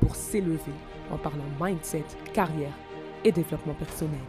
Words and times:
pour 0.00 0.14
s'élever 0.16 0.72
en 1.10 1.18
parlant 1.18 1.44
mindset, 1.60 2.04
carrière 2.32 2.72
et 3.24 3.32
développement 3.32 3.74
personnel. 3.74 4.20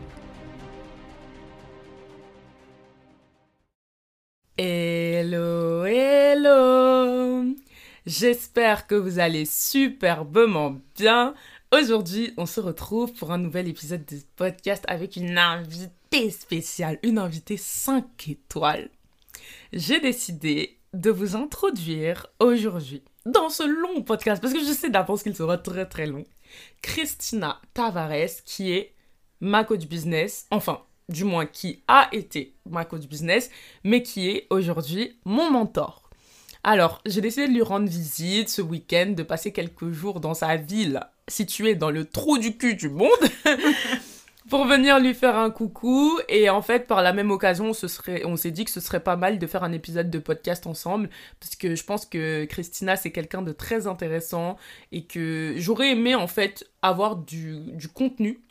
Hello, 4.57 5.85
hello 5.85 7.55
J'espère 8.05 8.87
que 8.87 8.95
vous 8.95 9.19
allez 9.19 9.45
superbement 9.45 10.77
bien. 10.97 11.33
Aujourd'hui, 11.71 12.33
on 12.37 12.45
se 12.45 12.59
retrouve 12.59 13.13
pour 13.13 13.31
un 13.31 13.37
nouvel 13.37 13.67
épisode 13.67 14.03
de 14.05 14.17
podcast 14.35 14.83
avec 14.87 15.15
une 15.15 15.37
invitée 15.37 16.31
spéciale, 16.31 16.97
une 17.03 17.19
invitée 17.19 17.57
5 17.57 18.27
étoiles. 18.27 18.89
J'ai 19.73 19.99
décidé 19.99 20.79
de 20.93 21.11
vous 21.11 21.35
introduire 21.35 22.27
aujourd'hui, 22.39 23.03
dans 23.31 23.49
ce 23.49 23.63
long 23.63 24.01
podcast, 24.01 24.41
parce 24.41 24.53
que 24.53 24.59
je 24.59 24.71
sais 24.71 24.89
d'avance 24.89 25.23
qu'il 25.23 25.35
sera 25.35 25.57
très 25.57 25.85
très 25.85 26.05
long, 26.05 26.25
Christina 26.81 27.59
Tavares, 27.73 28.43
qui 28.45 28.71
est 28.71 28.93
ma 29.41 29.63
coach 29.63 29.85
business, 29.85 30.45
enfin, 30.51 30.81
du 31.07 31.23
moins 31.23 31.45
qui 31.45 31.83
a 31.87 32.09
été 32.11 32.55
ma 32.69 32.85
coach 32.85 33.07
business, 33.07 33.49
mais 33.83 34.03
qui 34.03 34.29
est 34.29 34.47
aujourd'hui 34.49 35.17
mon 35.25 35.51
mentor. 35.51 36.09
Alors, 36.63 37.01
j'ai 37.05 37.21
décidé 37.21 37.47
de 37.47 37.53
lui 37.53 37.61
rendre 37.61 37.87
visite 37.87 38.49
ce 38.49 38.61
week-end, 38.61 39.13
de 39.15 39.23
passer 39.23 39.53
quelques 39.53 39.91
jours 39.91 40.19
dans 40.19 40.33
sa 40.33 40.57
ville 40.57 40.99
située 41.27 41.75
dans 41.75 41.89
le 41.89 42.05
trou 42.05 42.37
du 42.37 42.57
cul 42.57 42.75
du 42.75 42.89
monde. 42.89 43.09
pour 44.49 44.65
venir 44.65 44.99
lui 44.99 45.13
faire 45.13 45.37
un 45.37 45.51
coucou. 45.51 46.19
Et 46.27 46.49
en 46.49 46.61
fait, 46.61 46.87
par 46.87 47.01
la 47.01 47.13
même 47.13 47.31
occasion, 47.31 47.73
ce 47.73 47.87
serait, 47.87 48.25
on 48.25 48.35
s'est 48.35 48.51
dit 48.51 48.65
que 48.65 48.71
ce 48.71 48.79
serait 48.79 49.03
pas 49.03 49.15
mal 49.15 49.39
de 49.39 49.47
faire 49.47 49.63
un 49.63 49.71
épisode 49.71 50.09
de 50.09 50.19
podcast 50.19 50.67
ensemble, 50.67 51.09
parce 51.39 51.55
que 51.55 51.75
je 51.75 51.83
pense 51.83 52.05
que 52.05 52.45
Christina, 52.45 52.95
c'est 52.95 53.11
quelqu'un 53.11 53.41
de 53.41 53.51
très 53.51 53.87
intéressant 53.87 54.57
et 54.91 55.05
que 55.05 55.53
j'aurais 55.57 55.91
aimé 55.91 56.15
en 56.15 56.27
fait 56.27 56.69
avoir 56.81 57.15
du, 57.15 57.59
du 57.73 57.87
contenu 57.87 58.41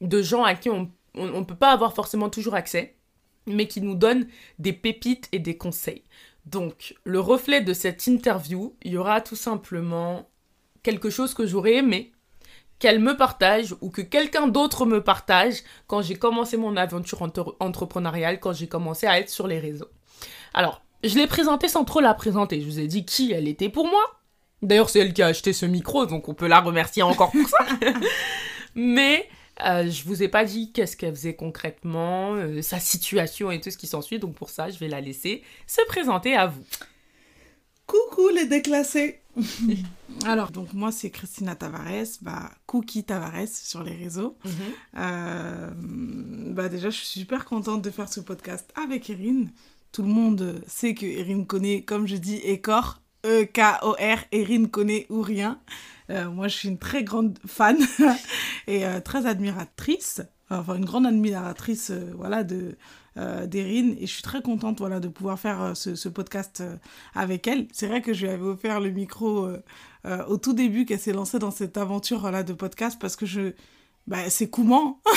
de 0.00 0.22
gens 0.22 0.42
à 0.42 0.54
qui 0.54 0.70
on 0.70 0.90
ne 1.14 1.44
peut 1.44 1.54
pas 1.54 1.72
avoir 1.72 1.94
forcément 1.94 2.30
toujours 2.30 2.54
accès, 2.54 2.96
mais 3.46 3.68
qui 3.68 3.80
nous 3.80 3.94
donnent 3.94 4.26
des 4.58 4.72
pépites 4.72 5.28
et 5.32 5.38
des 5.38 5.56
conseils. 5.56 6.02
Donc, 6.46 6.96
le 7.04 7.20
reflet 7.20 7.60
de 7.60 7.72
cette 7.72 8.06
interview, 8.06 8.74
il 8.82 8.92
y 8.92 8.96
aura 8.96 9.20
tout 9.20 9.36
simplement 9.36 10.28
quelque 10.82 11.10
chose 11.10 11.34
que 11.34 11.46
j'aurais 11.46 11.74
aimé 11.74 12.12
qu'elle 12.82 12.98
me 12.98 13.16
partage 13.16 13.76
ou 13.80 13.90
que 13.90 14.02
quelqu'un 14.02 14.48
d'autre 14.48 14.86
me 14.86 15.04
partage 15.04 15.62
quand 15.86 16.02
j'ai 16.02 16.16
commencé 16.16 16.56
mon 16.56 16.76
aventure 16.76 17.22
entrepreneuriale, 17.60 18.40
quand 18.40 18.52
j'ai 18.52 18.66
commencé 18.66 19.06
à 19.06 19.20
être 19.20 19.30
sur 19.30 19.46
les 19.46 19.60
réseaux. 19.60 19.88
Alors, 20.52 20.82
je 21.04 21.16
l'ai 21.16 21.28
présentée 21.28 21.68
sans 21.68 21.84
trop 21.84 22.00
la 22.00 22.12
présenter. 22.12 22.60
Je 22.60 22.66
vous 22.66 22.80
ai 22.80 22.88
dit 22.88 23.04
qui 23.04 23.30
elle 23.30 23.46
était 23.46 23.68
pour 23.68 23.86
moi. 23.86 24.02
D'ailleurs, 24.62 24.90
c'est 24.90 24.98
elle 24.98 25.12
qui 25.12 25.22
a 25.22 25.28
acheté 25.28 25.52
ce 25.52 25.64
micro, 25.64 26.06
donc 26.06 26.28
on 26.28 26.34
peut 26.34 26.48
la 26.48 26.58
remercier 26.60 27.04
encore 27.04 27.30
pour 27.30 27.48
ça. 27.48 27.64
Mais 28.74 29.28
euh, 29.64 29.88
je 29.88 30.02
vous 30.02 30.24
ai 30.24 30.28
pas 30.28 30.44
dit 30.44 30.72
qu'est-ce 30.72 30.96
qu'elle 30.96 31.14
faisait 31.14 31.36
concrètement, 31.36 32.34
euh, 32.34 32.62
sa 32.62 32.80
situation 32.80 33.52
et 33.52 33.60
tout 33.60 33.70
ce 33.70 33.78
qui 33.78 33.86
s'ensuit. 33.86 34.18
Donc 34.18 34.34
pour 34.34 34.50
ça, 34.50 34.70
je 34.70 34.78
vais 34.80 34.88
la 34.88 35.00
laisser 35.00 35.44
se 35.68 35.86
présenter 35.86 36.34
à 36.34 36.48
vous. 36.48 36.64
Coucou 37.86 38.28
les 38.30 38.46
déclassés 38.46 39.21
Alors, 40.24 40.50
donc 40.50 40.72
moi, 40.72 40.92
c'est 40.92 41.10
Christina 41.10 41.54
Tavares, 41.54 42.18
bah, 42.20 42.50
Cookie 42.66 43.04
Tavares 43.04 43.48
sur 43.48 43.82
les 43.82 43.94
réseaux. 43.94 44.36
Mhm. 44.44 44.52
Euh, 44.98 45.70
bah, 45.76 46.68
déjà, 46.68 46.90
je 46.90 46.96
suis 46.96 47.20
super 47.20 47.44
contente 47.44 47.82
de 47.82 47.90
faire 47.90 48.12
ce 48.12 48.20
podcast 48.20 48.72
avec 48.74 49.10
Erin. 49.10 49.46
Tout 49.90 50.02
le 50.02 50.08
monde 50.08 50.62
sait 50.66 50.94
que 50.94 51.06
Erin 51.06 51.44
connaît, 51.44 51.82
comme 51.82 52.06
je 52.06 52.16
dis, 52.16 52.36
Écor, 52.36 53.00
E-K-O-R, 53.24 54.18
Erin 54.32 54.66
connaît 54.66 55.06
ou 55.08 55.22
rien. 55.22 55.60
Euh, 56.10 56.30
moi, 56.30 56.48
je 56.48 56.56
suis 56.56 56.68
une 56.68 56.78
très 56.78 57.04
grande 57.04 57.38
fan 57.46 57.78
et 58.66 58.86
euh, 58.86 59.00
très 59.00 59.26
admiratrice, 59.26 60.20
enfin 60.50 60.74
une 60.74 60.84
grande 60.84 61.06
admiratrice 61.06 61.90
voilà, 62.16 62.42
de, 62.44 62.76
euh, 63.18 63.46
d'Erin 63.46 63.94
et 63.98 64.06
je 64.06 64.12
suis 64.12 64.22
très 64.22 64.40
contente 64.40 64.78
voilà, 64.78 64.98
de 64.98 65.08
pouvoir 65.08 65.38
faire 65.38 65.60
euh, 65.60 65.74
ce, 65.74 66.08
podcast 66.08 66.62
euh, 66.62 66.76
avec 67.14 67.46
elle. 67.46 67.68
C'est 67.70 67.86
vrai 67.86 68.00
que 68.00 68.14
je 68.14 68.24
lui 68.24 68.32
avais 68.32 68.42
offert 68.42 68.80
le 68.80 68.90
micro 68.90 69.48
au 70.28 70.36
tout 70.36 70.52
début 70.52 70.84
qu'elle 70.84 70.98
s'est 70.98 71.12
lancée 71.12 71.38
dans 71.38 71.50
cette 71.50 71.76
aventure 71.76 72.20
voilà, 72.20 72.42
de 72.42 72.52
podcast 72.52 72.98
parce 73.00 73.14
que 73.14 73.26
je, 73.26 73.52
bah, 74.06 74.30
c'est 74.30 74.48
Couman. 74.48 74.98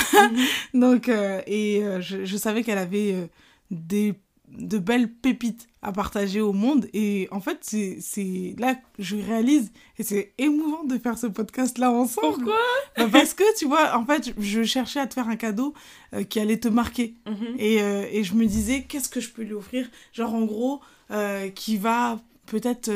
Mhm. 0.72 0.80
Donc, 0.80 1.08
et 1.08 1.82
je, 2.00 2.24
je, 2.24 2.36
savais 2.36 2.62
qu'elle 2.62 2.78
avait 2.78 3.28
des 3.70 4.14
de 4.48 4.78
belles 4.78 5.12
pépites 5.12 5.68
à 5.82 5.92
partager 5.92 6.40
au 6.40 6.52
monde. 6.52 6.88
Et 6.92 7.28
en 7.30 7.40
fait, 7.40 7.58
c'est 7.62 8.54
là 8.58 8.74
que 8.74 8.80
je 8.98 9.16
réalise, 9.16 9.70
et 9.98 10.02
c'est 10.02 10.32
émouvant 10.38 10.84
de 10.84 10.98
faire 10.98 11.18
ce 11.18 11.26
podcast-là 11.26 11.90
ensemble. 11.90 12.36
Pourquoi? 12.36 12.58
Bah, 12.96 13.08
Parce 13.12 13.34
que, 13.34 13.44
tu 13.58 13.66
vois, 13.66 13.96
en 13.96 14.04
fait, 14.04 14.32
je 14.38 14.62
cherchais 14.62 15.00
à 15.00 15.06
te 15.06 15.14
faire 15.14 15.28
un 15.28 15.36
cadeau 15.36 15.74
euh, 16.14 16.24
qui 16.24 16.40
allait 16.40 16.58
te 16.58 16.68
marquer. 16.68 17.14
Mhm. 17.26 17.56
et, 17.58 17.82
euh, 17.82 18.06
et, 18.10 18.24
je 18.24 18.34
me 18.34 18.46
disais, 18.46 18.82
qu'est-ce 18.82 19.08
que 19.08 19.20
je 19.20 19.30
peux 19.30 19.42
lui 19.42 19.54
offrir? 19.54 19.88
Genre, 20.12 20.34
en 20.34 20.44
gros, 20.44 20.80
euh, 21.10 21.48
qui 21.50 21.76
va 21.76 22.20
peut-être, 22.46 22.90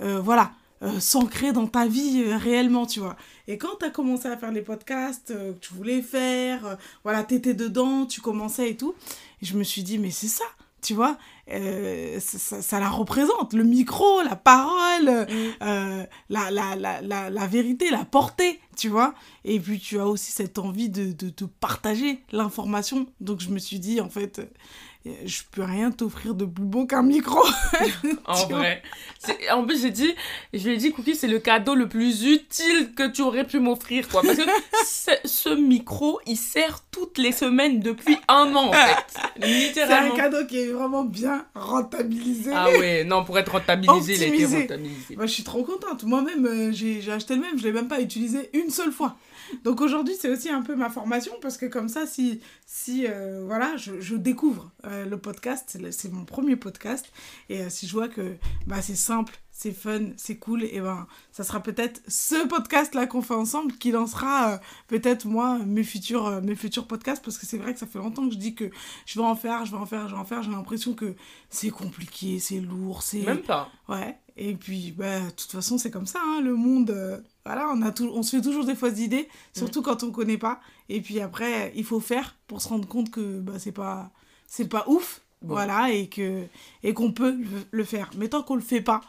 voilà, 0.00 0.52
s'ancrer 1.00 1.52
dans 1.52 1.66
ta 1.66 1.86
vie 1.86 2.24
réellement, 2.34 2.86
tu 2.86 3.00
vois. 3.00 3.16
Et 3.48 3.58
quand 3.58 3.76
tu 3.78 3.86
as 3.86 3.90
commencé 3.90 4.26
à 4.28 4.36
faire 4.36 4.52
les 4.52 4.62
podcasts 4.62 5.28
que 5.28 5.58
tu 5.58 5.74
voulais 5.74 6.02
faire, 6.02 6.78
voilà, 7.02 7.24
tu 7.24 7.34
étais 7.34 7.54
dedans, 7.54 8.06
tu 8.06 8.20
commençais 8.20 8.70
et 8.70 8.76
tout, 8.76 8.94
et 9.42 9.46
je 9.46 9.56
me 9.56 9.64
suis 9.64 9.82
dit, 9.82 9.98
mais 9.98 10.10
c'est 10.10 10.28
ça 10.28 10.44
tu 10.86 10.94
vois, 10.94 11.18
euh, 11.50 12.20
ça, 12.20 12.78
la 12.78 12.88
représente, 12.88 13.54
le 13.54 13.64
micro, 13.64 14.22
la 14.22 14.36
parole, 14.36 15.26
mm. 15.28 15.64
euh, 15.64 16.06
la, 16.28 16.50
la, 16.52 16.76
la, 16.76 17.30
la, 17.30 17.46
vérité, 17.48 17.90
la 17.90 18.04
portée, 18.04 18.60
tu 18.76 18.88
vois. 18.88 19.12
Et 19.44 19.58
puis 19.58 19.80
tu 19.80 19.98
as 19.98 20.06
aussi 20.06 20.30
cette 20.30 20.60
envie 20.60 20.88
de, 20.88 21.10
de, 21.10 21.30
de 21.30 21.44
partager 21.44 22.20
l'information. 22.30 23.08
Donc 23.20 23.40
je 23.40 23.50
me 23.50 23.58
suis 23.58 23.80
dit, 23.80 24.00
en 24.00 24.08
fait, 24.08 24.40
je 25.24 25.42
peux 25.50 25.62
rien 25.62 25.90
t'offrir 25.90 26.34
de 26.34 26.44
plus 26.44 26.64
beau 26.64 26.86
qu'un 26.86 27.02
micro. 27.02 27.44
en 28.24 28.46
vrai. 28.48 28.82
En 29.52 29.64
plus, 29.64 29.82
j'ai 29.82 29.90
dit, 29.90 30.14
je 30.52 30.68
lui 30.68 30.74
ai 30.74 30.76
dit, 30.76 30.92
Cookie, 30.92 31.14
c'est 31.14 31.28
le 31.28 31.38
cadeau 31.38 31.74
le 31.74 31.88
plus 31.88 32.24
utile 32.24 32.92
que 32.96 33.08
tu 33.08 33.22
aurais 33.22 33.44
pu 33.44 33.58
m'offrir, 33.58 34.08
quoi. 34.08 34.22
Parce 34.22 34.36
que 34.36 34.42
ce 35.28 35.50
micro, 35.50 36.20
il 36.26 36.36
sert 36.36 36.84
toutes 36.90 37.18
les 37.18 37.32
semaines 37.32 37.80
depuis 37.80 38.16
un 38.28 38.54
an, 38.54 38.68
en 38.68 38.72
fait. 38.72 39.46
Littéralement. 39.46 40.14
C'est 40.14 40.20
un 40.20 40.24
cadeau 40.30 40.46
qui 40.46 40.58
est 40.58 40.72
vraiment 40.72 41.04
bien 41.04 41.46
rentabilisé. 41.54 42.50
Ah 42.54 42.68
ouais, 42.70 43.04
non, 43.04 43.24
pour 43.24 43.38
être 43.38 43.52
rentabilisé, 43.52 44.14
il 44.14 44.22
a 44.22 44.26
été 44.26 44.44
rentabilisé. 44.44 45.16
Moi, 45.16 45.26
je 45.26 45.32
suis 45.32 45.44
trop 45.44 45.62
contente. 45.62 46.04
Moi-même, 46.04 46.46
euh, 46.46 46.72
j'ai 46.72 47.10
acheté 47.10 47.34
le 47.34 47.40
même, 47.40 47.58
je 47.58 47.64
l'ai 47.64 47.72
même 47.72 47.88
pas 47.88 48.00
utilisé 48.00 48.50
une 48.52 48.70
seule 48.70 48.92
fois. 48.92 49.16
Donc 49.64 49.80
aujourd'hui, 49.80 50.14
c'est 50.18 50.30
aussi 50.30 50.48
un 50.48 50.62
peu 50.62 50.76
ma 50.76 50.90
formation 50.90 51.32
parce 51.40 51.56
que 51.56 51.66
comme 51.66 51.88
ça, 51.88 52.06
si, 52.06 52.40
si 52.66 53.06
euh, 53.06 53.42
voilà, 53.44 53.76
je, 53.76 54.00
je 54.00 54.16
découvre 54.16 54.70
euh, 54.84 55.06
le 55.06 55.18
podcast, 55.18 55.78
c'est 55.90 56.12
mon 56.12 56.24
premier 56.24 56.56
podcast, 56.56 57.06
et 57.48 57.60
euh, 57.62 57.70
si 57.70 57.86
je 57.86 57.92
vois 57.92 58.08
que 58.08 58.36
bah, 58.66 58.82
c'est 58.82 58.94
simple, 58.94 59.38
c'est 59.50 59.72
fun, 59.72 60.10
c'est 60.16 60.36
cool, 60.36 60.64
et 60.64 60.80
ben 60.80 61.06
ça 61.32 61.42
sera 61.42 61.62
peut-être 61.62 62.02
ce 62.08 62.46
podcast-là 62.46 63.06
qu'on 63.06 63.22
fait 63.22 63.34
ensemble 63.34 63.72
qui 63.72 63.90
lancera 63.90 64.60
peut-être 64.86 65.26
moi 65.26 65.58
mes 65.64 65.84
futurs, 65.84 66.42
mes 66.42 66.54
futurs 66.54 66.86
podcasts 66.86 67.24
parce 67.24 67.38
que 67.38 67.46
c'est 67.46 67.56
vrai 67.56 67.72
que 67.72 67.78
ça 67.80 67.86
fait 67.86 67.98
longtemps 67.98 68.28
que 68.28 68.34
je 68.34 68.38
dis 68.38 68.54
que 68.54 68.70
je 69.06 69.18
vais 69.18 69.24
en 69.24 69.34
faire, 69.34 69.64
je 69.64 69.70
vais 69.70 69.78
en 69.78 69.86
faire, 69.86 70.08
je 70.08 70.14
vais 70.14 70.20
en 70.20 70.26
faire, 70.26 70.42
j'ai 70.42 70.50
l'impression 70.50 70.92
que 70.92 71.14
c'est 71.48 71.70
compliqué, 71.70 72.38
c'est 72.38 72.60
lourd, 72.60 73.02
c'est... 73.02 73.20
Même 73.20 73.42
pas. 73.42 73.70
Ouais, 73.88 74.18
et 74.36 74.54
puis 74.54 74.92
bah, 74.92 75.20
de 75.20 75.30
toute 75.30 75.52
façon 75.52 75.78
c'est 75.78 75.90
comme 75.90 76.06
ça, 76.06 76.20
hein, 76.24 76.40
le 76.42 76.54
monde 76.54 77.22
voilà, 77.46 77.68
on, 77.72 77.80
a 77.82 77.92
tout, 77.92 78.10
on 78.12 78.24
se 78.24 78.34
fait 78.36 78.42
toujours 78.42 78.64
des 78.64 78.74
fausses 78.74 78.98
idées, 78.98 79.28
surtout 79.56 79.80
quand 79.80 80.02
on 80.02 80.10
connaît 80.10 80.36
pas. 80.36 80.60
Et 80.88 81.00
puis 81.00 81.20
après, 81.20 81.72
il 81.76 81.84
faut 81.84 82.00
faire 82.00 82.34
pour 82.48 82.60
se 82.60 82.68
rendre 82.68 82.88
compte 82.88 83.08
que 83.08 83.38
bah, 83.38 83.52
c'est 83.58 83.70
pas, 83.70 84.10
c'est 84.48 84.68
pas 84.68 84.84
ouf. 84.88 85.22
Voilà, 85.42 85.92
et 85.92 86.08
que 86.08 86.42
et 86.82 86.92
qu'on 86.92 87.12
peut 87.12 87.36
le, 87.70 87.84
faire. 87.84 88.10
Mais 88.16 88.26
tant 88.26 88.42
qu'on 88.42 88.56
le 88.56 88.62
fait 88.62 88.80
pas, 88.80 89.02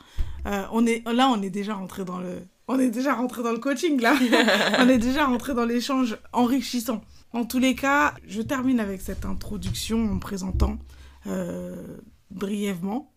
euh, 0.46 0.66
on 0.72 0.86
est, 0.86 1.04
là, 1.12 1.30
on 1.30 1.42
est 1.42 1.50
déjà 1.50 1.74
rentré 1.74 2.06
dans 2.06 2.20
le, 2.20 2.44
on 2.68 2.78
est 2.80 2.90
déjà 2.90 3.16
rentré 3.16 3.42
dans 3.42 3.54
le 3.54 3.58
coaching, 3.58 4.00
là. 4.00 4.16
on 4.80 4.88
est 4.88 5.00
déjà 5.00 5.26
rentré 5.26 5.56
dans 5.56 5.66
l'échange 5.66 6.18
enrichissant. 6.34 7.02
En 7.34 7.46
tous 7.46 7.58
les 7.58 7.74
cas, 7.74 8.14
je 8.28 8.44
termine 8.44 8.80
avec 8.80 9.02
cette 9.02 9.26
introduction 9.26 10.12
en 10.12 10.20
présentant 10.20 10.78
euh, 11.26 11.98
brièvement. 12.32 13.12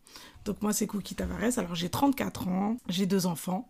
Donc 0.44 0.62
moi, 0.62 0.72
c'est 0.72 0.86
Cookie 0.86 1.14
Tavares. 1.14 1.58
Alors 1.58 1.74
j'ai 1.74 1.88
34 1.88 2.48
ans, 2.48 2.76
j'ai 2.88 3.06
deux 3.06 3.26
enfants. 3.26 3.68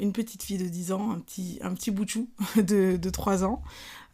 une 0.00 0.12
petite 0.12 0.42
fille 0.42 0.58
de 0.58 0.68
10 0.68 0.92
ans, 0.92 1.10
un 1.10 1.20
petit, 1.20 1.58
un 1.62 1.74
petit 1.74 1.90
boutchou 1.90 2.28
de, 2.56 2.96
de 2.96 3.10
3 3.10 3.44
ans. 3.44 3.62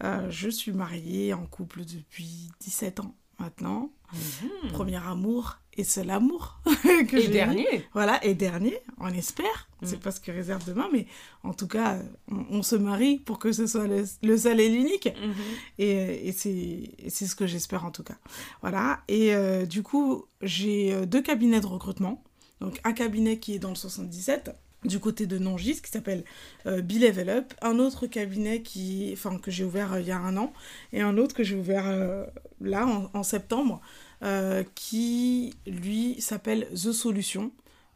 je 0.02 0.48
suis 0.48 0.72
mariée 0.72 1.34
en 1.34 1.46
couple 1.46 1.84
depuis 1.84 2.50
17 2.60 3.00
ans 3.00 3.14
maintenant. 3.38 3.90
Mhm. 4.12 4.72
Premier 4.72 4.96
amour 4.96 5.58
et 5.76 5.84
seul 5.84 6.10
amour. 6.10 6.60
que 7.08 7.16
et 7.16 7.28
dernier. 7.28 7.86
Voilà, 7.92 8.22
et 8.24 8.34
dernier, 8.34 8.78
on 8.98 9.08
espère. 9.08 9.68
Mhm. 9.80 9.88
C'est 9.88 10.00
pas 10.00 10.10
ce 10.10 10.20
que 10.20 10.30
réserve 10.30 10.64
demain, 10.66 10.88
mais 10.92 11.06
en 11.42 11.54
tout 11.54 11.66
cas, 11.66 11.98
on, 12.28 12.62
se 12.62 12.76
marie 12.76 13.18
pour 13.18 13.38
que 13.38 13.52
ce 13.52 13.66
soit 13.66 13.86
le, 13.86 14.36
seul 14.36 14.60
et 14.60 14.68
l'unique. 14.68 15.06
Mhm. 15.06 15.34
Et, 15.78 16.28
et 16.28 16.32
c'est 16.32 17.26
ce 17.26 17.34
que 17.34 17.46
j'espère 17.46 17.84
en 17.84 17.90
tout 17.90 18.04
cas. 18.04 18.16
Voilà, 18.60 19.00
et 19.08 19.34
euh, 19.34 19.66
du 19.66 19.82
coup, 19.82 20.26
j'ai 20.40 20.92
euh, 20.92 21.06
deux 21.06 21.22
cabinets 21.22 21.60
de 21.60 21.66
recrutement. 21.66 22.22
Donc 22.60 22.80
un 22.84 22.92
cabinet 22.92 23.38
qui 23.38 23.54
est 23.54 23.58
dans 23.58 23.70
le 23.70 23.74
77 23.74 24.54
du 24.84 24.98
côté 24.98 25.26
de 25.26 25.38
Nangis 25.38 25.80
qui 25.80 25.90
s'appelle 25.90 26.24
euh, 26.66 26.82
Level 26.82 27.28
Up, 27.28 27.54
un 27.62 27.78
autre 27.78 28.06
cabinet 28.06 28.62
qui, 28.62 29.10
enfin, 29.12 29.38
que 29.38 29.50
j'ai 29.50 29.64
ouvert 29.64 29.92
euh, 29.92 30.00
il 30.00 30.06
y 30.06 30.10
a 30.10 30.18
un 30.18 30.36
an 30.36 30.52
et 30.92 31.00
un 31.00 31.18
autre 31.18 31.34
que 31.34 31.44
j'ai 31.44 31.54
ouvert 31.54 31.86
euh, 31.86 32.24
là 32.60 32.86
en, 33.14 33.22
septembre 33.22 33.80
euh, 34.22 34.64
qui 34.74 35.54
lui 35.66 36.20
s'appelle 36.20 36.68
The 36.72 36.92
Solution 36.92 37.50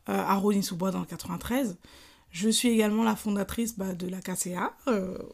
à 0.08 0.36
Rony-sous-Bois 0.36 0.92
dans 0.92 1.00
le 1.00 1.06
93. 1.06 1.78
Je 2.30 2.48
suis 2.48 2.68
également 2.68 3.02
la 3.02 3.16
fondatrice 3.16 3.76
bah, 3.76 3.92
de 3.92 4.06
la 4.06 4.20
KCA, 4.20 4.72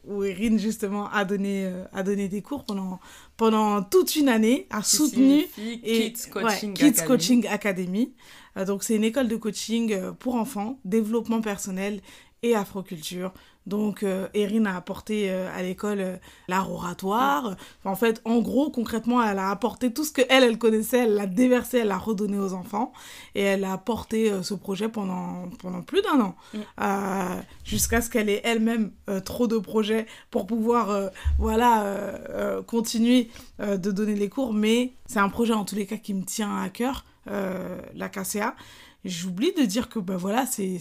où 0.06 0.24
Erin 0.24 0.56
justement 0.56 1.10
a 1.10 1.26
donné, 1.26 1.70
a 1.92 2.02
donné 2.02 2.26
des 2.28 2.40
cours 2.40 2.64
pendant, 2.64 2.98
pendant 3.36 3.82
toute 3.82 4.16
une 4.16 4.30
année, 4.30 4.66
a 4.70 4.82
soutenu 4.82 5.44
et, 5.58 6.10
Kids 6.10 6.30
Coaching 6.30 6.72
Kids 6.72 6.84
Academy. 6.86 7.06
Coaching 7.06 7.46
Academy. 7.48 8.14
Euh, 8.56 8.64
donc 8.64 8.82
c'est 8.82 8.96
une 8.96 9.04
école 9.04 9.28
de 9.28 9.36
coaching 9.36 9.92
euh, 9.92 10.12
pour 10.12 10.34
enfants, 10.34 10.78
développement 10.84 11.40
personnel 11.40 12.00
et 12.42 12.54
afroculture. 12.54 13.32
Donc, 13.66 14.02
euh, 14.02 14.28
Erin 14.34 14.66
a 14.66 14.76
apporté 14.76 15.30
à 15.30 15.62
l'école 15.62 16.18
l'art 16.48 16.70
oratoire. 16.72 17.56
En 17.84 17.96
fait, 17.96 18.20
en 18.24 18.40
gros, 18.40 18.70
concrètement, 18.70 19.22
elle 19.22 19.38
a 19.38 19.50
apporté 19.50 19.92
tout 19.92 20.04
ce 20.04 20.12
que 20.12 20.22
elle, 20.28 20.44
elle 20.44 20.58
connaissait, 20.58 21.04
elle 21.04 21.14
l'a 21.14 21.26
déversé, 21.26 21.78
elle 21.78 21.88
l'a 21.88 21.98
redonné 21.98 22.38
aux 22.38 22.54
enfants. 22.54 22.92
Et 23.34 23.42
elle 23.42 23.64
a 23.64 23.78
porté 23.78 24.32
ce 24.42 24.54
projet 24.54 24.88
pendant, 24.88 25.48
pendant 25.60 25.82
plus 25.82 26.02
d'un 26.02 26.20
an. 26.20 26.34
Mm. 26.54 27.42
Jusqu'à 27.64 28.00
ce 28.00 28.10
qu'elle 28.10 28.28
ait 28.28 28.42
elle-même 28.44 28.90
trop 29.24 29.46
de 29.46 29.58
projets 29.58 30.06
pour 30.30 30.46
pouvoir, 30.46 31.10
voilà, 31.38 31.84
continuer 32.66 33.30
de 33.60 33.90
donner 33.90 34.14
les 34.14 34.28
cours. 34.28 34.52
Mais 34.52 34.92
c'est 35.06 35.20
un 35.20 35.28
projet, 35.28 35.52
en 35.52 35.64
tous 35.64 35.76
les 35.76 35.86
cas, 35.86 35.96
qui 35.96 36.14
me 36.14 36.24
tient 36.24 36.60
à 36.60 36.68
cœur. 36.68 37.04
Euh, 37.30 37.78
la 37.94 38.08
KCA. 38.08 38.56
J'oublie 39.04 39.52
de 39.52 39.64
dire 39.64 39.88
que 39.88 39.98
bah, 39.98 40.16
voilà, 40.16 40.46
c'est 40.46 40.78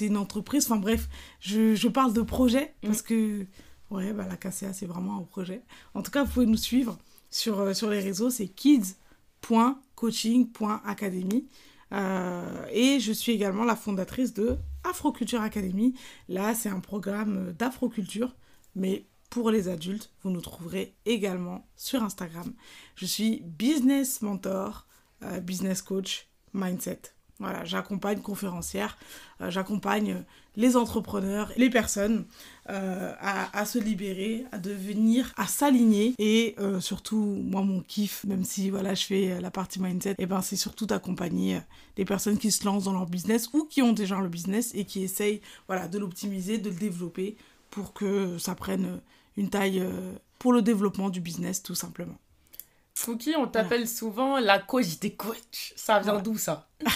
une 0.00 0.16
entreprise. 0.16 0.66
Enfin 0.66 0.76
bref, 0.76 1.08
je, 1.40 1.74
je 1.74 1.88
parle 1.88 2.12
de 2.12 2.22
projet 2.22 2.74
mm. 2.82 2.86
parce 2.86 3.02
que 3.02 3.46
ouais, 3.90 4.12
bah, 4.12 4.26
la 4.28 4.36
KCA, 4.36 4.72
c'est 4.72 4.86
vraiment 4.86 5.18
un 5.18 5.22
projet. 5.22 5.62
En 5.94 6.02
tout 6.02 6.10
cas, 6.10 6.24
vous 6.24 6.32
pouvez 6.32 6.46
nous 6.46 6.56
suivre 6.56 6.98
sur, 7.30 7.60
euh, 7.60 7.74
sur 7.74 7.90
les 7.90 8.00
réseaux, 8.00 8.30
c'est 8.30 8.48
kids.coaching.academy. 8.48 11.46
Euh, 11.92 12.66
et 12.72 12.98
je 13.00 13.12
suis 13.12 13.32
également 13.32 13.64
la 13.64 13.76
fondatrice 13.76 14.32
de 14.34 14.58
Afroculture 14.82 15.40
Academy. 15.40 15.94
Là, 16.28 16.54
c'est 16.54 16.68
un 16.68 16.80
programme 16.80 17.52
d'afroculture, 17.52 18.34
mais 18.74 19.06
pour 19.30 19.50
les 19.50 19.68
adultes. 19.68 20.12
Vous 20.22 20.30
nous 20.30 20.40
trouverez 20.40 20.94
également 21.06 21.66
sur 21.76 22.04
Instagram. 22.04 22.54
Je 22.94 23.04
suis 23.04 23.42
business 23.44 24.22
mentor, 24.22 24.86
euh, 25.22 25.40
business 25.40 25.82
coach, 25.82 26.28
mindset. 26.52 27.13
J'accompagne 27.64 28.20
conférencières, 28.20 28.96
euh, 29.40 29.50
j'accompagne 29.50 30.22
les 30.56 30.76
entrepreneurs, 30.76 31.50
les 31.56 31.68
personnes 31.68 32.26
euh, 32.70 33.12
à, 33.18 33.66
se 33.66 33.78
libérer, 33.78 34.46
à 34.52 34.58
devenir, 34.58 35.32
à 35.36 35.46
s'aligner 35.46 36.14
et 36.18 36.54
surtout 36.78 37.42
moi 37.44 37.62
mon 37.62 37.80
kiff, 37.80 38.24
même 38.24 38.44
si 38.44 38.70
voilà 38.70 38.94
je 38.94 39.04
fais 39.04 39.40
la 39.40 39.50
partie 39.50 39.80
mindset, 39.80 40.12
et 40.12 40.14
eh 40.18 40.26
ben 40.26 40.42
c'est 40.42 40.56
surtout 40.56 40.86
d'accompagner 40.86 41.60
les 41.96 42.04
personnes 42.04 42.38
qui 42.38 42.52
se 42.52 42.64
lancent 42.64 42.84
dans 42.84 42.92
leur 42.92 43.06
business 43.06 43.50
ou 43.52 43.64
qui 43.64 43.82
ont 43.82 43.92
déjà 43.92 44.20
le 44.20 44.28
business 44.28 44.70
et 44.74 44.84
qui 44.84 45.02
essayent 45.02 45.40
de 45.68 45.98
l'optimiser, 45.98 46.58
de 46.58 46.70
le 46.70 46.76
développer 46.76 47.36
pour 47.70 47.92
que 47.92 48.38
ça 48.38 48.54
prenne 48.54 49.00
une 49.36 49.50
taille 49.50 49.82
pour 50.38 50.52
le 50.52 50.62
développement 50.62 51.10
du 51.10 51.20
business 51.20 51.64
tout 51.64 51.74
simplement. 51.74 52.16
Fouki, 53.04 53.34
on 53.36 53.46
t'appelle 53.46 53.86
souvent 53.86 54.38
la 54.38 54.58
coach 54.58 54.98
des 54.98 55.10
coachs. 55.10 55.74
Ça 55.76 55.98
vient 56.00 56.18
d'où 56.18 56.38
ça? 56.38 56.68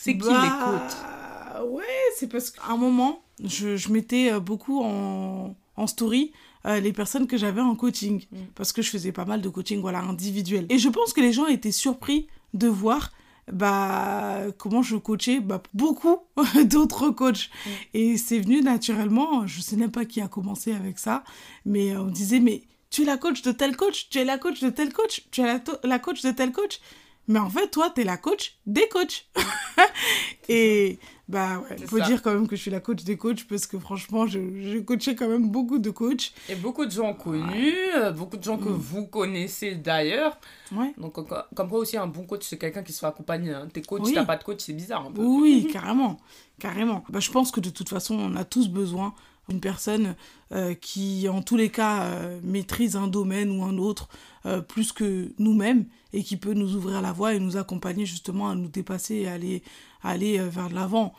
C'est 0.00 0.18
qui 0.18 0.28
les 0.28 0.34
bah, 0.34 0.58
coachs 0.62 1.66
Ouais, 1.70 1.84
c'est 2.16 2.28
parce 2.28 2.50
qu'à 2.50 2.66
un 2.68 2.76
moment, 2.76 3.22
je, 3.42 3.76
je 3.76 3.90
mettais 3.90 4.30
euh, 4.30 4.40
beaucoup 4.40 4.82
en, 4.82 5.56
en 5.76 5.86
story 5.86 6.32
euh, 6.66 6.80
les 6.80 6.92
personnes 6.92 7.26
que 7.26 7.38
j'avais 7.38 7.62
en 7.62 7.74
coaching. 7.74 8.24
Mm. 8.30 8.36
Parce 8.54 8.72
que 8.72 8.82
je 8.82 8.90
faisais 8.90 9.10
pas 9.10 9.24
mal 9.24 9.40
de 9.40 9.48
coaching 9.48 9.80
voilà, 9.80 10.00
individuel. 10.00 10.66
Et 10.68 10.78
je 10.78 10.88
pense 10.90 11.14
que 11.14 11.22
les 11.22 11.32
gens 11.32 11.46
étaient 11.46 11.72
surpris 11.72 12.28
de 12.52 12.68
voir 12.68 13.12
bah 13.52 14.40
comment 14.58 14.82
je 14.82 14.96
coachais 14.96 15.38
bah, 15.38 15.62
beaucoup 15.72 16.18
d'autres 16.64 17.10
coachs 17.10 17.48
mm. 17.48 17.70
et 17.94 18.16
c'est 18.16 18.40
venu 18.40 18.60
naturellement 18.60 19.46
je 19.46 19.60
sais 19.60 19.76
même 19.76 19.92
pas 19.92 20.04
qui 20.04 20.20
a 20.20 20.26
commencé 20.26 20.72
avec 20.72 20.98
ça 20.98 21.22
mais 21.64 21.96
on 21.96 22.08
disait 22.08 22.40
mais 22.40 22.64
tu 22.90 23.02
es 23.02 23.04
la 23.04 23.16
coach 23.16 23.42
de 23.42 23.52
tel 23.52 23.76
coach, 23.76 24.08
tu 24.10 24.18
es 24.18 24.24
la 24.24 24.38
coach 24.38 24.60
de 24.60 24.70
tel 24.70 24.92
coach, 24.92 25.22
tu 25.30 25.42
es 25.42 25.60
la, 25.84 25.98
coach 25.98 26.22
de 26.22 26.30
tel 26.30 26.52
coach. 26.52 26.80
Mais 27.28 27.40
en 27.40 27.50
fait, 27.50 27.68
toi, 27.68 27.90
tu 27.94 28.02
es 28.02 28.04
la 28.04 28.16
coach 28.16 28.56
des 28.66 28.88
coachs. 28.88 29.26
et 30.48 30.98
bah 31.28 31.58
ouais, 31.58 31.76
il 31.76 31.88
faut 31.88 31.98
dire 31.98 32.22
quand 32.22 32.32
même 32.32 32.46
que 32.46 32.54
je 32.54 32.62
suis 32.62 32.70
la 32.70 32.78
coach 32.78 33.02
des 33.02 33.16
coachs 33.16 33.48
parce 33.48 33.66
que 33.66 33.80
franchement, 33.80 34.28
j'ai 34.28 34.84
coaché 34.84 35.16
quand 35.16 35.28
même 35.28 35.48
beaucoup 35.48 35.80
de 35.80 35.90
coachs. 35.90 36.32
Et 36.48 36.54
beaucoup 36.54 36.86
de 36.86 36.90
gens 36.92 37.14
connus, 37.14 37.74
euh, 37.96 38.12
beaucoup 38.12 38.36
de 38.36 38.44
gens 38.44 38.58
que 38.58 38.68
mm. 38.68 38.76
vous 38.76 39.06
connaissez 39.06 39.74
d'ailleurs. 39.74 40.38
Ouais. 40.70 40.94
Donc, 40.98 41.14
comme 41.14 41.68
quoi 41.68 41.78
aussi, 41.80 41.96
un 41.96 42.06
bon 42.06 42.22
coach, 42.22 42.44
c'est 42.44 42.58
quelqu'un 42.58 42.84
qui 42.84 42.92
se 42.92 43.00
fait 43.00 43.06
accompagner. 43.06 43.52
Hein. 43.52 43.66
T'es 43.72 43.82
coach, 43.82 44.04
t'as 44.14 44.24
pas 44.24 44.36
de 44.36 44.44
coach, 44.44 44.60
c'est 44.60 44.72
bizarre 44.72 45.06
un 45.06 45.10
peu. 45.10 45.20
Oui, 45.20 45.68
carrément. 45.72 46.20
Carrément. 46.60 47.02
Bah, 47.08 47.18
je 47.18 47.30
pense 47.32 47.50
que 47.50 47.60
de 47.60 47.70
toute 47.70 47.88
façon, 47.88 48.14
on 48.14 48.36
a 48.36 48.44
tous 48.44 48.68
besoin 48.68 49.12
une 49.48 49.60
personne 49.60 50.14
euh, 50.52 50.74
qui, 50.74 51.28
en 51.28 51.42
tous 51.42 51.56
les 51.56 51.70
cas, 51.70 52.02
euh, 52.02 52.38
maîtrise 52.42 52.96
un 52.96 53.06
domaine 53.06 53.50
ou 53.50 53.64
un 53.64 53.78
autre 53.78 54.08
euh, 54.44 54.60
plus 54.60 54.92
que 54.92 55.32
nous-mêmes 55.38 55.86
et 56.12 56.22
qui 56.22 56.36
peut 56.36 56.54
nous 56.54 56.74
ouvrir 56.74 57.00
la 57.00 57.12
voie 57.12 57.34
et 57.34 57.38
nous 57.38 57.56
accompagner 57.56 58.06
justement 58.06 58.48
à 58.48 58.54
nous 58.54 58.68
dépasser 58.68 59.16
et 59.16 59.28
aller, 59.28 59.62
aller 60.02 60.38
vers 60.38 60.68
l'avant. 60.70 61.14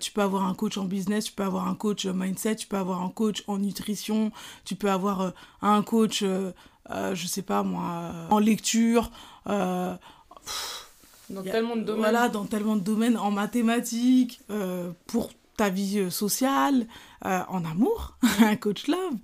tu 0.00 0.12
peux 0.12 0.22
avoir 0.22 0.46
un 0.46 0.54
coach 0.54 0.78
en 0.78 0.84
business, 0.84 1.26
tu 1.26 1.32
peux 1.32 1.44
avoir 1.44 1.68
un 1.68 1.74
coach 1.74 2.06
mindset, 2.06 2.56
tu 2.56 2.66
peux 2.66 2.76
avoir 2.76 3.02
un 3.02 3.10
coach 3.10 3.44
en 3.46 3.58
nutrition, 3.58 4.32
tu 4.64 4.74
peux 4.76 4.90
avoir 4.90 5.32
un 5.62 5.82
coach, 5.82 6.22
je 6.22 7.26
sais 7.26 7.42
pas 7.42 7.62
moi, 7.62 8.12
en 8.30 8.38
lecture. 8.38 9.10
dans 9.46 9.98
tellement 11.44 11.76
de 11.76 11.82
domaines. 11.82 12.00
Voilà, 12.00 12.28
dans 12.28 12.46
tellement 12.46 12.76
de 12.76 12.82
domaines, 12.82 13.18
en 13.18 13.30
mathématiques, 13.30 14.40
pour 15.06 15.30
ta 15.56 15.68
vie 15.68 16.10
sociale, 16.10 16.86
en 17.22 17.64
amour, 17.64 18.16
un 18.40 18.56
coach 18.56 18.86
love. 18.86 19.16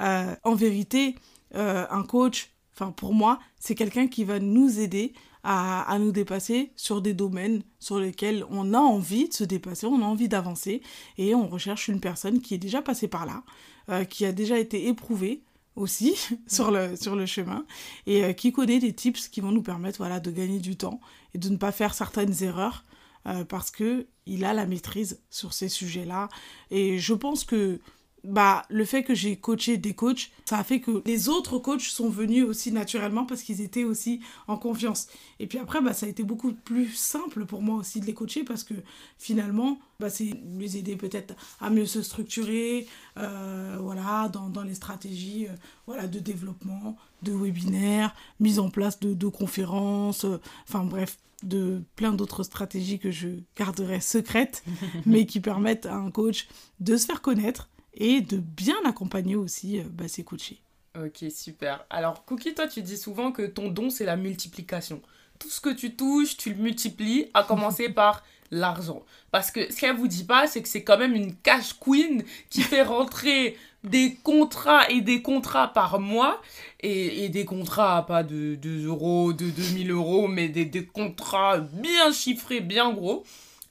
Euh, 0.00 0.34
en 0.42 0.54
vérité, 0.54 1.16
un 1.54 2.02
coach, 2.02 2.50
enfin 2.74 2.90
pour 2.90 3.14
moi, 3.14 3.38
c'est 3.58 3.74
quelqu'un 3.74 4.08
qui 4.08 4.24
va 4.24 4.40
nous 4.40 4.80
aider 4.80 5.12
à, 5.44 5.82
à, 5.82 5.98
nous 5.98 6.10
dépasser 6.10 6.72
sur 6.74 7.02
des 7.02 7.14
domaines 7.14 7.62
sur 7.78 7.98
lesquels 8.00 8.44
on 8.50 8.72
a 8.72 8.78
envie 8.78 9.28
de 9.28 9.34
se 9.34 9.44
dépasser, 9.44 9.86
on 9.86 10.02
a 10.02 10.04
envie 10.04 10.28
d'avancer 10.28 10.82
et 11.18 11.34
on 11.34 11.46
recherche 11.46 11.88
une 11.88 12.00
personne 12.00 12.40
qui 12.40 12.54
est 12.54 12.58
déjà 12.58 12.82
passée 12.82 13.08
par 13.08 13.26
là, 13.26 14.04
qui 14.06 14.24
a 14.24 14.32
déjà 14.32 14.58
été 14.58 14.88
éprouvée 14.88 15.42
aussi 15.76 16.16
sur 16.46 16.70
le, 16.70 16.96
sur 16.96 17.14
le 17.16 17.26
chemin 17.26 17.64
et 18.06 18.34
qui 18.34 18.52
connaît 18.52 18.78
des 18.78 18.92
tips 18.92 19.28
qui 19.28 19.40
vont 19.40 19.52
nous 19.52 19.62
permettre 19.62 19.98
voilà, 19.98 20.20
de 20.20 20.30
gagner 20.30 20.58
du 20.58 20.76
temps 20.76 21.00
et 21.34 21.38
de 21.38 21.48
ne 21.48 21.56
pas 21.56 21.72
faire 21.72 21.94
certaines 21.94 22.42
erreurs 22.42 22.84
euh, 23.26 23.44
parce 23.44 23.70
que 23.70 24.06
il 24.26 24.44
a 24.44 24.54
la 24.54 24.66
maîtrise 24.66 25.20
sur 25.30 25.52
ces 25.52 25.68
sujets-là. 25.68 26.28
Et 26.70 26.98
je 26.98 27.14
pense 27.14 27.44
que 27.44 27.80
bah, 28.24 28.62
le 28.70 28.86
fait 28.86 29.02
que 29.02 29.14
j'ai 29.14 29.36
coaché 29.36 29.76
des 29.76 29.92
coachs, 29.92 30.30
ça 30.46 30.58
a 30.58 30.64
fait 30.64 30.80
que 30.80 31.02
les 31.04 31.28
autres 31.28 31.58
coachs 31.58 31.82
sont 31.82 32.08
venus 32.08 32.44
aussi 32.44 32.72
naturellement 32.72 33.26
parce 33.26 33.42
qu'ils 33.42 33.60
étaient 33.60 33.84
aussi 33.84 34.20
en 34.48 34.56
confiance. 34.56 35.08
Et 35.40 35.46
puis 35.46 35.58
après, 35.58 35.82
bah, 35.82 35.92
ça 35.92 36.06
a 36.06 36.08
été 36.08 36.22
beaucoup 36.22 36.52
plus 36.52 36.94
simple 36.94 37.44
pour 37.44 37.60
moi 37.60 37.76
aussi 37.76 38.00
de 38.00 38.06
les 38.06 38.14
coacher 38.14 38.42
parce 38.42 38.64
que 38.64 38.74
finalement, 39.18 39.78
bah, 40.00 40.08
c'est 40.08 40.30
les 40.58 40.78
aider 40.78 40.96
peut-être 40.96 41.34
à 41.60 41.68
mieux 41.68 41.86
se 41.86 42.00
structurer 42.00 42.86
euh, 43.18 43.76
voilà, 43.78 44.30
dans, 44.32 44.48
dans, 44.48 44.62
les 44.62 44.74
stratégies 44.74 45.46
euh, 45.46 45.54
voilà, 45.86 46.06
de 46.06 46.18
développement, 46.18 46.96
de 47.24 47.32
webinaires, 47.32 48.14
mise 48.38 48.60
en 48.60 48.70
place 48.70 49.00
de, 49.00 49.14
de 49.14 49.26
conférences, 49.26 50.24
enfin 50.68 50.84
bref, 50.84 51.16
de 51.42 51.82
plein 51.96 52.12
d'autres 52.12 52.42
stratégies 52.42 52.98
que 52.98 53.10
je 53.10 53.28
garderai 53.56 54.00
secrètes, 54.00 54.64
mais 55.06 55.26
qui 55.26 55.40
permettent 55.40 55.86
à 55.86 55.94
un 55.94 56.10
coach 56.10 56.48
de 56.80 56.96
se 56.96 57.06
faire 57.06 57.22
connaître 57.22 57.68
et 57.94 58.20
de 58.20 58.38
bien 58.38 58.76
accompagner 58.84 59.36
aussi 59.36 59.78
euh, 59.78 59.84
bah, 59.90 60.08
ses 60.08 60.24
coachés. 60.24 60.60
Ok, 60.98 61.24
super. 61.30 61.84
Alors, 61.90 62.24
Cookie, 62.24 62.54
toi, 62.54 62.68
tu 62.68 62.82
dis 62.82 62.96
souvent 62.96 63.32
que 63.32 63.42
ton 63.42 63.68
don, 63.68 63.90
c'est 63.90 64.04
la 64.04 64.16
multiplication. 64.16 65.02
Tout 65.38 65.50
ce 65.50 65.60
que 65.60 65.70
tu 65.70 65.96
touches, 65.96 66.36
tu 66.36 66.54
le 66.54 66.62
multiplies, 66.62 67.30
à 67.34 67.42
commencer 67.42 67.88
par 67.92 68.22
l'argent. 68.50 69.02
Parce 69.32 69.50
que 69.50 69.72
ce 69.72 69.80
qu'elle 69.80 69.96
vous 69.96 70.06
dit 70.06 70.24
pas, 70.24 70.46
c'est 70.46 70.62
que 70.62 70.68
c'est 70.68 70.84
quand 70.84 70.98
même 70.98 71.14
une 71.14 71.34
cash 71.34 71.74
queen 71.74 72.22
qui 72.50 72.62
fait 72.62 72.82
rentrer 72.82 73.56
des 73.84 74.16
contrats 74.22 74.88
et 74.90 75.00
des 75.00 75.22
contrats 75.22 75.68
par 75.68 76.00
mois. 76.00 76.40
Et, 76.80 77.24
et 77.24 77.28
des 77.28 77.44
contrats, 77.44 78.04
pas 78.06 78.22
de 78.22 78.56
2 78.56 78.86
euros, 78.86 79.32
de 79.32 79.48
2000 79.48 79.90
euros, 79.90 80.28
mais 80.28 80.48
des, 80.48 80.66
des 80.66 80.84
contrats 80.84 81.58
bien 81.58 82.12
chiffrés, 82.12 82.60
bien 82.60 82.92
gros. 82.92 83.24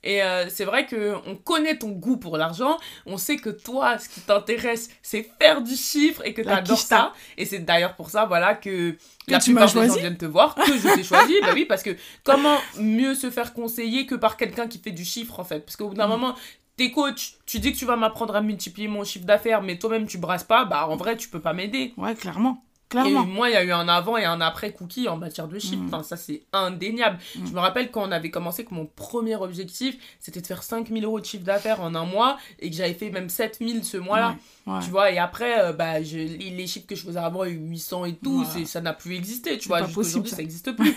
Et 0.03 0.21
euh, 0.21 0.49
c'est 0.49 0.65
vrai 0.65 0.85
que 0.85 1.15
on 1.25 1.35
connaît 1.35 1.77
ton 1.77 1.89
goût 1.89 2.17
pour 2.17 2.37
l'argent. 2.37 2.77
On 3.05 3.17
sait 3.17 3.37
que 3.37 3.49
toi, 3.49 3.97
ce 3.97 4.09
qui 4.09 4.19
t'intéresse, 4.19 4.89
c'est 5.01 5.29
faire 5.39 5.61
du 5.61 5.75
chiffre 5.75 6.21
et 6.25 6.33
que 6.33 6.41
tu 6.41 6.49
adores 6.49 6.77
ça. 6.77 7.13
Et 7.37 7.45
c'est 7.45 7.59
d'ailleurs 7.59 7.95
pour 7.95 8.09
ça, 8.09 8.25
voilà, 8.25 8.53
que, 8.53 8.97
la 9.27 9.39
tu 9.39 9.51
plupart 9.51 9.73
des 9.73 9.87
gens 9.87 9.95
viennent 9.95 10.17
te 10.17 10.25
voir, 10.25 10.55
que 10.55 10.77
je 10.77 10.95
t'ai 10.95 11.03
choisi. 11.03 11.35
bah 11.41 11.51
oui, 11.53 11.65
parce 11.65 11.83
que 11.83 11.95
comment 12.23 12.57
mieux 12.77 13.15
se 13.15 13.29
faire 13.31 13.53
conseiller 13.53 14.05
que 14.05 14.15
par 14.15 14.35
quelqu'un 14.35 14.67
qui 14.67 14.77
fait 14.77 14.91
du 14.91 15.05
chiffre, 15.05 15.39
en 15.39 15.45
fait? 15.45 15.61
Parce 15.61 15.77
qu'au 15.77 15.87
bout 15.89 15.95
d'un 15.95 16.07
mm. 16.07 16.11
moment, 16.11 16.35
t'es 16.77 16.91
coach, 16.91 17.35
tu 17.45 17.59
dis 17.59 17.71
que 17.73 17.77
tu 17.77 17.85
vas 17.85 17.95
m'apprendre 17.95 18.35
à 18.35 18.41
multiplier 18.41 18.87
mon 18.87 19.03
chiffre 19.03 19.25
d'affaires, 19.25 19.61
mais 19.61 19.77
toi-même 19.79 20.07
tu 20.07 20.17
brasses 20.17 20.43
pas, 20.43 20.65
bah 20.65 20.87
en 20.87 20.95
vrai, 20.95 21.17
tu 21.17 21.29
peux 21.29 21.41
pas 21.41 21.53
m'aider. 21.53 21.93
Ouais, 21.97 22.15
clairement. 22.15 22.63
Et 23.05 23.13
moi, 23.13 23.49
il 23.49 23.53
y 23.53 23.55
a 23.55 23.63
eu 23.63 23.71
un 23.71 23.87
avant 23.87 24.17
et 24.17 24.25
un 24.25 24.41
après 24.41 24.71
Cookie 24.71 25.07
en 25.07 25.17
matière 25.17 25.47
de 25.47 25.59
chiffres. 25.59 25.83
Mm. 25.83 25.87
Enfin, 25.87 26.03
ça, 26.03 26.17
c'est 26.17 26.43
indéniable. 26.53 27.17
Mm. 27.35 27.47
Je 27.47 27.53
me 27.53 27.59
rappelle 27.59 27.91
quand 27.91 28.07
on 28.07 28.11
avait 28.11 28.31
commencé 28.31 28.65
que 28.65 28.73
mon 28.73 28.85
premier 28.85 29.35
objectif, 29.35 29.97
c'était 30.19 30.41
de 30.41 30.47
faire 30.47 30.63
5000 30.63 31.03
euros 31.03 31.19
de 31.19 31.25
chiffre 31.25 31.43
d'affaires 31.43 31.81
en 31.81 31.95
un 31.95 32.05
mois 32.05 32.37
et 32.59 32.69
que 32.69 32.75
j'avais 32.75 32.93
fait 32.93 33.09
même 33.09 33.29
7000 33.29 33.83
ce 33.83 33.97
mois-là. 33.97 34.35
Tu 34.81 34.91
vois, 34.91 35.11
et 35.11 35.17
après, 35.17 35.59
euh, 35.59 35.73
bah, 35.73 36.01
je, 36.01 36.17
les, 36.17 36.67
chiffres 36.67 36.87
que 36.87 36.95
je 36.95 37.03
faisais 37.03 37.19
avant, 37.19 37.43
800 37.43 38.05
et 38.05 38.13
tout, 38.13 38.45
ça 38.65 38.79
n'a 38.79 38.93
plus 38.93 39.15
existé. 39.15 39.57
Tu 39.57 39.67
vois, 39.67 39.81
aujourd'hui, 39.95 40.31
ça 40.31 40.37
n'existe 40.37 40.71
plus. 40.75 40.93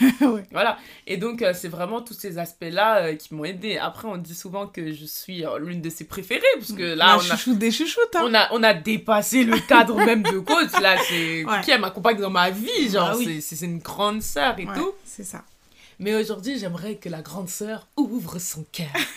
Voilà. 0.52 0.78
Et 1.08 1.16
donc, 1.16 1.42
euh, 1.42 1.52
c'est 1.52 1.68
vraiment 1.68 2.00
tous 2.00 2.14
ces 2.14 2.38
aspects-là 2.38 2.98
euh, 2.98 3.14
qui 3.16 3.34
m'ont 3.34 3.44
aidé. 3.44 3.76
Après, 3.76 4.06
on 4.06 4.18
dit 4.18 4.36
souvent 4.36 4.68
que 4.68 4.92
je 4.92 5.04
suis 5.04 5.44
l'une 5.58 5.80
de 5.80 5.90
ses 5.90 6.04
préférées, 6.04 6.42
parce 6.58 6.72
que 6.72 6.94
là, 6.94 7.18
on 7.18 7.52
a, 7.52 7.54
des 7.54 7.72
chouchoutes, 7.72 8.14
hein. 8.14 8.22
on, 8.24 8.34
a, 8.34 8.48
on 8.52 8.62
a 8.62 8.72
dépassé 8.72 9.42
le 9.42 9.58
cadre 9.58 9.96
même 9.96 10.22
de 10.22 10.38
coach. 10.38 10.70
Là, 10.80 10.96
c'est 11.08 11.44
elle 11.68 11.80
m'accompagne 11.86 12.18
dans 12.18 12.30
ma 12.30 12.50
vie. 12.50 12.90
Genre, 12.90 13.16
bah 13.16 13.24
c'est 13.40 13.64
une 13.64 13.78
grande 13.78 14.22
sœur 14.22 14.58
et 14.58 14.66
tout. 14.66 14.92
C'est 15.04 15.24
ça. 15.24 15.44
Mais 15.98 16.14
aujourd'hui, 16.14 16.58
j'aimerais 16.58 16.96
que 16.96 17.08
la 17.08 17.22
grande 17.22 17.48
sœur 17.48 17.88
ouvre 17.96 18.38
son 18.38 18.66
cœur. 18.70 18.92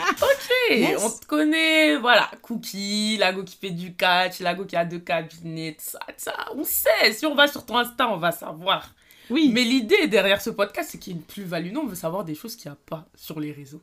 ok, 0.00 0.96
on 0.98 1.10
te 1.10 1.26
connaît, 1.26 1.96
voilà, 1.96 2.28
Cookie, 2.42 3.16
Lago 3.18 3.44
qui 3.44 3.56
fait 3.56 3.70
du 3.70 3.94
catch, 3.94 4.40
Lago 4.40 4.64
qui 4.64 4.74
a 4.74 4.84
deux 4.84 4.98
cabinets, 4.98 5.76
ça, 5.78 6.00
ça, 6.16 6.34
on 6.56 6.64
sait. 6.64 7.12
Si 7.12 7.24
on 7.24 7.36
va 7.36 7.46
sur 7.46 7.64
ton 7.64 7.78
Insta, 7.78 8.08
on 8.08 8.16
va 8.16 8.32
savoir. 8.32 8.92
Oui. 9.30 9.50
Mais 9.54 9.62
l'idée 9.62 10.08
derrière 10.08 10.40
ce 10.40 10.50
podcast, 10.50 10.88
c'est 10.90 10.98
qu'il 10.98 11.12
y 11.12 11.16
a 11.16 11.18
une 11.18 11.24
plus-value. 11.24 11.70
Non, 11.72 11.82
on 11.82 11.86
veut 11.86 11.94
savoir 11.94 12.24
des 12.24 12.34
choses 12.34 12.56
qu'il 12.56 12.68
n'y 12.70 12.74
a 12.74 12.78
pas 12.86 13.06
sur 13.14 13.38
les 13.38 13.52
réseaux. 13.52 13.82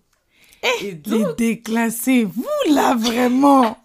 Eh, 0.81 0.87
Et 0.87 1.01
les 1.05 1.25
déclassés, 1.37 2.25
vous 2.25 2.45
là, 2.73 2.95
vraiment 2.95 3.77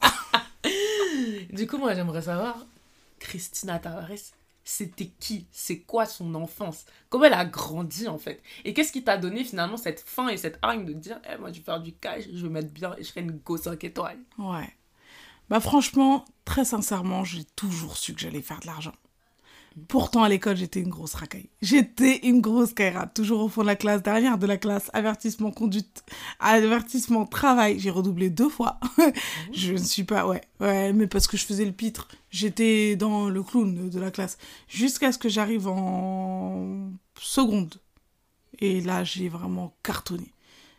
Du 1.53 1.67
coup, 1.67 1.79
moi, 1.79 1.95
j'aimerais 1.95 2.23
savoir, 2.23 2.57
Christina 3.21 3.79
Tavares, 3.79 4.35
c'était 4.65 5.13
qui, 5.21 5.47
c'est 5.53 5.81
quoi 5.81 6.07
son 6.07 6.35
enfance, 6.35 6.85
comment 7.09 7.25
elle 7.25 7.33
a 7.35 7.45
grandi 7.45 8.09
en 8.09 8.19
fait? 8.19 8.43
Et 8.65 8.75
qu'est-ce 8.75 8.93
qui 8.93 9.05
t'a 9.05 9.17
donné 9.17 9.45
finalement 9.45 9.77
cette 9.77 10.01
faim 10.01 10.29
et 10.29 10.37
cette 10.37 10.59
hargne 10.63 10.85
de 10.85 10.93
dire, 10.93 11.21
eh, 11.31 11.39
moi 11.39 11.53
je 11.53 11.59
vais 11.59 11.65
faire 11.65 11.81
du 11.81 11.93
cash, 11.93 12.25
je 12.33 12.43
vais 12.47 12.53
mettre 12.53 12.73
bien 12.73 12.95
et 12.97 13.03
je 13.03 13.09
serai 13.09 13.21
une 13.21 13.33
go 13.33 13.57
5 13.57 13.83
étoiles. 13.85 14.19
Ouais. 14.39 14.75
Bah 15.49 15.61
franchement, 15.61 16.25
très 16.45 16.65
sincèrement, 16.65 17.25
j'ai 17.25 17.45
toujours 17.57 17.97
su 17.97 18.15
que 18.15 18.21
j'allais 18.21 18.43
faire 18.43 18.61
de 18.61 18.67
l'argent. 18.67 18.95
Pourtant, 19.89 20.23
à 20.23 20.29
l'école, 20.29 20.57
j'étais 20.57 20.81
une 20.81 20.89
grosse 20.89 21.15
racaille. 21.15 21.49
J'étais 21.63 22.27
une 22.27 22.41
grosse 22.41 22.73
caïra, 22.73 23.07
toujours 23.07 23.41
au 23.41 23.49
fond 23.49 23.63
de 23.63 23.67
la 23.67 23.77
classe, 23.77 24.03
derrière 24.03 24.39
de 24.39 24.47
la 24.47 24.57
classe, 24.57 24.91
avertissement 24.93 25.51
conduite, 25.51 26.05
avertissement 26.39 27.27
travail. 27.27 27.79
J'ai 27.79 27.91
redoublé 27.91 28.31
deux 28.31 28.49
fois. 28.49 28.79
je 29.53 29.73
ne 29.73 29.79
suis 29.79 30.05
pas, 30.05 30.27
ouais, 30.27 30.41
ouais, 30.61 30.93
mais 30.93 31.07
parce 31.07 31.27
que 31.27 31.37
je 31.37 31.45
faisais 31.45 31.65
le 31.65 31.73
pitre. 31.73 32.09
J'étais 32.31 32.97
dans 32.97 33.29
le 33.29 33.43
clown 33.43 33.89
de 33.89 34.01
la 34.01 34.11
classe. 34.11 34.39
Jusqu'à 34.69 35.13
ce 35.13 35.19
que 35.19 35.29
j'arrive 35.29 35.69
en 35.69 36.91
seconde. 37.21 37.75
Et 38.59 38.81
là, 38.81 39.05
j'ai 39.05 39.29
vraiment 39.29 39.75
cartonné. 39.83 40.33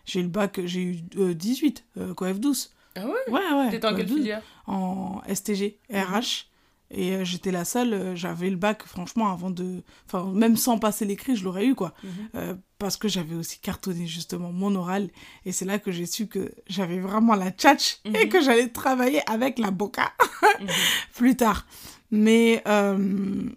J'ai 0.05 0.19
eu 0.19 0.23
le 0.23 0.29
bac, 0.29 0.59
j'ai 0.65 0.81
eu 0.81 0.95
18, 1.35 1.85
euh, 1.97 2.13
f 2.13 2.39
12. 2.39 2.71
Ah 2.95 3.05
ouais? 3.05 3.13
Ouais, 3.29 3.53
ouais. 3.53 3.69
T'étais 3.69 3.87
en 3.87 3.95
quelle 3.95 4.07
filière? 4.07 4.43
En 4.67 5.21
STG, 5.33 5.77
RH. 5.89 6.50
Et 6.93 7.15
euh, 7.15 7.23
j'étais 7.23 7.51
la 7.51 7.65
seule, 7.65 7.93
euh, 7.93 8.15
j'avais 8.15 8.49
le 8.49 8.57
bac, 8.57 8.83
franchement, 8.85 9.31
avant 9.31 9.49
de. 9.49 9.81
Enfin, 10.07 10.31
même 10.33 10.57
sans 10.57 10.77
passer 10.77 11.05
l'écrit, 11.05 11.35
je 11.35 11.43
l'aurais 11.43 11.65
eu, 11.65 11.75
quoi. 11.75 11.93
Mhm. 12.03 12.11
Euh, 12.35 12.55
parce 12.79 12.97
que 12.97 13.07
j'avais 13.07 13.35
aussi 13.35 13.59
cartonné, 13.59 14.07
justement, 14.07 14.51
mon 14.51 14.75
oral. 14.75 15.09
Et 15.45 15.51
c'est 15.51 15.65
là 15.65 15.79
que 15.79 15.91
j'ai 15.91 16.05
su 16.05 16.27
que 16.27 16.51
j'avais 16.67 16.99
vraiment 16.99 17.35
la 17.35 17.51
tchatch 17.51 17.99
et 18.05 18.25
mhm. 18.25 18.29
que 18.29 18.41
j'allais 18.41 18.67
travailler 18.67 19.21
avec 19.29 19.57
la 19.57 19.71
boca 19.71 20.11
mhm. 20.59 20.67
plus 21.15 21.35
tard. 21.35 21.65
Mais, 22.13 22.61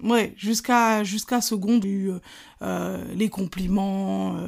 ouais, 0.05 0.33
jusqu'à 0.37 1.03
jusqu'à 1.03 1.41
seconde, 1.41 1.83
j'ai 1.83 1.89
eu 1.89 2.13
les 3.17 3.29
compliments 3.29 4.39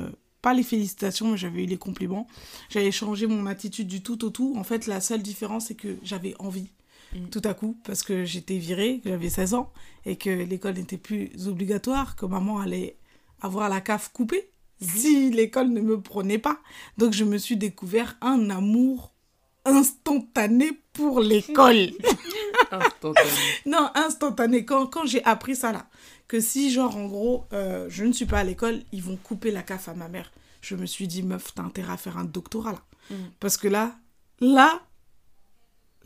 pas 0.42 0.54
les 0.54 0.62
félicitations, 0.62 1.32
mais 1.32 1.36
j'avais 1.36 1.64
eu 1.64 1.66
les 1.66 1.76
compliments. 1.76 2.28
J'avais 2.68 2.92
changé 2.92 3.26
mon 3.26 3.46
attitude 3.46 3.88
du 3.88 4.00
tout 4.04 4.24
au 4.24 4.30
tout. 4.30 4.54
En 4.56 4.62
fait, 4.62 4.86
la 4.86 5.00
seule 5.00 5.20
différence, 5.20 5.66
c'est 5.66 5.74
que 5.74 5.96
j'avais 6.04 6.36
envie. 6.38 6.70
Mm. 7.16 7.28
tout 7.30 7.42
à 7.44 7.54
coup 7.54 7.76
parce 7.84 8.02
que 8.02 8.24
j'étais 8.24 8.58
virée, 8.58 9.00
que 9.02 9.10
j'avais 9.10 9.30
16 9.30 9.54
ans 9.54 9.72
et 10.04 10.16
que 10.16 10.30
l'école 10.30 10.74
n'était 10.74 10.96
plus 10.96 11.30
obligatoire, 11.46 12.16
que 12.16 12.26
maman 12.26 12.58
allait 12.58 12.96
avoir 13.40 13.68
la 13.68 13.80
cave 13.80 14.10
coupée 14.12 14.50
si 14.80 15.30
l'école 15.30 15.68
ne 15.70 15.80
me 15.80 16.00
prenait 16.00 16.38
pas. 16.38 16.58
Donc 16.98 17.12
je 17.12 17.24
me 17.24 17.38
suis 17.38 17.56
découvert 17.56 18.16
un 18.20 18.50
amour 18.50 19.12
instantané 19.64 20.70
pour 20.92 21.20
l'école. 21.20 21.90
instantané. 22.70 23.30
non, 23.66 23.90
instantané. 23.94 24.64
Quand, 24.64 24.86
quand 24.86 25.06
j'ai 25.06 25.24
appris 25.24 25.56
ça 25.56 25.72
là, 25.72 25.86
que 26.28 26.40
si 26.40 26.70
genre 26.70 26.96
en 26.96 27.06
gros 27.06 27.44
euh, 27.52 27.86
je 27.88 28.04
ne 28.04 28.12
suis 28.12 28.26
pas 28.26 28.40
à 28.40 28.44
l'école, 28.44 28.82
ils 28.92 29.02
vont 29.02 29.16
couper 29.16 29.50
la 29.50 29.62
caf 29.62 29.88
à 29.88 29.94
ma 29.94 30.08
mère. 30.08 30.30
Je 30.60 30.74
me 30.74 30.86
suis 30.86 31.06
dit 31.06 31.22
meuf, 31.22 31.54
t'as 31.54 31.62
intérêt 31.62 31.92
à 31.92 31.96
faire 31.96 32.18
un 32.18 32.24
doctorat 32.24 32.72
là. 32.72 32.82
Mm. 33.10 33.14
Parce 33.40 33.56
que 33.56 33.68
là, 33.68 33.96
là, 34.40 34.82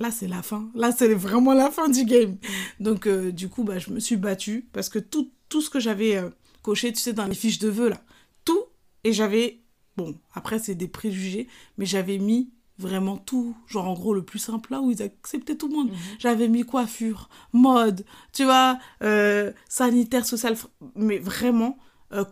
là 0.01 0.11
c'est 0.11 0.27
la 0.27 0.43
fin. 0.43 0.69
Là 0.75 0.91
c'est 0.91 1.15
vraiment 1.15 1.55
la 1.55 1.71
fin 1.71 1.89
du 1.89 2.05
game. 2.05 2.37
Donc 2.81 3.07
euh, 3.07 3.31
du 3.31 3.49
coup 3.49 3.63
bah, 3.63 3.79
je 3.79 3.91
me 3.91 4.01
suis 4.01 4.17
battue 4.17 4.69
parce 4.73 4.89
que 4.89 4.99
tout, 4.99 5.31
tout 5.49 5.61
ce 5.61 5.71
que 5.71 5.79
j'avais 5.79 6.17
euh, 6.17 6.31
coché, 6.63 6.93
tu 6.93 6.99
sais, 6.99 7.13
dans 7.13 7.27
les 7.27 7.35
fiches 7.35 7.59
de 7.59 7.69
vœux 7.69 7.91
là, 7.91 8.03
tout, 8.45 8.65
et 9.05 9.13
j'avais, 9.13 9.61
bon 9.97 10.19
après 10.35 10.59
c'est 10.59 10.75
des 10.75 10.89
préjugés, 10.89 11.47
mais 11.79 11.87
j'avais 11.87 12.19
mis 12.19 12.51
vraiment 12.79 13.19
tout, 13.19 13.55
genre 13.67 13.87
en 13.89 13.93
gros 13.93 14.15
le 14.15 14.23
plus 14.23 14.39
simple 14.39 14.73
là 14.73 14.81
où 14.81 14.91
ils 14.91 15.03
acceptaient 15.03 15.57
tout 15.57 15.69
le 15.69 15.75
monde. 15.75 15.91
Mhm. 15.91 15.97
J'avais 16.19 16.49
mis 16.49 16.63
coiffure, 16.63 17.29
mode, 17.53 18.05
tu 18.33 18.45
vois, 18.45 18.79
euh, 19.03 19.53
sanitaire, 19.69 20.25
social, 20.25 20.57
mais 20.97 21.19
vraiment, 21.19 21.79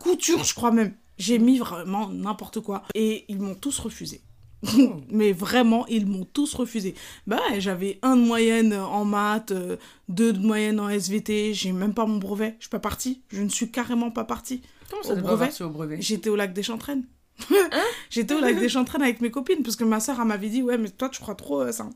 couture 0.00 0.42
je 0.42 0.54
crois 0.54 0.72
même. 0.72 0.94
J'ai 1.18 1.38
mis 1.38 1.58
vraiment 1.58 2.08
n'importe 2.08 2.60
quoi. 2.60 2.84
Et 2.94 3.24
ils 3.28 3.40
m'ont 3.40 3.56
tous 3.56 3.78
refusé. 3.80 4.22
mais 5.10 5.32
vraiment, 5.32 5.86
ils 5.86 6.06
m'ont 6.06 6.24
tous 6.24 6.54
refusé. 6.54 6.94
Bah, 7.26 7.40
j'avais 7.58 7.98
un 8.02 8.16
de 8.16 8.22
moyenne 8.22 8.74
en 8.74 9.04
maths, 9.04 9.52
euh, 9.52 9.76
deux 10.08 10.32
de 10.32 10.40
moyenne 10.40 10.80
en 10.80 10.88
SVT, 10.88 11.54
j'ai 11.54 11.72
même 11.72 11.94
pas 11.94 12.06
mon 12.06 12.18
brevet. 12.18 12.56
Je 12.58 12.64
suis 12.64 12.70
pas 12.70 12.80
partie. 12.80 13.22
Je 13.28 13.42
ne 13.42 13.48
suis 13.48 13.70
carrément 13.70 14.10
pas 14.10 14.24
partie. 14.24 14.62
Comment 14.90 15.02
ça 15.02 15.12
au 15.12 15.16
brevet, 15.16 15.62
au 15.62 15.70
brevet? 15.70 15.98
J'étais 16.00 16.30
au 16.30 16.36
lac 16.36 16.52
des 16.52 16.62
Chantraines. 16.62 17.04
Hein? 17.50 17.68
J'étais 18.10 18.34
au 18.34 18.40
lac 18.40 18.58
des 18.58 18.68
Chantraines 18.68 19.02
avec 19.02 19.20
mes 19.20 19.30
copines 19.30 19.62
parce 19.62 19.76
que 19.76 19.84
ma 19.84 20.00
soeur 20.00 20.24
m'avait 20.24 20.48
dit 20.48 20.60
ouais 20.60 20.76
mais 20.76 20.88
toi 20.88 21.08
tu 21.08 21.20
crois 21.20 21.36
trop 21.36 21.60
euh, 21.60 21.70
ça 21.70 21.88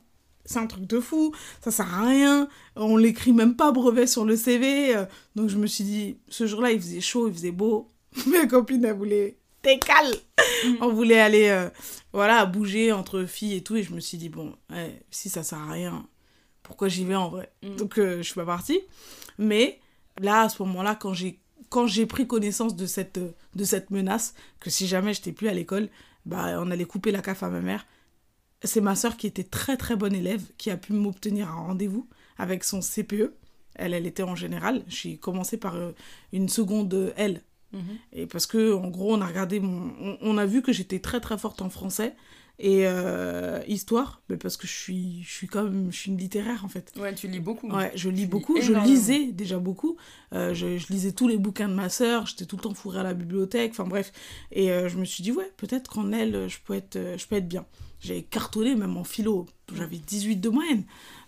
c'est 0.45 0.59
un 0.59 0.67
truc 0.67 0.87
de 0.87 1.01
fou, 1.01 1.33
ça 1.61 1.71
sert 1.71 1.93
à 1.95 2.07
rien, 2.07 2.49
on 2.77 2.97
l'écrit 2.97 3.33
même 3.33 3.55
pas 3.55 3.73
brevet 3.73 4.07
sur 4.07 4.25
le 4.25 4.37
CV. 4.37 4.97
Euh. 4.97 5.05
Donc 5.37 5.49
je 5.49 5.57
me 5.57 5.67
suis 5.67 5.85
dit, 5.85 6.19
ce 6.29 6.47
jour-là, 6.47 6.73
il 6.73 6.81
faisait 6.81 7.01
chaud, 7.01 7.29
il 7.29 7.35
faisait 7.35 7.53
beau. 7.53 7.93
Mes 8.27 8.47
copines, 8.49 8.85
elles 8.85 8.97
voulaient 8.97 9.39
t'es 9.63 9.79
calme. 9.79 10.13
Mm. 10.65 10.77
On 10.81 10.93
voulait 10.93 11.21
aller, 11.21 11.49
euh, 11.49 11.69
voilà, 12.13 12.45
bouger 12.47 12.93
entre 12.93 13.25
filles 13.25 13.57
et 13.57 13.63
tout. 13.63 13.77
Et 13.77 13.83
je 13.83 13.95
me 13.95 14.01
suis 14.01 14.19
dit, 14.19 14.29
bon, 14.29 14.55
si 15.11 15.29
ça 15.29 15.43
sert 15.43 15.59
à 15.59 15.73
rien, 15.73 16.07
pourquoi 16.63 16.89
j'y 16.89 17.05
vais 17.05 17.15
en 17.15 17.29
vrai 17.29 17.53
mm. 17.63 17.77
Donc, 17.77 17.99
euh, 17.99 18.19
je 18.19 18.23
suis 18.23 18.35
pas 18.35 18.47
partie. 18.47 18.81
Mais 19.39 19.81
là, 20.21 20.43
à 20.43 20.49
ce 20.49 20.63
moment-là, 20.63 20.95
quand 20.95 21.15
j'ai 21.15 21.39
quand 21.69 21.87
j'ai 21.87 22.05
pris 22.05 22.27
connaissance 22.27 22.77
de 22.77 22.85
cette, 22.85 23.19
de 23.19 23.65
cette 23.65 23.91
menace, 23.91 24.35
que 24.61 24.69
si 24.69 24.87
jamais 24.87 25.15
j'étais 25.15 25.33
plus 25.33 25.49
à 25.49 25.55
l'école, 25.55 25.89
bah, 26.27 26.59
on 26.61 26.71
allait 26.71 26.85
couper 26.85 27.13
la 27.13 27.23
CAF 27.23 27.43
à 27.43 27.49
ma 27.49 27.61
mère. 27.61 27.87
C'est 28.63 28.83
ma 28.83 28.95
soeur 28.95 29.17
qui 29.17 29.27
était 29.27 29.43
très 29.45 29.79
très 29.79 29.97
bonne 29.97 30.15
élève, 30.15 30.43
qui 30.59 30.71
a 30.71 30.77
pu 30.77 30.93
m'obtenir 30.93 31.49
un 31.49 31.67
rendez-vous 31.69 32.07
avec 32.37 32.65
son 32.65 32.81
CPE. 32.81 33.33
Elle, 33.75 33.95
elle 33.95 34.07
était 34.07 34.23
en 34.23 34.37
général. 34.37 34.85
J'ai 34.87 35.17
commencé 35.17 35.57
par 35.57 35.77
euh, 35.77 35.93
une 36.35 36.51
seconde 36.51 37.15
L 37.17 37.41
Mhm. 37.73 37.81
Et 38.13 38.27
parce 38.27 38.47
que, 38.47 38.75
en 38.75 38.89
gros, 38.89 39.15
on 39.15 39.21
a 39.21 39.27
regardé 39.27 39.61
mon... 39.61 40.19
on, 40.21 40.39
a 40.39 40.47
vu 40.47 40.63
que 40.63 40.73
j'étais 40.73 40.99
très 40.99 41.21
très 41.21 41.39
forte 41.39 41.63
en 41.63 41.71
français 41.71 42.15
Et 42.59 42.87
euh, 42.87 43.61
histoire, 43.67 44.21
mais 44.29 44.37
parce 44.37 44.57
que 44.57 44.67
je 44.67 44.73
suis, 44.73 45.23
je 45.23 45.33
suis 45.33 45.47
comme, 45.47 45.91
je 45.91 45.97
suis 45.97 46.11
une 46.11 46.19
littéraire 46.19 46.65
en 46.65 46.69
fait. 46.69 46.93
Ouais, 46.99 47.15
tu 47.15 47.29
lis 47.29 47.41
beaucoup. 47.41 47.69
Ouais, 47.71 47.91
je 47.95 48.11
lis 48.11 48.27
beaucoup. 48.27 48.61
Je 48.61 48.73
lisais 48.73 49.33
déjà 49.33 49.59
beaucoup. 49.59 49.97
Euh, 50.33 50.55
je, 50.55 50.77
je, 50.79 50.87
lisais 50.89 51.13
tous 51.13 51.29
les 51.29 51.39
bouquins 51.39 51.69
de 51.69 51.75
ma 51.75 51.89
sœur. 51.89 52.27
J'étais 52.27 52.45
tout 52.45 52.57
le 52.57 52.63
temps 52.63 52.75
fourrée 52.75 53.01
à 53.01 53.03
la 53.03 53.15
bibliothèque. 53.15 53.73
Enfin 53.73 53.85
bref. 53.85 54.13
Et 54.53 54.71
euh, 54.71 54.89
je 54.89 54.99
me 54.99 55.05
suis 55.05 55.23
dit, 55.23 55.33
ouais, 55.33 55.51
peut-être 55.57 55.91
qu'en 55.91 56.13
elle, 56.13 56.49
je 56.49 56.59
peux 56.65 56.75
être, 56.75 56.99
je 57.17 57.27
peux 57.27 57.37
être 57.37 57.49
bien. 57.49 57.65
J'avais 58.01 58.23
cartonné 58.23 58.75
même 58.75 58.97
en 58.97 59.05
philo. 59.05 59.47
J'avais 59.75 59.97
18 59.97 60.37
de 60.37 60.49
moyenne. 60.49 60.85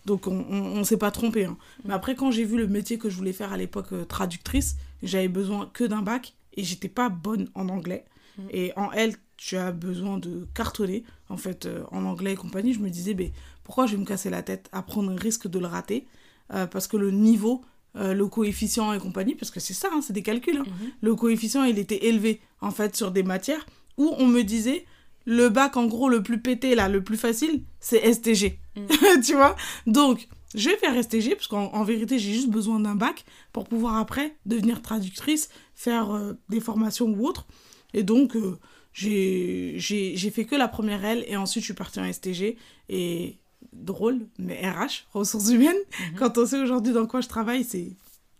Donc 0.06 0.26
on, 0.26 0.44
on, 0.50 0.78
on 0.78 0.84
s'est 0.84 0.98
pas 0.98 1.10
trompé. 1.10 1.46
Hein. 1.46 1.56
Mais 1.84 1.94
après, 1.94 2.14
quand 2.14 2.30
j'ai 2.30 2.44
vu 2.44 2.58
le 2.58 2.66
métier 2.66 2.98
que 2.98 3.08
je 3.08 3.16
voulais 3.16 3.32
faire 3.32 3.52
à 3.52 3.56
l'époque, 3.56 3.88
traductrice, 4.08 4.76
j'avais 5.06 5.28
besoin 5.28 5.70
que 5.72 5.84
d'un 5.84 6.02
bac 6.02 6.34
et 6.54 6.64
j'étais 6.64 6.88
pas 6.88 7.08
bonne 7.08 7.48
en 7.54 7.68
anglais. 7.68 8.04
Mm. 8.38 8.42
Et 8.50 8.72
en 8.76 8.92
L, 8.92 9.14
tu 9.36 9.56
as 9.56 9.72
besoin 9.72 10.18
de 10.18 10.46
cartonner, 10.54 11.04
en 11.28 11.36
fait, 11.36 11.66
euh, 11.66 11.84
en 11.90 12.04
anglais 12.04 12.32
et 12.32 12.36
compagnie. 12.36 12.72
Je 12.72 12.80
me 12.80 12.90
disais, 12.90 13.14
mais 13.14 13.32
pourquoi 13.62 13.86
je 13.86 13.92
vais 13.92 13.98
me 13.98 14.06
casser 14.06 14.30
la 14.30 14.42
tête 14.42 14.68
à 14.72 14.82
prendre 14.82 15.10
un 15.10 15.16
risque 15.16 15.48
de 15.48 15.58
le 15.58 15.66
rater? 15.66 16.06
Euh, 16.52 16.66
Parce 16.66 16.86
que 16.86 16.96
le 16.96 17.10
niveau, 17.10 17.62
euh, 17.96 18.14
le 18.14 18.26
coefficient 18.26 18.92
et 18.92 18.98
compagnie, 18.98 19.34
parce 19.34 19.50
que 19.50 19.60
c'est 19.60 19.74
ça, 19.74 19.88
hein, 19.92 20.00
c'est 20.02 20.12
des 20.12 20.22
calculs. 20.22 20.58
Hein. 20.58 20.64
Mm-hmm. 20.66 20.90
Le 21.00 21.14
coefficient, 21.14 21.64
il 21.64 21.78
était 21.78 22.06
élevé, 22.06 22.40
en 22.60 22.70
fait, 22.70 22.96
sur 22.96 23.10
des 23.10 23.22
matières 23.22 23.66
où 23.96 24.14
on 24.18 24.26
me 24.26 24.42
disait, 24.42 24.84
le 25.26 25.48
bac, 25.48 25.76
en 25.76 25.86
gros, 25.86 26.08
le 26.08 26.22
plus 26.22 26.40
pété, 26.40 26.74
là, 26.74 26.88
le 26.88 27.02
plus 27.02 27.16
facile, 27.16 27.62
c'est 27.80 28.12
STG. 28.12 28.58
Mm. 28.76 29.20
tu 29.24 29.34
vois? 29.34 29.56
Donc, 29.86 30.28
je 30.54 30.70
vais 30.70 30.76
faire 30.76 31.02
STG, 31.02 31.34
parce 31.34 31.48
qu'en 31.48 31.84
vérité, 31.84 32.18
j'ai 32.18 32.32
juste 32.32 32.50
besoin 32.50 32.80
d'un 32.80 32.94
bac 32.94 33.24
pour 33.52 33.64
pouvoir 33.64 33.96
après 33.96 34.36
devenir 34.46 34.82
traductrice, 34.82 35.50
faire 35.74 36.34
des 36.48 36.60
formations 36.60 37.06
ou 37.06 37.26
autres. 37.26 37.46
Et 37.92 38.02
donc, 38.02 38.36
euh, 38.36 38.58
j'ai 38.92 40.30
fait 40.32 40.44
que 40.44 40.54
la 40.54 40.68
première 40.68 41.04
L 41.04 41.24
et 41.26 41.36
ensuite 41.36 41.62
je 41.62 41.66
suis 41.66 41.74
partie 41.74 42.00
en 42.00 42.12
STG. 42.12 42.56
Et 42.88 43.38
drôle, 43.72 44.26
mais 44.38 44.60
RH, 44.68 45.06
ressources 45.12 45.50
humaines, 45.50 45.74
mhm. 45.74 46.16
quand 46.16 46.38
on 46.38 46.46
sait 46.46 46.60
aujourd'hui 46.60 46.92
dans 46.92 47.06
quoi 47.06 47.20
je 47.20 47.28
travaille, 47.28 47.64
c'est 47.64 47.92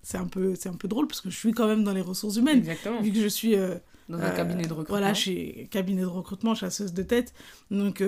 c'est 0.03 0.19
un 0.19 0.27
peu 0.27 0.55
c'est 0.55 0.69
un 0.69 0.75
peu 0.75 0.87
drôle 0.87 1.07
parce 1.07 1.21
que 1.21 1.31
je 1.31 1.37
suis 1.37 1.53
quand 1.53 1.67
même 1.67 1.83
dans 1.83 1.95
les 1.95 2.03
ressources 2.03 2.37
humaines 2.37 2.59
Exactement. 2.59 3.01
vu 3.01 3.11
que 3.11 3.21
je 3.21 3.27
suis 3.27 3.57
euh, 3.57 3.75
dans 4.11 4.19
un 4.19 4.31
cabinet 4.31 4.65
de 4.65 4.73
recrutement 4.73 4.99
voilà 4.99 5.15
chez 5.15 5.67
cabinet 5.71 6.03
de 6.03 6.07
recrutement 6.07 6.55
chasseuse 6.55 6.93
de 6.93 7.03
tête 7.03 7.33
donc 7.71 8.03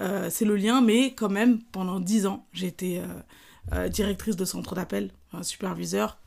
euh, 0.00 0.28
c'est 0.30 0.44
le 0.44 0.56
lien 0.56 0.80
mais 0.80 1.14
quand 1.14 1.28
même 1.28 1.60
pendant 1.72 2.00
dix 2.00 2.26
ans 2.26 2.46
j'étais 2.52 3.02
directrice 3.90 4.36
de 4.36 4.44
centre 4.44 4.74
d'appel 4.74 5.12
superviseur 5.42 6.18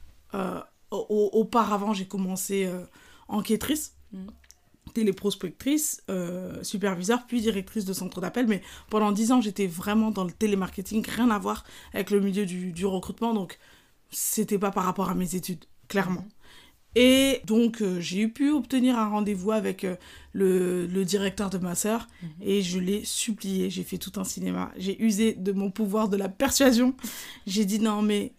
auparavant 0.91 1.93
j'ai 1.93 2.07
commencé 2.07 2.69
enquêtrice 3.27 3.93
mm 4.13 4.27
téléprospectrice, 4.95 6.01
euh, 6.09 6.63
superviseur, 6.63 7.27
puis 7.27 7.41
directrice 7.41 7.85
de 7.85 7.93
centre 7.93 8.21
d'appel. 8.21 8.47
Mais 8.47 8.61
pendant 8.89 9.11
dix 9.11 9.31
ans, 9.31 9.41
j'étais 9.41 9.67
vraiment 9.67 10.09
dans 10.09 10.23
le 10.23 10.31
télémarketing, 10.31 11.05
rien 11.07 11.29
à 11.29 11.37
voir 11.37 11.65
avec 11.93 12.09
le 12.09 12.21
milieu 12.21 12.45
du, 12.45 12.71
du 12.71 12.85
recrutement. 12.85 13.33
Donc, 13.33 13.59
c'était 14.09 14.57
pas 14.57 14.71
par 14.71 14.85
rapport 14.85 15.09
à 15.09 15.13
mes 15.13 15.35
études, 15.35 15.65
clairement. 15.89 16.25
Et 16.95 17.41
donc, 17.45 17.81
euh, 17.81 17.99
j'ai 17.99 18.27
pu 18.27 18.51
obtenir 18.51 18.97
un 18.97 19.09
rendez-vous 19.09 19.51
avec 19.51 19.83
euh, 19.83 19.95
le, 20.33 20.87
le, 20.87 21.03
directeur 21.03 21.49
de 21.49 21.57
ma 21.57 21.75
sœur 21.75 22.07
mhm. 22.21 22.29
et 22.41 22.61
je 22.61 22.79
l'ai 22.79 23.03
supplié. 23.03 23.69
J'ai 23.69 23.83
fait 23.83 23.97
tout 23.97 24.13
un 24.15 24.23
cinéma. 24.23 24.71
J'ai 24.77 25.01
usé 25.01 25.33
de 25.33 25.51
mon 25.51 25.71
pouvoir 25.71 26.07
de 26.07 26.15
la 26.15 26.29
persuasion. 26.29 26.95
J'ai 27.47 27.65
dit 27.65 27.79
non, 27.79 28.01
mais 28.01 28.31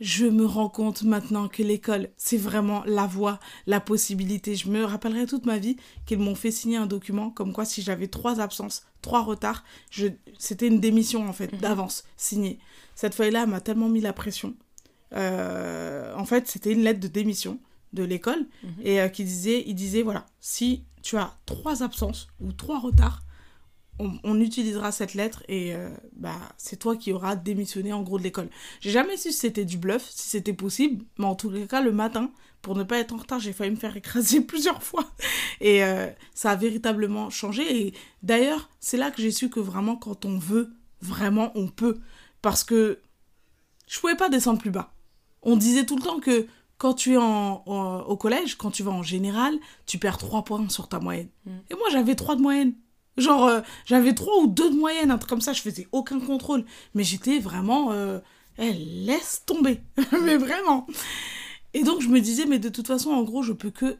je 0.00 0.24
me 0.24 0.46
rends 0.46 0.68
compte 0.68 1.02
maintenant 1.02 1.48
que 1.48 1.62
l'école, 1.62 2.08
c'est 2.16 2.36
vraiment 2.38 2.82
la 2.86 3.06
voie, 3.06 3.40
la 3.66 3.80
possibilité. 3.80 4.54
Je 4.54 4.68
me 4.70 4.84
rappellerai 4.84 5.26
toute 5.26 5.44
ma 5.44 5.58
vie 5.58 5.76
qu'ils 6.06 6.20
m'ont 6.20 6.34
fait 6.34 6.50
signer 6.50 6.76
un 6.76 6.86
document 6.86 7.30
comme 7.30 7.52
quoi 7.52 7.64
si 7.64 7.82
j'avais 7.82 8.06
trois 8.06 8.40
absences, 8.40 8.86
trois 9.02 9.22
retards, 9.22 9.64
je... 9.90 10.06
c'était 10.38 10.68
une 10.68 10.80
démission 10.80 11.28
en 11.28 11.32
fait, 11.32 11.52
mhm. 11.52 11.58
d'avance, 11.58 12.04
signée. 12.16 12.58
Cette 12.94 13.14
feuille-là 13.14 13.46
m'a 13.46 13.60
tellement 13.60 13.88
mis 13.88 14.00
la 14.00 14.12
pression. 14.12 14.54
Euh, 15.14 16.14
en 16.14 16.24
fait, 16.24 16.48
c'était 16.48 16.72
une 16.72 16.82
lettre 16.82 17.00
de 17.00 17.08
démission 17.08 17.58
de 17.92 18.02
l'école 18.02 18.46
mhm. 18.62 18.72
et 18.82 19.00
euh, 19.00 19.08
qui 19.08 19.24
disait, 19.24 19.64
il 19.66 19.74
disait 19.74 20.02
voilà, 20.02 20.26
si 20.40 20.84
tu 21.02 21.16
as 21.16 21.36
trois 21.46 21.82
absences 21.82 22.28
ou 22.40 22.52
trois 22.52 22.78
retards, 22.80 23.22
on, 23.98 24.40
utilisera 24.40 24.92
cette 24.92 25.14
lettre 25.14 25.42
et 25.48 25.74
euh, 25.74 25.90
bah, 26.14 26.38
c'est 26.56 26.76
toi 26.76 26.96
qui 26.96 27.12
auras 27.12 27.34
démissionné 27.34 27.92
en 27.92 28.02
gros 28.02 28.18
de 28.18 28.22
l'école. 28.22 28.48
J'ai 28.80 28.90
jamais 28.90 29.16
su 29.16 29.32
si 29.32 29.38
c'était 29.38 29.64
du 29.64 29.76
bluff, 29.76 30.08
si 30.08 30.28
c'était 30.28 30.52
possible, 30.52 31.04
mais 31.18 31.24
en 31.24 31.34
tous 31.34 31.50
les 31.50 31.66
cas, 31.66 31.80
le 31.80 31.92
matin, 31.92 32.30
pour 32.62 32.76
ne 32.76 32.84
pas 32.84 32.98
être 32.98 33.12
en 33.12 33.16
retard, 33.16 33.40
j'ai 33.40 33.52
failli 33.52 33.72
me 33.72 33.76
faire 33.76 33.96
écraser 33.96 34.40
plusieurs 34.46 34.82
fois. 34.82 35.10
Et 35.60 35.82
euh, 35.82 36.08
ça 36.34 36.52
a 36.52 36.56
véritablement 36.56 37.30
changé. 37.30 37.86
Et 37.86 37.94
d'ailleurs, 38.22 38.70
c'est 38.80 38.96
là 38.96 39.10
que 39.10 39.20
j'ai 39.20 39.32
su 39.32 39.50
que 39.50 39.60
vraiment, 39.60 39.96
quand 39.96 40.24
on 40.24 40.38
veut, 40.38 40.70
vraiment, 41.00 41.50
on 41.56 41.68
peut. 41.68 41.98
Parce 42.40 42.62
que 42.62 43.00
je 43.88 43.98
pouvais 43.98 44.16
pas 44.16 44.28
descendre 44.28 44.60
plus 44.60 44.70
bas. 44.70 44.92
On 45.42 45.56
disait 45.56 45.86
tout 45.86 45.96
le 45.96 46.02
temps 46.02 46.20
que 46.20 46.46
quand 46.78 46.94
tu 46.94 47.14
es 47.14 47.16
en, 47.16 47.62
au 47.66 48.16
collège, 48.16 48.56
quand 48.56 48.70
tu 48.70 48.82
vas 48.82 48.92
en 48.92 49.02
général, 49.02 49.58
tu 49.86 49.98
perds 49.98 50.18
3 50.18 50.44
points 50.44 50.68
sur 50.68 50.88
ta 50.88 51.00
moyenne. 51.00 51.28
Mm. 51.44 51.50
Et 51.70 51.74
moi, 51.74 51.88
j'avais 51.90 52.14
3 52.14 52.36
de 52.36 52.40
moyenne. 52.40 52.74
Genre, 53.16 53.44
euh, 53.46 53.60
j'avais 53.84 54.14
3 54.14 54.42
ou 54.42 54.46
2 54.46 54.70
de 54.70 54.76
moyenne, 54.76 55.10
un 55.10 55.18
truc 55.18 55.28
comme 55.28 55.40
ça, 55.40 55.52
je 55.52 55.60
faisais 55.60 55.88
aucun 55.90 56.20
contrôle. 56.20 56.64
Mais 56.94 57.02
j'étais 57.02 57.40
vraiment. 57.40 57.90
Euh, 57.92 58.20
elle 58.56 59.04
laisse 59.04 59.42
tomber. 59.44 59.80
mais 60.24 60.36
vraiment. 60.36 60.86
Et 61.74 61.82
donc, 61.82 62.00
je 62.00 62.08
me 62.08 62.20
disais, 62.20 62.46
mais 62.46 62.60
de 62.60 62.68
toute 62.68 62.86
façon, 62.86 63.10
en 63.10 63.22
gros, 63.22 63.42
je 63.42 63.52
peux 63.52 63.70
que 63.70 63.98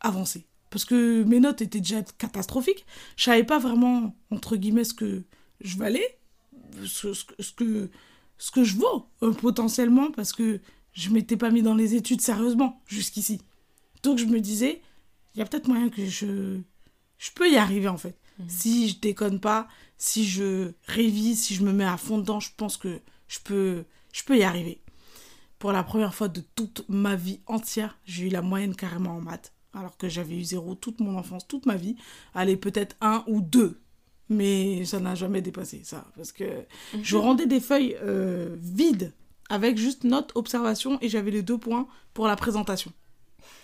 avancer. 0.00 0.46
Parce 0.70 0.84
que 0.84 1.22
mes 1.22 1.40
notes 1.40 1.62
étaient 1.62 1.80
déjà 1.80 2.02
catastrophiques. 2.02 2.84
Je 3.16 3.24
savais 3.24 3.44
pas 3.44 3.58
vraiment, 3.58 4.14
entre 4.30 4.56
guillemets, 4.56 4.84
ce 4.84 4.94
que 4.94 5.22
je 5.60 5.78
valais, 5.78 6.18
ce, 6.84 7.14
ce, 7.14 7.52
que, 7.52 7.90
ce 8.38 8.50
que 8.50 8.64
je 8.64 8.76
vaux 8.76 9.06
euh, 9.22 9.32
potentiellement, 9.32 10.10
parce 10.10 10.32
que 10.32 10.60
je 10.98 11.10
m'étais 11.10 11.36
pas 11.36 11.50
mis 11.50 11.62
dans 11.62 11.76
les 11.76 11.94
études 11.94 12.20
sérieusement 12.20 12.82
jusqu'ici. 12.86 13.40
Donc, 14.02 14.18
je 14.18 14.24
me 14.24 14.40
disais, 14.40 14.82
il 15.34 15.38
y 15.38 15.42
a 15.42 15.44
peut-être 15.44 15.68
moyen 15.68 15.90
que 15.90 16.04
je, 16.04 16.58
je 17.18 17.30
peux 17.36 17.48
y 17.48 17.56
arriver, 17.56 17.86
en 17.86 17.96
fait. 17.96 18.18
Mhm. 18.40 18.46
Si 18.48 18.88
je 18.88 18.98
déconne 18.98 19.38
pas, 19.38 19.68
si 19.96 20.26
je 20.26 20.72
révise, 20.86 21.40
si 21.40 21.54
je 21.54 21.62
me 21.62 21.72
mets 21.72 21.84
à 21.84 21.96
fond 21.96 22.18
dedans, 22.18 22.40
je 22.40 22.50
pense 22.56 22.76
que 22.76 23.00
je 23.28 23.38
peux, 23.44 23.84
je 24.12 24.24
peux 24.24 24.36
y 24.36 24.42
arriver. 24.42 24.80
Pour 25.60 25.70
la 25.70 25.84
première 25.84 26.14
fois 26.14 26.28
de 26.28 26.42
toute 26.56 26.84
ma 26.88 27.14
vie 27.14 27.40
entière, 27.46 27.98
j'ai 28.04 28.26
eu 28.26 28.30
la 28.30 28.42
moyenne 28.42 28.74
carrément 28.74 29.16
en 29.16 29.20
maths. 29.20 29.52
Alors 29.74 29.96
que 29.96 30.08
j'avais 30.08 30.36
eu 30.36 30.42
zéro 30.42 30.74
toute 30.74 30.98
mon 30.98 31.16
enfance, 31.16 31.46
toute 31.46 31.66
ma 31.66 31.76
vie. 31.76 31.94
Allez, 32.34 32.56
peut-être 32.56 32.96
un 33.00 33.22
ou 33.28 33.40
deux. 33.40 33.80
Mais 34.28 34.84
ça 34.84 34.98
n'a 34.98 35.14
jamais 35.14 35.42
dépassé 35.42 35.82
ça. 35.84 36.04
Parce 36.16 36.32
que 36.32 36.44
mhm. 36.44 37.04
je 37.04 37.16
rendais 37.16 37.46
des 37.46 37.60
feuilles 37.60 37.96
euh, 38.02 38.56
vides 38.58 39.12
avec 39.48 39.78
juste 39.78 40.04
note, 40.04 40.32
observation 40.34 40.98
et 41.00 41.08
j'avais 41.08 41.30
les 41.30 41.42
deux 41.42 41.58
points 41.58 41.86
pour 42.14 42.26
la 42.26 42.36
présentation. 42.36 42.92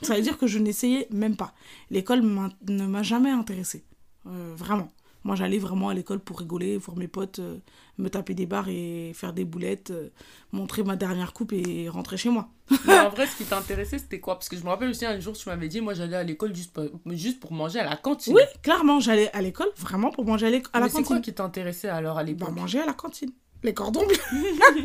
Ça 0.03 0.15
veut 0.17 0.23
dire 0.23 0.39
que 0.39 0.47
je 0.47 0.59
n'essayais 0.59 1.09
même 1.11 1.37
pas. 1.37 1.55
L'école 1.91 2.23
ne 2.23 2.87
m'a 2.87 3.03
jamais 3.03 3.31
intéressée. 3.31 3.85
Euh, 4.27 4.55
vraiment. 4.57 4.89
Moi, 5.25 5.37
j'allais 5.37 5.59
vraiment 5.59 5.89
à 5.89 5.95
l'école 5.95 6.21
pour 6.21 6.39
rigoler, 6.39 6.77
voir 6.77 6.99
mes 6.99 7.09
potes, 7.09 7.39
euh, 7.39 7.57
me 7.97 8.11
taper 8.11 8.35
des 8.35 8.45
barres 8.45 8.69
et 8.69 9.13
faire 9.15 9.33
des 9.33 9.47
boulettes, 9.47 9.91
euh, 9.91 10.11
montrer 10.53 10.83
ma 10.83 10.97
dernière 10.97 11.33
coupe 11.33 11.55
et 11.55 11.89
rentrer 11.89 12.19
chez 12.19 12.29
moi. 12.29 12.51
Mais 12.87 13.01
en 13.01 13.09
vrai, 13.09 13.27
ce 13.27 13.37
qui 13.37 13.45
t'intéressait, 13.45 13.99
c'était 13.99 14.21
quoi? 14.21 14.35
Parce 14.35 14.51
que 14.51 14.57
je 14.57 14.63
me 14.63 14.69
rappelle 14.69 14.91
aussi 14.91 15.07
un 15.07 15.19
jour, 15.19 15.35
tu 15.35 15.49
m'avais 15.49 15.69
dit, 15.69 15.81
moi, 15.81 15.95
j'allais 15.95 16.17
à 16.17 16.23
l'école 16.23 16.55
juste, 16.55 16.75
pour, 16.75 16.85
juste 17.07 17.41
pour 17.41 17.53
manger 17.53 17.81
à 17.81 17.89
la 17.89 17.97
cantine. 17.97 18.35
Oui, 18.35 18.43
clairement, 18.63 19.01
j'allais 19.01 19.33
à 19.33 19.41
l'école 19.41 19.71
vraiment 19.79 20.11
pour 20.11 20.27
manger 20.27 20.47
à, 20.47 20.51
la 20.51 20.61
cantine. 20.61 20.89
C'est 20.89 21.03
quoi 21.05 21.21
qui 21.21 21.33
t'intéressait 21.33 21.89
alors 21.89 22.19
à 22.19 22.23
bah, 22.23 22.29
l'époque 22.29 22.55
Manger 22.55 22.81
à 22.81 22.87
la 22.87 22.95
cantine. 22.95 23.31
Les 23.65 23.75
cordons 23.75 24.07
bleus. 24.07 24.85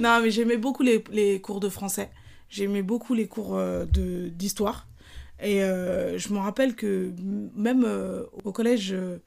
non, 0.00 0.20
mais 0.20 0.30
j'aimais 0.30 0.58
beaucoup 0.58 0.82
les, 0.82 1.02
les, 1.10 1.40
cours 1.40 1.60
de 1.60 1.70
français. 1.70 2.10
J'aimais 2.50 2.82
beaucoup 2.82 3.14
les 3.14 3.26
cours 3.26 3.58
d'histoire. 3.86 4.86
Et 5.42 5.62
euh, 5.62 6.16
je 6.18 6.32
me 6.32 6.38
rappelle 6.38 6.74
que 6.74 7.12
même 7.54 7.84
euh, 7.84 8.24
au 8.44 8.52
collège, 8.52 8.92
euh, 8.92 9.18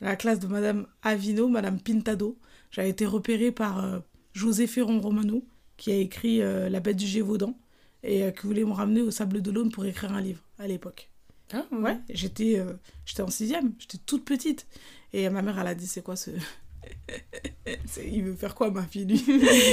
la 0.00 0.16
classe 0.16 0.38
de 0.38 0.46
Madame 0.46 0.86
Avino, 1.02 1.48
Madame 1.48 1.80
Pintado, 1.80 2.38
j'avais 2.70 2.90
été 2.90 3.06
repérée 3.06 3.52
par 3.52 4.02
José 4.32 4.66
Ferron 4.66 5.00
Romano, 5.00 5.44
qui 5.76 5.92
a 5.92 5.96
écrit 5.96 6.38
La 6.38 6.80
bête 6.80 6.96
du 6.96 7.06
Gévaudan, 7.06 7.56
et 8.02 8.32
qui 8.32 8.46
voulait 8.46 8.64
me 8.64 8.72
ramener 8.72 9.02
au 9.02 9.10
Sable 9.10 9.42
de 9.42 9.50
l'Aune 9.50 9.70
pour 9.70 9.84
écrire 9.84 10.12
un 10.12 10.20
livre 10.20 10.40
à 10.58 10.66
l'époque. 10.66 11.10
Ah, 11.52 11.66
ouais, 11.70 11.98
j'étais 12.08 12.64
j'étais 13.04 13.22
en 13.22 13.28
sixième, 13.28 13.74
j'étais 13.78 13.98
toute 13.98 14.24
petite. 14.24 14.66
Et 15.12 15.28
ma 15.28 15.42
mère, 15.42 15.58
elle 15.60 15.66
a 15.66 15.74
dit, 15.74 15.86
c'est 15.86 16.02
quoi 16.02 16.16
ce, 16.16 16.30
il 18.04 18.22
veut 18.22 18.34
faire 18.34 18.54
quoi, 18.54 18.70
ma 18.70 18.82
fille, 18.82 19.04
lui? 19.04 19.22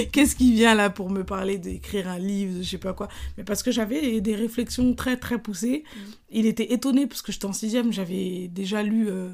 Qu'est-ce 0.12 0.36
qui 0.36 0.54
vient 0.54 0.76
là 0.76 0.90
pour 0.90 1.10
me 1.10 1.24
parler 1.24 1.58
d'écrire 1.58 2.08
un 2.08 2.20
livre, 2.20 2.62
je 2.62 2.70
sais 2.70 2.78
pas 2.78 2.94
quoi? 2.94 3.08
Mais 3.38 3.44
parce 3.44 3.64
que 3.64 3.72
j'avais 3.72 4.22
des 4.22 4.36
réflexions 4.36 4.94
très, 4.94 5.18
très 5.18 5.42
poussées. 5.42 5.84
Mm. 5.84 6.00
Il 6.32 6.46
était 6.46 6.74
étonné 6.74 7.08
parce 7.08 7.22
que 7.22 7.32
j'étais 7.32 7.46
en 7.46 7.54
sixième, 7.54 7.92
j'avais 7.92 8.48
déjà 8.48 8.84
lu 8.84 9.10
euh, 9.10 9.30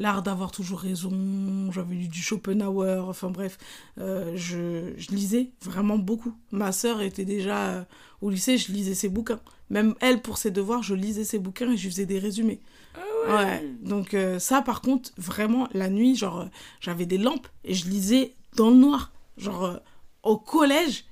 L'art 0.00 0.22
d'avoir 0.22 0.50
toujours 0.50 0.80
raison, 0.80 1.70
j'avais 1.72 1.94
lu 1.94 2.08
du 2.08 2.22
Schopenhauer, 2.22 3.06
enfin 3.06 3.28
bref, 3.28 3.58
euh, 3.98 4.32
je, 4.34 4.94
je, 4.96 5.10
lisais 5.10 5.50
vraiment 5.60 5.98
beaucoup. 5.98 6.34
Ma 6.52 6.72
sœur 6.72 7.02
était 7.02 7.26
déjà 7.26 7.68
euh, 7.68 7.84
au 8.22 8.30
lycée, 8.30 8.56
je 8.56 8.72
lisais 8.72 8.94
ses 8.94 9.10
bouquins. 9.10 9.40
Même 9.68 9.94
elle, 10.00 10.22
pour 10.22 10.38
ses 10.38 10.50
devoirs, 10.50 10.82
je 10.82 10.94
lisais 10.94 11.24
ses 11.24 11.38
bouquins 11.38 11.70
et 11.72 11.76
je 11.76 11.86
faisais 11.86 12.06
des 12.06 12.18
résumés. 12.18 12.60
Ah 12.94 13.00
ouais. 13.26 13.34
ouais. 13.34 13.74
Donc 13.82 14.14
euh, 14.14 14.38
ça, 14.38 14.62
par 14.62 14.80
contre, 14.80 15.10
vraiment, 15.18 15.68
la 15.74 15.90
nuit, 15.90 16.16
genre, 16.16 16.48
j'avais 16.80 17.04
des 17.04 17.18
lampes 17.18 17.48
et 17.64 17.74
je 17.74 17.86
lisais 17.86 18.34
dans 18.56 18.70
le 18.70 18.76
noir. 18.76 19.12
Genre, 19.36 19.80
au 20.22 20.38
collège, 20.38 21.04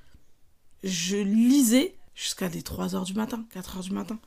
je 0.82 1.18
lisais 1.18 1.94
jusqu'à 2.14 2.48
des 2.48 2.62
3 2.62 2.94
heures 2.94 3.04
du 3.04 3.12
matin, 3.12 3.44
4 3.52 3.76
heures 3.76 3.82
du 3.82 3.92
matin. 3.92 4.18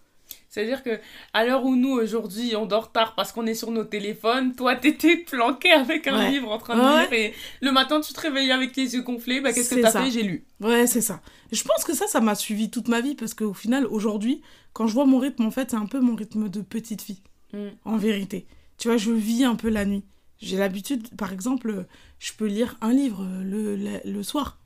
C'est-à-dire 0.51 0.83
que 0.83 0.99
à 1.31 1.45
l'heure 1.45 1.63
où 1.63 1.77
nous 1.77 1.93
aujourd'hui 1.93 2.57
on 2.57 2.65
dort 2.65 2.91
tard 2.91 3.15
parce 3.15 3.31
qu'on 3.31 3.45
est 3.45 3.55
sur 3.55 3.71
nos 3.71 3.85
téléphones, 3.85 4.53
toi 4.53 4.75
t'étais 4.75 5.15
planqué 5.25 5.71
avec 5.71 6.07
un 6.07 6.29
livre 6.29 6.51
en 6.51 6.57
train 6.57 6.75
de 6.75 7.01
lire 7.01 7.13
et 7.13 7.33
le 7.61 7.71
matin 7.71 8.01
tu 8.01 8.11
te 8.11 8.19
réveillais 8.19 8.51
avec 8.51 8.75
les 8.75 8.93
yeux 8.93 9.01
gonflés, 9.01 9.39
bah 9.39 9.53
qu'est-ce 9.53 9.73
que 9.73 9.81
t'as 9.81 10.03
fait? 10.03 10.11
J'ai 10.11 10.23
lu. 10.23 10.43
Ouais, 10.59 10.87
c'est 10.87 10.99
ça. 10.99 11.21
Je 11.53 11.63
pense 11.63 11.85
que 11.85 11.93
ça, 11.93 12.05
ça 12.07 12.19
m'a 12.19 12.35
suivi 12.35 12.69
toute 12.69 12.89
ma 12.89 12.99
vie 12.99 13.15
parce 13.15 13.33
qu'au 13.33 13.53
final, 13.53 13.85
aujourd'hui, 13.85 14.41
quand 14.73 14.87
je 14.87 14.93
vois 14.93 15.05
mon 15.05 15.19
rythme, 15.19 15.45
en 15.45 15.51
fait, 15.51 15.71
c'est 15.71 15.77
un 15.77 15.85
peu 15.85 16.01
mon 16.01 16.15
rythme 16.15 16.49
de 16.49 16.61
petite 16.61 17.01
fille. 17.01 17.21
Mm. 17.53 17.67
En 17.85 17.97
vérité. 17.97 18.45
Tu 18.77 18.89
vois, 18.89 18.97
je 18.97 19.11
vis 19.11 19.45
un 19.45 19.55
peu 19.55 19.69
la 19.69 19.85
nuit. 19.85 20.03
J'ai 20.39 20.57
l'habitude, 20.57 21.15
par 21.15 21.31
exemple, 21.31 21.85
je 22.19 22.33
peux 22.33 22.47
lire 22.47 22.77
un 22.81 22.93
livre 22.93 23.25
le, 23.43 23.75
le 24.03 24.23
soir 24.23 24.60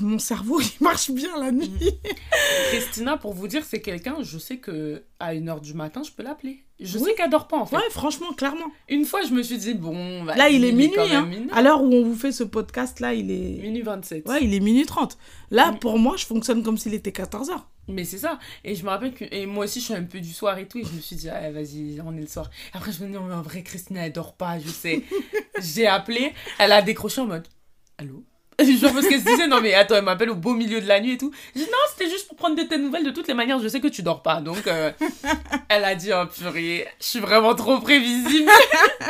mon 0.00 0.18
cerveau, 0.18 0.60
il 0.60 0.70
marche 0.80 1.10
bien 1.10 1.38
la 1.38 1.52
nuit. 1.52 1.68
Mm. 1.68 2.08
Christina, 2.70 3.16
pour 3.16 3.34
vous 3.34 3.48
dire, 3.48 3.64
c'est 3.64 3.80
quelqu'un, 3.80 4.16
je 4.22 4.38
sais 4.38 4.58
que 4.58 5.02
à 5.18 5.34
1h 5.34 5.60
du 5.60 5.74
matin, 5.74 6.02
je 6.02 6.10
peux 6.10 6.22
l'appeler. 6.22 6.64
Je 6.78 6.98
sais 6.98 7.14
qu'elle 7.14 7.28
dort 7.28 7.46
pas, 7.46 7.58
en 7.58 7.66
fait. 7.66 7.76
Ouais, 7.76 7.82
franchement, 7.90 8.32
clairement. 8.32 8.72
Une 8.88 9.04
fois, 9.04 9.20
je 9.22 9.34
me 9.34 9.42
suis 9.42 9.58
dit, 9.58 9.74
bon... 9.74 10.24
là, 10.24 10.48
il 10.48 10.64
est 10.64 10.72
minuit, 10.72 10.98
hein. 10.98 11.28
À 11.52 11.60
l'heure 11.60 11.82
où 11.82 11.92
on 11.92 12.04
vous 12.04 12.14
fait 12.14 12.32
ce 12.32 12.42
podcast, 12.42 13.00
là, 13.00 13.12
il 13.12 13.30
est... 13.30 13.62
Minuit 13.62 13.82
27. 13.82 14.26
Ouais, 14.26 14.42
il 14.42 14.54
est 14.54 14.60
minuit 14.60 14.86
30. 14.86 15.18
Là, 15.50 15.72
mm. 15.72 15.78
pour 15.78 15.98
moi, 15.98 16.16
je 16.16 16.24
fonctionne 16.24 16.62
comme 16.62 16.78
s'il 16.78 16.94
était 16.94 17.10
14h. 17.10 17.50
Mais 17.88 18.04
c'est 18.04 18.18
ça. 18.18 18.38
Et 18.64 18.74
je 18.74 18.84
me 18.84 18.88
rappelle 18.88 19.12
que... 19.12 19.24
Et 19.30 19.44
moi 19.44 19.64
aussi, 19.64 19.80
je 19.80 19.86
suis 19.86 19.94
un 19.94 20.04
peu 20.04 20.20
du 20.20 20.32
soir 20.32 20.56
et 20.56 20.66
tout. 20.66 20.78
Et 20.78 20.84
je 20.84 20.92
me 20.92 21.00
suis 21.00 21.16
dit, 21.16 21.28
ah, 21.28 21.50
vas-y, 21.50 22.00
on 22.02 22.16
est 22.16 22.20
le 22.20 22.26
soir. 22.26 22.48
Après, 22.72 22.92
je 22.92 23.04
me 23.04 23.10
dis, 23.10 23.16
en 23.16 23.42
vrai, 23.42 23.62
Christina, 23.62 24.06
elle 24.06 24.12
dort 24.12 24.34
pas, 24.34 24.58
je 24.58 24.68
sais. 24.68 25.02
J'ai 25.60 25.86
appelé. 25.86 26.32
Elle 26.58 26.72
a 26.72 26.80
décroché 26.80 27.20
en 27.20 27.26
mode, 27.26 27.46
allô? 27.98 28.24
Genre 28.80 28.92
parce 28.92 29.06
qu'elle 29.06 29.20
se 29.20 29.26
disait, 29.26 29.46
non 29.46 29.60
mais 29.60 29.74
attends, 29.74 29.96
elle 29.96 30.04
m'appelle 30.04 30.30
au 30.30 30.34
beau 30.34 30.54
milieu 30.54 30.80
de 30.80 30.86
la 30.86 31.00
nuit 31.00 31.12
et 31.12 31.18
tout. 31.18 31.32
J'ai 31.54 31.64
dit, 31.64 31.70
non, 31.70 31.78
c'était 31.90 32.10
juste 32.10 32.28
pour 32.28 32.36
prendre 32.36 32.56
de 32.56 32.62
tes 32.62 32.78
nouvelles. 32.78 33.04
De 33.04 33.10
toutes 33.10 33.28
les 33.28 33.34
manières, 33.34 33.58
je 33.60 33.68
sais 33.68 33.80
que 33.80 33.88
tu 33.88 34.02
dors 34.02 34.22
pas. 34.22 34.40
Donc, 34.40 34.66
euh, 34.66 34.92
elle 35.68 35.84
a 35.84 35.94
dit, 35.94 36.10
oh 36.12 36.26
purée, 36.26 36.86
je 37.00 37.06
suis 37.06 37.20
vraiment 37.20 37.54
trop 37.54 37.80
prévisible. 37.80 38.50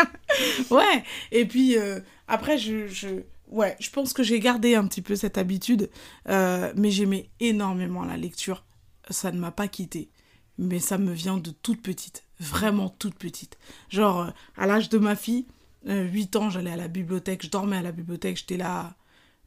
ouais, 0.71 1.05
et 1.33 1.45
puis 1.45 1.77
euh, 1.77 2.01
après, 2.29 2.59
je, 2.59 2.87
je, 2.87 3.09
ouais, 3.49 3.77
je 3.81 3.91
pense 3.91 4.13
que 4.13 4.23
j'ai 4.23 4.41
gardé 4.41 4.75
un 4.75 4.87
petit 4.87 5.03
peu 5.03 5.17
cette 5.17 5.39
habitude. 5.39 5.91
Euh, 6.29 6.73
mais 6.77 6.91
j'aimais 6.91 7.31
énormément 7.41 8.05
la 8.05 8.17
lecture. 8.17 8.65
Ça 9.11 9.33
ne 9.33 9.39
m'a 9.39 9.51
pas 9.51 9.69
quitté. 9.69 10.11
Mais 10.59 10.79
ça 10.79 10.99
me 10.99 11.13
vient 11.13 11.39
de 11.39 11.51
toute 11.51 11.83
petite. 11.83 12.25
Vraiment 12.39 12.89
toute 12.89 13.17
petite. 13.17 13.59
Genre, 13.89 14.33
à 14.57 14.67
l'âge 14.67 14.89
de 14.89 14.99
ma 14.99 15.17
fille, 15.17 15.47
8 15.87 16.37
ans, 16.37 16.51
j'allais 16.51 16.73
à 16.73 16.77
la 16.77 16.89
bibliothèque, 16.89 17.45
je 17.45 17.51
dormais 17.51 17.77
à 17.77 17.83
la 17.83 17.93
bibliothèque, 17.93 18.37
j'étais 18.37 18.59
là 18.59 18.95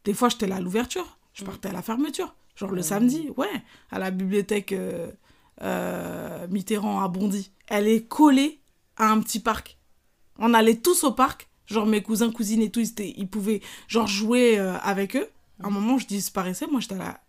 des 0.05 0.13
fois, 0.13 0.29
j'étais 0.29 0.47
là 0.47 0.57
à 0.57 0.61
l'ouverture, 0.61 1.17
je 1.33 1.43
mm. 1.43 1.47
partais 1.47 1.69
à 1.69 1.73
la 1.73 1.81
fermeture. 1.81 2.35
Genre 2.55 2.71
le 2.71 2.83
samedi, 2.83 3.29
ouais, 3.37 3.49
à 3.91 3.97
la 3.97 4.11
bibliothèque 4.11 4.73
euh, 4.73 5.11
euh, 5.61 6.47
Mitterrand 6.49 7.01
à 7.01 7.07
Bondy. 7.07 7.51
Elle 7.67 7.87
est 7.87 8.07
collée 8.07 8.59
à 8.97 9.11
un 9.11 9.19
petit 9.21 9.39
parc. 9.39 9.79
On 10.37 10.53
allait 10.53 10.77
tous 10.77 11.03
au 11.03 11.11
parc, 11.11 11.47
genre 11.65 11.87
mes 11.87 12.03
cousins, 12.03 12.31
cousines 12.31 12.61
et 12.61 12.69
tout, 12.69 12.79
ils, 12.79 12.93
ils 13.17 13.27
pouvaient 13.27 13.61
genre 13.87 14.07
jouer 14.07 14.59
euh, 14.59 14.77
avec 14.79 15.15
eux. 15.15 15.27
À 15.63 15.67
un 15.67 15.69
mm. 15.69 15.73
moment, 15.73 15.97
je 15.97 16.05
disparaissais, 16.05 16.67
moi 16.67 16.79
j'étais 16.79 16.95
à 16.95 16.99
la, 16.99 17.21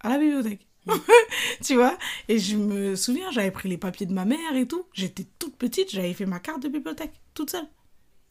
à 0.00 0.08
la 0.10 0.18
bibliothèque. 0.18 0.68
Mm. 0.86 0.92
tu 1.64 1.74
vois? 1.74 1.98
Et 2.28 2.38
je 2.38 2.56
me 2.56 2.94
souviens, 2.94 3.32
j'avais 3.32 3.50
pris 3.50 3.68
les 3.68 3.78
papiers 3.78 4.06
de 4.06 4.14
ma 4.14 4.24
mère 4.24 4.54
et 4.54 4.68
tout. 4.68 4.84
J'étais 4.92 5.26
toute 5.40 5.56
petite, 5.56 5.90
j'avais 5.90 6.14
fait 6.14 6.26
ma 6.26 6.38
carte 6.38 6.62
de 6.62 6.68
bibliothèque, 6.68 7.20
toute 7.34 7.50
seule. 7.50 7.66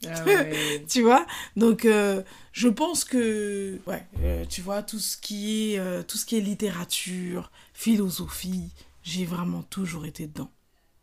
Ah 0.06 0.24
tu 0.90 1.02
vois 1.02 1.26
Donc, 1.56 1.86
euh, 1.86 2.22
je 2.52 2.68
pense 2.68 3.04
que, 3.04 3.80
ouais, 3.88 4.06
euh, 4.22 4.46
tu 4.46 4.62
vois, 4.62 4.84
tout 4.84 5.00
ce, 5.00 5.18
qui 5.18 5.74
est, 5.74 5.80
euh, 5.80 6.04
tout 6.04 6.18
ce 6.18 6.26
qui 6.26 6.38
est 6.38 6.42
littérature, 6.42 7.52
philosophie, 7.74 8.72
j'ai 9.04 9.26
vraiment 9.26 9.64
toujours 9.64 10.06
été 10.06 10.28
dedans. 10.28 10.52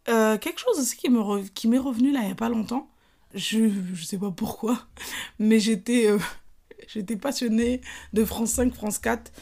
quelque 0.07 0.61
chose 0.61 0.79
aussi 0.79 0.97
qui 0.97 1.09
m'est 1.09 1.51
qui 1.55 1.79
revenu 1.79 2.13
là 2.13 2.21
il 2.21 2.27
n'y 2.27 2.33
a 2.33 2.37
pas 2.37 2.49
longtemps, 2.49 2.89
je 3.35 3.59
ne 3.59 3.97
sais 3.97 4.19
pas 4.19 4.31
pourquoi, 4.31 4.87
mais 5.39 5.59
j'étais 5.59 6.09
j'étais 6.89 7.17
passionnée 7.17 7.81
de 8.13 8.25
France 8.25 8.51
5, 8.53 8.75
France 8.75 8.99
4. 8.99 9.33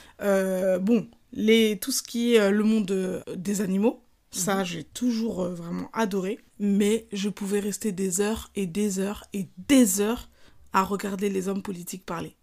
bon, 0.80 1.08
les, 1.32 1.78
tout 1.78 1.92
ce 1.92 2.02
qui 2.02 2.34
est 2.34 2.50
le 2.50 2.64
monde 2.64 3.24
des 3.36 3.60
animaux, 3.60 4.02
ça, 4.30 4.56
mhm. 4.56 4.64
j'ai 4.64 4.84
toujours 4.84 5.44
vraiment 5.44 5.90
adoré. 5.92 6.38
Mais 6.64 7.08
je 7.12 7.28
pouvais 7.28 7.58
rester 7.58 7.90
des 7.90 8.20
heures 8.20 8.52
et 8.54 8.66
des 8.66 9.00
heures 9.00 9.24
et 9.32 9.48
des 9.66 10.00
heures 10.00 10.28
à 10.72 10.84
regarder 10.84 11.28
les 11.28 11.48
hommes 11.48 11.60
politiques 11.60 12.06
parler. 12.06 12.36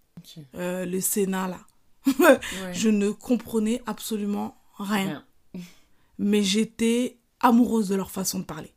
Euh, 0.56 0.86
le 0.86 1.00
Sénat, 1.00 1.48
là. 1.48 1.62
Je 2.74 2.90
ne 2.90 3.12
comprenais 3.12 3.82
absolument 3.86 4.62
rien. 4.78 5.24
Mais 6.20 6.44
j'étais 6.44 7.18
amoureuse 7.40 7.88
de 7.88 7.96
leur 7.96 8.12
façon 8.12 8.40
de 8.40 8.44
parler. 8.44 8.74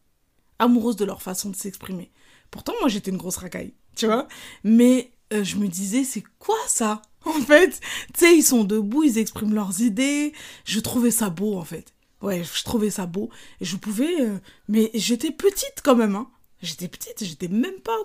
Amoureuse 0.61 0.94
de 0.94 1.05
leur 1.05 1.22
façon 1.22 1.50
de 1.50 1.57
s'exprimer. 1.57 2.12
Pourtant, 2.52 2.74
moi, 2.78 2.88
j'étais 2.88 3.11
une 3.11 3.16
grosse 3.16 3.38
racaille, 3.38 3.74
tu 3.96 4.07
vois. 4.07 4.28
Mais 4.62 5.11
euh, 5.33 5.42
je 5.42 5.57
me 5.57 5.66
disais, 5.66 6.05
c'est 6.05 6.24
quoi 6.38 6.59
ça? 6.68 7.02
En 7.24 7.40
fait, 7.40 7.81
tu 8.14 8.20
sais, 8.20 8.37
ils 8.37 8.42
sont 8.42 8.62
debout, 8.62 9.02
ils 9.02 9.18
expriment 9.18 9.55
leurs 9.55 9.81
idées. 9.81 10.33
Je 10.64 10.78
trouvais 10.78 11.11
ça 11.11 11.31
beau, 11.31 11.57
en 11.57 11.64
fait. 11.64 11.94
Ouais, 12.22 12.42
je 12.44 12.64
trouvais 12.64 12.90
ça 12.90 13.06
beau. 13.06 13.30
Et 13.61 13.64
je 13.64 13.76
pouvais. 13.76 14.20
Euh, 14.20 14.38
mais 14.68 14.90
j'étais 14.94 15.30
petite 15.30 15.80
quand 15.85 15.96
même. 15.96 16.14
Hein. 16.14 16.30
J'étais 16.62 16.88
petite, 16.88 17.24
j'étais 17.24 17.48
même 17.48 17.80
pas. 17.80 17.96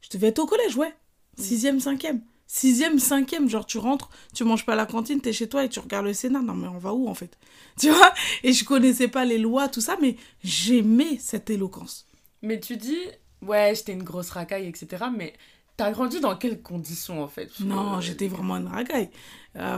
Je 0.00 0.10
devais 0.10 0.28
être 0.28 0.40
au 0.40 0.46
collège, 0.46 0.76
ouais. 0.76 0.94
Sixième, 1.38 1.80
cinquième. 1.80 2.22
Sixième, 2.46 2.98
cinquième, 2.98 3.48
genre 3.48 3.66
tu 3.66 3.76
rentres, 3.76 4.08
tu 4.34 4.42
manges 4.42 4.64
pas 4.64 4.72
à 4.72 4.76
la 4.76 4.86
cantine, 4.86 5.20
t'es 5.20 5.34
chez 5.34 5.50
toi 5.50 5.64
et 5.64 5.68
tu 5.68 5.80
regardes 5.80 6.06
le 6.06 6.14
Sénat. 6.14 6.40
Non, 6.40 6.54
mais 6.54 6.66
on 6.66 6.78
va 6.78 6.94
où 6.94 7.06
en 7.08 7.14
fait? 7.14 7.38
Tu 7.78 7.90
vois? 7.90 8.12
Et 8.42 8.52
je 8.52 8.64
connaissais 8.64 9.06
pas 9.06 9.24
les 9.24 9.38
lois, 9.38 9.68
tout 9.68 9.82
ça, 9.82 9.96
mais 10.00 10.16
j'aimais 10.42 11.18
cette 11.20 11.50
éloquence. 11.50 12.06
Mais 12.42 12.58
tu 12.58 12.76
dis, 12.76 12.98
ouais, 13.42 13.74
j'étais 13.76 13.92
une 13.92 14.02
grosse 14.02 14.30
racaille, 14.30 14.66
etc. 14.66 15.04
Mais 15.14 15.34
T'as 15.78 15.92
grandi 15.92 16.18
dans 16.18 16.34
quelles 16.34 16.60
conditions 16.60 17.22
en 17.22 17.28
fait? 17.28 17.48
Non, 17.60 18.00
j'étais 18.00 18.26
vraiment 18.26 18.56
une 18.56 18.66
ragaille. 18.66 19.10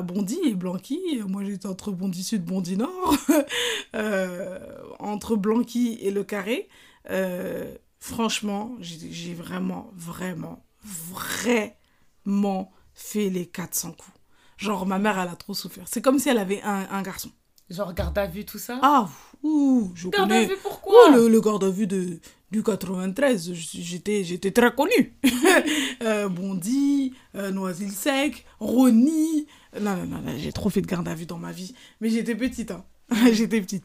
Bondy 0.03 0.39
et 0.45 0.55
Blanqui, 0.55 1.01
moi 1.27 1.43
j'étais 1.45 1.67
entre 1.67 1.91
Bondy 1.93 2.23
Sud, 2.23 2.45
Bondy 2.45 2.77
Nord, 2.77 3.17
euh, 3.95 4.59
entre 4.99 5.37
Blanqui 5.37 5.99
et 6.03 6.11
le 6.11 6.23
Carré. 6.25 6.69
Euh, 7.11 7.75
franchement, 7.99 8.77
j'ai 8.81 9.35
vraiment, 9.35 9.91
vraiment, 9.95 10.63
vraiment 10.85 12.73
fait 12.95 13.31
les 13.31 13.47
400 13.47 13.93
coups. 13.93 14.17
Genre, 14.59 14.85
ma 14.85 14.99
mère, 14.99 15.19
elle 15.19 15.29
a 15.31 15.37
trop 15.37 15.55
souffert. 15.55 15.85
C'est 15.89 16.03
comme 16.03 16.19
si 16.19 16.29
elle 16.29 16.39
avait 16.39 16.61
un, 16.63 16.87
un 16.91 17.03
garçon. 17.03 17.31
Genre 17.71 17.95
garde 17.95 18.19
à 18.19 18.27
vue, 18.27 18.45
tout 18.45 18.59
ça? 18.59 18.79
Ah, 18.83 19.09
ouh, 19.43 19.91
je 19.95 20.09
garde 20.09 20.29
connais. 20.29 20.45
à 20.45 20.49
vue, 20.49 20.57
pourquoi? 20.63 21.11
Le, 21.15 21.29
le 21.29 21.41
garde 21.41 21.65
à 21.65 21.71
vue 21.71 21.87
de, 21.87 22.19
du 22.51 22.63
93, 22.63 23.53
j'étais, 23.53 24.25
j'étais 24.25 24.51
très 24.51 24.75
connue. 24.75 25.15
euh, 26.03 26.29
Bondy, 26.29 27.15
euh, 27.37 27.51
Noisy 27.51 27.91
Sec, 27.91 28.45
Ronnie. 28.59 29.47
Non, 29.81 29.97
non, 29.97 30.07
non, 30.07 30.35
j'ai 30.37 30.53
trop 30.53 30.69
fait 30.69 30.81
de 30.81 30.87
garde 30.87 31.07
à 31.07 31.15
vue 31.15 31.27
dans 31.27 31.39
ma 31.39 31.53
vie. 31.53 31.75
Mais 32.01 32.11
j'étais 32.11 32.35
petite, 32.35 32.73
hein. 32.73 32.85
j'étais 33.33 33.61
petite. 33.61 33.85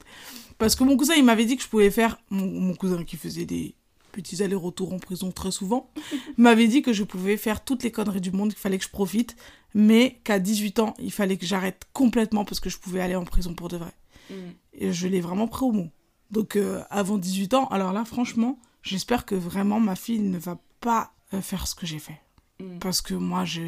Parce 0.57 0.75
que 0.75 0.83
mon 0.83 0.97
cousin, 0.97 1.13
il 1.15 1.23
m'avait 1.23 1.45
dit 1.45 1.57
que 1.57 1.63
je 1.63 1.67
pouvais 1.67 1.91
faire. 1.91 2.17
Mon, 2.29 2.45
mon 2.45 2.73
cousin 2.73 3.03
qui 3.03 3.17
faisait 3.17 3.45
des 3.45 3.75
petits 4.15 4.41
allers-retours 4.41 4.93
en 4.93 4.99
prison 4.99 5.31
très 5.31 5.51
souvent, 5.51 5.91
m'avait 6.37 6.67
dit 6.67 6.81
que 6.81 6.93
je 6.93 7.03
pouvais 7.03 7.37
faire 7.37 7.63
toutes 7.63 7.83
les 7.83 7.91
conneries 7.91 8.21
du 8.21 8.31
monde, 8.31 8.49
qu'il 8.49 8.59
fallait 8.59 8.77
que 8.77 8.85
je 8.85 8.89
profite, 8.89 9.35
mais 9.73 10.21
qu'à 10.23 10.39
18 10.39 10.79
ans, 10.79 10.93
il 10.99 11.11
fallait 11.11 11.37
que 11.37 11.45
j'arrête 11.45 11.83
complètement 11.91 12.45
parce 12.45 12.61
que 12.61 12.69
je 12.69 12.77
pouvais 12.77 13.01
aller 13.01 13.15
en 13.15 13.25
prison 13.25 13.53
pour 13.53 13.67
de 13.67 13.77
vrai. 13.77 13.91
Mm. 14.29 14.33
Et 14.73 14.93
je 14.93 15.07
l'ai 15.07 15.19
vraiment 15.19 15.47
pris 15.47 15.65
au 15.65 15.73
mot. 15.73 15.89
Donc 16.35 16.57
euh, 16.57 16.83
avant 16.89 17.17
18 17.17 17.53
ans, 17.53 17.67
alors 17.67 17.93
là, 17.93 18.03
franchement, 18.03 18.59
j'espère 18.83 19.25
que 19.25 19.35
vraiment 19.35 19.79
ma 19.79 19.95
fille 19.95 20.19
ne 20.19 20.37
va 20.37 20.57
pas 20.81 21.13
euh, 21.33 21.41
faire 21.41 21.65
ce 21.65 21.75
que 21.75 21.85
j'ai 21.85 21.97
fait. 21.97 22.19
Mm. 22.59 22.79
Parce 22.79 23.01
que 23.01 23.13
moi, 23.13 23.45
je... 23.45 23.61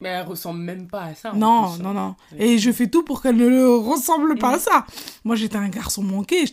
Mais 0.00 0.10
elle 0.10 0.26
ressemble 0.26 0.60
même 0.60 0.86
pas 0.86 1.04
à 1.04 1.14
ça. 1.14 1.32
Non, 1.32 1.76
non, 1.78 1.92
non. 1.92 2.14
Et 2.38 2.58
je 2.58 2.70
fais 2.70 2.86
tout 2.86 3.02
pour 3.02 3.20
qu'elle 3.20 3.36
ne 3.36 3.66
ressemble 3.66 4.38
pas 4.38 4.50
à 4.50 4.56
mm. 4.56 4.60
ça. 4.60 4.86
Moi, 5.24 5.34
j'étais 5.34 5.56
un 5.56 5.68
garçon 5.68 6.02
manqué. 6.02 6.44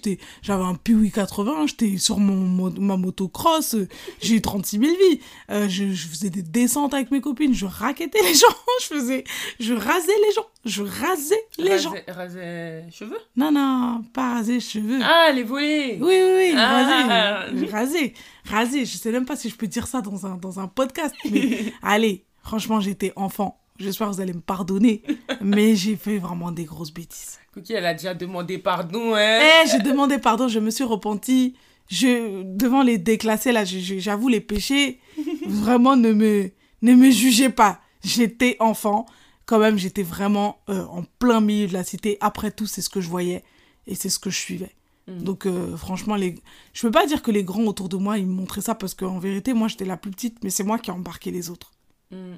J'avais 0.41 0.63
un 0.63 0.73
Piwi 0.73 1.11
80. 1.11 1.67
J'étais 1.67 1.97
sur 1.97 2.17
mon, 2.17 2.71
ma 2.79 2.97
motocross. 2.97 3.75
J'ai 4.19 4.35
eu 4.35 4.41
36 4.41 4.79
000 4.79 4.91
vies. 4.91 5.19
Euh, 5.51 5.69
je, 5.69 5.91
je, 5.91 6.07
faisais 6.07 6.31
des 6.31 6.41
descentes 6.41 6.95
avec 6.95 7.11
mes 7.11 7.21
copines. 7.21 7.53
Je 7.53 7.67
raquettais 7.67 8.23
les 8.23 8.33
gens. 8.33 8.47
Je 8.81 8.87
faisais... 8.87 9.23
Je 9.59 9.73
rasais 9.73 10.17
les 10.27 10.33
gens. 10.33 10.45
Je 10.65 10.81
rasais 10.81 11.47
les 11.59 11.77
gens. 11.77 11.93
Rasais 12.07 12.85
cheveux? 12.91 13.19
Non, 13.35 13.51
non, 13.51 14.03
pas 14.13 14.33
raser 14.33 14.59
cheveux. 14.59 14.99
Ah, 15.01 15.31
les 15.31 15.43
volets 15.43 15.97
Oui, 16.01 16.19
oui, 16.23 16.33
oui. 16.37 16.53
Ah. 16.57 17.45
Rasé. 17.45 17.65
rasé. 17.67 18.13
Rasé. 18.49 18.85
Je 18.85 18.97
sais 18.97 19.11
même 19.11 19.25
pas 19.25 19.35
si 19.35 19.49
je 19.49 19.55
peux 19.55 19.67
dire 19.67 19.85
ça 19.85 20.01
dans 20.01 20.25
un, 20.25 20.35
dans 20.35 20.59
un 20.59 20.67
podcast. 20.67 21.13
Mais 21.31 21.73
allez 21.83 22.24
Franchement, 22.45 22.79
j'étais 22.79 23.11
enfant. 23.15 23.59
J'espère 23.79 24.07
que 24.07 24.13
vous 24.13 24.21
allez 24.21 24.33
me 24.33 24.39
pardonner. 24.39 25.01
mais 25.41 25.75
j'ai 25.75 25.95
fait 25.95 26.19
vraiment 26.19 26.51
des 26.51 26.63
grosses 26.63 26.93
bêtises. 26.93 27.39
Cookie, 27.53 27.73
elle 27.73 27.87
a 27.87 27.95
déjà 27.95 28.13
demandé 28.13 28.59
pardon, 28.59 29.15
hein. 29.15 29.39
Eh, 29.41 29.67
j'ai 29.69 29.79
demandé 29.79 30.19
pardon, 30.19 30.47
je 30.47 30.59
me 30.59 30.69
suis 30.69 30.83
repentie. 30.83 31.55
Je, 31.89 32.43
devant 32.43 32.83
les 32.83 32.99
déclassés, 32.99 33.51
là, 33.51 33.63
j'avoue 33.65 34.27
les 34.27 34.41
péchés. 34.41 34.99
Vraiment, 35.47 35.95
ne 35.95 36.13
me, 36.13 36.51
ne 36.83 36.93
me 36.93 37.09
jugez 37.09 37.49
pas. 37.49 37.79
J'étais 38.03 38.57
enfant. 38.59 39.07
Quand 39.47 39.57
même, 39.57 39.77
j'étais 39.77 40.03
vraiment 40.03 40.59
euh, 40.69 40.85
en 40.85 41.03
plein 41.19 41.39
milieu 41.39 41.67
de 41.67 41.73
la 41.73 41.83
cité. 41.83 42.17
Après 42.19 42.51
tout, 42.51 42.65
c'est 42.65 42.81
ce 42.81 42.89
que 42.89 43.01
je 43.01 43.09
voyais 43.09 43.43
et 43.85 43.93
c'est 43.93 44.09
ce 44.09 44.17
que 44.17 44.31
je 44.31 44.37
suivais. 44.37 44.75
Mm. 45.07 45.23
Donc 45.23 45.45
euh, 45.45 45.77
franchement, 45.77 46.15
les... 46.15 46.35
je 46.73 46.81
peux 46.81 46.91
pas 46.91 47.05
dire 47.05 47.21
que 47.21 47.29
les 47.29 47.43
grands 47.43 47.65
autour 47.65 47.87
de 47.89 47.97
moi, 47.97 48.17
ils 48.17 48.25
me 48.25 48.33
montraient 48.33 48.61
ça 48.61 48.73
parce 48.73 48.95
qu'en 48.95 49.19
vérité, 49.19 49.53
moi, 49.53 49.67
j'étais 49.67 49.85
la 49.85 49.97
plus 49.97 50.09
petite, 50.09 50.43
mais 50.43 50.49
c'est 50.49 50.63
moi 50.63 50.79
qui 50.79 50.89
ai 50.89 50.93
embarqué 50.93 51.29
les 51.29 51.51
autres. 51.51 51.74
Mm. 52.11 52.35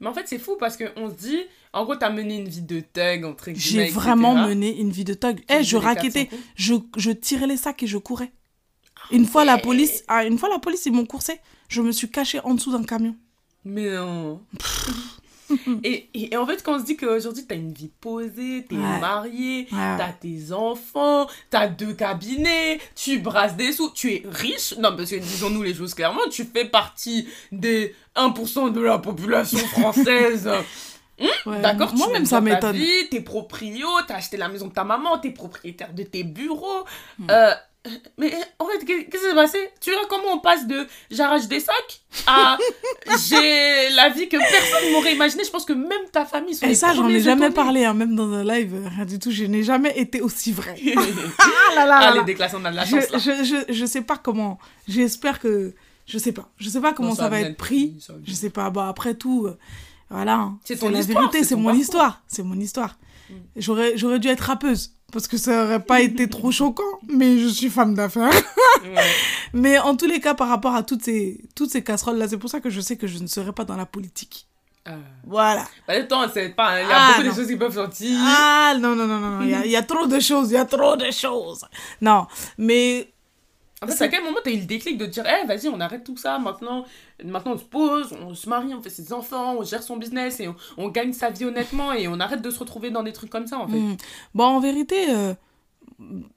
Mais 0.00 0.08
en 0.08 0.14
fait, 0.14 0.26
c'est 0.26 0.38
fou 0.38 0.56
parce 0.58 0.76
qu'on 0.76 1.08
se 1.08 1.14
dit, 1.14 1.40
en 1.72 1.84
gros, 1.84 1.96
t'as 1.96 2.10
mené 2.10 2.36
une 2.36 2.48
vie 2.48 2.62
de 2.62 2.80
thug, 2.80 3.24
entre 3.24 3.50
J'ai 3.54 3.88
vraiment 3.88 4.34
mené 4.34 4.78
une 4.78 4.90
vie 4.90 5.04
de 5.04 5.14
thug. 5.14 5.42
Eh, 5.48 5.62
je 5.62 5.76
raquettais, 5.76 6.28
je, 6.56 6.74
je 6.96 7.10
tirais 7.10 7.46
les 7.46 7.56
sacs 7.56 7.82
et 7.82 7.86
je 7.86 7.98
courais. 7.98 8.32
Une 9.10 9.26
fois 9.26 9.44
la 9.44 9.58
police, 9.58 10.02
ah, 10.08 10.24
une 10.24 10.38
fois 10.38 10.48
la 10.48 10.58
police, 10.58 10.86
ils 10.86 10.92
m'ont 10.92 11.06
coursé. 11.06 11.40
Je 11.68 11.82
me 11.82 11.92
suis 11.92 12.10
cachée 12.10 12.40
en 12.40 12.54
dessous 12.54 12.72
d'un 12.72 12.84
camion. 12.84 13.16
Mais 13.64 13.90
non. 13.94 14.42
et, 15.84 16.08
et, 16.14 16.36
en 16.36 16.46
fait, 16.46 16.62
quand 16.62 16.76
on 16.76 16.78
se 16.78 16.84
dit 16.84 16.96
qu'aujourd'hui, 16.96 17.44
tu 17.46 17.52
as 17.52 17.56
une 17.56 17.72
vie 17.72 17.90
posée, 18.00 18.66
tu 18.68 18.74
es 18.74 19.00
mariée, 19.00 19.66
tu 19.68 19.74
as 19.74 20.14
tes 20.20 20.52
enfants, 20.52 21.26
tu 21.50 21.56
as 21.56 21.68
deux 21.68 21.94
cabinets, 21.94 22.80
tu 22.94 23.18
brasses 23.18 23.56
des 23.56 23.72
sous, 23.72 23.90
tu 23.90 24.12
es 24.12 24.22
riche. 24.30 24.74
Non, 24.78 24.96
parce 24.96 25.10
que 25.10 25.16
disons-nous 25.16 25.62
les 25.62 25.74
choses 25.74 25.94
clairement, 25.94 26.28
tu 26.30 26.44
fais 26.44 26.64
partie 26.64 27.28
des 27.52 27.94
1% 28.16 28.72
de 28.72 28.80
la 28.80 28.98
population 28.98 29.58
française. 29.58 30.50
Hum? 31.16 31.60
D'accord, 31.62 31.94
moi-même 31.94 32.26
ça 32.26 32.40
m'étonne. 32.40 32.76
T'es 33.08 33.20
proprio, 33.20 33.86
t'as 34.06 34.16
acheté 34.16 34.36
la 34.36 34.48
maison 34.48 34.66
de 34.66 34.72
ta 34.72 34.82
maman, 34.82 35.18
t'es 35.18 35.30
propriétaire 35.30 35.92
de 35.92 36.02
tes 36.02 36.24
bureaux. 36.24 36.84
Hmm. 37.20 37.26
Euh, 37.30 37.54
mais 38.16 38.32
en 38.58 38.66
fait, 38.66 38.84
qu'est-ce 38.84 39.10
qui 39.10 39.18
s'est 39.18 39.34
passé? 39.34 39.58
Tu 39.80 39.90
vois 39.90 40.06
comment 40.08 40.34
on 40.34 40.38
passe 40.38 40.66
de 40.66 40.86
j'arrache 41.10 41.48
des 41.48 41.60
sacs 41.60 42.02
à 42.26 42.56
j'ai 43.28 43.90
la 43.90 44.08
vie 44.08 44.28
que 44.28 44.38
personne 44.38 44.92
m'aurait 44.92 45.14
imaginé. 45.14 45.44
Je 45.44 45.50
pense 45.50 45.66
que 45.66 45.74
même 45.74 46.08
ta 46.10 46.24
famille 46.24 46.54
sont 46.54 46.66
Et 46.66 46.74
ça, 46.74 46.94
j'en 46.94 47.08
ai 47.08 47.20
jamais 47.20 47.50
parlé, 47.50 47.84
hein, 47.84 47.92
même 47.92 48.16
dans 48.16 48.32
un 48.32 48.42
live, 48.42 48.88
rien 48.96 49.04
du 49.04 49.18
tout. 49.18 49.30
Je 49.30 49.44
n'ai 49.44 49.62
jamais 49.62 49.98
été 49.98 50.22
aussi 50.22 50.52
vrai. 50.52 50.76
ah 51.38 51.74
là 51.74 51.86
là, 51.86 51.98
ah, 52.00 52.14
les 52.14 52.24
déclassants, 52.24 52.58
on 52.62 52.64
a 52.64 52.70
de 52.70 52.76
la 52.76 52.86
chance. 52.86 53.04
Je, 53.12 53.44
je, 53.44 53.72
je, 53.72 53.86
sais 53.86 54.02
pas 54.02 54.16
comment. 54.16 54.58
J'espère 54.88 55.38
que. 55.38 55.74
Je 56.06 56.16
sais 56.16 56.32
pas. 56.32 56.48
Je 56.56 56.70
sais 56.70 56.80
pas 56.80 56.94
comment 56.94 57.14
ça, 57.14 57.28
va 57.28 57.40
être 57.40 57.56
pris. 57.56 57.98
je 58.24 58.32
sais 58.32 58.50
pas. 58.50 58.70
Bon, 58.70 58.80
après 58.80 59.14
tout, 59.14 59.46
euh, 59.46 59.58
voilà. 60.08 60.36
Hein. 60.36 60.58
C'est 60.64 60.80
la 60.82 61.02
vérité, 61.02 61.44
c'est 61.44 61.56
mon 61.56 61.74
histoire. 61.74 62.22
C'est 62.28 62.42
mon 62.42 62.58
histoire. 62.58 62.96
J'aurais 63.56 64.18
dû 64.18 64.28
être 64.28 64.40
rappeuse 64.40 64.94
parce 65.14 65.28
que 65.28 65.36
ça 65.36 65.64
aurait 65.64 65.80
pas 65.80 66.00
été 66.00 66.28
trop 66.28 66.50
choquant, 66.50 66.98
mais 67.08 67.38
je 67.38 67.46
suis 67.46 67.70
femme 67.70 67.94
d'affaires. 67.94 68.32
Mais 69.52 69.78
en 69.78 69.96
tous 69.96 70.06
les 70.06 70.18
cas, 70.18 70.34
par 70.34 70.48
rapport 70.48 70.74
à 70.74 70.82
toutes 70.82 71.04
ces, 71.04 71.40
toutes 71.54 71.70
ces 71.70 71.84
casseroles-là, 71.84 72.26
c'est 72.26 72.36
pour 72.36 72.50
ça 72.50 72.58
que 72.58 72.68
je 72.68 72.80
sais 72.80 72.96
que 72.96 73.06
je 73.06 73.20
ne 73.20 73.28
serai 73.28 73.52
pas 73.52 73.64
dans 73.64 73.76
la 73.76 73.86
politique. 73.86 74.48
Euh... 74.88 74.96
Voilà. 75.24 75.64
Bah, 75.86 76.02
temps, 76.02 76.26
c'est 76.34 76.48
pas. 76.48 76.82
Il 76.82 76.88
y 76.88 76.90
a 76.90 76.96
ah, 76.96 77.12
beaucoup 77.12 77.28
de 77.28 77.34
choses 77.34 77.46
qui 77.46 77.56
peuvent 77.56 77.72
sortir. 77.72 78.18
Ah, 78.20 78.74
non, 78.80 78.96
non, 78.96 79.06
non, 79.06 79.20
non. 79.20 79.42
Il 79.42 79.50
y, 79.50 79.54
a, 79.54 79.64
il 79.64 79.70
y 79.70 79.76
a 79.76 79.82
trop 79.82 80.06
de 80.06 80.18
choses. 80.18 80.50
Il 80.50 80.54
y 80.54 80.56
a 80.56 80.64
trop 80.64 80.96
de 80.96 81.08
choses. 81.12 81.64
Non, 82.00 82.26
mais 82.58 83.13
en 83.84 83.86
fait, 83.86 84.04
à 84.04 84.08
quel 84.08 84.24
moment 84.24 84.38
tu 84.42 84.50
as 84.50 84.52
eu 84.52 84.60
le 84.60 84.66
déclic 84.66 84.98
de 84.98 85.06
dire, 85.06 85.24
eh, 85.26 85.46
vas-y, 85.46 85.68
on 85.68 85.80
arrête 85.80 86.04
tout 86.04 86.16
ça, 86.16 86.38
maintenant, 86.38 86.84
maintenant 87.22 87.52
on 87.52 87.58
se 87.58 87.64
pose, 87.64 88.14
on 88.20 88.34
se 88.34 88.48
marie, 88.48 88.74
on 88.74 88.82
fait 88.82 88.90
ses 88.90 89.12
enfants, 89.12 89.56
on 89.58 89.64
gère 89.64 89.82
son 89.82 89.96
business 89.96 90.40
et 90.40 90.48
on, 90.76 90.88
gagne 90.88 91.12
sa 91.12 91.30
vie 91.30 91.44
honnêtement 91.44 91.92
et 91.92 92.08
on 92.08 92.20
arrête 92.20 92.42
de 92.42 92.50
se 92.50 92.58
retrouver 92.58 92.90
dans 92.90 93.02
des 93.02 93.12
trucs 93.12 93.30
comme 93.30 93.46
ça, 93.46 93.58
en 93.58 93.68
fait. 93.68 93.78
Hmm. 93.78 93.96
Bon, 94.34 94.44
en 94.44 94.60
vérité, 94.60 95.10
euh, 95.10 95.34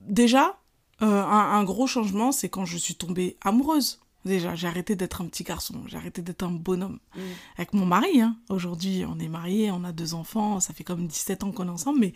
déjà, 0.02 0.60
euh, 1.02 1.06
un, 1.06 1.60
un, 1.60 1.64
gros 1.64 1.88
changement, 1.88 2.32
c'est 2.32 2.50
quand 2.50 2.66
je 2.66 2.78
suis 2.78 2.96
tombée 2.96 3.38
amoureuse. 3.44 4.00
Déjà, 4.28 4.56
j'ai 4.56 4.68
arrêté 4.68 4.96
d'être 4.96 5.22
un 5.22 5.26
petit 5.26 5.44
garçon, 5.44 5.76
j'ai 5.88 5.98
arrêté 5.98 6.22
d'être 6.22 6.44
un 6.44 6.52
bonhomme. 6.52 7.00
Mm. 7.16 7.20
Avec 7.58 7.74
mon 7.74 7.86
mari, 7.86 8.22
hein. 8.22 8.38
aujourd'hui, 8.50 9.04
on 9.08 9.18
est 9.20 9.28
mariés, 9.28 9.72
on 9.72 9.84
a 9.84 9.92
deux 9.92 10.14
enfants, 10.14 10.60
ça 10.60 10.74
fait 10.74 10.84
comme 10.84 11.08
17 11.08 11.44
ans 11.44 11.52
qu'on 11.52 11.68
est 11.68 11.72
ensemble, 11.72 12.00
mais 12.00 12.14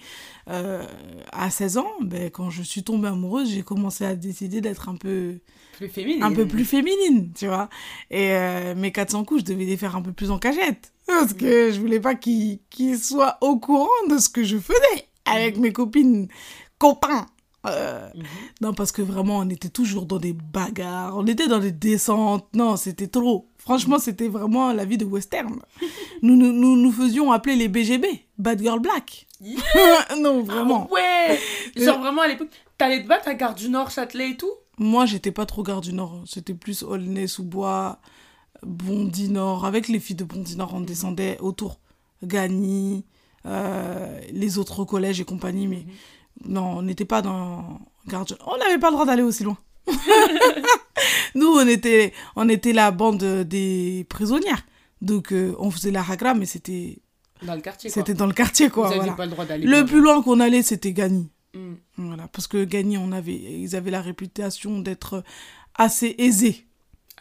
euh, 0.50 0.86
à 1.32 1.50
16 1.50 1.78
ans, 1.78 1.92
ben, 2.02 2.30
quand 2.30 2.50
je 2.50 2.62
suis 2.62 2.84
tombée 2.84 3.08
amoureuse, 3.08 3.50
j'ai 3.50 3.64
commencé 3.64 4.06
à 4.06 4.16
décider 4.16 4.62
d'être 4.62 4.90
un 4.90 4.96
peu... 4.96 5.40
Plus 5.74 5.90
féminine. 5.90 6.24
Un 6.24 6.34
peu 6.34 6.46
plus 6.46 6.66
féminine, 6.66 7.32
tu 7.34 7.48
vois. 7.48 7.70
Et 8.10 8.32
euh, 8.32 8.76
mes 8.76 8.92
400 8.92 9.24
coups, 9.24 9.42
je 9.42 9.46
devais 9.46 9.66
les 9.66 9.78
faire 9.78 9.96
un 9.96 10.02
peu 10.02 10.12
plus 10.12 10.32
en 10.32 10.38
cagette, 10.38 10.94
parce 11.08 11.34
que 11.34 11.72
je 11.72 11.80
voulais 11.80 12.00
pas 12.00 12.16
qu'ils 12.16 12.60
soient 13.00 13.38
au 13.42 13.58
courant 13.58 13.88
de 14.10 14.18
ce 14.18 14.30
que 14.30 14.44
je 14.44 14.58
faisais 14.58 15.08
avec 15.26 15.58
mm. 15.58 15.62
mes 15.62 15.74
copines 15.74 16.28
copains 16.78 17.28
euh, 17.68 18.10
mhm. 18.16 18.24
Non, 18.62 18.74
parce 18.74 18.92
que 18.92 19.02
vraiment, 19.02 19.38
on 19.40 19.50
était 19.50 19.70
toujours 19.70 20.06
dans 20.06 20.18
des 20.18 20.34
bagarres, 20.34 21.18
on 21.18 21.26
était 21.28 21.48
dans 21.48 21.60
des 21.60 21.72
descentes. 21.72 22.48
Non, 22.54 22.76
c'était 22.76 23.08
trop. 23.08 23.48
Franchement, 23.58 23.98
mhm. 23.98 24.02
c'était 24.02 24.28
vraiment 24.28 24.74
la 24.74 24.86
vie 24.86 24.98
de 24.98 25.06
western. 25.06 25.62
nous, 26.22 26.36
nous, 26.36 26.52
nous, 26.54 26.92
faisions 26.92 27.32
appeler 27.32 27.56
les 27.56 27.68
BGB, 27.68 28.08
Bad 28.38 28.62
Girl 28.62 28.80
Black. 28.80 29.28
non, 30.20 30.44
vraiment. 30.44 30.88
Ah 30.90 30.94
ouais 30.94 31.40
Genre 31.76 32.00
vraiment 32.00 32.22
à 32.22 32.28
l'époque, 32.28 32.50
t'allais 32.78 33.04
te 33.04 33.08
battre 33.08 33.28
à 33.28 33.36
Gare 33.36 33.56
du 33.56 33.70
Nord, 33.70 33.92
Châtelet 33.92 34.32
et 34.32 34.38
tout? 34.38 34.52
Moi, 34.78 35.06
j'étais 35.06 35.32
pas 35.32 35.46
trop 35.46 35.64
Gare 35.64 35.82
du 35.82 35.94
Nord. 35.94 36.24
C'était 36.26 36.56
plus 36.56 36.82
Aulnay-sous-Bois, 36.82 38.00
Bondy 38.64 39.30
Nord. 39.30 39.66
Avec 39.66 39.88
les 39.88 40.00
filles 40.00 40.16
de 40.16 40.24
Bondy 40.24 40.56
Nord, 40.56 40.74
on 40.74 40.80
mhm. 40.80 40.86
descendait 40.86 41.38
autour. 41.40 41.80
Gagny, 42.24 43.04
euh, 43.46 44.20
les 44.32 44.58
autres 44.58 44.84
collèges 44.86 45.20
et 45.22 45.26
compagnie, 45.26 45.68
mais 45.68 45.86
non, 46.46 46.78
on 46.78 46.82
n'était 46.82 47.06
pas 47.06 47.22
dans 47.22 47.80
On 48.12 48.58
n'avait 48.58 48.80
pas 48.80 48.90
le 48.90 48.94
droit 48.94 49.06
d'aller 49.06 49.24
aussi 49.24 49.44
loin. 49.44 49.58
Nous, 51.36 51.48
on 51.48 51.68
était, 51.68 52.14
on 52.36 52.50
était 52.50 52.74
la 52.74 52.92
bande 52.92 53.24
des 53.24 54.06
prisonnières. 54.10 54.66
Donc, 55.02 55.34
euh, 55.34 55.56
on 55.60 55.72
faisait 55.72 55.92
la 55.92 56.04
hagra, 56.08 56.34
mais 56.34 56.46
c'était. 56.46 57.00
Dans 57.42 57.56
le 57.56 57.62
quartier, 57.62 57.90
C'était 57.90 58.14
dans 58.14 58.28
le 58.28 58.34
quartier, 58.34 58.70
quoi. 58.70 58.90
Vous 58.90 59.16
pas 59.16 59.26
le 59.26 59.32
droit 59.32 59.46
d'aller. 59.46 59.66
Le 59.66 59.84
plus 59.84 60.00
loin 60.00 60.22
qu'on 60.22 60.40
allait, 60.40 60.62
c'était 60.62 60.94
Gagny. 60.94 61.32
Hmm. 61.56 61.74
Voilà, 61.98 62.28
parce 62.28 62.48
que 62.48 62.64
Gagny, 62.64 62.98
on 62.98 63.12
avait, 63.12 63.34
ils 63.34 63.76
avaient 63.76 63.92
la 63.92 64.02
réputation 64.02 64.80
d'être 64.80 65.24
assez 65.76 66.16
aisés. 66.20 66.68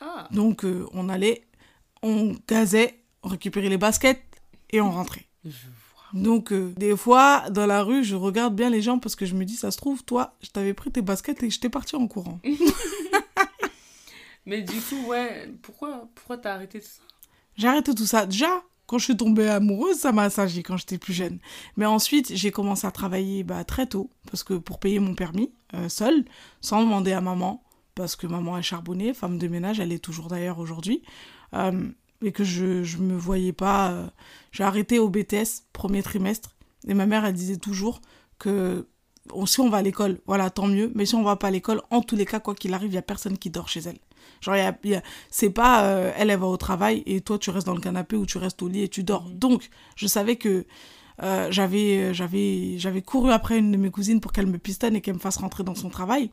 Ah. 0.00 0.28
Donc, 0.30 0.64
euh, 0.64 0.86
on 0.92 1.08
allait, 1.08 1.46
on 2.02 2.36
gazait, 2.46 3.00
on 3.22 3.28
récupérait 3.28 3.70
les 3.70 3.78
baskets 3.78 4.22
et 4.70 4.80
on 4.80 4.90
rentrait. 4.90 5.26
Donc, 6.12 6.52
euh, 6.52 6.72
des 6.76 6.96
fois, 6.96 7.48
dans 7.50 7.66
la 7.66 7.82
rue, 7.82 8.04
je 8.04 8.16
regarde 8.16 8.54
bien 8.54 8.70
les 8.70 8.82
gens 8.82 8.98
parce 8.98 9.16
que 9.16 9.26
je 9.26 9.34
me 9.34 9.44
dis, 9.44 9.56
ça 9.56 9.70
se 9.70 9.76
trouve, 9.76 10.02
toi, 10.04 10.34
je 10.42 10.50
t'avais 10.50 10.74
pris 10.74 10.90
tes 10.90 11.02
baskets 11.02 11.42
et 11.42 11.50
je 11.50 11.60
t'ai 11.60 11.68
parti 11.68 11.96
en 11.96 12.06
courant. 12.08 12.40
Mais 14.46 14.62
du 14.62 14.80
coup, 14.80 15.06
ouais, 15.06 15.52
pourquoi, 15.62 16.08
pourquoi 16.14 16.38
t'as 16.38 16.54
arrêté 16.54 16.80
tout 16.80 16.86
ça? 16.86 17.02
J'ai 17.56 17.68
arrêté 17.68 17.94
tout 17.94 18.06
ça. 18.06 18.26
Déjà, 18.26 18.62
quand 18.86 18.98
je 18.98 19.04
suis 19.04 19.16
tombée 19.16 19.48
amoureuse, 19.48 19.98
ça 19.98 20.10
m'a 20.10 20.24
assagi 20.24 20.62
quand 20.62 20.76
j'étais 20.76 20.98
plus 20.98 21.12
jeune. 21.12 21.38
Mais 21.76 21.86
ensuite, 21.86 22.34
j'ai 22.34 22.50
commencé 22.50 22.86
à 22.86 22.90
travailler 22.90 23.44
bah, 23.44 23.62
très 23.64 23.86
tôt 23.86 24.10
parce 24.26 24.42
que 24.42 24.54
pour 24.54 24.80
payer 24.80 24.98
mon 24.98 25.14
permis, 25.14 25.52
euh, 25.74 25.88
seule, 25.88 26.24
sans 26.60 26.82
demander 26.82 27.12
à 27.12 27.20
maman, 27.20 27.62
parce 27.94 28.16
que 28.16 28.26
maman 28.26 28.58
est 28.58 28.62
charbonnée, 28.62 29.14
femme 29.14 29.38
de 29.38 29.46
ménage, 29.46 29.78
elle 29.78 29.92
est 29.92 30.02
toujours 30.02 30.28
d'ailleurs 30.28 30.58
aujourd'hui. 30.58 31.02
Euh, 31.54 31.90
et 32.22 32.32
que 32.32 32.44
je 32.44 32.82
je 32.82 32.98
me 32.98 33.16
voyais 33.16 33.52
pas 33.52 33.90
euh, 33.90 34.06
j'ai 34.52 34.64
arrêté 34.64 34.98
au 34.98 35.08
BTS 35.08 35.64
premier 35.72 36.02
trimestre 36.02 36.56
et 36.86 36.94
ma 36.94 37.06
mère 37.06 37.24
elle 37.24 37.34
disait 37.34 37.56
toujours 37.56 38.00
que 38.38 38.86
si 39.46 39.60
on 39.60 39.68
va 39.68 39.78
à 39.78 39.82
l'école 39.82 40.18
voilà 40.26 40.50
tant 40.50 40.66
mieux 40.66 40.90
mais 40.94 41.06
si 41.06 41.14
on 41.14 41.22
va 41.22 41.36
pas 41.36 41.48
à 41.48 41.50
l'école 41.50 41.82
en 41.90 42.02
tous 42.02 42.16
les 42.16 42.26
cas 42.26 42.40
quoi 42.40 42.54
qu'il 42.54 42.74
arrive 42.74 42.90
il 42.90 42.94
y 42.94 42.98
a 42.98 43.02
personne 43.02 43.38
qui 43.38 43.50
dort 43.50 43.68
chez 43.68 43.80
elle 43.80 43.98
genre 44.40 44.56
y 44.56 44.94
a, 44.94 45.02
c'est 45.30 45.50
pas 45.50 45.84
euh, 45.84 46.12
elle 46.16 46.30
elle 46.30 46.38
va 46.38 46.46
au 46.46 46.56
travail 46.56 47.02
et 47.06 47.20
toi 47.20 47.38
tu 47.38 47.50
restes 47.50 47.66
dans 47.66 47.74
le 47.74 47.80
canapé 47.80 48.16
ou 48.16 48.26
tu 48.26 48.38
restes 48.38 48.62
au 48.62 48.68
lit 48.68 48.82
et 48.82 48.88
tu 48.88 49.02
dors 49.02 49.24
mhm. 49.24 49.38
donc 49.38 49.70
je 49.96 50.06
savais 50.06 50.36
que 50.36 50.66
euh, 51.22 51.48
j'avais, 51.50 52.14
j'avais, 52.14 52.78
j'avais 52.78 53.02
couru 53.02 53.30
après 53.30 53.58
une 53.58 53.72
de 53.72 53.76
mes 53.76 53.90
cousines 53.90 54.20
pour 54.20 54.32
qu'elle 54.32 54.46
me 54.46 54.58
pistonne 54.58 54.96
et 54.96 55.00
qu'elle 55.00 55.14
me 55.14 55.20
fasse 55.20 55.36
rentrer 55.36 55.64
dans 55.64 55.74
son 55.74 55.90
travail. 55.90 56.30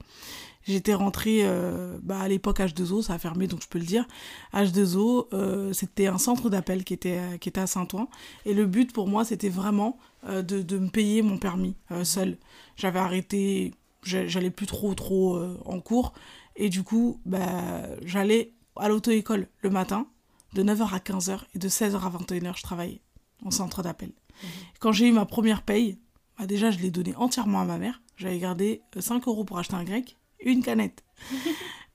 J'étais 0.67 0.93
rentrée 0.93 1.41
euh, 1.43 1.97
bah, 2.03 2.19
à 2.19 2.27
l'époque 2.27 2.59
H2O, 2.59 3.01
ça 3.01 3.13
a 3.13 3.19
fermé 3.19 3.47
donc 3.47 3.61
je 3.61 3.67
peux 3.69 3.79
le 3.79 3.85
dire. 3.85 4.05
H2O, 4.53 5.27
euh, 5.33 5.71
c'était 5.71 6.07
un 6.07 6.17
centre 6.17 6.49
d'appel 6.49 6.83
qui 6.83 6.93
était, 6.93 7.21
qui 7.39 7.47
était 7.47 7.61
à 7.61 7.67
Saint-Ouen. 7.67 8.09
Et 8.45 8.53
le 8.53 8.65
but 8.65 8.91
pour 8.91 9.07
moi, 9.07 9.23
c'était 9.23 9.49
vraiment 9.49 9.97
euh, 10.25 10.41
de, 10.41 10.61
de, 10.61 10.77
me 10.77 10.89
payer 10.89 11.21
mon 11.21 11.37
permis 11.37 11.75
seul. 12.03 12.37
J'avais 12.75 12.99
arrêté, 12.99 13.73
j'allais 14.03 14.51
plus 14.51 14.67
trop 14.67 14.93
trop 14.93 15.39
en 15.65 15.79
cours. 15.79 16.11
Et 16.57 16.69
du 16.69 16.83
coup, 16.83 17.21
bah, 17.25 17.83
j'allais 18.03 18.53
à 18.75 18.89
l'auto-école 18.89 19.47
le 19.61 19.69
matin, 19.69 20.07
de 20.53 20.63
9h 20.63 20.93
à 20.93 20.99
15h, 20.99 21.39
et 21.55 21.59
de 21.59 21.69
16h 21.69 21.95
à 21.95 22.09
21h, 22.09 22.57
je 22.57 22.63
travaillais 22.63 23.01
en 23.45 23.51
centre 23.51 23.83
d'appel. 23.83 24.09
Mmh. 24.09 24.47
Quand 24.79 24.91
j'ai 24.91 25.07
eu 25.07 25.11
ma 25.11 25.25
première 25.25 25.61
paye, 25.61 25.97
bah 26.37 26.45
déjà, 26.45 26.71
je 26.71 26.79
l'ai 26.79 26.91
donné 26.91 27.15
entièrement 27.15 27.61
à 27.61 27.65
ma 27.65 27.77
mère. 27.77 28.01
J'avais 28.17 28.37
gardé 28.37 28.81
5 28.97 29.27
euros 29.27 29.43
pour 29.43 29.57
acheter 29.59 29.75
un 29.75 29.83
grec 29.83 30.17
une 30.39 30.63
canette. 30.63 31.03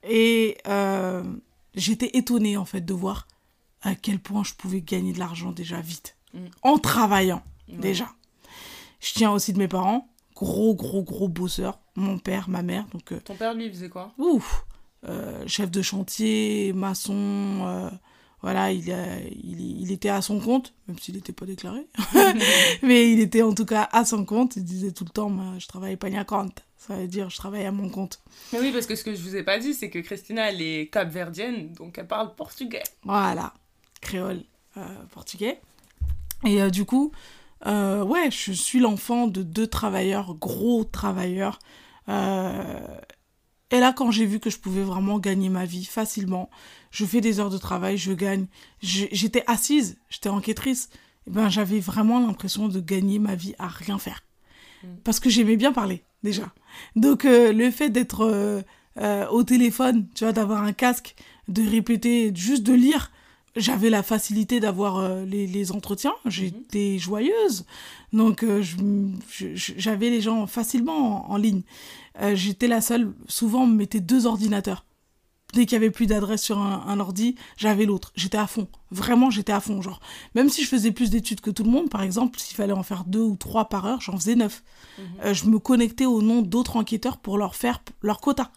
et 0.03 0.57
euh, 0.67 1.23
j'étais 1.75 2.11
étonnée 2.17 2.57
en 2.57 2.65
fait 2.65 2.81
de 2.81 2.93
voir 2.93 3.27
à 3.81 3.95
quel 3.95 4.19
point 4.19 4.43
je 4.43 4.53
pouvais 4.53 4.81
gagner 4.81 5.13
de 5.13 5.19
l'argent 5.19 5.51
déjà 5.51 5.81
vite, 5.81 6.17
mm. 6.33 6.45
en 6.61 6.77
travaillant 6.77 7.43
déjà. 7.67 8.09
Je 8.99 9.13
tiens 9.13 9.31
aussi 9.31 9.51
de 9.51 9.57
mes 9.57 9.67
parents, 9.67 10.07
gros 10.35 10.75
gros 10.75 11.03
gros 11.03 11.27
bosseurs, 11.27 11.79
mon 11.95 12.17
père, 12.17 12.49
ma 12.49 12.61
mère. 12.61 12.85
Donc, 12.93 13.11
euh, 13.11 13.19
Ton 13.23 13.35
père 13.35 13.53
lui 13.53 13.69
faisait 13.69 13.89
quoi? 13.89 14.13
Ouf, 14.17 14.65
euh, 15.05 15.43
chef 15.47 15.69
de 15.69 15.81
chantier, 15.81 16.71
maçon, 16.73 17.89
voilà, 18.43 18.73
il, 18.73 18.89
il, 19.41 19.81
il, 19.81 19.91
était 19.93 20.09
à 20.09 20.21
son 20.21 20.39
compte, 20.41 20.73
même 20.87 20.99
s'il 20.99 21.15
n'était 21.15 21.31
pas 21.31 21.45
déclaré. 21.45 21.87
Mais 22.83 23.11
il 23.11 23.21
était 23.21 23.41
en 23.41 23.53
tout 23.53 23.65
cas 23.65 23.87
à 23.93 24.03
son 24.03 24.25
compte. 24.25 24.57
Il 24.57 24.65
disait 24.65 24.91
tout 24.91 25.05
le 25.05 25.11
temps, 25.11 25.31
je 25.57 25.65
travaille 25.65 25.95
pas 25.95 26.07
à 26.07 26.25
compte. 26.25 26.61
Ça 26.75 26.97
veut 26.97 27.07
dire, 27.07 27.29
je 27.29 27.37
travaille 27.37 27.65
à 27.65 27.71
mon 27.71 27.87
compte. 27.87 28.19
Mais 28.51 28.59
oui, 28.59 28.73
parce 28.73 28.85
que 28.85 28.95
ce 28.97 29.05
que 29.05 29.15
je 29.15 29.21
vous 29.21 29.37
ai 29.37 29.43
pas 29.43 29.59
dit, 29.59 29.73
c'est 29.73 29.89
que 29.89 29.99
Christina, 29.99 30.49
elle 30.49 30.61
est 30.61 30.91
capverdienne, 30.91 31.71
donc 31.71 31.97
elle 31.97 32.07
parle 32.07 32.35
portugais. 32.35 32.83
Voilà, 33.03 33.53
créole 34.01 34.43
euh, 34.75 34.81
portugais. 35.11 35.61
Et 36.45 36.61
euh, 36.61 36.69
du 36.69 36.83
coup, 36.83 37.13
euh, 37.65 38.03
ouais, 38.03 38.29
je 38.29 38.51
suis 38.51 38.79
l'enfant 38.79 39.27
de 39.27 39.41
deux 39.41 39.67
travailleurs, 39.67 40.35
gros 40.35 40.83
travailleurs. 40.83 41.59
Et 43.73 43.79
là, 43.79 43.91
quand 43.91 44.11
j'ai 44.11 44.27
vu 44.27 44.39
que 44.39 44.51
je 44.51 44.59
pouvais 44.59 44.83
vraiment 44.83 45.17
gagner 45.17 45.49
ma 45.49 45.65
vie 45.65 45.83
facilement, 45.83 46.51
je 46.91 47.05
fais 47.05 47.21
des 47.21 47.39
heures 47.39 47.49
de 47.49 47.57
travail, 47.57 47.97
je 47.97 48.13
gagne. 48.13 48.45
J'étais 48.81 49.43
assise, 49.47 49.97
j'étais 50.11 50.29
enquêtrice. 50.29 50.89
Et 51.25 51.31
ben, 51.31 51.49
j'avais 51.49 51.79
vraiment 51.79 52.19
l'impression 52.19 52.67
de 52.67 52.79
gagner 52.79 53.17
ma 53.17 53.33
vie 53.33 53.55
à 53.57 53.67
rien 53.67 53.97
faire. 53.97 54.23
Mm. 54.83 54.87
Parce 55.03 55.19
que 55.19 55.31
j'aimais 55.31 55.57
bien 55.57 55.71
parler 55.71 56.03
déjà. 56.21 56.53
Donc 56.95 57.25
euh, 57.25 57.51
le 57.51 57.71
fait 57.71 57.89
d'être 57.89 58.21
euh, 58.21 58.61
euh, 58.99 59.27
au 59.29 59.43
téléphone, 59.43 60.07
tu 60.13 60.23
vois, 60.23 60.33
d'avoir 60.33 60.61
un 60.61 60.73
casque, 60.73 61.15
de 61.47 61.67
répéter, 61.67 62.31
juste 62.35 62.61
de 62.61 62.73
lire, 62.73 63.11
j'avais 63.55 63.89
la 63.89 64.03
facilité 64.03 64.59
d'avoir 64.59 65.25
les, 65.25 65.45
les, 65.47 65.71
entretiens, 65.71 66.13
j'étais 66.25 66.97
joyeuse, 66.97 67.65
donc 68.11 68.45
j'avais 69.55 70.09
les 70.09 70.21
gens 70.21 70.47
facilement 70.47 71.29
en, 71.31 71.37
ligne. 71.37 71.61
j'étais 72.33 72.67
la 72.67 72.81
seule, 72.81 73.13
souvent 73.27 73.63
on 73.63 73.67
me 73.67 73.75
mettait 73.75 73.99
deux 73.99 74.25
ordinateurs 74.25 74.85
dès 75.53 75.65
qu'il 75.65 75.73
y 75.73 75.75
avait 75.75 75.91
plus 75.91 76.07
d'adresse 76.07 76.41
sur 76.41 76.59
un, 76.59 76.99
ordi, 76.99 77.35
j'avais 77.57 77.85
l'autre. 77.85 78.11
J'étais 78.15 78.37
à 78.37 78.47
fond. 78.47 78.67
Vraiment, 78.91 79.29
j'étais 79.29 79.53
à 79.53 79.59
fond. 79.59 79.81
Genre, 79.81 80.01
même 80.35 80.49
si 80.49 80.63
je 80.63 80.67
faisais 80.67 80.91
plus 80.91 81.09
d'études 81.09 81.41
que 81.41 81.51
tout 81.51 81.63
le 81.63 81.69
monde, 81.69 81.89
par 81.89 82.01
exemple, 82.01 82.39
s'il 82.39 82.55
fallait 82.55 82.73
en 82.73 82.83
faire 82.83 83.05
deux 83.05 83.21
ou 83.21 83.35
trois 83.35 83.69
par 83.69 83.85
heure, 83.85 84.01
j'en 84.01 84.17
faisais 84.17 84.35
neuf. 84.35 84.63
Mhm. 84.97 85.05
Euh, 85.25 85.33
je 85.33 85.45
me 85.45 85.59
connectais 85.59 86.05
au 86.05 86.21
nom 86.21 86.41
d'autres 86.41 86.75
enquêteurs 86.75 87.17
pour 87.17 87.37
leur 87.37 87.55
faire 87.55 87.81
leur 88.01 88.19
quota. 88.19 88.51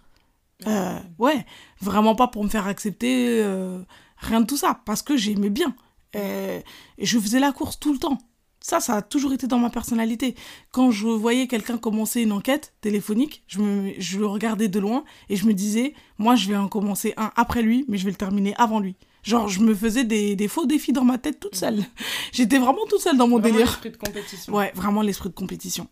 Euh, 0.67 0.99
ouais, 1.19 1.45
vraiment 1.81 2.15
pas 2.15 2.29
pour 2.29 2.43
me 2.43 2.49
faire 2.49 2.67
accepter, 2.67 3.43
euh, 3.43 3.83
rien 4.18 4.40
de 4.40 4.46
tout 4.46 4.57
ça, 4.57 4.81
parce 4.85 5.02
que 5.02 5.16
j'aimais 5.16 5.50
bien. 5.50 5.74
et 6.14 6.62
je 6.98 7.18
faisais 7.18 7.40
la 7.40 7.52
course 7.52 7.79
tout 7.79 7.92
le 7.92 7.98
temps. 7.98 8.18
Ça, 8.66 8.81
ça 8.81 8.96
a 8.96 9.02
toujours 9.02 9.33
été 9.33 9.46
dans 9.46 9.61
ma 9.61 9.70
personnalité. 9.70 10.35
Quand 10.72 10.90
je 10.90 11.07
voyais 11.07 11.46
quelqu'un 11.46 11.79
commencer 11.79 12.22
une 12.22 12.33
enquête 12.33 12.74
téléphonique, 12.81 13.44
je, 13.46 13.61
me, 13.61 13.92
je 13.98 14.18
le 14.18 14.26
regardais 14.26 14.66
de 14.66 14.81
loin 14.81 15.05
et 15.29 15.37
je 15.37 15.46
me 15.46 15.55
disais, 15.55 15.94
moi, 16.18 16.35
je 16.35 16.48
vais 16.48 16.57
en 16.57 16.66
commencer 16.66 17.14
un 17.16 17.31
après 17.37 17.62
lui, 17.62 17.85
mais 17.87 17.96
je 17.96 18.05
vais 18.05 18.11
le 18.11 18.16
terminer 18.16 18.55
avant 18.57 18.81
lui. 18.81 18.96
Genre, 19.22 19.46
je 19.46 19.61
me 19.61 19.72
faisais 19.72 20.02
des, 20.02 20.35
des 20.35 20.48
faux 20.48 20.66
défis 20.66 20.92
dans 20.92 21.05
ma 21.05 21.16
tête 21.16 21.38
toute 21.38 21.55
seule. 21.55 21.85
J'étais 22.33 22.59
vraiment 22.59 22.85
toute 22.88 23.00
seule 23.00 23.16
dans 23.16 23.29
mon 23.29 23.38
vraiment 23.38 23.55
délire. 23.55 23.66
l'esprit 23.66 23.90
de 23.90 23.96
compétition. 23.96 24.52
Ouais, 24.52 24.72
vraiment 24.74 25.02
l'esprit 25.02 25.29
de 25.29 25.35
compétition. 25.35 25.87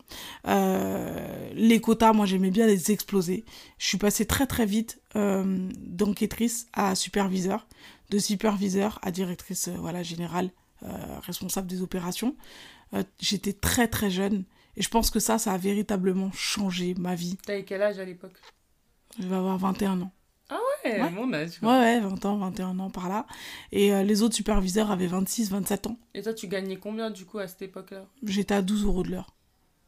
Euh, 0.47 1.49
les 1.53 1.79
quotas, 1.79 2.11
moi, 2.11 2.25
j'aimais 2.25 2.51
bien 2.51 2.67
les 2.67 2.91
exploser. 2.91 3.45
Je 3.77 3.87
suis 3.87 3.97
passée 3.97 4.25
très, 4.25 4.47
très 4.47 4.65
vite 4.65 4.99
euh, 5.15 5.69
d'enquêtrice 5.79 6.67
à 6.73 6.95
superviseur, 6.95 7.67
de 8.09 8.19
superviseur 8.19 8.99
à 9.01 9.11
directrice 9.11 9.67
euh, 9.67 9.75
voilà, 9.77 10.03
générale 10.03 10.51
euh, 10.83 11.19
responsable 11.21 11.67
des 11.67 11.81
opérations. 11.81 12.35
Euh, 12.93 13.03
j'étais 13.19 13.53
très 13.53 13.87
très 13.87 14.11
jeune 14.11 14.43
et 14.75 14.81
je 14.81 14.89
pense 14.89 15.09
que 15.09 15.19
ça, 15.19 15.39
ça 15.39 15.53
a 15.53 15.57
véritablement 15.57 16.31
changé 16.33 16.93
ma 16.95 17.15
vie. 17.15 17.37
T'avais 17.45 17.63
quel 17.63 17.81
âge 17.81 17.97
à 17.97 18.05
l'époque? 18.05 18.35
Je 19.17 19.27
vais 19.27 19.35
avoir 19.35 19.57
21 19.57 20.01
ans. 20.01 20.11
Ah 20.49 20.59
ouais, 20.83 21.09
mon 21.09 21.33
âge. 21.33 21.59
Ouais, 21.61 21.69
ouais, 21.69 21.99
20 22.01 22.25
ans, 22.25 22.37
21 22.37 22.77
ans 22.79 22.89
par 22.91 23.07
là. 23.07 23.25
Et 23.71 23.93
euh, 23.93 24.03
les 24.03 24.21
autres 24.21 24.35
superviseurs 24.35 24.91
avaient 24.91 25.07
26, 25.07 25.49
27 25.49 25.87
ans. 25.87 25.97
Et 26.13 26.21
toi, 26.21 26.33
tu 26.33 26.47
gagnais 26.47 26.75
combien 26.75 27.09
du 27.09 27.25
coup 27.25 27.39
à 27.39 27.47
cette 27.47 27.63
époque-là? 27.63 28.05
J'étais 28.23 28.53
à 28.53 28.61
12 28.61 28.83
euros 28.83 29.03
de 29.03 29.11
l'heure. 29.11 29.33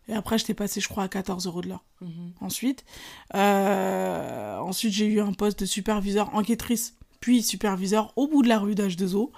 Et 0.07 0.13
après, 0.13 0.37
j'étais 0.37 0.53
passé, 0.53 0.79
je 0.79 0.87
crois, 0.87 1.03
à 1.03 1.09
14 1.09 1.45
euros 1.45 1.61
de 1.61 1.67
l'heure. 1.67 1.83
Mhm. 1.99 2.33
Ensuite, 2.39 2.85
ensuite 3.33 4.93
j'ai 4.93 5.05
eu 5.05 5.19
un 5.19 5.33
poste 5.33 5.59
de 5.59 5.65
superviseur 5.65 6.33
enquêtrice, 6.33 6.95
puis 7.27 7.43
superviseur 7.43 8.13
au 8.15 8.29
bout 8.29 8.41
de 8.41 8.47
la 8.47 8.57
rue 8.57 8.73
d'H2O. 8.73 9.31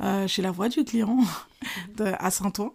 Euh, 0.00 0.26
chez 0.26 0.42
la 0.42 0.50
voix 0.50 0.68
du 0.68 0.82
client 0.84 1.20
à 2.00 2.30
Saint-Ouen. 2.32 2.74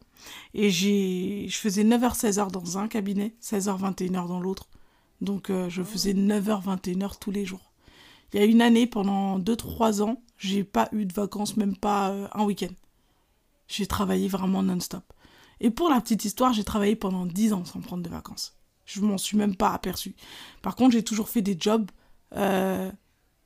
Et 0.54 0.70
je 0.72 1.58
faisais 1.58 1.84
9h-16h 1.84 2.52
dans 2.52 2.78
un 2.78 2.88
cabinet, 2.88 3.36
16h-21h 3.44 4.30
dans 4.30 4.40
l'autre. 4.40 4.70
Donc 5.20 5.50
euh, 5.50 5.68
je 5.70 5.84
faisais 5.84 6.14
9h-21h 6.14 7.20
tous 7.20 7.32
les 7.32 7.44
jours. 7.44 7.74
Il 8.32 8.40
y 8.40 8.44
a 8.44 8.46
une 8.46 8.62
année, 8.62 8.88
pendant 8.88 9.40
2-3 9.40 10.04
ans, 10.04 10.22
j'ai 10.38 10.64
pas 10.64 10.88
eu 10.94 11.06
de 11.06 11.12
vacances, 11.12 11.58
même 11.58 11.76
pas 11.76 12.12
euh, 12.12 12.30
un 12.32 12.46
week-end. 12.46 12.74
J'ai 13.68 13.88
travaillé 13.88 14.30
vraiment 14.30 14.64
non-stop. 14.64 15.04
Et 15.60 15.70
pour 15.70 15.90
la 15.90 16.00
petite 16.00 16.24
histoire, 16.24 16.54
j'ai 16.54 16.64
travaillé 16.64 16.96
pendant 16.96 17.26
10 17.26 17.52
ans 17.52 17.66
sans 17.66 17.82
prendre 17.82 18.04
de 18.04 18.10
vacances. 18.10 18.56
Je 18.86 19.02
m'en 19.02 19.18
suis 19.18 19.36
même 19.36 19.58
pas 19.58 19.74
aperçu. 19.74 20.16
Par 20.62 20.78
contre, 20.78 20.94
j'ai 20.94 21.04
toujours 21.04 21.28
fait 21.28 21.42
des 21.42 21.58
jobs 21.60 21.92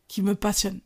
qui 0.07 0.21
me 0.21 0.35
passionnent. 0.35 0.81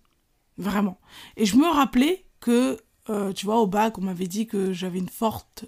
Vraiment. 0.60 1.00
Et 1.38 1.46
je 1.46 1.56
me 1.56 1.66
rappelais 1.66 2.26
que, 2.42 2.78
euh, 3.10 3.32
tu 3.32 3.46
vois, 3.46 3.60
au 3.62 3.68
bac, 3.68 3.98
on 3.98 4.02
m'avait 4.02 4.28
dit 4.28 4.46
que 4.46 4.74
j'avais 4.74 5.00
une 5.00 5.10
forte 5.10 5.66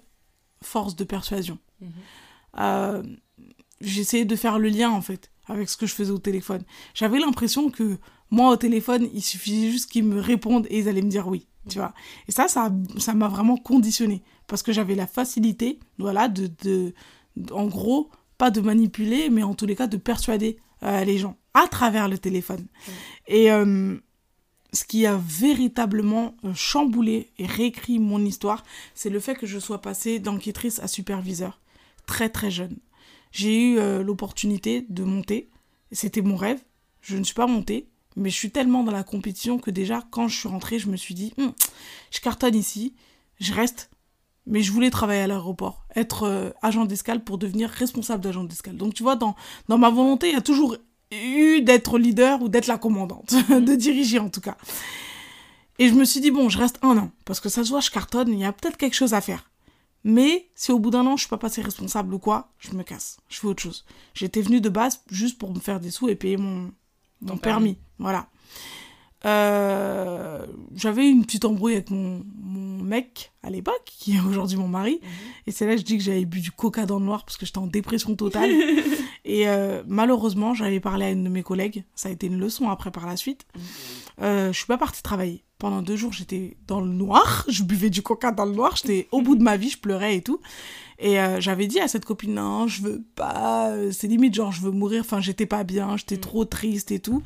force 0.62 0.94
de 0.94 1.04
persuasion. 1.04 1.58
Mhm. 1.80 1.90
Euh, 2.58 3.02
j'essayais 3.80 4.26
de 4.26 4.36
faire 4.36 4.58
le 4.58 4.68
lien, 4.68 4.90
en 4.90 5.00
fait, 5.00 5.32
avec 5.46 5.68
ce 5.68 5.76
que 5.76 5.86
je 5.86 5.94
faisais 5.94 6.12
au 6.12 6.18
téléphone. 6.18 6.62
J'avais 6.94 7.18
l'impression 7.18 7.70
que 7.70 7.98
moi, 8.30 8.50
au 8.50 8.56
téléphone, 8.56 9.08
il 9.14 9.22
suffisait 9.22 9.70
juste 9.70 9.90
qu'ils 9.90 10.04
me 10.04 10.20
répondent 10.20 10.66
et 10.70 10.78
ils 10.78 10.88
allaient 10.88 11.02
me 11.02 11.10
dire 11.10 11.26
oui, 11.26 11.48
tu 11.68 11.78
vois. 11.78 11.94
Et 12.28 12.32
ça, 12.32 12.46
ça 12.48 13.14
m'a 13.14 13.28
vraiment 13.28 13.56
conditionné 13.56 14.22
parce 14.46 14.62
que 14.62 14.72
j'avais 14.72 14.94
la 14.94 15.06
facilité, 15.06 15.80
voilà, 15.98 16.28
de, 16.28 16.50
de, 16.62 16.94
en 17.50 17.66
gros, 17.66 18.10
pas 18.36 18.50
de 18.50 18.60
manipuler, 18.60 19.30
mais 19.30 19.42
en 19.42 19.54
tous 19.54 19.66
les 19.66 19.74
cas, 19.74 19.86
de 19.86 19.96
persuader 19.96 20.58
euh, 20.82 21.04
les 21.04 21.16
gens 21.16 21.36
à 21.54 21.66
travers 21.68 22.08
le 22.08 22.18
téléphone. 22.18 22.66
Et 23.26 23.50
ce 24.72 24.84
qui 24.84 25.06
a 25.06 25.16
véritablement 25.16 26.34
euh, 26.44 26.54
chamboulé 26.54 27.30
et 27.38 27.46
réécrit 27.46 27.98
mon 27.98 28.24
histoire, 28.24 28.64
c'est 28.94 29.10
le 29.10 29.20
fait 29.20 29.34
que 29.34 29.46
je 29.46 29.58
sois 29.58 29.80
passée 29.80 30.18
d'enquêtrice 30.18 30.78
à 30.80 30.88
superviseur, 30.88 31.60
très 32.06 32.28
très 32.28 32.50
jeune. 32.50 32.76
J'ai 33.32 33.60
eu 33.62 33.78
euh, 33.78 34.02
l'opportunité 34.02 34.86
de 34.88 35.04
monter, 35.04 35.50
c'était 35.90 36.22
mon 36.22 36.36
rêve, 36.36 36.62
je 37.00 37.16
ne 37.16 37.24
suis 37.24 37.34
pas 37.34 37.46
montée, 37.46 37.88
mais 38.16 38.30
je 38.30 38.36
suis 38.36 38.50
tellement 38.50 38.82
dans 38.82 38.92
la 38.92 39.04
compétition 39.04 39.58
que 39.58 39.70
déjà 39.70 40.02
quand 40.10 40.28
je 40.28 40.38
suis 40.38 40.48
rentrée, 40.48 40.78
je 40.78 40.88
me 40.88 40.96
suis 40.96 41.14
dit, 41.14 41.34
hum, 41.38 41.52
je 42.10 42.20
cartonne 42.20 42.54
ici, 42.54 42.94
je 43.40 43.52
reste, 43.52 43.90
mais 44.46 44.62
je 44.62 44.72
voulais 44.72 44.90
travailler 44.90 45.22
à 45.22 45.26
l'aéroport, 45.26 45.84
être 45.94 46.24
euh, 46.24 46.50
agent 46.62 46.84
d'escale 46.86 47.22
pour 47.24 47.38
devenir 47.38 47.68
responsable 47.68 48.22
d'agent 48.22 48.44
d'escale. 48.44 48.76
Donc 48.76 48.94
tu 48.94 49.02
vois, 49.02 49.16
dans, 49.16 49.36
dans 49.68 49.78
ma 49.78 49.90
volonté, 49.90 50.28
il 50.28 50.34
y 50.34 50.36
a 50.36 50.42
toujours 50.42 50.76
eu 51.16 51.62
d'être 51.62 51.98
leader 51.98 52.42
ou 52.42 52.48
d'être 52.48 52.66
la 52.66 52.78
commandante, 52.78 53.32
mhm. 53.48 53.64
de 53.64 53.74
diriger 53.74 54.18
en 54.18 54.28
tout 54.28 54.40
cas. 54.40 54.56
Et 55.78 55.88
je 55.88 55.94
me 55.94 56.04
suis 56.04 56.20
dit, 56.20 56.30
bon, 56.30 56.48
je 56.48 56.58
reste 56.58 56.78
un 56.82 56.96
an, 56.98 57.10
parce 57.24 57.40
que 57.40 57.48
ça 57.48 57.64
se 57.64 57.70
voit, 57.70 57.80
je 57.80 57.90
cartonne, 57.90 58.32
il 58.32 58.38
y 58.38 58.44
a 58.44 58.52
peut-être 58.52 58.76
quelque 58.76 58.94
chose 58.94 59.14
à 59.14 59.20
faire. 59.20 59.50
Mais 60.04 60.48
si 60.54 60.72
au 60.72 60.78
bout 60.78 60.90
d'un 60.90 61.06
an, 61.06 61.16
je 61.16 61.22
suis 61.22 61.30
pas 61.30 61.38
passé 61.38 61.62
responsable 61.62 62.12
ou 62.14 62.18
quoi, 62.18 62.52
je 62.58 62.72
me 62.72 62.82
casse, 62.82 63.18
je 63.28 63.38
fais 63.38 63.46
autre 63.46 63.62
chose. 63.62 63.84
J'étais 64.14 64.42
venue 64.42 64.60
de 64.60 64.68
base 64.68 65.02
juste 65.10 65.38
pour 65.38 65.54
me 65.54 65.60
faire 65.60 65.80
des 65.80 65.90
sous 65.90 66.08
et 66.08 66.16
payer 66.16 66.36
mon, 66.36 66.72
mon 67.20 67.36
permis. 67.36 67.78
Voilà. 67.98 68.26
Euh, 69.24 70.44
j'avais 70.74 71.08
une 71.08 71.24
petite 71.24 71.44
embrouille 71.44 71.74
avec 71.74 71.90
mon, 71.90 72.24
mon 72.42 72.82
mec 72.82 73.32
à 73.42 73.50
l'époque, 73.50 73.82
qui 73.84 74.16
est 74.16 74.20
aujourd'hui 74.20 74.56
mon 74.56 74.68
mari. 74.68 75.00
Mhm. 75.02 75.08
Et 75.46 75.50
c'est 75.52 75.66
là 75.66 75.74
que 75.74 75.80
je 75.80 75.84
dis 75.84 75.98
que 75.98 76.04
j'avais 76.04 76.24
bu 76.24 76.40
du 76.40 76.50
coca 76.50 76.86
dans 76.86 76.98
le 76.98 77.04
noir 77.04 77.24
parce 77.24 77.36
que 77.36 77.46
j'étais 77.46 77.58
en 77.58 77.66
dépression 77.66 78.14
totale. 78.14 78.50
et 79.24 79.48
euh, 79.48 79.82
malheureusement, 79.86 80.54
j'avais 80.54 80.80
parlé 80.80 81.06
à 81.06 81.10
une 81.10 81.24
de 81.24 81.28
mes 81.28 81.42
collègues. 81.42 81.84
Ça 81.94 82.08
a 82.08 82.12
été 82.12 82.26
une 82.26 82.38
leçon 82.38 82.70
après 82.70 82.90
par 82.90 83.06
la 83.06 83.16
suite. 83.16 83.46
Mhm. 83.54 83.62
Euh, 84.22 84.52
je 84.52 84.58
suis 84.58 84.66
pas 84.66 84.78
partie 84.78 85.02
travailler. 85.02 85.44
Pendant 85.58 85.80
deux 85.80 85.96
jours, 85.96 86.12
j'étais 86.12 86.56
dans 86.66 86.80
le 86.80 86.88
noir. 86.88 87.44
Je 87.48 87.62
buvais 87.62 87.90
du 87.90 88.02
coca 88.02 88.32
dans 88.32 88.46
le 88.46 88.52
noir. 88.52 88.74
J'étais 88.74 89.08
au 89.12 89.22
bout 89.22 89.36
de 89.36 89.42
ma 89.44 89.56
vie, 89.56 89.70
je 89.70 89.78
pleurais 89.78 90.16
et 90.16 90.22
tout. 90.22 90.40
Et 91.02 91.18
euh, 91.18 91.40
j'avais 91.40 91.66
dit 91.66 91.80
à 91.80 91.88
cette 91.88 92.04
copine, 92.04 92.34
non, 92.34 92.68
je 92.68 92.80
veux 92.80 93.02
pas, 93.16 93.74
c'est 93.90 94.06
limite 94.06 94.34
genre 94.34 94.52
je 94.52 94.60
veux 94.60 94.70
mourir, 94.70 95.00
enfin 95.00 95.20
j'étais 95.20 95.46
pas 95.46 95.64
bien, 95.64 95.96
j'étais 95.96 96.16
mm. 96.16 96.20
trop 96.20 96.44
triste 96.44 96.92
et 96.92 97.00
tout. 97.00 97.24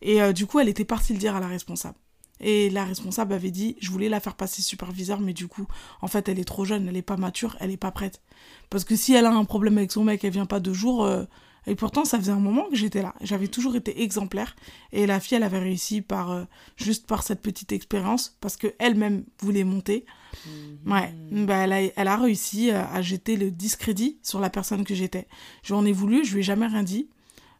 Et 0.00 0.22
euh, 0.22 0.32
du 0.32 0.46
coup, 0.46 0.60
elle 0.60 0.68
était 0.68 0.86
partie 0.86 1.12
le 1.12 1.18
dire 1.18 1.36
à 1.36 1.40
la 1.40 1.46
responsable. 1.46 1.96
Et 2.40 2.70
la 2.70 2.84
responsable 2.84 3.34
avait 3.34 3.50
dit, 3.50 3.76
je 3.80 3.90
voulais 3.90 4.08
la 4.08 4.20
faire 4.20 4.34
passer 4.34 4.62
superviseur, 4.62 5.20
mais 5.20 5.34
du 5.34 5.46
coup, 5.46 5.66
en 6.00 6.08
fait, 6.08 6.28
elle 6.28 6.38
est 6.38 6.44
trop 6.44 6.64
jeune, 6.64 6.88
elle 6.88 6.96
est 6.96 7.02
pas 7.02 7.18
mature, 7.18 7.56
elle 7.60 7.70
est 7.70 7.76
pas 7.76 7.90
prête. 7.90 8.22
Parce 8.70 8.84
que 8.84 8.96
si 8.96 9.12
elle 9.12 9.26
a 9.26 9.30
un 9.30 9.44
problème 9.44 9.76
avec 9.76 9.92
son 9.92 10.04
mec, 10.04 10.24
elle 10.24 10.32
vient 10.32 10.46
pas 10.46 10.60
deux 10.60 10.72
jours, 10.72 11.04
euh, 11.04 11.24
et 11.68 11.74
pourtant, 11.74 12.04
ça 12.06 12.18
faisait 12.18 12.32
un 12.32 12.40
moment 12.40 12.68
que 12.70 12.76
j'étais 12.76 13.02
là. 13.02 13.14
J'avais 13.20 13.48
toujours 13.48 13.76
été 13.76 14.02
exemplaire. 14.02 14.56
Et 14.92 15.06
la 15.06 15.20
fille, 15.20 15.36
elle 15.36 15.42
avait 15.42 15.58
réussi 15.58 16.00
par 16.00 16.30
euh, 16.30 16.44
juste 16.76 17.06
par 17.06 17.22
cette 17.22 17.42
petite 17.42 17.72
expérience, 17.72 18.36
parce 18.40 18.56
qu'elle-même 18.56 19.24
voulait 19.40 19.64
monter. 19.64 20.06
Mhm. 20.46 20.92
Ouais, 20.92 21.14
bah, 21.44 21.56
elle, 21.58 21.72
a, 21.72 21.82
elle 21.82 22.08
a 22.08 22.16
réussi 22.16 22.70
euh, 22.70 22.82
à 22.86 23.02
jeter 23.02 23.36
le 23.36 23.50
discrédit 23.50 24.18
sur 24.22 24.40
la 24.40 24.48
personne 24.48 24.84
que 24.84 24.94
j'étais. 24.94 25.28
J'en 25.62 25.84
ai 25.84 25.92
voulu, 25.92 26.24
je 26.24 26.34
lui 26.34 26.40
ai 26.40 26.42
jamais 26.42 26.66
rien 26.66 26.82
dit. 26.82 27.10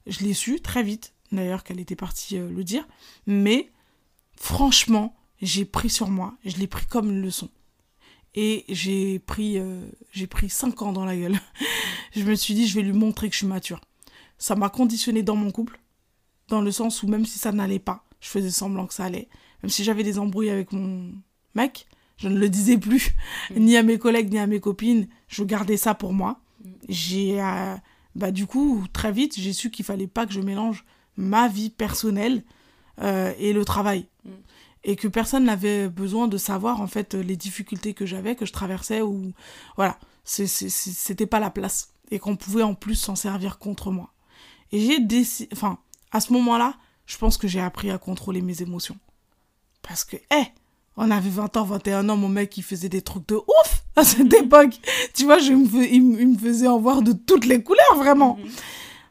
Je 0.06 0.20
l'ai 0.20 0.32
su 0.32 0.60
très 0.60 0.82
vite, 0.82 1.12
d'ailleurs, 1.30 1.62
qu'elle 1.62 1.80
était 1.80 1.96
partie 1.96 2.38
euh, 2.38 2.50
le 2.50 2.64
dire. 2.64 2.88
Mais 3.26 3.70
franchement, 4.36 5.14
j'ai 5.42 5.66
pris 5.66 5.90
sur 5.90 6.08
moi. 6.08 6.34
Je 6.46 6.56
l'ai 6.56 6.66
pris 6.66 6.86
comme 6.86 7.10
une 7.10 7.20
leçon 7.20 7.50
et 8.34 8.64
j'ai 8.68 9.18
pris 9.18 9.58
j'ai 10.12 10.26
pris 10.26 10.50
5 10.50 10.82
ans 10.82 10.92
dans 10.92 11.06
la 11.06 11.16
gueule. 11.16 11.40
je 12.14 12.22
me 12.22 12.34
suis 12.34 12.54
dit 12.54 12.68
je 12.68 12.74
vais 12.74 12.82
lui 12.82 12.92
montrer 12.92 13.28
que 13.28 13.32
je 13.32 13.38
suis 13.38 13.46
mature 13.46 13.80
ça 14.38 14.54
m'a 14.54 14.68
conditionné 14.68 15.22
dans 15.22 15.36
mon 15.36 15.50
couple, 15.50 15.80
dans 16.48 16.60
le 16.60 16.70
sens 16.70 17.02
où 17.02 17.08
même 17.08 17.26
si 17.26 17.38
ça 17.38 17.52
n'allait 17.52 17.78
pas, 17.78 18.04
je 18.20 18.28
faisais 18.28 18.50
semblant 18.50 18.86
que 18.86 18.94
ça 18.94 19.04
allait. 19.04 19.28
Même 19.62 19.70
si 19.70 19.84
j'avais 19.84 20.04
des 20.04 20.18
embrouilles 20.18 20.50
avec 20.50 20.72
mon 20.72 21.12
mec, 21.54 21.86
je 22.16 22.28
ne 22.28 22.38
le 22.38 22.48
disais 22.48 22.78
plus, 22.78 23.12
mm. 23.50 23.58
ni 23.58 23.76
à 23.76 23.82
mes 23.82 23.98
collègues, 23.98 24.30
ni 24.30 24.38
à 24.38 24.46
mes 24.46 24.60
copines, 24.60 25.08
je 25.28 25.44
gardais 25.44 25.76
ça 25.76 25.94
pour 25.94 26.12
moi. 26.12 26.40
Mm. 26.62 26.70
J'ai, 26.88 27.42
euh, 27.42 27.74
bah 28.14 28.30
du 28.30 28.46
coup, 28.46 28.84
très 28.92 29.12
vite, 29.12 29.38
j'ai 29.38 29.52
su 29.52 29.70
qu'il 29.70 29.84
fallait 29.84 30.06
pas 30.06 30.26
que 30.26 30.32
je 30.32 30.40
mélange 30.40 30.84
ma 31.16 31.48
vie 31.48 31.70
personnelle 31.70 32.44
euh, 33.00 33.32
et 33.38 33.52
le 33.52 33.64
travail. 33.64 34.06
Mm. 34.24 34.30
Et 34.84 34.96
que 34.96 35.08
personne 35.08 35.44
n'avait 35.44 35.88
besoin 35.88 36.28
de 36.28 36.38
savoir, 36.38 36.80
en 36.80 36.86
fait, 36.86 37.14
les 37.14 37.36
difficultés 37.36 37.94
que 37.94 38.06
j'avais, 38.06 38.36
que 38.36 38.46
je 38.46 38.52
traversais, 38.52 39.02
ou... 39.02 39.32
Voilà, 39.76 39.98
c'était 40.24 41.26
pas 41.26 41.40
la 41.40 41.50
place. 41.50 41.92
Et 42.10 42.18
qu'on 42.18 42.36
pouvait 42.36 42.62
en 42.62 42.74
plus 42.74 42.94
s'en 42.94 43.16
servir 43.16 43.58
contre 43.58 43.90
moi. 43.90 44.12
Et 44.72 44.80
j'ai 44.80 45.00
décidé, 45.00 45.48
enfin, 45.52 45.78
à 46.10 46.20
ce 46.20 46.32
moment-là, 46.32 46.74
je 47.06 47.16
pense 47.16 47.36
que 47.36 47.48
j'ai 47.48 47.60
appris 47.60 47.90
à 47.90 47.98
contrôler 47.98 48.42
mes 48.42 48.62
émotions. 48.62 48.96
Parce 49.82 50.04
que, 50.04 50.16
hé, 50.16 50.52
on 50.96 51.10
avait 51.10 51.30
20 51.30 51.56
ans, 51.56 51.64
21 51.64 52.08
ans, 52.08 52.16
mon 52.16 52.28
mec, 52.28 52.56
il 52.56 52.62
faisait 52.62 52.88
des 52.88 53.02
trucs 53.02 53.26
de 53.28 53.36
ouf 53.36 53.84
à 53.96 54.04
cette 54.04 54.32
époque. 54.34 54.78
tu 55.14 55.24
vois, 55.24 55.38
je 55.38 55.52
me, 55.52 55.86
il, 55.86 56.02
me 56.02 56.36
faisait 56.36 56.68
en 56.68 56.78
voir 56.78 57.02
de 57.02 57.12
toutes 57.12 57.46
les 57.46 57.62
couleurs, 57.62 57.96
vraiment. 57.96 58.36
Mhm. 58.36 58.50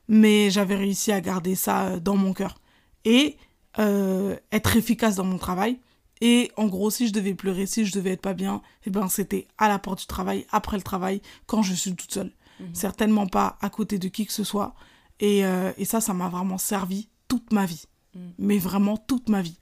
Mais 0.10 0.50
j'avais 0.52 0.76
réussi 0.76 1.12
à 1.12 1.22
garder 1.22 1.56
ça 1.56 1.88
euh, 1.88 2.00
dans 2.00 2.16
mon 2.16 2.34
cœur. 2.34 2.60
Et 3.06 3.38
euh, 3.80 4.36
être 4.52 4.76
efficace 4.76 5.16
dans 5.16 5.24
mon 5.24 5.38
travail. 5.38 5.80
Et 6.20 6.52
en 6.58 6.66
gros, 6.66 6.90
si 6.90 7.08
je 7.08 7.14
devais 7.14 7.36
pleurer, 7.36 7.66
si 7.68 7.86
je 7.86 7.94
devais 7.94 8.12
être 8.12 8.22
pas 8.22 8.34
bien, 8.34 8.62
eh 8.86 8.90
ben, 8.90 9.08
c'était 9.08 9.48
à 9.58 9.68
la 9.68 9.80
porte 9.80 10.00
du 10.00 10.08
travail, 10.08 10.46
après 10.52 10.78
le 10.78 10.84
travail, 10.84 11.22
quand 11.46 11.62
je 11.62 11.74
suis 11.74 11.96
toute 11.96 12.12
seule. 12.12 12.32
Mhm. 12.60 12.74
Certainement 12.74 13.28
pas 13.28 13.58
à 13.62 13.70
côté 13.70 13.98
de 13.98 14.08
qui 14.08 14.26
que 14.26 14.34
ce 14.34 14.44
soit. 14.44 14.74
Euh, 15.22 15.74
et, 15.78 15.86
ça, 15.86 16.02
ça 16.02 16.14
m'a 16.14 16.30
vraiment 16.30 16.58
servi 16.58 17.10
toute 17.28 17.52
ma 17.52 17.66
vie. 17.66 17.86
Mm. 18.16 18.20
Mais 18.40 18.58
vraiment 18.58 18.98
toute 18.98 19.30
ma 19.30 19.42
vie. 19.42 19.58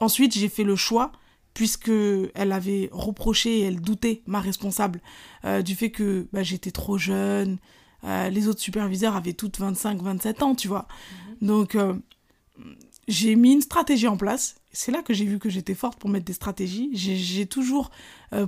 Ensuite, 0.00 0.36
j'ai 0.36 0.48
fait 0.48 0.64
le 0.64 0.76
choix, 0.76 1.12
puisque 1.54 1.90
elle 2.34 2.52
avait 2.52 2.88
reproché 2.92 3.60
et 3.60 3.62
elle 3.62 3.80
doutait, 3.80 4.22
ma 4.26 4.40
responsable, 4.40 5.00
euh, 5.44 5.62
du 5.62 5.74
fait 5.74 5.90
que 5.90 6.26
bah, 6.32 6.42
j'étais 6.42 6.70
trop 6.70 6.98
jeune. 6.98 7.58
Euh, 8.04 8.30
les 8.30 8.48
autres 8.48 8.60
superviseurs 8.60 9.14
avaient 9.14 9.34
toutes 9.34 9.58
25, 9.58 10.00
27 10.00 10.42
ans, 10.42 10.54
tu 10.54 10.68
vois. 10.68 10.86
Mm-hmm. 11.42 11.46
Donc, 11.46 11.76
j'ai 13.08 13.34
mis 13.34 13.52
une 13.52 13.62
stratégie 13.62 14.08
en 14.08 14.16
place. 14.16 14.56
C'est 14.72 14.92
là 14.92 15.02
que 15.02 15.12
j'ai 15.12 15.24
vu 15.24 15.38
que 15.38 15.50
j'étais 15.50 15.74
forte 15.74 15.98
pour 15.98 16.10
mettre 16.10 16.24
des 16.24 16.32
stratégies. 16.32 16.90
J'ai 16.94 17.46
toujours... 17.46 17.90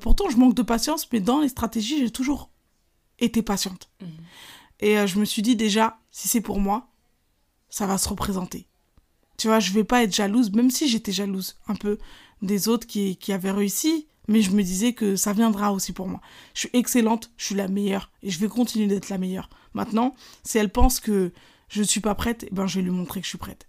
pourtant, 0.00 0.28
je 0.30 0.36
manque 0.36 0.54
de 0.54 0.62
patience, 0.62 1.08
mais 1.12 1.20
dans 1.20 1.40
les 1.40 1.48
stratégies, 1.48 1.98
j'ai 1.98 2.10
toujours 2.10 2.50
été 3.18 3.42
patiente. 3.42 3.88
Mm-hmm. 4.00 4.06
Et 4.82 4.98
euh, 4.98 5.06
je 5.06 5.18
me 5.18 5.24
suis 5.24 5.40
dit 5.40 5.56
déjà, 5.56 5.98
si 6.12 6.28
c'est 6.28 6.40
pour 6.40 6.60
moi, 6.60 6.88
ça 7.68 7.86
va 7.86 7.98
se 7.98 8.08
représenter. 8.08 8.68
Tu 9.38 9.48
vois, 9.48 9.58
je 9.58 9.72
vais 9.72 9.82
pas 9.82 10.04
être 10.04 10.14
jalouse, 10.14 10.52
même 10.52 10.70
si 10.70 10.88
j'étais 10.88 11.10
jalouse 11.10 11.56
un 11.66 11.74
peu 11.74 11.98
des 12.42 12.68
autres 12.68 12.86
qui, 12.86 13.16
qui 13.16 13.32
avaient 13.32 13.50
réussi, 13.50 14.06
mais 14.28 14.42
je 14.42 14.52
me 14.52 14.62
disais 14.62 14.92
que 14.92 15.16
ça 15.16 15.32
viendra 15.32 15.72
aussi 15.72 15.92
pour 15.92 16.06
moi. 16.06 16.20
Je 16.54 16.60
suis 16.60 16.70
excellente, 16.74 17.32
je 17.36 17.46
suis 17.46 17.54
la 17.54 17.66
meilleure 17.66 18.12
et 18.22 18.30
je 18.30 18.38
vais 18.38 18.48
continuer 18.48 18.86
d'être 18.86 19.08
la 19.08 19.18
meilleure. 19.18 19.48
Maintenant, 19.74 20.14
si 20.44 20.58
elle 20.58 20.70
pense 20.70 21.00
que 21.00 21.32
je 21.68 21.80
ne 21.80 21.86
suis 21.86 22.00
pas 22.00 22.14
prête, 22.14 22.44
eh 22.48 22.54
ben 22.54 22.66
je 22.66 22.78
vais 22.78 22.84
lui 22.84 22.90
montrer 22.90 23.20
que 23.20 23.24
je 23.24 23.30
suis 23.30 23.38
prête. 23.38 23.66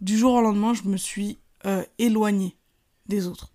Du 0.00 0.18
jour 0.18 0.34
au 0.34 0.42
lendemain, 0.42 0.74
je 0.74 0.82
me 0.82 0.96
suis 0.96 1.38
euh, 1.64 1.84
éloignée 1.98 2.56
des 3.06 3.26
autres 3.26 3.53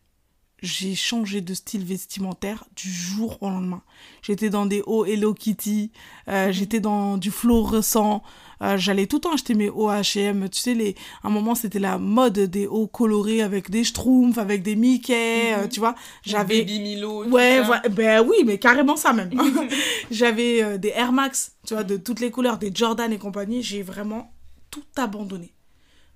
j'ai 0.62 0.96
changé 0.96 1.42
de 1.42 1.54
style 1.54 1.86
vestimentaire 1.86 2.66
du 2.76 2.92
jour 2.92 3.38
au 3.42 3.50
lendemain. 3.50 3.82
J'étais 4.22 4.50
dans 4.50 4.66
des 4.66 4.82
hauts 4.86 5.06
Hello 5.06 5.34
Kitty, 5.34 5.92
euh, 6.28 6.48
mhm. 6.48 6.54
j'étais 6.54 6.80
dans 6.80 7.18
du 7.18 7.32
fluorescent, 7.32 8.24
euh, 8.62 8.78
j'allais 8.78 9.08
tout 9.08 9.18
le 9.18 9.22
temps 9.22 9.34
acheter 9.34 9.54
mes 9.54 9.70
hauts 9.70 9.90
H&M. 9.90 10.50
Tu 10.50 10.60
sais, 10.60 10.74
les, 10.74 10.96
à 11.24 11.28
un 11.28 11.32
moment, 11.32 11.56
c'était 11.56 11.80
la 11.80 11.98
mode 11.98 12.40
des 12.40 12.68
hauts 12.68 12.88
colorés 12.88 13.42
avec 13.42 13.70
des 13.70 13.84
schtroumpfs, 13.84 14.38
avec 14.38 14.64
des 14.64 14.76
Mickey, 14.76 15.54
euh, 15.54 15.64
mhm. 15.64 15.70
tu 15.70 15.80
vois. 15.80 15.96
J'avais... 16.24 16.60
Baby 16.60 16.80
Milo. 16.80 17.26
Ouais, 17.26 17.62
ben 17.92 18.26
oui, 18.28 18.38
mais 18.46 18.58
carrément 18.58 18.98
ça 18.98 19.14
même. 19.14 19.32
J'avais 20.12 20.78
des 20.78 20.90
Air 20.90 21.12
Max, 21.12 21.54
tu 21.66 21.74
vois, 21.74 21.84
de 21.84 21.96
toutes 21.98 22.20
les 22.20 22.32
couleurs, 22.32 22.58
des 22.58 22.72
Jordan 22.74 23.12
et 23.14 23.18
compagnie. 23.18 23.64
J'ai 23.64 23.82
vraiment 23.82 24.34
tout 24.72 24.84
abandonné 24.98 25.54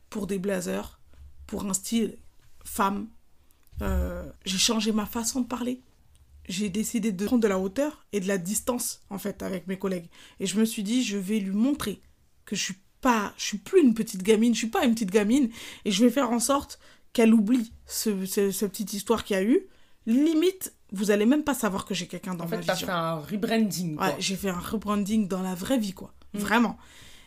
pour 0.10 0.28
des 0.28 0.38
blazers, 0.38 1.00
pour 1.48 1.66
un 1.66 1.74
style 1.74 2.18
femme, 2.66 3.08
euh, 3.82 4.26
j'ai 4.46 4.58
changé 4.58 4.92
ma 4.92 5.06
façon 5.06 5.42
de 5.42 5.48
parler. 5.48 5.82
J'ai 6.48 6.70
décidé 6.70 7.12
de 7.12 7.26
prendre 7.26 7.42
de 7.42 7.48
la 7.48 7.58
hauteur 7.58 8.06
et 8.12 8.20
de 8.20 8.28
la 8.28 8.38
distance, 8.38 9.02
en 9.10 9.18
fait, 9.18 9.44
avec 9.44 9.68
mes 9.68 9.78
collègues. 9.78 10.10
Et 10.40 10.46
je 10.46 10.60
me 10.60 10.66
suis 10.66 10.84
dit, 10.84 11.04
je 11.04 11.18
vais 11.18 11.40
lui 11.40 11.56
montrer 11.56 12.02
que 12.46 12.56
je 12.56 12.62
suis 12.62 12.78
pas, 13.02 13.34
je 13.38 13.44
suis 13.44 13.58
plus 13.58 13.82
une 13.82 13.94
petite 13.94 14.24
gamine, 14.24 14.54
je 14.54 14.60
suis 14.60 14.68
pas 14.68 14.86
une 14.86 14.94
petite 14.94 15.12
gamine, 15.12 15.50
et 15.86 15.92
je 15.92 16.04
vais 16.04 16.12
faire 16.12 16.32
en 16.32 16.40
sorte 16.40 16.80
qu'elle 17.14 17.34
oublie 17.34 17.72
ce, 17.86 18.26
cette 18.26 18.72
petite 18.72 18.94
histoire 18.94 19.24
qu'il 19.24 19.36
y 19.36 19.40
a 19.40 19.44
eu. 19.44 19.68
Limite, 20.06 20.74
vous 20.92 21.12
allez 21.12 21.26
même 21.26 21.44
pas 21.44 21.54
savoir 21.54 21.86
que 21.86 21.94
j'ai 21.94 22.08
quelqu'un 22.08 22.36
dans 22.36 22.44
en 22.44 22.48
fait, 22.48 22.58
ma 22.58 22.62
vie. 22.62 22.72
En 22.72 22.76
fait, 22.76 22.86
fait 22.86 22.92
un 22.92 23.16
rebranding. 23.16 23.98
Ouais, 23.98 24.16
j'ai 24.20 24.36
fait 24.36 24.50
un 24.50 24.60
rebranding 24.60 25.28
dans 25.28 25.42
la 25.42 25.56
vraie 25.56 25.78
vie, 25.78 25.94
quoi. 25.94 26.14
Mm. 26.34 26.40
Vraiment. 26.40 26.78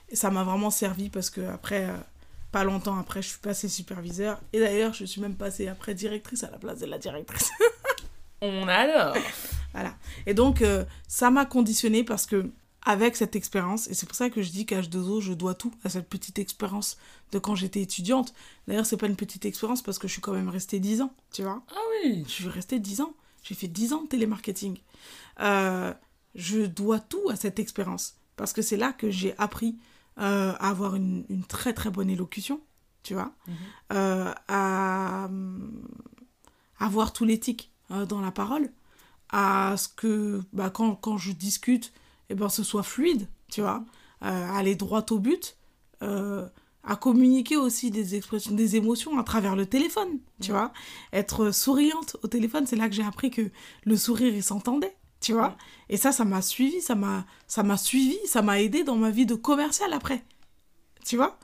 Et 0.09 0.17
ça 0.17 0.31
m'a 0.31 0.45
vraiment 0.45 0.71
servi 0.71 1.09
parce 1.09 1.31
que 1.31 1.41
après, 1.41 1.87
euh, 1.87 1.97
pas 2.57 2.65
longtemps 2.65 2.97
après, 2.97 3.21
je 3.21 3.29
suis 3.29 3.39
passée 3.39 3.69
superviseur. 3.69 4.41
Et 4.55 4.61
d'ailleurs, 4.61 4.95
je 4.95 5.05
suis 5.05 5.21
même 5.21 5.35
passée 5.35 5.69
après 5.69 5.93
directrice 5.93 6.43
à 6.43 6.51
la 6.51 6.57
place 6.57 6.79
de 6.79 6.87
la 6.87 6.97
directrice. 6.97 7.51
On 8.41 8.67
adore. 8.67 9.15
Voilà. 9.75 9.95
Et 10.25 10.33
donc, 10.33 10.63
euh, 10.63 10.87
ça 11.07 11.31
m'a 11.31 11.45
conditionnée 11.45 12.03
parce 12.03 12.25
que, 12.25 12.51
avec 12.81 13.15
cette 13.15 13.37
expérience, 13.37 13.89
et 13.89 13.95
c'est 13.95 14.07
pour 14.07 14.17
ça 14.17 14.31
que 14.31 14.41
je 14.41 14.51
dis 14.51 14.65
qu'à 14.65 14.81
H2O, 14.81 15.21
je 15.21 15.35
dois 15.35 15.53
tout 15.53 15.71
à 15.85 15.91
cette 15.91 16.09
petite 16.09 16.39
expérience 16.39 16.97
de 17.31 17.39
quand 17.39 17.55
j'étais 17.55 17.83
étudiante. 17.83 18.33
D'ailleurs, 18.67 18.87
c'est 18.87 18.97
pas 18.97 19.07
une 19.07 19.17
petite 19.17 19.45
expérience 19.45 19.83
parce 19.83 19.99
que 19.99 20.09
je 20.09 20.15
suis 20.15 20.23
quand 20.23 20.33
même 20.33 20.49
restée 20.49 20.81
10 20.81 21.03
ans, 21.03 21.13
tu 21.35 21.43
vois. 21.43 21.63
Ah 21.71 21.81
oui. 22.05 22.25
Je 22.27 22.33
suis 22.33 22.49
restée 22.49 22.79
10 22.79 23.03
ans. 23.03 23.13
J'ai 23.43 23.55
fait 23.55 23.69
10 23.69 23.93
ans 23.93 24.03
de 24.05 24.09
télémarketing. 24.09 24.79
Euh, 25.41 25.93
je 26.35 26.61
dois 26.61 27.01
tout 27.01 27.29
à 27.29 27.37
cette 27.37 27.59
expérience 27.59 28.17
parce 28.37 28.55
que 28.55 28.63
c'est 28.63 28.79
là 28.79 28.95
que 28.95 29.11
j'ai 29.11 29.35
appris 29.37 29.77
euh, 30.19 30.55
à 30.59 30.71
avoir 30.71 30.97
une, 30.97 31.27
une, 31.29 31.45
très 31.45 31.75
très 31.75 31.91
bonne 31.91 32.09
élocution, 32.09 32.61
tu 33.03 33.13
vois, 33.13 33.33
mhm. 33.47 33.55
euh, 33.93 34.33
à, 34.49 35.29
avoir 36.79 37.13
tout 37.13 37.27
l'éthique 37.27 37.71
euh, 37.91 38.07
dans 38.07 38.23
la 38.23 38.31
parole, 38.31 38.71
à 39.29 39.75
ce 39.77 39.89
que 39.89 40.41
bah, 40.55 40.71
quand, 40.71 40.95
quand 40.95 41.19
je 41.19 41.33
discute, 41.33 41.93
eh 42.31 42.35
ben, 42.35 42.49
ce 42.49 42.63
soit 42.63 42.83
fluide, 42.83 43.29
tu 43.51 43.61
vois, 43.61 43.85
aller 44.21 44.75
droit 44.75 45.05
au 45.11 45.19
but, 45.19 45.59
à 46.01 46.97
communiquer 46.99 47.59
aussi 47.59 47.91
des 47.91 48.15
expressions, 48.15 48.55
des 48.55 48.77
émotions 48.77 49.19
à 49.19 49.23
travers 49.23 49.55
le 49.55 49.67
téléphone, 49.67 50.19
tu 50.41 50.51
mhm. 50.51 50.57
vois, 50.57 50.73
être 51.13 51.51
souriante 51.51 52.17
au 52.23 52.29
téléphone, 52.29 52.67
c'est 52.67 52.77
là 52.77 52.89
que 52.89 52.95
j'ai 52.95 53.05
appris 53.05 53.31
que 53.31 53.51
le 53.85 53.97
sourire, 53.97 54.35
il 54.35 54.43
s'entendait, 54.43 54.97
tu 55.27 55.33
vois. 55.33 55.57
Et 55.89 55.97
ça, 55.97 56.13
ça 56.13 56.25
m'a 56.25 56.41
suivi, 56.41 56.81
ça 56.81 56.95
m'a, 56.95 57.27
ça 57.49 57.65
m'a 57.65 57.77
suivi, 57.77 58.17
ça 58.27 58.43
m'a 58.43 58.61
aidé 58.61 58.85
dans 58.85 58.95
ma 58.95 59.11
vie 59.11 59.27
de 59.27 59.35
commercial 59.35 59.93
après, 59.93 60.23
tu 61.05 61.17
vois. 61.17 61.37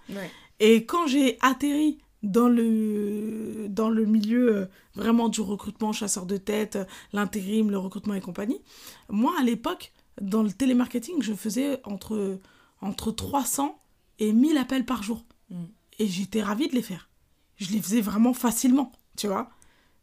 Et 0.61 0.87
quand 0.87 1.09
j'ai 1.09 1.37
atterri 1.41 1.99
dans 2.22 2.49
le, 2.49 3.66
dans 3.68 3.91
le 3.91 4.05
milieu 4.05 4.57
euh, 4.57 4.66
vraiment 4.95 5.28
du 5.28 5.41
recrutement, 5.41 5.93
chasseur 5.93 6.26
de 6.26 6.37
tête, 6.37 6.76
euh, 6.76 6.85
l'intérim, 7.12 7.72
le 7.72 7.78
recrutement 7.78 8.14
et 8.14 8.20
compagnie. 8.20 8.61
Moi, 9.09 9.33
à 9.41 9.43
l'époque, 9.43 9.93
dans 10.20 10.45
le 10.45 10.53
télémarketing, 10.53 11.20
je 11.20 11.35
faisais 11.35 11.80
entre, 11.83 12.39
entre 12.80 13.11
300 13.11 13.76
et 14.20 14.33
1000 14.33 14.57
appels 14.57 14.85
par 14.85 15.03
jour. 15.03 15.24
Mm. 15.51 15.64
Et 15.99 16.07
j'étais 16.07 16.45
ravie 16.45 16.68
de 16.68 16.76
les 16.76 16.83
faire. 16.83 17.09
Je 17.57 17.72
les 17.72 17.83
faisais 17.83 18.01
vraiment 18.01 18.35
facilement, 18.35 18.93
tu 19.16 19.26
vois. 19.26 19.51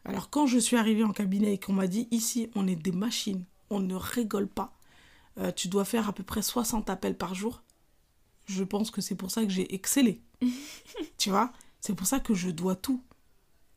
Alors 0.03 0.29
quand 0.29 0.45
je 0.45 0.59
suis 0.59 0.75
arrivée 0.75 1.05
en 1.05 1.13
cabinet 1.13 1.53
et 1.53 1.57
qu'on 1.57 1.71
m'a 1.71 1.87
dit, 1.87 2.09
ici, 2.11 2.49
on 2.53 2.67
est 2.67 2.75
des 2.75 2.91
machines, 2.91 3.45
on 3.69 3.79
ne 3.79 3.95
rigole 3.95 4.47
pas, 4.47 4.77
euh, 5.37 5.51
tu 5.51 5.67
dois 5.67 5.85
faire 5.85 6.09
à 6.09 6.13
peu 6.13 6.23
près 6.23 6.41
60 6.41 6.89
appels 6.89 7.17
par 7.17 7.35
jour, 7.35 7.63
je 8.45 8.63
pense 8.63 8.91
que 8.91 9.01
c'est 9.01 9.15
pour 9.15 9.31
ça 9.31 9.43
que 9.43 9.51
j'ai 9.51 9.73
excellé. 9.73 10.21
tu 11.17 11.29
vois? 11.29 11.53
C'est 11.79 11.95
pour 11.95 12.07
ça 12.07 12.19
que 12.19 12.33
je 12.33 12.49
dois 12.49 12.75
tout. 12.75 13.03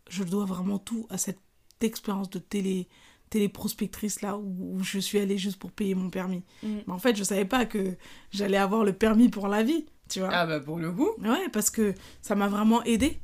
Je 0.08 0.24
dois 0.24 0.44
vraiment 0.44 0.78
tout 0.78 1.06
à 1.10 1.18
cette 1.18 1.40
expérience 1.80 2.30
de 2.30 2.38
télé 2.38 2.88
téléprospectrice 3.32 4.20
là 4.20 4.36
où, 4.36 4.78
je 4.82 4.98
suis 4.98 5.18
allée 5.18 5.38
juste 5.38 5.58
pour 5.58 5.72
payer 5.72 5.94
mon 5.94 6.10
permis. 6.10 6.42
Mm. 6.62 6.76
Mais 6.86 6.92
en 6.92 6.98
fait, 6.98 7.16
je 7.16 7.24
savais 7.24 7.46
pas 7.46 7.64
que 7.64 7.96
j'allais 8.30 8.58
avoir 8.58 8.84
le 8.84 8.92
permis 8.92 9.30
pour 9.30 9.48
la 9.48 9.62
vie, 9.62 9.86
tu 10.10 10.20
vois. 10.20 10.28
Ah 10.30 10.46
bah 10.46 10.60
pour 10.60 10.78
le 10.78 10.92
coup. 10.92 11.08
Ouais, 11.18 11.48
parce 11.50 11.70
que 11.70 11.94
ça 12.20 12.34
m'a 12.34 12.48
vraiment 12.48 12.82
aidé. 12.84 13.20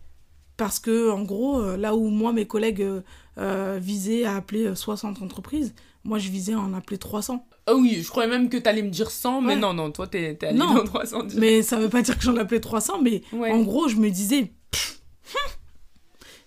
Parce 0.57 0.81
que 0.81 1.11
en 1.11 1.23
gros, 1.23 1.61
euh, 1.61 1.77
là 1.77 1.95
où 1.95 2.09
moi 2.09 2.33
mes 2.33 2.47
collègues 2.47 2.85
euh, 3.37 3.79
visaient 3.81 4.25
à 4.25 4.37
appeler 4.37 4.75
60 4.75 5.21
entreprises, 5.21 5.75
moi 6.09 6.19
je 6.19 6.31
visais 6.31 6.55
à 6.55 6.59
en 6.59 6.73
appeler 6.75 6.99
300. 6.99 7.47
Ah 7.67 7.75
oui, 7.75 8.01
je 8.03 8.09
croyais 8.09 8.29
même 8.29 8.49
que 8.49 8.57
tu 8.57 8.69
allais 8.69 8.83
me 8.83 8.89
dire 8.91 9.11
100, 9.11 9.43
mais 9.43 9.57
non, 9.57 9.75
non, 9.75 9.93
toi 9.93 10.07
t'es 10.07 10.37
es 10.41 10.45
allé 10.45 10.59
dans 10.59 10.83
300. 10.83 11.25
Mais 11.37 11.63
ça 11.63 11.79
veut 11.79 11.91
pas 11.91 12.03
dire 12.03 12.17
que 12.17 12.25
j'en 12.25 12.37
appelais 12.37 12.61
300, 12.61 13.03
mais 13.03 13.23
en 13.33 13.63
gros, 13.63 13.89
je 13.89 13.97
me 13.97 14.11
disais, 14.11 14.53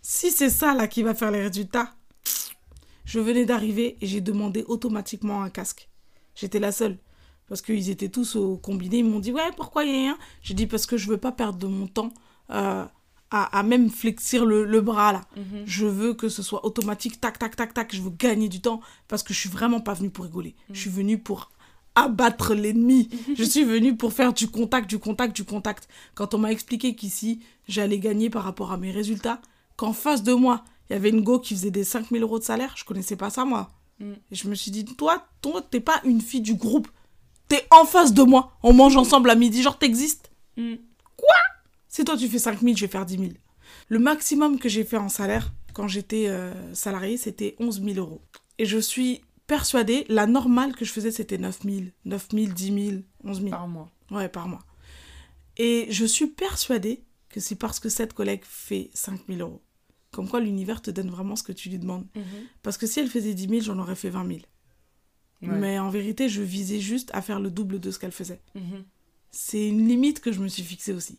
si 0.02 0.32
c'est 0.32 0.50
ça 0.50 0.74
là 0.74 0.88
qui 0.88 1.04
va 1.04 1.14
faire 1.14 1.32
les 1.32 1.42
résultats, 1.42 1.94
je 3.06 3.20
venais 3.20 3.46
d'arriver 3.46 3.98
et 4.02 4.08
j'ai 4.08 4.22
demandé 4.22 4.66
automatiquement 4.68 5.44
un 5.44 5.50
casque. 5.50 5.90
J'étais 6.34 6.60
la 6.60 6.72
seule. 6.72 6.98
Parce 7.48 7.62
qu'ils 7.62 7.90
étaient 7.90 8.08
tous 8.08 8.38
au 8.38 8.56
combiné. 8.56 9.00
Ils 9.00 9.06
m'ont 9.06 9.20
dit 9.20 9.34
Ouais, 9.34 9.52
pourquoi 9.58 9.84
il 9.84 9.92
y 9.92 9.94
a 9.94 9.98
rien 9.98 10.18
J'ai 10.42 10.54
dit 10.54 10.68
Parce 10.68 10.86
que 10.86 10.96
je 10.96 11.10
veux 11.10 11.18
pas 11.18 11.34
perdre 11.34 11.60
de 11.60 11.68
mon 11.68 11.86
temps 11.86 12.14
euh, 12.50 12.86
à, 13.32 13.64
même 13.64 13.90
flexir 13.90 14.46
le, 14.46 14.82
bras 14.82 15.14
là. 15.14 15.22
Mhm. 15.38 15.64
Je 15.66 15.86
veux 15.86 16.14
que 16.14 16.28
ce 16.28 16.44
soit 16.44 16.66
automatique, 16.66 17.22
tac, 17.22 17.40
tac, 17.40 17.56
tac, 17.56 17.74
tac. 17.74 17.96
Je 17.96 18.02
veux 18.02 18.10
gagner 18.10 18.50
du 18.50 18.60
temps 18.60 18.82
parce 19.08 19.24
que 19.24 19.34
je 19.34 19.40
suis 19.40 19.50
vraiment 19.50 19.80
pas 19.80 19.94
venue 19.94 20.10
pour 20.10 20.26
rigoler. 20.26 20.56
Je 20.72 20.82
suis 20.82 20.90
venue 20.90 21.18
pour 21.18 21.52
abattre 21.96 22.54
l'ennemi. 22.54 23.10
je 23.38 23.44
suis 23.44 23.64
venue 23.64 23.96
pour 23.96 24.12
faire 24.12 24.34
du 24.34 24.50
contact, 24.50 24.90
du 24.90 25.00
contact, 25.00 25.36
du 25.36 25.46
contact. 25.46 25.88
Quand 26.14 26.34
on 26.34 26.40
m'a 26.40 26.52
expliqué 26.52 26.94
qu'ici, 26.94 27.42
j'allais 27.68 28.00
gagner 28.00 28.30
par 28.30 28.44
rapport 28.44 28.74
à 28.74 28.78
mes 28.78 28.92
résultats, 28.92 29.42
qu'en 29.78 29.94
face 29.94 30.24
de 30.24 30.34
moi, 30.34 30.66
il 30.90 30.94
y 30.94 30.96
avait 30.98 31.10
une 31.10 31.22
go 31.22 31.40
qui 31.40 31.56
faisait 31.56 31.72
des 31.72 31.86
5000 31.86 32.22
euros 32.22 32.38
de 32.38 32.44
salaire. 32.44 32.74
Je 32.76 32.84
connaissais 32.84 33.16
pas 33.16 33.30
ça, 33.30 33.46
moi. 33.46 33.72
Mm. 34.00 34.12
Et 34.32 34.36
je 34.36 34.50
me 34.50 34.56
suis 34.56 34.72
dit, 34.72 34.84
toi, 34.84 35.26
toi, 35.42 35.62
t'es 35.62 35.80
pas 35.80 36.02
une 36.04 36.20
fille 36.20 36.42
du 36.42 36.56
groupe. 36.56 36.90
T'es 37.48 37.66
en 37.72 37.86
face 37.86 38.14
de 38.14 38.24
moi. 38.24 38.58
On 38.62 38.74
mange 38.74 38.98
ensemble 38.98 39.30
à 39.30 39.36
midi. 39.36 39.62
Genre, 39.62 39.78
t'existes. 39.78 40.32
Mm. 40.58 40.76
Quoi? 41.16 41.38
Si 41.92 42.04
toi, 42.04 42.18
tu 42.18 42.28
fais 42.28 42.40
5000, 42.40 42.76
je 42.76 42.86
vais 42.86 42.92
faire 42.92 43.06
10 43.06 43.18
000. 43.18 43.30
Le 43.90 44.00
maximum 44.00 44.58
que 44.58 44.68
j'ai 44.68 44.84
fait 44.84 44.98
en 44.98 45.10
salaire, 45.10 45.54
quand 45.74 45.88
j'étais 45.88 46.28
euh, 46.28 46.74
salarié, 46.74 47.18
c'était 47.18 47.56
11 47.60 47.84
000 47.84 47.98
euros. 47.98 48.22
Et 48.58 48.66
je 48.66 48.80
suis 48.80 49.22
persuadée, 49.46 50.06
la 50.10 50.26
normale 50.26 50.76
que 50.76 50.86
je 50.86 50.92
faisais, 50.92 51.12
c'était 51.12 51.38
9 51.38 51.60
000. 51.64 51.82
9 52.06 52.28
000, 52.34 52.54
10 52.54 52.66
000, 52.90 53.02
11 53.24 53.38
000. 53.38 53.50
Par 53.52 53.68
mois. 53.68 53.92
Ouais, 54.10 54.30
par 54.30 54.48
mois. 54.48 54.64
Et 55.58 55.86
je 55.92 56.06
suis 56.06 56.28
persuadée 56.28 57.04
que 57.30 57.40
c'est 57.40 57.56
parce 57.56 57.80
que 57.80 57.90
cette 57.90 58.14
collègue 58.14 58.42
fait 58.44 58.90
5 58.94 59.22
000 59.28 59.40
euros 59.40 59.62
comme 60.12 60.28
quoi 60.28 60.40
l'univers 60.40 60.82
te 60.82 60.92
donne 60.92 61.10
vraiment 61.10 61.36
ce 61.36 61.44
que 61.44 61.52
tu 61.52 61.70
lui 61.70 61.80
demandes. 61.80 62.06
Mhm. 62.16 62.24
Parce 62.64 62.78
que 62.78 62.86
si 62.86 63.00
elle 63.00 63.10
faisait 63.10 63.34
10 63.34 63.48
000, 63.48 63.62
j'en 63.62 63.80
aurais 63.80 63.96
fait 63.96 64.10
20 64.10 64.28
000. 64.28 64.40
Mais 65.44 65.80
en 65.80 65.90
vérité, 65.90 66.30
je 66.30 66.44
visais 66.44 66.80
juste 66.80 67.10
à 67.14 67.22
faire 67.24 67.40
le 67.40 67.50
double 67.50 67.80
de 67.80 67.90
ce 67.90 67.98
qu'elle 67.98 68.12
faisait. 68.12 68.42
Mhm. 68.54 68.84
C'est 69.32 69.68
une 69.68 69.88
limite 69.88 70.20
que 70.20 70.32
je 70.32 70.40
me 70.40 70.48
suis 70.48 70.62
fixée 70.62 70.94
aussi. 70.94 71.18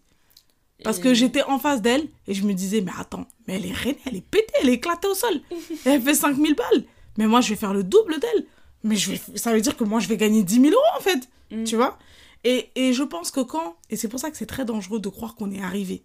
Parce 0.85 0.99
que 0.99 1.14
j'étais 1.14 1.43
en 1.45 1.59
face 1.59 1.83
d'elle 1.83 2.09
et 2.26 2.35
je 2.35 2.45
me 2.45 2.53
disais, 2.55 2.80
mais 2.80 2.93
attends, 2.99 3.26
mais 3.47 3.57
elle 3.57 3.66
est 3.66 3.72
reine, 3.72 3.97
elle 4.07 4.16
est 4.16 4.26
pétée, 4.26 4.53
elle 4.61 4.68
est 4.68 4.74
éclatée 4.74 5.09
au 5.09 5.14
sol. 5.14 5.41
elle 5.85 6.03
fait 6.03 6.14
5 6.14 6.37
000 6.37 6.55
balles. 6.55 6.85
Mais 7.18 7.26
moi, 7.26 7.41
je 7.41 7.51
vais 7.51 7.57
faire 7.57 7.74
le 7.74 7.85
double 7.85 8.18
d'elle. 8.18 8.47
Mais 8.85 8.97
je 8.97 9.12
vais, 9.12 9.20
ça 9.37 9.53
veue 9.53 9.61
dire 9.61 9.76
que 9.76 9.85
moi, 9.85 10.01
je 10.01 10.09
vais 10.09 10.16
gagner 10.16 10.43
10 10.43 10.55
000 10.61 10.66
euros 10.72 10.99
en 10.99 11.01
fait. 11.01 11.28
Mhm. 11.51 11.64
Tu 11.64 11.76
vois? 11.76 11.99
Et, 12.45 12.70
et, 12.74 12.93
je 12.93 13.05
pense 13.05 13.30
que 13.30 13.41
quand, 13.41 13.76
et 13.89 13.97
c'est 13.97 14.09
pour 14.09 14.18
ça 14.18 14.30
que 14.30 14.37
c'est 14.37 14.47
très 14.47 14.64
dangereux 14.64 14.99
de 14.99 15.09
croire 15.09 15.37
qu'on 15.37 15.53
est 15.53 15.62
arrivé. 15.62 16.03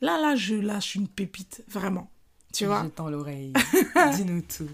Là, 0.00 0.20
là, 0.20 0.36
je 0.36 0.54
lâche 0.54 0.94
une 0.94 1.08
pépite, 1.08 1.64
vraiment. 1.68 2.10
Tu 2.52 2.66
vois? 2.66 2.82
J'entends 2.82 3.10
l'oreille. 3.10 3.52
Dis-nous 4.14 4.42
tout. 4.42 4.68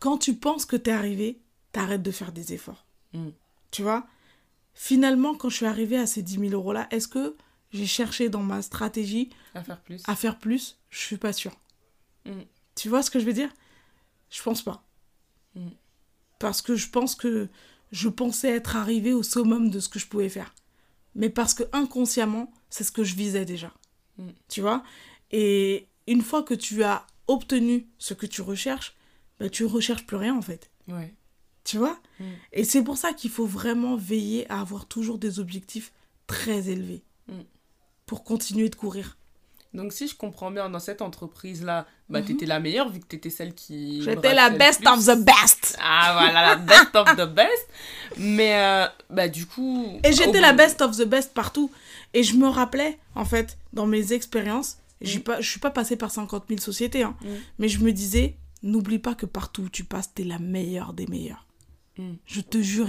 Quand 0.00 0.18
tu 0.18 0.34
penses 0.34 0.66
que 0.66 0.76
t'es 0.76 0.90
arrivé, 0.90 1.38
t'arrêtes 1.72 2.02
de 2.02 2.10
faire 2.10 2.32
des 2.32 2.52
efforts. 2.52 2.84
Mm. 3.12 3.28
Tu 3.70 3.82
vois? 3.82 4.06
Finalement, 4.74 5.34
quand 5.34 5.48
je 5.48 5.56
suis 5.56 5.66
arrivée 5.66 5.96
à 5.96 6.06
ces 6.06 6.22
10 6.22 6.40
000 6.48 6.52
euros-là, 6.52 6.88
est-ce 6.90 7.08
que 7.08 7.36
j'ai 7.72 7.86
cherché 7.86 8.28
dans 8.28 8.42
ma 8.42 8.62
stratégie 8.62 9.30
à 9.54 9.62
faire 9.62 9.80
plus 9.80 10.02
À 10.06 10.16
faire 10.16 10.38
plus 10.38 10.78
Je 10.88 10.98
suis 10.98 11.16
pas 11.16 11.32
sûre. 11.32 11.56
Mm. 12.26 12.42
Tu 12.74 12.88
vois 12.88 13.02
ce 13.02 13.10
que 13.10 13.20
je 13.20 13.24
veux 13.24 13.32
dire? 13.32 13.50
Je 14.30 14.42
pense 14.42 14.62
pas. 14.62 14.84
Mm. 15.54 15.68
Parce 16.38 16.62
que 16.62 16.74
je 16.74 16.88
pense 16.88 17.14
que 17.14 17.48
je 17.92 18.08
pensais 18.08 18.50
être 18.50 18.76
arrivée 18.76 19.12
au 19.12 19.22
summum 19.22 19.70
de 19.70 19.80
ce 19.80 19.88
que 19.88 19.98
je 19.98 20.06
pouvais 20.06 20.28
faire. 20.28 20.54
Mais 21.14 21.28
parce 21.28 21.54
que 21.54 21.64
inconsciemment, 21.72 22.52
c'est 22.70 22.84
ce 22.84 22.92
que 22.92 23.04
je 23.04 23.14
visais 23.14 23.44
déjà. 23.44 23.72
Mm. 24.18 24.28
Tu 24.48 24.60
vois? 24.60 24.82
Et 25.30 25.88
une 26.06 26.22
fois 26.22 26.42
que 26.42 26.54
tu 26.54 26.82
as 26.82 27.06
obtenu 27.28 27.88
ce 27.98 28.14
que 28.14 28.26
tu 28.26 28.42
recherches, 28.42 28.96
bah, 29.38 29.48
tu 29.48 29.64
recherches 29.64 30.06
plus 30.06 30.16
rien 30.16 30.36
en 30.36 30.42
fait. 30.42 30.70
Ouais. 30.88 31.14
Tu 31.64 31.78
vois? 31.78 32.00
Et 32.52 32.64
c'est 32.64 32.82
pour 32.82 32.96
ça 32.96 33.12
qu'il 33.12 33.30
faut 33.30 33.46
vraiment 33.46 33.96
veiller 33.96 34.50
à 34.50 34.60
avoir 34.60 34.86
toujours 34.86 35.18
des 35.18 35.38
objectifs 35.38 35.92
très 36.26 36.68
élevés. 36.68 37.04
Pour 38.10 38.24
continuer 38.24 38.68
de 38.68 38.74
courir. 38.74 39.16
Donc, 39.72 39.92
si 39.92 40.08
je 40.08 40.16
comprends 40.16 40.50
bien, 40.50 40.68
dans 40.68 40.80
cette 40.80 41.00
entreprise-là, 41.00 41.86
bah, 42.08 42.22
tu 42.22 42.32
étais 42.32 42.44
la 42.44 42.58
meilleure 42.58 42.88
vu 42.88 42.98
que 42.98 43.06
tu 43.06 43.14
étais 43.14 43.30
celle 43.30 43.54
qui. 43.54 44.02
J'étais 44.02 44.34
la 44.34 44.50
best 44.50 44.84
of 44.84 45.06
the 45.06 45.16
best. 45.24 45.78
Ah, 45.80 46.14
voilà, 46.14 46.42
la 46.42 46.56
best 46.56 46.96
of 46.96 47.14
the 47.14 47.32
best. 47.32 47.68
Mais, 48.16 48.56
euh, 48.56 48.86
bah, 49.10 49.28
du 49.28 49.46
coup. 49.46 50.00
Et 50.02 50.12
j'étais 50.12 50.40
la 50.40 50.52
best 50.52 50.82
of 50.82 50.96
the 50.96 51.04
best 51.04 51.34
partout. 51.34 51.70
Et 52.12 52.24
je 52.24 52.34
me 52.34 52.48
rappelais, 52.48 52.98
en 53.14 53.24
fait, 53.24 53.58
dans 53.72 53.86
mes 53.86 54.12
expériences, 54.12 54.78
je 55.02 55.18
ne 55.18 55.22
pas, 55.22 55.40
je 55.40 55.48
suis 55.48 55.60
pas 55.60 55.70
passée 55.70 55.94
par 55.94 56.10
50 56.10 56.46
000 56.48 56.60
sociétés, 56.60 57.04
hein, 57.04 57.14
mm. 57.22 57.28
mais 57.60 57.68
je 57.68 57.78
me 57.78 57.92
disais, 57.92 58.34
n'oublie 58.64 58.98
pas 58.98 59.14
que 59.14 59.24
partout 59.24 59.62
où 59.62 59.68
tu 59.68 59.84
passes, 59.84 60.12
tu 60.12 60.22
es 60.22 60.24
la 60.24 60.40
meilleure 60.40 60.94
des 60.94 61.06
meilleures. 61.06 61.46
Mm. 61.96 62.14
Je 62.26 62.40
te 62.40 62.60
jure, 62.60 62.88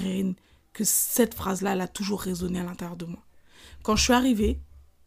que 0.73 0.83
cette 0.83 1.35
phrase-là, 1.35 1.73
elle 1.73 1.81
a 1.81 1.87
toujours 1.87 2.21
résonné 2.21 2.59
à 2.59 2.63
l'intérieur 2.63 2.97
de 2.97 3.05
moi. 3.05 3.19
Quand 3.83 3.95
je 3.95 4.03
suis 4.03 4.13
arrivée 4.13 4.59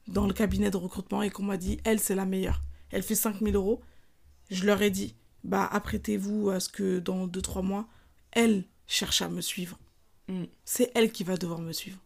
dans 0.07 0.27
le 0.27 0.33
cabinet 0.33 0.71
de 0.71 0.77
recrutement 0.77 1.23
et 1.23 1.31
qu'on 1.31 1.45
m'a 1.45 1.57
dit, 1.57 1.79
elle, 1.85 2.01
c'est 2.01 2.15
la 2.15 2.27
meilleure, 2.27 2.61
elle 2.91 3.03
fait 3.03 3.15
5 3.15 3.41
000 3.41 3.53
euros, 3.53 3.81
je 4.51 4.65
leur 4.65 4.83
ai 4.83 4.91
dit, 4.91 5.15
bah, 5.43 5.69
apprêtez-vous 5.71 6.51
à 6.51 6.61
ce 6.61 6.69
que 6.69 6.99
dans 6.99 7.27
2-3 7.27 7.63
mois, 7.63 7.87
elle 8.33 8.65
cherche 8.87 9.23
à 9.23 9.29
me 9.29 9.41
suivre. 9.41 9.79
Mm. 10.29 10.45
C'est 10.65 10.91
elle 10.95 11.13
qui 11.13 11.25
va 11.25 11.37
devoir 11.37 11.61
me 11.61 11.73
suivre. 11.73 11.99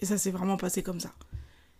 Et 0.00 0.06
ça 0.06 0.16
s'est 0.16 0.30
vraiment 0.30 0.56
passé 0.56 0.82
comme 0.82 1.00
ça. 1.00 1.12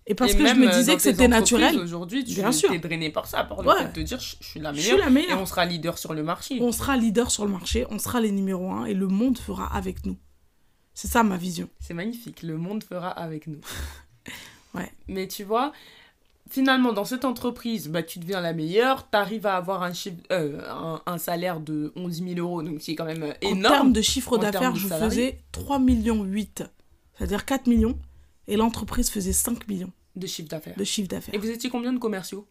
Et 0.06 0.14
parce 0.14 0.34
que 0.34 0.46
je 0.46 0.54
me 0.54 0.70
disais 0.70 0.96
que 0.96 1.02
c'était 1.02 1.28
naturel. 1.28 1.78
Aujourd'hui, 1.78 2.24
tu 2.24 2.40
es 2.40 2.78
drainé 2.78 3.10
par 3.10 3.26
ça, 3.26 3.44
par 3.44 3.62
le 3.62 3.70
fait 3.70 3.88
de 3.88 3.92
te 3.92 4.00
dire 4.00 4.18
je, 4.18 4.36
suis 4.40 4.60
la 4.60 4.72
meilleure. 4.72 4.84
Je 4.84 4.90
suis 4.90 4.98
la 4.98 5.10
meilleure. 5.10 5.38
Et 5.38 5.42
on 5.42 5.46
sera 5.46 5.64
leader 5.64 5.98
sur 5.98 6.14
le 6.14 6.22
marché. 6.22 6.58
On 6.60 6.72
sera 6.72 6.96
leader 6.96 7.30
sur 7.30 7.44
le 7.44 7.52
marché, 7.52 7.86
on 7.90 7.98
sera 7.98 8.20
les 8.20 8.32
numéros 8.32 8.72
1 8.72 8.86
et 8.86 8.94
le 8.94 9.08
monde 9.08 9.38
fera 9.38 9.74
avec 9.74 10.04
nous. 10.04 10.16
C'est 10.94 11.08
ça 11.08 11.22
ma 11.22 11.36
vision. 11.36 11.68
C'est 11.80 11.94
magnifique, 11.94 12.42
le 12.42 12.56
monde 12.58 12.82
fera 12.82 13.08
avec 13.08 13.46
nous. 13.46 13.60
ouais. 14.74 14.90
Mais 15.08 15.28
tu 15.28 15.44
vois, 15.44 15.72
finalement, 16.48 16.92
dans 16.92 17.04
cette 17.04 17.24
entreprise, 17.24 17.88
bah, 17.88 18.02
tu 18.02 18.18
deviens 18.18 18.40
la 18.40 18.52
meilleure, 18.52 19.08
tu 19.10 19.16
arrives 19.16 19.46
à 19.46 19.56
avoir 19.56 19.82
un, 19.82 19.92
chiffre, 19.92 20.16
euh, 20.32 20.60
un, 21.06 21.18
salaire 21.18 21.60
de 21.60 21.92
11 21.96 22.22
000 22.22 22.40
euros, 22.40 22.62
donc 22.62 22.80
c'est 22.80 22.94
quand 22.94 23.04
même 23.04 23.34
énorme. 23.40 23.66
En 23.66 23.68
termes 23.68 23.92
de 23.92 24.02
chiffre 24.02 24.36
d'affaires, 24.36 24.74
je 24.74 24.88
faisais 24.88 25.38
3 25.52 25.78
millions 25.78 26.24
8, 26.24 26.64
c'est-à-dire 27.16 27.44
4 27.44 27.66
millions 27.66 27.98
et 28.48 28.56
l'entreprise 28.56 29.10
faisait 29.10 29.32
5 29.32 29.68
millions. 29.68 29.92
De 30.16 30.26
chiffre 30.26 30.48
d'affaires. 30.48 30.76
De 30.76 30.84
chiffre 30.84 31.08
d'affaires. 31.08 31.34
Et 31.34 31.38
vous 31.38 31.48
étiez 31.48 31.70
combien 31.70 31.92
de 31.92 31.98
commerciaux? 31.98 32.46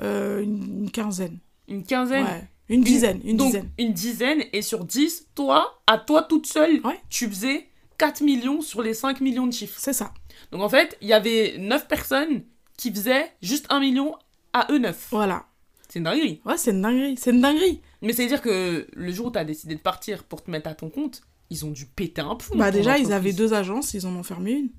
Euh, 0.00 0.42
une, 0.42 0.90
quinzaine. 0.90 1.38
Une 1.68 1.84
quinzaine? 1.84 2.24
Ouais. 2.24 2.48
Une 2.70 2.82
dizaine. 2.82 3.20
Une, 3.22 3.36
donc, 3.36 3.48
dizaine. 3.48 3.70
Une 3.78 3.92
dizaine. 3.92 4.44
Et 4.54 4.62
sur 4.62 4.84
10, 4.84 5.28
toi, 5.34 5.82
à 5.86 5.98
toi 5.98 6.22
toute 6.22 6.46
seule, 6.46 6.80
tu 7.10 7.28
faisais 7.28 7.68
4 7.98 8.22
millions 8.22 8.62
sur 8.62 8.80
les 8.80 8.94
5 8.94 9.20
millions 9.20 9.46
de 9.46 9.52
chiffres. 9.52 9.78
C'est 9.78 9.92
ça. 9.92 10.14
Donc 10.50 10.62
en 10.62 10.68
fait, 10.68 10.96
il 11.00 11.08
y 11.08 11.12
avait 11.12 11.56
9 11.58 11.88
personnes 11.88 12.42
qui 12.76 12.92
faisaient 12.92 13.30
juste 13.42 13.66
1 13.70 13.80
million 13.80 14.16
à 14.52 14.66
eux 14.70 14.78
9. 14.78 15.08
Voilà. 15.10 15.46
C'est 15.88 15.98
une 15.98 16.04
dinguerie. 16.06 16.40
Ouais, 16.44 16.56
c'est 16.56 16.70
une 16.70 16.82
dinguerie. 16.82 17.16
C'est 17.18 17.30
une 17.30 17.40
dinguerie. 17.40 17.80
Mais 18.00 18.12
c'est-à-dire 18.12 18.40
que 18.40 18.86
le 18.92 19.12
jour 19.12 19.26
où 19.26 19.30
tu 19.30 19.38
as 19.38 19.44
décidé 19.44 19.74
de 19.74 19.80
partir 19.80 20.24
pour 20.24 20.42
te 20.42 20.50
mettre 20.50 20.68
à 20.68 20.74
ton 20.74 20.88
compte, 20.88 21.22
ils 21.50 21.66
ont 21.66 21.70
dû 21.70 21.86
péter 21.86 22.22
un 22.22 22.34
plomb. 22.34 22.56
Bah 22.56 22.70
déjà, 22.70 22.98
ils 22.98 23.12
avaient 23.12 23.34
deux 23.34 23.52
agences, 23.52 23.92
ils 23.92 24.06
en 24.06 24.16
ont 24.16 24.22
fermé 24.22 24.52
une. 24.52 24.70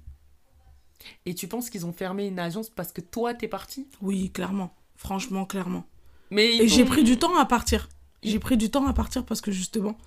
Et 1.26 1.36
tu 1.36 1.48
penses 1.48 1.70
qu'ils 1.70 1.86
ont 1.86 1.94
fermé 1.94 2.28
une 2.28 2.40
agence 2.40 2.70
parce 2.70 2.92
que 2.92 3.02
toi, 3.02 3.34
t'es 3.34 3.48
parti? 3.48 3.88
Oui, 4.02 4.32
clairement. 4.32 4.74
Franchement, 4.96 5.46
clairement. 5.46 5.86
Mais 6.32 6.56
Et 6.56 6.68
j'ai 6.68 6.86
pris 6.86 7.04
du 7.04 7.18
temps 7.18 7.38
à 7.38 7.46
partir. 7.46 7.90
J'ai 8.24 8.40
pris 8.40 8.58
du 8.58 8.72
temps 8.72 8.88
à 8.88 8.94
partir 8.94 9.24
parce 9.26 9.42
que 9.42 9.52
justement. 9.52 9.98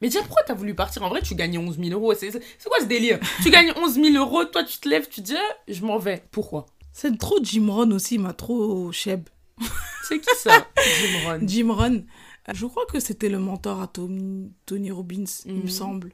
Mais 0.00 0.08
tiens, 0.08 0.22
pourquoi 0.22 0.42
t'as 0.46 0.54
voulu 0.54 0.74
partir? 0.74 1.02
En 1.02 1.08
vrai, 1.08 1.22
tu 1.22 1.34
gagnais 1.34 1.58
11 1.58 1.78
000 1.78 1.90
euros. 1.90 2.14
C'est 2.14 2.30
quoi 2.64 2.80
ce 2.80 2.86
délire? 2.86 3.18
Tu 3.42 3.50
gagnes 3.50 3.72
11 3.76 3.94
000 3.94 4.16
euros, 4.16 4.44
toi 4.44 4.62
tu 4.64 4.78
te 4.78 4.88
lèves, 4.88 5.08
tu 5.08 5.20
dis, 5.20 5.34
ah, 5.36 5.56
je 5.66 5.84
m'en 5.84 5.98
vais. 5.98 6.22
Pourquoi? 6.30 6.66
C'est 6.92 7.16
trop 7.18 7.38
Jim 7.42 7.66
Ron 7.68 7.90
aussi, 7.92 8.16
il 8.16 8.20
m'a 8.20 8.32
trop 8.32 8.90
cheb. 8.92 9.28
C'est 10.04 10.20
qui 10.20 10.30
ça 10.36 10.66
Jim 10.76 11.18
Ron. 11.26 11.38
Jim 11.42 11.72
Ron. 11.72 12.04
Je 12.52 12.66
crois 12.66 12.86
que 12.86 12.98
c'était 12.98 13.28
le 13.28 13.38
mentor 13.38 13.82
à 13.82 13.88
Tony, 13.88 14.50
Tony 14.64 14.90
Robbins, 14.90 15.24
il 15.44 15.54
me 15.54 15.62
mhm. 15.62 15.68
semble. 15.68 16.12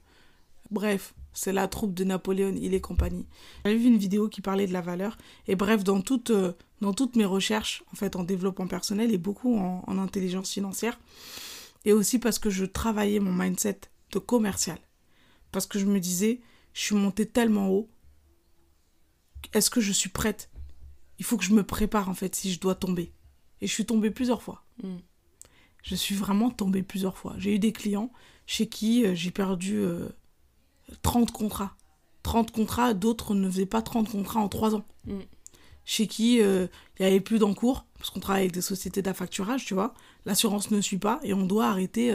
Bref, 0.70 1.14
c'est 1.32 1.53
la 1.53 1.68
troupe 1.68 1.95
de 1.95 2.05
Napoléon, 2.05 2.55
il 2.61 2.74
est 2.74 2.80
compagnie. 2.80 3.26
J'avais 3.64 3.76
vu 3.76 3.87
une 3.87 3.99
vidéo 3.99 4.28
qui 4.28 4.41
parlait 4.41 4.66
de 4.66 4.72
la 4.72 4.80
valeur. 4.80 5.16
Et 5.47 5.55
bref, 5.55 5.85
dans, 5.85 6.01
toute, 6.01 6.30
euh, 6.30 6.53
dans 6.80 6.93
toutes 6.93 7.14
mes 7.16 7.24
recherches, 7.24 7.85
en 7.93 7.97
fait, 7.97 8.16
en 8.16 8.24
développement 8.24 8.66
personnel 8.66 9.12
et 9.12 9.18
beaucoup 9.18 9.57
en, 9.57 9.85
en 9.87 9.99
intelligence 9.99 10.51
financière, 10.51 10.99
et 11.85 11.93
aussi 11.93 12.18
parce 12.18 12.39
que 12.39 12.51
je 12.51 12.64
travaillais 12.64 13.20
mon 13.20 13.32
mindset 13.32 13.80
de 14.12 14.18
commercial. 14.18 14.78
Parce 15.53 15.66
que 15.66 15.78
je 15.78 15.87
me 15.87 16.01
disais, 16.01 16.41
je 16.72 16.80
suis 16.80 16.95
montée 16.95 17.26
tellement 17.26 17.68
haut. 17.68 17.89
Est-ce 19.53 19.70
que 19.70 19.80
je 19.80 19.93
suis 19.93 20.09
prête? 20.09 20.51
Il 21.18 21.24
faut 21.24 21.37
que 21.37 21.45
je 21.45 21.53
me 21.53 21.62
prépare, 21.62 22.09
en 22.09 22.14
fait, 22.14 22.35
si 22.35 22.53
je 22.53 22.59
dois 22.59 22.74
tomber. 22.74 23.12
Et 23.61 23.66
je 23.66 23.72
suis 23.72 23.87
tombée 23.87 24.11
plusieurs 24.11 24.43
fois. 24.43 24.64
Mm. 24.82 24.97
Je 25.82 25.95
suis 25.95 26.14
vraiment 26.14 26.51
tombée 26.51 26.82
plusieurs 26.82 27.18
fois. 27.18 27.35
J'ai 27.39 27.55
eu 27.55 27.59
des 27.59 27.72
clients 27.72 28.11
chez 28.47 28.68
qui 28.68 29.05
euh, 29.05 29.14
j'ai 29.14 29.30
perdu 29.30 29.82
30 31.03 31.28
euh, 31.28 31.32
contrats. 31.32 31.76
30 32.22 32.51
contrats, 32.53 32.95
d'autres 32.95 33.35
ne 33.35 33.49
faisaient 33.51 33.66
pas 33.66 33.82
30 33.82 34.11
contrats 34.11 34.41
en 34.41 34.49
3 34.49 34.74
ans. 34.74 34.85
Mm. 35.07 35.20
Chez 35.85 36.07
qui 36.07 36.41
euh, 36.41 36.66
il 36.99 37.03
n'y 37.03 37.11
avait 37.11 37.20
plus 37.20 37.39
d'encours, 37.39 37.87
parce 38.05 38.13
qu'on 38.13 38.21
travaille 38.21 38.43
avec 38.43 38.53
des 38.53 38.61
sociétés 38.61 39.01
d'affacturage, 39.01 39.65
tu 39.65 39.73
vois. 39.73 39.95
L'assurance 40.27 40.71
ne 40.71 40.83
suit 40.83 40.99
pas 40.99 41.21
et 41.23 41.33
on 41.33 41.47
doit 41.47 41.69
arrêter 41.69 42.15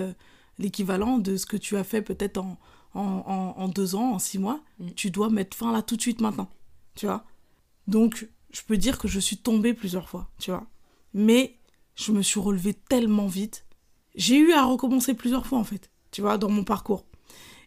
l'équivalent 0.60 1.18
de 1.18 1.36
ce 1.36 1.48
que 1.48 1.58
tu 1.58 1.78
as 1.78 1.84
fait 1.84 2.04
peut-être 2.04 2.38
en, 2.38 2.60
en, 2.94 3.56
en, 3.58 3.68
deux 3.70 3.96
ans, 3.96 4.12
en 4.12 4.20
six 4.20 4.38
mois. 4.38 4.62
Mm. 4.78 4.90
Tu 4.96 5.10
dois 5.10 5.32
mettre 5.32 5.58
fin 5.58 5.72
là 5.72 5.82
tout 5.82 5.96
de 5.96 6.02
suite 6.02 6.22
maintenant, 6.22 6.48
tu 6.94 7.08
vois. 7.08 7.26
Donc, 7.88 8.30
je 8.52 8.62
peux 8.62 8.78
dire 8.78 9.00
que 9.00 9.08
je 9.08 9.20
suis 9.20 9.38
tombée 9.38 9.74
plusieurs 9.74 10.08
fois, 10.10 10.30
tu 10.38 10.52
vois. 10.52 10.68
Mais 11.16 11.58
je 11.96 12.12
me 12.12 12.22
suis 12.22 12.40
relevée 12.40 12.76
tellement 12.76 13.26
vite. 13.26 13.66
J'ai 14.14 14.38
eu 14.38 14.52
à 14.52 14.66
recommencer 14.66 15.16
plusieurs 15.16 15.48
fois, 15.48 15.58
en 15.58 15.64
fait, 15.64 15.90
tu 16.12 16.22
vois, 16.22 16.38
dans 16.38 16.50
mon 16.50 16.64
parcours. 16.64 17.08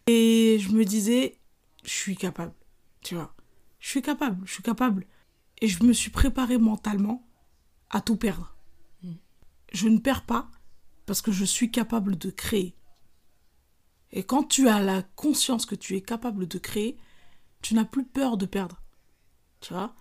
Et 0.07 0.59
je 0.61 0.69
me 0.69 0.85
disais, 0.85 1.39
je 1.83 1.91
suis 1.91 2.15
capable, 2.15 2.53
tu 3.01 3.15
vois. 3.15 3.35
Je 3.81 3.89
suis 3.89 4.01
capable, 4.01 4.47
je 4.47 4.53
suis 4.53 4.63
capable. 4.63 5.07
Et 5.59 5.67
je 5.67 5.83
me 5.83 5.91
suis 5.91 6.09
préparée 6.09 6.57
mentalement 6.57 7.27
à 7.93 8.01
tout 8.01 8.17
perdre. 8.17 8.55
Mm. 9.01 9.13
Je 9.71 9.87
ne 9.87 9.99
perds 9.99 10.25
pas 10.25 10.49
parce 11.05 11.21
que 11.21 11.31
je 11.31 11.45
suis 11.45 11.71
capable 11.71 12.17
de 12.17 12.29
créer. 12.29 12.75
Et 14.11 14.23
quand 14.23 14.43
tu 14.43 14.67
as 14.67 14.81
la 14.81 15.01
conscience 15.01 15.65
que 15.65 15.75
tu 15.75 15.95
es 15.95 16.01
capable 16.01 16.47
de 16.47 16.59
créer, 16.59 16.97
tu 17.61 17.73
n'as 17.73 17.85
plus 17.85 18.05
peur 18.05 18.37
de 18.37 18.45
perdre. 18.45 18.81
Tu 19.61 19.73
vois? 19.73 19.95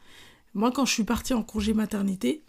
Moi, 0.54 0.72
quand 0.72 0.84
je 0.84 0.92
suis 0.92 1.04
partie 1.04 1.32
en 1.32 1.42
congé 1.42 1.72
maternité, 1.72 2.44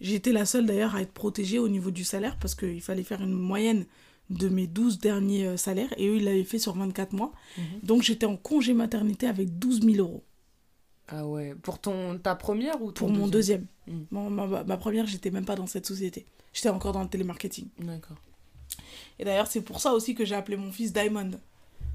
J'étais 0.00 0.32
la 0.32 0.44
seule 0.44 0.66
d'ailleurs 0.66 0.94
à 0.94 1.02
être 1.02 1.12
protégée 1.12 1.58
au 1.58 1.68
niveau 1.68 1.90
du 1.90 2.04
salaire 2.04 2.36
parce 2.38 2.54
qu'il 2.54 2.80
fallait 2.80 3.04
faire 3.04 3.22
une 3.22 3.32
moyenne 3.32 3.86
de 4.30 4.48
mes 4.48 4.66
12 4.66 4.98
derniers 4.98 5.46
euh, 5.46 5.56
salaires 5.56 5.92
et 5.98 6.08
eux 6.08 6.16
ils 6.16 6.24
l'avaient 6.24 6.44
fait 6.44 6.58
sur 6.58 6.74
24 6.74 7.12
mois. 7.12 7.32
Mhm. 7.56 7.64
Donc 7.82 8.02
j'étais 8.02 8.26
en 8.26 8.36
congé 8.36 8.74
maternité 8.74 9.26
avec 9.26 9.58
12 9.58 9.82
000 9.82 9.96
euros. 9.96 10.24
Ah 11.08 11.26
ouais, 11.26 11.54
pour 11.54 11.78
ton, 11.78 12.18
ta 12.18 12.34
première 12.34 12.82
ou 12.82 12.90
Pour 12.90 13.10
mon 13.10 13.28
deuxième. 13.28 13.66
Mhm. 13.86 14.06
ma, 14.10 14.64
ma, 14.64 14.76
première, 14.76 15.06
j'étais 15.06 15.30
même 15.30 15.44
pas 15.44 15.56
dans 15.56 15.66
cette 15.66 15.86
société. 15.86 16.26
J'étais 16.52 16.68
encore 16.68 16.92
dans 16.92 17.02
le 17.02 17.08
télémarketing. 17.08 17.68
D'accord. 17.80 18.16
Et 19.18 19.24
d'ailleurs, 19.24 19.46
c'est 19.46 19.60
pour 19.60 19.80
ça 19.80 19.92
aussi 19.92 20.14
que 20.14 20.24
j'ai 20.24 20.34
appelé 20.34 20.56
mon 20.56 20.72
fils 20.72 20.92
Diamond. 20.92 21.32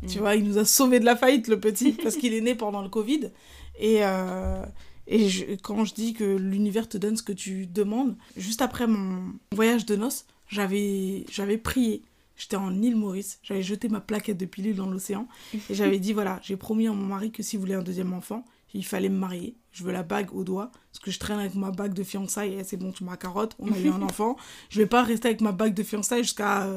Tu 0.07 0.15
mhm. 0.15 0.19
vois, 0.19 0.35
il 0.35 0.43
nous 0.45 0.57
a 0.57 0.65
sauvé 0.65 0.99
de 0.99 1.05
la 1.05 1.15
faillite, 1.15 1.47
le 1.47 1.59
petit, 1.59 1.91
parce 2.03 2.15
qu'il 2.15 2.33
est 2.33 2.41
né 2.41 2.55
pendant 2.55 2.81
le 2.81 2.89
Covid. 2.89 3.31
Et, 3.79 3.99
euh, 4.01 4.65
et 5.07 5.57
quand 5.63 5.85
je 5.85 5.93
dis 5.93 6.13
que 6.13 6.23
l'univers 6.23 6.87
te 6.87 6.97
donne 6.97 7.17
ce 7.17 7.23
que 7.23 7.33
tu 7.33 7.65
demandes, 7.65 8.15
juste 8.37 8.61
après 8.61 8.87
mon 8.87 9.33
voyage 9.51 9.85
de 9.85 9.95
noces, 9.95 10.25
j'avais, 10.47 11.25
j'avais 11.31 11.57
prié. 11.57 12.03
J'étais 12.37 12.55
en 12.55 12.81
île 12.81 12.95
Maurice, 12.95 13.39
j'avais 13.43 13.61
jeté 13.63 13.89
ma 13.89 13.99
plaquette 13.99 14.37
de 14.37 14.45
pilule 14.45 14.77
dans 14.77 14.89
l'océan 14.89 15.27
et 15.53 15.75
j'avais 15.75 15.99
dit 15.99 16.13
voilà, 16.13 16.39
j'ai 16.41 16.55
promis 16.55 16.87
à 16.87 16.93
mon 16.93 17.05
mari 17.05 17.31
que 17.31 17.43
s'il 17.43 17.59
voulait 17.59 17.75
un 17.75 17.81
deuxième 17.81 18.13
enfant, 18.13 18.45
il 18.73 18.85
fallait 18.85 19.09
me 19.09 19.17
marier. 19.17 19.55
Je 19.71 19.83
veux 19.83 19.91
la 19.91 20.03
bague 20.03 20.33
au 20.33 20.43
doigt 20.43 20.71
parce 20.91 20.99
que 20.99 21.11
je 21.11 21.19
traîne 21.19 21.39
avec 21.39 21.55
ma 21.55 21.71
bague 21.71 21.93
de 21.93 22.03
fiançailles 22.03 22.53
et 22.53 22.63
c'est 22.63 22.77
bon, 22.77 22.91
tu 22.91 23.03
m'as 23.03 23.17
carotte, 23.17 23.55
on 23.59 23.71
a 23.71 23.77
eu 23.77 23.89
un 23.89 24.01
enfant. 24.03 24.35
Je 24.69 24.79
vais 24.79 24.87
pas 24.87 25.03
rester 25.03 25.27
avec 25.27 25.41
ma 25.41 25.51
bague 25.51 25.73
de 25.73 25.83
fiançailles 25.83 26.23
jusqu'à 26.23 26.67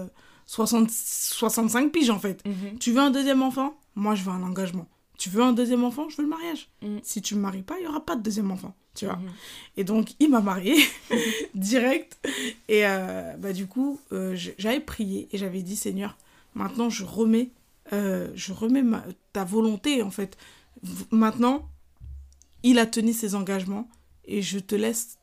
60, 0.47 0.89
euh, 0.89 0.93
65 0.93 1.93
piges 1.93 2.11
en 2.11 2.19
fait. 2.19 2.45
Mhm. 2.47 2.79
Tu 2.79 2.93
veux 2.93 3.01
un 3.01 3.11
deuxième 3.11 3.43
enfant? 3.43 3.75
Moi, 3.95 4.15
je 4.15 4.23
veux 4.23 4.31
un 4.31 4.43
engagement 4.43 4.87
tu 5.23 5.31
veux 5.31 5.43
un 5.43 5.53
deuxième 5.53 5.85
enfant, 5.85 6.09
je 6.09 6.17
veux 6.17 6.25
le 6.25 6.29
mariage. 6.29 6.69
Mm. 6.83 6.97
Si 7.05 7.23
tu 7.23 7.37
me 7.37 7.41
maries 7.41 7.63
pas, 7.63 7.77
il 7.79 7.85
y 7.85 7.87
aura 7.87 8.05
pas 8.05 8.17
de 8.17 8.23
deuxième 8.23 8.51
enfant, 8.51 8.75
tu 8.93 9.05
vois. 9.05 9.15
Mm-hmm. 9.15 9.77
Et 9.77 9.85
donc, 9.85 10.15
il 10.19 10.31
m'a 10.31 10.41
marié 10.41 10.75
direct. 11.55 12.19
Et 12.69 12.85
euh, 12.85 13.37
bah, 13.37 13.53
du 13.53 13.69
coup, 13.69 14.01
euh, 14.11 14.35
j'avais 14.59 14.81
prié 14.81 15.29
et 15.31 15.39
j'avais 15.39 15.63
dit, 15.63 15.77
Seigneur, 15.77 16.17
maintenant 16.57 16.91
je 16.91 17.05
remets, 17.05 17.51
je 17.93 18.53
remets 18.53 18.83
ta 19.33 19.45
volonté, 19.45 20.03
en 20.03 20.11
fait. 20.11 20.37
Maintenant, 21.13 21.69
il 22.63 22.79
a 22.79 22.87
tenu 22.87 23.13
ses 23.13 23.35
engagements 23.35 23.89
et 24.25 24.43
je 24.43 24.59
te 24.59 24.75
laisse 24.75 25.19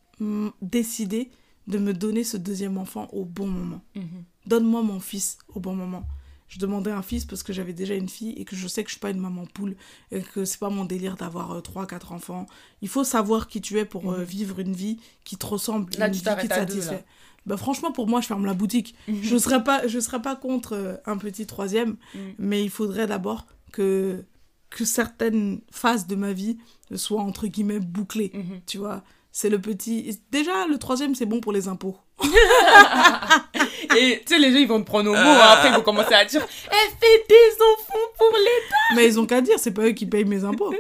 décider 0.62 1.30
de 1.68 1.78
me 1.78 1.94
donner 1.94 2.24
ce 2.24 2.38
deuxième 2.38 2.78
enfant 2.78 3.08
au 3.12 3.26
bon 3.26 3.48
moment. 3.48 3.82
Mm-hmm. 3.96 4.24
Donne-moi 4.48 4.82
mon 4.82 5.00
fils 5.00 5.38
au 5.54 5.60
bon 5.60 5.76
moment 5.76 6.06
je 6.50 6.58
demandais 6.58 6.92
un 6.92 7.04
fils 7.04 7.26
parce 7.26 7.44
que 7.44 7.54
j'avais 7.54 7.74
déjà 7.74 7.94
une 7.94 8.10
fille 8.10 8.34
et 8.36 8.44
que 8.44 8.56
je 8.56 8.68
sais 8.68 8.84
que 8.84 8.90
je 8.90 8.96
suis 8.96 9.00
pas 9.00 9.12
une 9.12 9.20
maman 9.20 9.46
poule 9.46 9.76
et 10.12 10.22
que 10.22 10.46
c'est 10.46 10.60
pas 10.60 10.72
mon 10.72 10.84
délire 10.84 11.16
d'avoir 11.16 11.52
euh, 11.52 11.62
trois, 11.62 11.86
3 11.86 12.00
4 12.00 12.12
enfants. 12.12 12.48
Il 12.82 12.90
faut 12.90 13.04
savoir 13.04 13.48
qui 13.48 13.62
tu 13.62 13.78
es 13.78 13.86
pour 13.86 14.12
euh, 14.12 14.20
mhm. 14.20 14.24
vivre 14.24 14.60
une 14.60 14.74
vie 14.74 14.98
qui 15.24 15.38
te 15.38 15.46
ressemble, 15.46 15.92
une 15.96 16.12
vie 16.12 16.20
qui 16.20 16.48
te 16.48 16.54
satisfait. 16.54 17.06
bah, 17.46 17.56
franchement, 17.56 17.92
pour 17.92 18.08
moi, 18.08 18.20
je 18.20 18.28
ferme 18.28 18.46
la 18.46 18.56
boutique. 18.56 18.96
Mhm. 19.08 19.20
Je 19.22 19.34
ne 19.36 19.40
serais, 19.40 19.64
pas, 19.64 19.88
je 19.88 20.00
serais 20.00 20.22
pas 20.22 20.36
contre 20.36 20.74
euh, 20.74 20.96
un 21.06 21.18
petit 21.18 21.46
troisième, 21.46 21.98
mhm. 22.16 22.34
mais 22.40 22.64
il 22.64 22.72
faudrait 22.72 23.06
d'abord 23.06 23.46
que, 23.72 24.26
que 24.70 24.86
certaines 24.86 25.62
phases 25.72 26.08
de 26.08 26.16
ma 26.16 26.34
vie 26.34 26.58
soient 26.96 27.22
entre 27.22 27.48
guillemets 27.48 27.80
bouclées. 27.80 28.32
Tu 28.66 28.78
vois, 28.78 29.04
c'est 29.32 29.50
le 29.50 29.60
petit. 29.60 30.20
Déjà, 30.32 30.68
le 30.68 30.78
troisième, 30.78 31.16
c'est 31.16 31.26
bon 31.26 31.40
pour 31.40 31.52
les 31.52 31.68
impôts. 31.68 31.98
Et 33.98 34.22
tu 34.26 34.34
sais, 34.34 34.40
les 34.40 34.52
gens, 34.52 34.58
ils 34.58 34.68
vont 34.68 34.80
te 34.82 34.86
prendre 34.86 35.10
au 35.10 35.14
mot. 35.14 35.20
Hein. 35.20 35.48
Après, 35.54 35.70
ils 35.70 35.76
vont 35.76 35.82
commencer 35.82 36.14
à 36.14 36.26
dire 36.26 36.42
Elle 36.66 36.90
fait 37.00 37.26
des 37.28 37.56
enfants 37.74 38.08
pour 38.18 38.32
l'État. 38.38 38.96
Mais 38.96 39.06
ils 39.08 39.20
ont 39.20 39.26
qu'à 39.26 39.42
dire, 39.42 39.56
c'est 39.58 39.72
pas 39.72 39.84
eux 39.84 39.92
qui 39.92 40.06
payent 40.06 40.26
mes 40.26 40.44
impôts. 40.44 40.74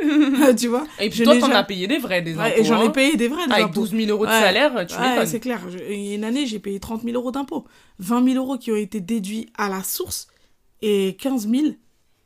tu 0.58 0.68
vois 0.68 0.86
Et 1.00 1.10
puis 1.10 1.24
toi, 1.24 1.38
t'en 1.38 1.52
as 1.52 1.64
payé 1.64 1.88
des 1.88 1.98
vrais, 1.98 2.22
des 2.22 2.38
impôts. 2.38 2.58
et 2.58 2.64
j'en 2.64 2.82
ai 2.82 2.88
hein. 2.88 2.90
payé 2.90 3.16
des 3.16 3.28
vrais, 3.28 3.48
des 3.48 3.54
Avec 3.54 3.72
12 3.72 3.92
000 3.92 4.10
euros 4.10 4.26
de 4.26 4.32
salaire, 4.32 4.86
tu 4.88 4.96
ouais, 4.96 5.26
c'est 5.26 5.40
clair. 5.40 5.62
Une 5.90 6.24
année, 6.24 6.46
j'ai 6.46 6.60
payé 6.60 6.80
30 6.80 7.04
000 7.04 7.16
euros 7.16 7.32
d'impôts. 7.32 7.66
20 8.00 8.34
000 8.34 8.44
euros 8.44 8.58
qui 8.58 8.72
ont 8.72 8.76
été 8.76 9.00
déduits 9.00 9.52
à 9.58 9.70
la 9.70 9.84
source 9.84 10.28
et 10.82 11.18
15 11.20 11.50
000 11.50 11.64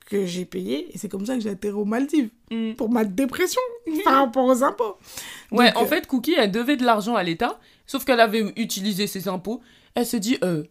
que 0.06 0.26
j'ai 0.26 0.46
payé 0.46 0.88
et 0.94 0.98
c'est 0.98 1.10
comme 1.10 1.26
ça 1.26 1.36
que 1.36 1.42
j'ai 1.42 1.50
atterri 1.50 1.74
aux 1.74 1.86
Maldives 1.86 2.30
mm. 2.52 2.74
pour 2.74 2.90
ma 2.90 3.06
dépression 3.06 3.62
par 4.04 4.16
rapport 4.16 4.46
aux 4.46 4.64
impôts. 4.64 4.98
Ouais, 5.52 5.76
en 5.76 5.84
euh, 5.84 5.86
fait, 5.86 6.08
Cookie, 6.08 6.36
elle 6.38 6.52
devait 6.52 6.78
de 6.78 6.84
l'argent 6.84 7.16
à 7.16 7.24
l'État, 7.24 7.60
sauf 7.86 8.06
qu'elle 8.06 8.20
avait 8.20 8.54
utilisé 8.58 9.08
ses 9.08 9.28
impôts. 9.28 9.62
Elle 9.96 10.06
se 10.06 10.18
dit, 10.18 10.38
euh, 10.44 10.64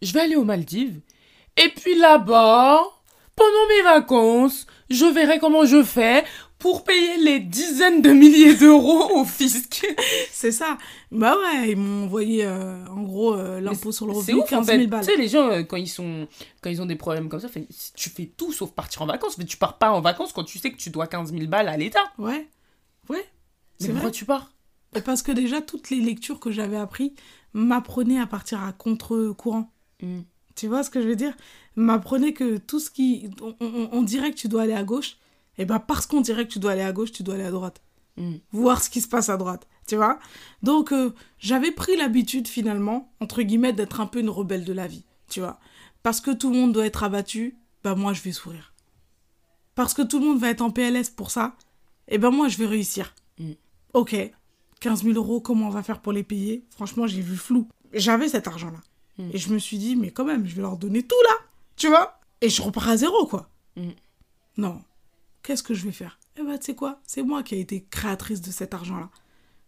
je 0.00 0.12
vais 0.12 0.20
aller 0.20 0.36
aux 0.36 0.44
Maldives. 0.44 1.00
Et 1.56 1.68
puis 1.68 1.96
là-bas, 1.98 2.82
pendant 3.36 3.68
mes 3.68 3.82
vacances, 3.82 4.66
je 4.90 5.04
verrai 5.04 5.38
comment 5.38 5.64
je 5.64 5.82
fais 5.82 6.24
pour 6.62 6.84
payer 6.84 7.16
les 7.18 7.40
dizaines 7.40 8.02
de 8.02 8.10
milliers 8.10 8.54
d'euros 8.54 9.18
au 9.18 9.24
fisc. 9.24 9.84
c'est 10.30 10.52
ça. 10.52 10.78
Bah 11.10 11.36
ouais, 11.36 11.72
ils 11.72 11.76
m'ont 11.76 12.04
envoyé 12.04 12.44
euh, 12.44 12.86
en 12.86 13.02
gros 13.02 13.34
euh, 13.34 13.60
l'impôt 13.60 13.90
sur 13.90 14.06
le 14.06 14.12
revenu, 14.12 14.42
15 14.48 14.66
000 14.68 14.86
balles. 14.86 15.04
Tu 15.04 15.10
sais, 15.10 15.18
les 15.18 15.26
gens, 15.26 15.50
euh, 15.50 15.64
quand, 15.64 15.76
ils 15.76 15.88
sont, 15.88 16.28
quand 16.60 16.70
ils 16.70 16.80
ont 16.80 16.86
des 16.86 16.94
problèmes 16.94 17.28
comme 17.28 17.40
ça, 17.40 17.48
tu 17.94 18.10
fais 18.10 18.26
tout 18.36 18.52
sauf 18.52 18.70
partir 18.70 19.02
en 19.02 19.06
vacances. 19.06 19.38
Mais 19.38 19.44
tu 19.44 19.56
pars 19.56 19.76
pas 19.76 19.90
en 19.90 20.00
vacances 20.00 20.32
quand 20.32 20.44
tu 20.44 20.60
sais 20.60 20.70
que 20.70 20.76
tu 20.76 20.90
dois 20.90 21.08
15 21.08 21.32
000 21.32 21.48
balles 21.48 21.68
à 21.68 21.76
l'État. 21.76 22.04
Ouais, 22.16 22.48
ouais. 23.08 23.26
Mais 23.80 23.88
pourquoi 23.88 24.12
tu 24.12 24.24
pars? 24.24 24.52
Parce 25.04 25.22
que 25.22 25.32
déjà, 25.32 25.62
toutes 25.62 25.90
les 25.90 26.00
lectures 26.00 26.38
que 26.38 26.52
j'avais 26.52 26.76
apprises 26.76 27.10
m'apprenaient 27.54 28.20
à 28.20 28.28
partir 28.28 28.62
à 28.62 28.72
contre-courant. 28.72 29.68
Mm. 30.00 30.20
Tu 30.54 30.68
vois 30.68 30.84
ce 30.84 30.90
que 30.90 31.02
je 31.02 31.08
veux 31.08 31.16
dire? 31.16 31.34
M'apprenait 31.74 32.34
que 32.34 32.58
tout 32.58 32.78
ce 32.78 32.88
qui. 32.88 33.30
On, 33.58 34.02
dirait 34.02 34.30
que 34.30 34.36
tu 34.36 34.46
dois 34.46 34.62
aller 34.62 34.74
à 34.74 34.84
gauche, 34.84 35.16
et 35.58 35.64
bien 35.64 35.78
parce 35.78 36.06
qu'on 36.06 36.20
dirait 36.20 36.46
que 36.46 36.52
tu 36.52 36.58
dois 36.58 36.72
aller 36.72 36.82
à 36.82 36.92
gauche, 36.92 37.12
tu 37.12 37.22
dois 37.22 37.34
aller 37.34 37.44
à 37.44 37.50
droite. 37.50 37.82
Mm. 38.16 38.36
Voir 38.52 38.82
ce 38.82 38.90
qui 38.90 39.00
se 39.00 39.08
passe 39.08 39.28
à 39.28 39.36
droite. 39.36 39.66
Tu 39.86 39.96
vois 39.96 40.18
Donc, 40.62 40.92
euh, 40.92 41.14
j'avais 41.38 41.72
pris 41.72 41.96
l'habitude 41.96 42.48
finalement, 42.48 43.12
entre 43.20 43.42
guillemets, 43.42 43.72
d'être 43.72 44.00
un 44.00 44.06
peu 44.06 44.20
une 44.20 44.30
rebelle 44.30 44.64
de 44.64 44.72
la 44.72 44.86
vie. 44.86 45.04
Tu 45.28 45.40
vois 45.40 45.58
Parce 46.02 46.20
que 46.20 46.30
tout 46.30 46.50
le 46.50 46.58
monde 46.58 46.72
doit 46.72 46.86
être 46.86 47.02
abattu, 47.02 47.56
bah 47.82 47.94
moi 47.94 48.12
je 48.12 48.22
vais 48.22 48.32
sourire. 48.32 48.74
Parce 49.74 49.94
que 49.94 50.02
tout 50.02 50.18
le 50.18 50.26
monde 50.26 50.38
va 50.38 50.50
être 50.50 50.60
en 50.60 50.70
PLS 50.70 51.10
pour 51.10 51.30
ça, 51.30 51.56
eh 52.08 52.18
ben 52.18 52.30
moi, 52.30 52.48
je 52.48 52.58
vais 52.58 52.66
réussir. 52.66 53.14
Mm. 53.38 53.52
Ok, 53.94 54.16
15 54.80 55.04
000 55.04 55.14
euros, 55.14 55.40
comment 55.40 55.68
on 55.68 55.70
va 55.70 55.82
faire 55.82 56.00
pour 56.00 56.12
les 56.12 56.22
payer? 56.22 56.64
Franchement, 56.70 57.06
j'ai 57.06 57.22
vu 57.22 57.36
flou. 57.36 57.68
J'avais 57.92 58.28
cet 58.28 58.46
argent-là. 58.48 58.80
Mm. 59.18 59.30
Et 59.32 59.38
je 59.38 59.52
me 59.52 59.58
suis 59.58 59.78
dit, 59.78 59.96
mais 59.96 60.10
quand 60.10 60.24
même, 60.24 60.46
je 60.46 60.54
vais 60.54 60.62
leur 60.62 60.76
donner 60.76 61.02
tout 61.02 61.16
là, 61.24 61.36
tu 61.76 61.88
vois 61.88 62.20
Et 62.40 62.48
je 62.48 62.62
repars 62.62 62.88
à 62.88 62.96
zéro, 62.96 63.26
quoi. 63.26 63.48
Mm. 63.76 63.90
Non. 64.58 64.82
Qu'est-ce 65.42 65.62
que 65.62 65.74
je 65.74 65.84
vais 65.84 65.92
faire? 65.92 66.18
Eh 66.38 66.42
ben, 66.42 66.58
tu 66.58 66.66
sais 66.66 66.74
quoi? 66.74 67.00
C'est 67.04 67.22
moi 67.22 67.42
qui 67.42 67.56
ai 67.56 67.60
été 67.60 67.84
créatrice 67.90 68.40
de 68.40 68.50
cet 68.50 68.74
argent-là. 68.74 69.10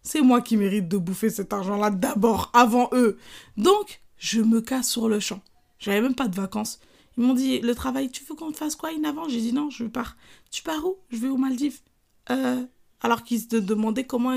C'est 0.01 0.21
moi 0.21 0.41
qui 0.41 0.55
mérite 0.55 0.87
de 0.87 0.97
bouffer 0.97 1.29
cet 1.29 1.51
argent-là 1.51 1.89
d'abord, 1.89 2.51
avant 2.53 2.89
eux. 2.93 3.17
Donc, 3.57 4.01
je 4.17 4.41
me 4.41 4.61
casse 4.61 4.89
sur 4.89 5.09
le 5.09 5.19
champ. 5.19 5.41
J'avais 5.79 6.01
même 6.01 6.15
pas 6.15 6.27
de 6.27 6.35
vacances. 6.35 6.79
Ils 7.17 7.23
m'ont 7.23 7.33
dit, 7.33 7.59
le 7.59 7.75
travail, 7.75 8.09
tu 8.09 8.23
veux 8.23 8.35
qu'on 8.35 8.51
te 8.51 8.57
fasse 8.57 8.75
quoi 8.75 8.91
une 8.91 9.05
avant 9.05 9.27
J'ai 9.27 9.41
dit 9.41 9.53
non, 9.53 9.69
je 9.69 9.85
pars. 9.85 10.15
Tu 10.51 10.63
pars 10.63 10.85
où? 10.85 10.97
Je 11.09 11.17
vais 11.17 11.27
aux 11.27 11.37
Maldives. 11.37 11.79
Euh, 12.29 12.63
alors 13.01 13.23
qu'ils 13.23 13.41
se 13.41 13.57
demandaient 13.57 14.05
comment, 14.05 14.35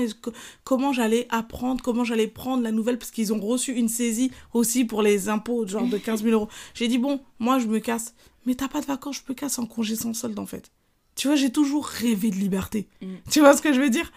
comment 0.63 0.93
j'allais 0.93 1.27
apprendre, 1.29 1.81
comment 1.83 2.03
j'allais 2.03 2.27
prendre 2.27 2.63
la 2.63 2.71
nouvelle, 2.71 2.97
parce 2.97 3.11
qu'ils 3.11 3.33
ont 3.33 3.39
reçu 3.39 3.73
une 3.73 3.89
saisie 3.89 4.31
aussi 4.53 4.85
pour 4.85 5.01
les 5.01 5.29
impôts, 5.29 5.65
genre 5.65 5.87
de 5.87 5.97
15 5.97 6.23
000 6.23 6.33
euros. 6.33 6.49
J'ai 6.73 6.87
dit, 6.87 6.97
bon, 6.97 7.21
moi, 7.39 7.59
je 7.59 7.67
me 7.67 7.79
casse. 7.79 8.13
Mais 8.45 8.55
t'as 8.55 8.67
pas 8.67 8.81
de 8.81 8.85
vacances, 8.85 9.21
je 9.25 9.31
me 9.31 9.35
casse 9.35 9.59
en 9.59 9.65
congé 9.65 9.95
sans 9.95 10.13
solde, 10.13 10.37
en 10.39 10.45
fait. 10.45 10.71
Tu 11.19 11.27
vois, 11.27 11.35
j'ai 11.35 11.51
toujours 11.51 11.85
rêvé 11.85 12.31
de 12.31 12.37
liberté. 12.37 12.87
Mm. 13.01 13.15
Tu 13.29 13.41
vois 13.41 13.53
ce 13.57 13.61
que 13.61 13.73
je 13.73 13.81
veux 13.81 13.89
dire? 13.89 14.09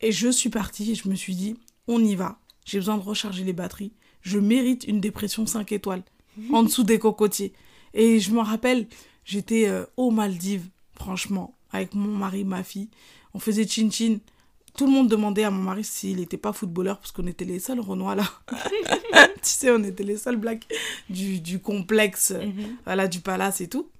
Et 0.00 0.12
je 0.12 0.30
suis 0.30 0.48
partie 0.48 0.92
et 0.92 0.94
je 0.94 1.06
me 1.10 1.14
suis 1.14 1.34
dit, 1.34 1.58
on 1.88 2.02
y 2.02 2.14
va. 2.14 2.38
J'ai 2.64 2.78
besoin 2.78 2.96
de 2.96 3.02
recharger 3.02 3.44
les 3.44 3.52
batteries. 3.52 3.92
Je 4.22 4.38
mérite 4.38 4.84
une 4.88 4.98
dépression 4.98 5.44
5 5.44 5.70
étoiles, 5.72 6.02
en 6.54 6.62
dessous 6.62 6.84
des 6.84 6.98
cocotiers. 6.98 7.52
Et 7.92 8.18
je 8.18 8.30
me 8.30 8.40
rappelle, 8.40 8.86
j'étais 9.26 9.68
euh, 9.68 9.84
aux 9.98 10.10
Maldives, 10.10 10.70
franchement, 10.94 11.54
avec 11.70 11.94
mon 11.94 12.16
mari, 12.16 12.44
ma 12.44 12.64
fille. 12.64 12.88
On 13.34 13.38
faisait 13.38 13.68
chin-chin. 13.68 14.16
Tout 14.74 14.86
le 14.86 14.92
monde 14.92 15.08
demandait 15.08 15.44
à 15.44 15.50
mon 15.50 15.62
mari 15.62 15.84
s'il 15.84 16.16
n'était 16.16 16.38
pas 16.38 16.54
footballeur, 16.54 16.98
parce 16.98 17.12
qu'on 17.12 17.26
était 17.26 17.44
les 17.44 17.58
seuls 17.58 17.80
Renois 17.80 18.14
là. 18.14 18.24
tu 19.12 19.50
sais, 19.50 19.70
on 19.70 19.84
était 19.84 20.02
les 20.02 20.16
seuls 20.16 20.36
blacks 20.36 20.66
du, 21.10 21.40
du 21.40 21.58
complexe, 21.58 22.30
mhm. 22.30 22.78
voilà, 22.86 23.06
du 23.06 23.20
palace 23.20 23.60
et 23.60 23.68
tout. 23.68 23.90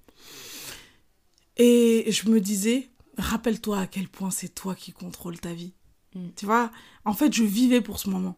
Et 1.57 2.05
je 2.09 2.29
me 2.29 2.39
disais, 2.39 2.89
rappelle-toi 3.17 3.79
à 3.79 3.87
quel 3.87 4.07
point 4.07 4.31
c'est 4.31 4.53
toi 4.53 4.75
qui 4.75 4.91
contrôles 4.91 5.39
ta 5.39 5.53
vie. 5.53 5.73
Mm. 6.15 6.29
Tu 6.35 6.45
vois, 6.45 6.71
en 7.05 7.13
fait, 7.13 7.33
je 7.33 7.43
vivais 7.43 7.81
pour 7.81 7.99
ce 7.99 8.09
moment. 8.09 8.37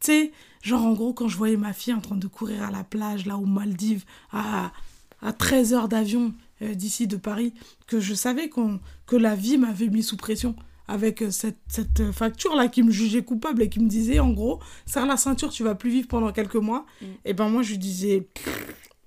Tu 0.00 0.06
sais, 0.06 0.32
genre 0.62 0.84
en 0.84 0.92
gros, 0.92 1.12
quand 1.12 1.28
je 1.28 1.36
voyais 1.36 1.56
ma 1.56 1.72
fille 1.72 1.94
en 1.94 2.00
train 2.00 2.16
de 2.16 2.26
courir 2.26 2.62
à 2.62 2.70
la 2.70 2.84
plage, 2.84 3.26
là 3.26 3.36
aux 3.36 3.46
Maldives, 3.46 4.04
à, 4.32 4.72
à 5.20 5.32
13 5.32 5.74
heures 5.74 5.88
d'avion 5.88 6.34
euh, 6.62 6.74
d'ici 6.74 7.06
de 7.06 7.16
Paris, 7.16 7.52
que 7.86 8.00
je 8.00 8.14
savais 8.14 8.48
qu'on 8.48 8.80
que 9.06 9.16
la 9.16 9.34
vie 9.34 9.58
m'avait 9.58 9.88
mis 9.88 10.02
sous 10.02 10.16
pression 10.16 10.56
avec 10.88 11.22
euh, 11.22 11.30
cette, 11.30 11.58
cette 11.68 12.10
facture-là 12.12 12.68
qui 12.68 12.82
me 12.82 12.90
jugeait 12.90 13.22
coupable 13.22 13.62
et 13.62 13.68
qui 13.68 13.80
me 13.80 13.88
disait, 13.88 14.18
en 14.18 14.30
gros, 14.30 14.60
serre 14.86 15.06
la 15.06 15.16
ceinture, 15.16 15.50
tu 15.50 15.62
vas 15.62 15.74
plus 15.74 15.90
vivre 15.90 16.08
pendant 16.08 16.32
quelques 16.32 16.56
mois. 16.56 16.86
Mm. 17.00 17.06
Et 17.26 17.32
ben 17.34 17.48
moi, 17.48 17.62
je 17.62 17.74
disais, 17.76 18.26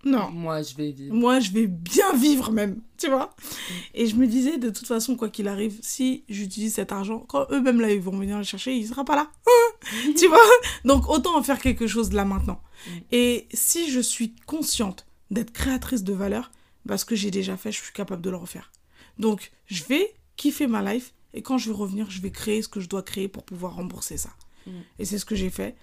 non. 0.06 0.32
Moi, 0.32 0.62
je 0.62 0.76
vais 0.76 0.92
vivre. 0.92 1.16
Moi, 1.16 1.40
je 1.40 1.52
vais 1.52 1.68
bien 1.68 2.14
vivre 2.16 2.52
même, 2.52 2.82
tu 2.98 3.08
vois. 3.08 3.28
Mm. 3.28 3.74
Et 3.94 4.08
je 4.08 4.16
me 4.16 4.28
disais, 4.28 4.58
de 4.58 4.70
toute 4.70 4.88
façon, 4.88 5.16
quoi 5.16 5.30
qu'il 5.30 5.48
arrive, 5.48 5.80
si 5.82 6.24
j'utilise 6.28 6.74
cet 6.74 6.92
argent, 6.92 7.20
quand 7.20 7.48
eux-mêmes, 7.52 7.80
là, 7.80 7.92
ils 7.92 8.02
vont 8.02 8.18
venir 8.18 8.38
le 8.38 8.44
chercher, 8.44 8.76
il 8.76 8.88
sera 8.88 9.06
pas 9.06 9.16
là. 9.16 9.32
tu 10.18 10.28
vois 10.28 10.40
Donc, 10.84 11.10
autant 11.10 11.38
en 11.38 11.44
faire 11.44 11.60
quelque 11.60 11.88
chose 11.88 12.12
là 12.12 12.26
maintenant. 12.26 12.62
Mm. 12.86 12.92
Et 13.12 13.48
si 13.54 13.90
je 13.90 14.00
suis 14.00 14.36
consciente 14.46 15.06
d'être 15.32 15.52
créatrice 15.52 16.04
de 16.04 16.14
valeur, 16.14 16.52
parce 16.88 17.06
que 17.06 17.16
j'ai 17.16 17.32
déjà 17.32 17.56
fait, 17.56 17.72
je 17.72 17.82
suis 17.82 17.94
capable 17.94 18.22
de 18.22 18.30
le 18.30 18.38
refaire. 18.38 18.72
Donc, 19.18 19.52
je 19.68 19.84
vais 19.86 20.14
kiffer 20.36 20.68
ma 20.68 20.94
life 20.94 21.14
et 21.34 21.42
quand 21.42 21.58
je 21.58 21.70
vais 21.70 21.76
revenir, 21.76 22.10
je 22.10 22.22
vais 22.22 22.32
créer 22.32 22.62
ce 22.62 22.68
que 22.68 22.80
je 22.80 22.90
dois 22.90 23.04
créer 23.04 23.28
pour 23.28 23.44
pouvoir 23.44 23.76
rembourser 23.76 24.18
ça. 24.18 24.32
Mm. 24.68 24.72
Et 25.00 25.06
c'est 25.06 25.18
ce 25.18 25.26
que 25.26 25.36
j'ai 25.36 25.50
fait. 25.50 25.76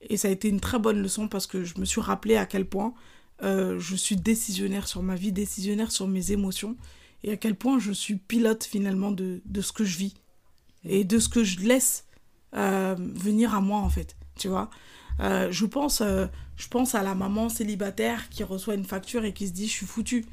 Et 0.00 0.16
ça 0.16 0.28
a 0.28 0.30
été 0.30 0.48
une 0.48 0.60
très 0.60 0.78
bonne 0.78 1.02
leçon 1.02 1.28
parce 1.28 1.46
que 1.46 1.64
je 1.64 1.78
me 1.78 1.84
suis 1.84 2.00
rappelé 2.00 2.36
à 2.36 2.46
quel 2.46 2.66
point 2.66 2.94
euh, 3.42 3.78
je 3.78 3.96
suis 3.96 4.16
décisionnaire 4.16 4.88
sur 4.88 5.02
ma 5.02 5.14
vie, 5.14 5.32
décisionnaire 5.32 5.92
sur 5.92 6.08
mes 6.08 6.32
émotions, 6.32 6.76
et 7.22 7.32
à 7.32 7.36
quel 7.36 7.54
point 7.54 7.78
je 7.78 7.92
suis 7.92 8.16
pilote 8.16 8.64
finalement 8.64 9.10
de, 9.10 9.40
ce 9.60 9.72
que 9.72 9.84
je 9.84 9.98
vis 9.98 10.14
et 10.84 11.04
de 11.04 11.18
ce 11.18 11.28
que 11.28 11.44
je 11.44 11.60
laisse 11.60 12.04
euh, 12.54 12.94
venir 12.98 13.54
à 13.54 13.60
moi 13.60 13.80
en 13.80 13.90
fait, 13.90 14.16
tu 14.36 14.48
vois? 14.48 14.70
Euh, 15.20 15.50
je, 15.50 15.64
pense, 15.66 16.02
je 16.02 16.68
pense 16.68 16.94
à 16.94 17.02
la 17.02 17.14
maman 17.14 17.48
célibataire 17.48 18.28
qui 18.28 18.44
reçoit 18.44 18.74
une 18.74 18.84
facture 18.84 19.24
et 19.24 19.32
qui 19.32 19.48
se 19.48 19.52
dit 19.52 19.66
je 19.66 19.72
suis 19.72 19.86
foutue. 19.86 20.26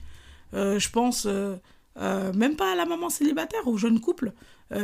je 0.53 0.89
pense 0.89 1.25
même 1.25 2.55
pas 2.55 2.73
à 2.73 2.75
la 2.75 2.85
maman 2.85 3.09
célibataire, 3.09 3.67
au 3.67 3.77
jeune 3.77 3.99
couple 3.99 4.33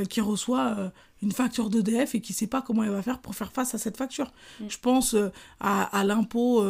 qui 0.09 0.21
reçoit 0.21 0.91
une 1.21 1.31
facture 1.31 1.69
d'EDF 1.69 2.15
et 2.15 2.21
qui 2.21 2.33
ne 2.33 2.35
sait 2.35 2.47
pas 2.47 2.61
comment 2.61 2.83
elle 2.83 2.91
va 2.91 3.01
faire 3.01 3.19
pour 3.19 3.35
faire 3.35 3.51
face 3.51 3.73
à 3.73 3.77
cette 3.77 3.97
facture. 3.97 4.31
Mm. 4.59 4.65
Je 4.69 4.77
pense 4.77 5.15
à, 5.59 5.83
à 5.83 6.03
l'impôt 6.03 6.63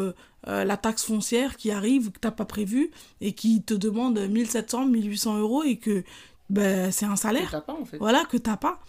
euh, 0.47 0.64
la 0.64 0.78
taxe 0.78 1.03
foncière 1.03 1.57
qui 1.57 1.70
arrive, 1.70 2.12
que 2.12 2.20
tu 2.20 2.28
n'as 2.28 2.32
pas 2.32 2.45
prévu, 2.45 2.91
et 3.20 3.34
qui 3.34 3.62
te 3.62 3.74
demande 3.74 4.18
1700, 4.18 4.86
1800 4.86 5.38
euros, 5.39 5.64
et 5.64 5.78
que 5.78 6.03
ben, 6.49 6.91
c'est 6.91 7.05
un 7.05 7.18
salaire. 7.18 7.51
Que 7.51 7.57
pas, 7.57 7.74
en 7.74 7.86
fait. 7.86 7.97
Voilà, 7.97 8.24
que 8.26 8.38
tu 8.38 8.49
n'as 8.49 8.57
pas. 8.57 8.80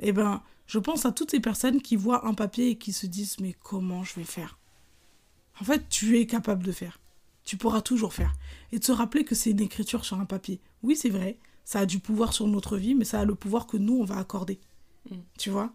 Et 0.00 0.08
eh 0.08 0.12
ben, 0.12 0.42
je 0.66 0.78
pense 0.78 1.04
à 1.04 1.12
toutes 1.12 1.30
ces 1.30 1.40
personnes 1.40 1.82
qui 1.82 1.96
voient 1.96 2.26
un 2.26 2.34
papier 2.34 2.70
et 2.70 2.78
qui 2.78 2.92
se 2.92 3.06
disent, 3.06 3.36
mais 3.40 3.54
comment 3.62 4.02
je 4.02 4.14
vais 4.14 4.24
faire? 4.24 4.58
En 5.60 5.64
fait, 5.64 5.88
tu 5.88 6.18
es 6.18 6.26
capable 6.26 6.64
de 6.64 6.72
faire. 6.72 6.98
Tu 7.44 7.58
pourras 7.58 7.82
toujours 7.82 8.14
faire. 8.14 8.32
Et 8.72 8.78
de 8.78 8.84
se 8.84 8.90
rappeler 8.90 9.24
que 9.24 9.34
c'est 9.34 9.50
une 9.50 9.60
écriture 9.60 10.04
sur 10.04 10.18
un 10.18 10.24
papier. 10.24 10.60
Oui, 10.82 10.96
c'est 10.96 11.10
vrai, 11.10 11.36
ça 11.64 11.80
a 11.80 11.86
du 11.86 11.98
pouvoir 11.98 12.32
sur 12.32 12.46
notre 12.46 12.76
vie, 12.76 12.94
mais 12.94 13.04
ça 13.04 13.20
a 13.20 13.24
le 13.24 13.34
pouvoir 13.34 13.66
que 13.66 13.76
nous, 13.76 13.94
on 13.94 14.04
va 14.04 14.18
accorder. 14.18 14.60
Mm. 15.10 15.16
Tu 15.38 15.50
vois? 15.50 15.72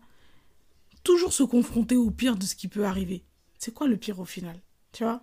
Toujours 1.04 1.34
se 1.34 1.44
confronter 1.44 1.96
au 1.96 2.12
pire 2.12 2.36
de 2.36 2.46
ce 2.46 2.56
qui 2.56 2.68
peut 2.68 2.86
arriver. 2.86 3.24
C'est 3.58 3.74
quoi 3.74 3.88
le 3.88 3.98
pire 3.98 4.20
au 4.20 4.26
final? 4.26 4.62
Tu 4.92 5.04
vois? 5.04 5.22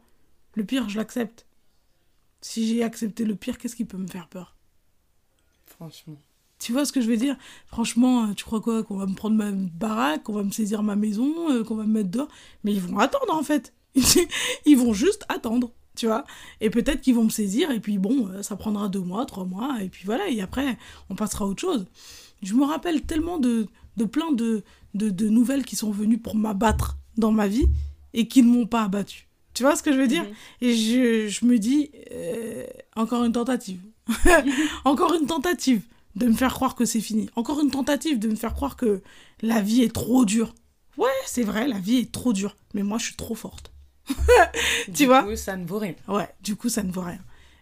Le 0.54 0.64
pire, 0.64 0.88
je 0.88 0.98
l'accepte. 0.98 1.46
Si 2.40 2.66
j'ai 2.66 2.82
accepté 2.82 3.24
le 3.24 3.34
pire, 3.34 3.58
qu'est-ce 3.58 3.76
qui 3.76 3.84
peut 3.84 3.96
me 3.96 4.06
faire 4.06 4.28
peur? 4.28 4.56
Franchement. 5.66 6.20
Tu 6.58 6.72
vois 6.72 6.84
ce 6.84 6.92
que 6.92 7.00
je 7.00 7.08
veux 7.08 7.16
dire? 7.16 7.36
Franchement, 7.66 8.24
euh, 8.24 8.34
tu 8.34 8.44
crois 8.44 8.60
quoi? 8.60 8.82
Qu'on 8.82 8.96
va 8.96 9.06
me 9.06 9.14
prendre 9.14 9.36
ma 9.36 9.52
baraque, 9.52 10.22
qu'on 10.24 10.32
va 10.32 10.42
me 10.42 10.50
saisir 10.50 10.82
ma 10.82 10.96
maison, 10.96 11.50
euh, 11.50 11.64
qu'on 11.64 11.76
va 11.76 11.84
me 11.84 11.92
mettre 11.92 12.10
dehors? 12.10 12.28
Mais 12.64 12.72
ils 12.72 12.80
vont 12.80 12.98
attendre 12.98 13.34
en 13.34 13.42
fait. 13.42 13.74
ils 14.66 14.76
vont 14.76 14.92
juste 14.92 15.24
attendre, 15.28 15.72
tu 15.96 16.06
vois 16.06 16.24
Et 16.60 16.70
peut-être 16.70 17.00
qu'ils 17.00 17.14
vont 17.14 17.24
me 17.24 17.30
saisir, 17.30 17.70
et 17.70 17.80
puis 17.80 17.98
bon, 17.98 18.28
euh, 18.28 18.42
ça 18.42 18.56
prendra 18.56 18.88
deux 18.88 19.00
mois, 19.00 19.26
trois 19.26 19.44
mois, 19.44 19.82
et 19.82 19.88
puis 19.88 20.04
voilà, 20.04 20.28
et 20.28 20.40
après, 20.40 20.78
on 21.10 21.14
passera 21.14 21.44
à 21.44 21.48
autre 21.48 21.60
chose. 21.60 21.86
Je 22.42 22.54
me 22.54 22.64
rappelle 22.64 23.02
tellement 23.02 23.38
de, 23.38 23.66
de 23.96 24.04
plein 24.04 24.32
de, 24.32 24.62
de, 24.94 25.10
de 25.10 25.28
nouvelles 25.28 25.64
qui 25.64 25.76
sont 25.76 25.90
venues 25.90 26.18
pour 26.18 26.36
m'abattre 26.36 26.98
dans 27.16 27.32
ma 27.32 27.48
vie 27.48 27.66
et 28.14 28.28
qui 28.28 28.42
ne 28.42 28.48
m'ont 28.48 28.66
pas 28.66 28.82
abattu. 28.84 29.26
Tu 29.54 29.62
vois 29.62 29.74
ce 29.74 29.82
que 29.82 29.92
je 29.92 29.98
veux 29.98 30.06
dire? 30.06 30.24
Mhm. 30.24 30.34
Et 30.60 30.74
je, 30.74 31.28
je, 31.28 31.46
me 31.46 31.58
dis, 31.58 31.90
euh, 32.12 32.66
encore 32.94 33.24
une 33.24 33.32
tentative. 33.32 33.80
encore 34.84 35.14
une 35.14 35.26
tentative 35.26 35.80
de 36.14 36.26
me 36.26 36.34
faire 36.34 36.52
croire 36.52 36.74
que 36.74 36.84
c'est 36.84 37.00
fini. 37.00 37.30
Encore 37.36 37.60
une 37.60 37.70
tentative 37.70 38.18
de 38.18 38.28
me 38.28 38.34
faire 38.34 38.54
croire 38.54 38.76
que 38.76 39.02
la 39.40 39.62
vie 39.62 39.82
est 39.82 39.94
trop 39.94 40.24
dure. 40.24 40.54
Ouais, 40.98 41.08
c'est 41.26 41.42
vrai, 41.42 41.68
la 41.68 41.78
vie 41.78 41.96
est 41.98 42.12
trop 42.12 42.32
dure. 42.32 42.56
Mais 42.74 42.82
moi, 42.82 42.98
je 42.98 43.06
suis 43.06 43.16
trop 43.16 43.34
forte. 43.34 43.72
tu 44.94 45.06
vois 45.06 45.22
Du 45.22 45.28
coup, 45.30 45.36
ça 45.36 45.56
ne 45.56 45.66
vaut 45.66 45.78
rien. 45.78 45.94
Ouais, 46.08 46.28
du 46.40 46.56
coup, 46.56 46.68
ça 46.68 46.82
ne 46.82 46.92
vaut 46.92 47.02
rien. 47.02 47.20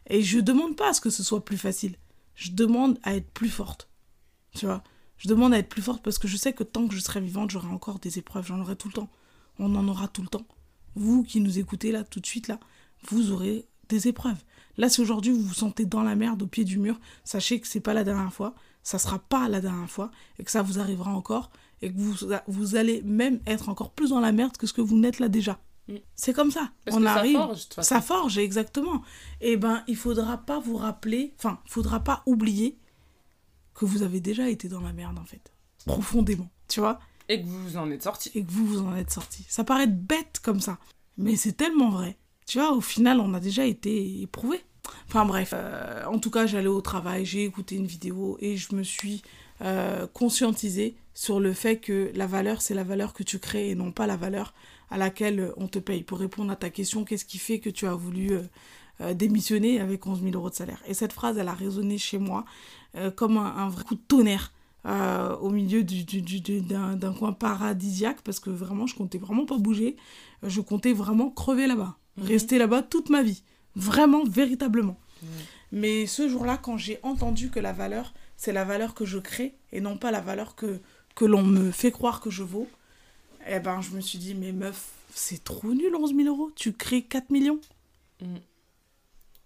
Et 0.09 0.23
je 0.23 0.41
demande 0.41 0.77
pas 0.77 0.91
à 0.91 0.93
ce 0.93 1.01
que 1.01 1.11
ce 1.11 1.23
soit 1.23 1.45
plus 1.45 1.57
facile. 1.57 1.97
Je 2.35 2.51
demande 2.51 2.99
à 3.03 3.15
être 3.15 3.31
plus 3.31 3.49
forte. 3.49 3.89
Tu 4.55 4.67
vois? 4.67 4.83
Je 5.17 5.29
demande 5.29 5.55
à 5.55 5.59
être 5.59 5.69
plus 5.69 5.83
forte 5.83 6.03
parce 6.03 6.19
que 6.19 6.29
je 6.29 6.37
sais 6.37 6.53
que 6.53 6.65
tant 6.65 6.87
que 6.87 6.95
je 6.95 7.01
serai 7.01 7.21
vivante, 7.21 7.51
j'aurai 7.51 7.69
encore 7.69 7.99
des 7.99 8.19
épreuves. 8.19 8.47
J'en 8.47 8.61
aurai 8.61 8.77
tout 8.77 8.89
le 8.89 8.95
temps. 8.95 9.09
On 9.59 9.75
en 9.77 9.89
aura 9.89 10.09
tout 10.09 10.23
le 10.23 10.29
temps 10.29 10.47
vous 10.97 11.23
qui 11.23 11.41
nous 11.41 11.59
écoutez 11.59 11.93
là 11.93 12.05
tout 12.05 12.21
de 12.21 12.27
suite 12.27 12.49
là, 12.49 12.59
vous 13.09 13.33
aurez 13.33 13.67
des 13.89 14.09
épreuves. 14.09 14.43
Là, 14.77 14.89
si 14.89 15.01
aujourd'hui 15.01 15.33
vous 15.33 15.43
vous 15.43 15.55
sentez 15.55 15.85
dans 15.85 16.03
la 16.03 16.17
merde 16.17 16.43
au 16.43 16.47
pied 16.47 16.65
du 16.65 16.79
mur, 16.79 16.99
sachez 17.23 17.61
que 17.61 17.67
c'est 17.67 17.81
pas 17.81 17.95
la 17.95 18.05
dernière 18.05 18.33
fois, 18.33 18.55
ça 18.83 18.99
sera 18.99 19.19
pas 19.19 19.49
la 19.49 19.61
dernière 19.61 19.91
fois 19.91 20.11
et 20.39 20.45
que 20.45 20.51
ça 20.51 20.63
vous 20.63 20.79
arrivera 20.79 21.13
encore 21.13 21.51
et 21.83 21.93
que 21.93 21.99
vous, 21.99 22.15
vous 22.49 22.77
allez 22.77 23.03
même 23.03 23.41
être 23.47 23.69
encore 23.69 23.93
plus 23.93 24.11
dans 24.11 24.21
la 24.21 24.33
merde 24.33 24.57
que 24.57 24.67
ce 24.67 24.73
que 24.73 24.81
vous 24.81 24.97
n'êtes 24.97 25.21
là 25.21 25.29
déjà. 25.29 25.59
Mm. 25.89 25.97
C'est 26.15 26.33
comme 26.33 26.51
ça. 26.51 26.71
On 26.91 27.05
arrive. 27.05 27.37
Ça 27.37 27.47
forge, 27.47 27.67
ça 27.81 28.01
forge, 28.01 28.39
exactement. 28.39 29.03
Et 29.41 29.53
eh 29.53 29.57
ben, 29.57 29.83
il 29.87 29.97
faudra 29.97 30.39
pas 30.39 30.59
vous 30.59 30.77
rappeler, 30.77 31.35
enfin, 31.39 31.61
il 31.67 31.71
faudra 31.71 32.01
pas 32.01 32.23
oublier 32.27 32.79
que 33.75 33.85
vous 33.85 34.03
avez 34.03 34.21
déjà 34.21 34.49
été 34.49 34.69
dans 34.69 34.81
la 34.81 34.93
merde 34.93 35.19
en 35.19 35.25
fait, 35.25 35.53
profondément, 35.85 36.49
tu 36.69 36.81
vois. 36.81 37.01
Et 37.29 37.41
que 37.41 37.47
vous 37.47 37.63
vous 37.69 37.77
en 37.77 37.91
êtes 37.91 38.03
sorti. 38.03 38.31
Et 38.35 38.45
que 38.45 38.51
vous 38.51 38.67
vous 38.67 38.81
en 38.81 38.95
êtes 38.97 39.11
sorti. 39.11 39.45
Ça 39.49 39.65
paraît 39.65 39.87
bête 39.87 40.41
comme 40.43 40.61
ça, 40.61 40.79
mais 41.17 41.37
c'est 41.37 41.53
tellement 41.53 41.91
vrai. 41.91 42.17
Tu 42.47 42.59
vois, 42.59 42.73
au 42.73 42.81
final, 42.81 43.21
on 43.21 43.33
a 43.35 43.41
déjà 43.41 43.65
été 43.65 44.21
éprouvé. 44.21 44.63
Enfin 45.09 45.25
bref, 45.25 45.53
euh, 45.55 46.05
en 46.05 46.19
tout 46.19 46.31
cas, 46.31 46.47
j'allais 46.47 46.67
au 46.69 46.83
travail, 46.83 47.25
j'ai 47.25 47.45
écouté 47.45 47.77
une 47.77 47.87
vidéo 47.87 48.37
et 48.41 48.57
je 48.57 48.75
me 48.75 48.83
suis 48.83 49.23
euh, 49.63 50.07
conscientisée 50.13 50.95
sur 51.15 51.41
le 51.41 51.53
fait 51.53 51.79
que 51.79 52.11
la 52.15 52.27
valeur, 52.27 52.61
c'est 52.61 52.75
la 52.75 52.85
valeur 52.85 53.15
que 53.15 53.23
tu 53.23 53.39
crées 53.39 53.71
et 53.71 53.75
non 53.75 53.93
pas 53.93 54.07
la 54.07 54.17
valeur 54.17 54.53
à 54.95 54.99
laquelle 54.99 55.53
on 55.57 55.67
te 55.67 55.79
paye. 55.79 56.03
Pour 56.03 56.19
répondre 56.19 56.53
à 56.53 56.57
ta 56.57 56.71
question, 56.71 57.05
qu'est-ce 57.05 57.25
qui 57.25 57.39
fait 57.39 57.59
que 57.59 57.71
tu 57.71 57.87
as 57.87 57.95
voulu 57.95 58.39
euh, 59.01 59.15
démissionner 59.15 59.81
avec 59.81 60.07
11 60.07 60.23
000 60.23 60.35
euros 60.35 60.51
de 60.51 60.55
salaire? 60.55 60.83
Et 60.87 60.95
cette 60.95 61.13
phrase, 61.13 61.37
elle 61.37 61.49
a 61.49 61.55
résonné 61.55 61.99
chez 61.99 62.19
moi 62.19 62.45
comme 63.17 63.39
un, 63.39 63.57
un, 63.57 63.69
vrai 63.69 63.83
coup 63.83 63.97
de 63.97 64.01
tonnerre 64.07 64.53
euh, 64.87 65.35
au 65.37 65.49
milieu 65.49 65.83
du, 65.83 66.05
du, 66.05 66.21
du, 66.21 66.61
d'un 66.61 67.15
coin 67.19 67.33
paradisiaque 67.33 68.21
parce 68.23 68.39
que 68.39 68.51
vraiment, 68.51 68.87
je 68.87 68.95
comptais 68.95 69.19
vraiment 69.19 69.47
pas 69.47 69.57
bouger. 69.57 69.97
Je 70.43 70.61
comptais 70.61 70.93
vraiment 70.93 71.31
crever 71.31 71.67
là-bas, 71.67 71.97
mhm. 72.17 72.27
rester 72.27 72.59
là-bas 72.59 72.83
toute 72.83 73.09
ma 73.09 73.23
vie. 73.23 73.43
Vraiment, 73.77 74.25
véritablement. 74.25 74.99
Mais 75.73 76.07
ce 76.07 76.29
jour-là, 76.29 76.59
quand 76.59 76.77
j'ai 76.77 76.99
entendu 77.03 77.51
que 77.51 77.59
la 77.59 77.73
valeur, 77.73 78.13
c'est 78.37 78.53
la 78.53 78.65
valeur 78.65 78.95
que 78.95 79.07
je 79.07 79.19
crée 79.19 79.57
et 79.73 79.81
non 79.81 79.97
pas 79.97 80.11
la 80.11 80.21
valeur 80.21 80.55
que, 80.55 80.81
que 81.15 81.25
l'on 81.25 81.43
me 81.43 81.71
fait 81.71 81.91
croire 81.91 82.21
que 82.21 82.29
je 82.31 82.43
vaux, 82.43 82.69
eh 83.47 83.61
ben, 83.61 83.81
je 83.81 83.91
me 83.91 84.01
suis 84.01 84.19
dit, 84.19 84.35
mais 84.35 84.53
meuf, 84.53 84.91
c'est 85.15 85.43
trop 85.43 85.73
nul, 85.73 85.95
11 85.95 86.15
000 86.15 86.29
euros. 86.29 86.51
Tu 86.55 86.73
crées 86.73 87.03
4 87.03 87.31
millions. 87.31 87.61
Mm. 88.21 88.37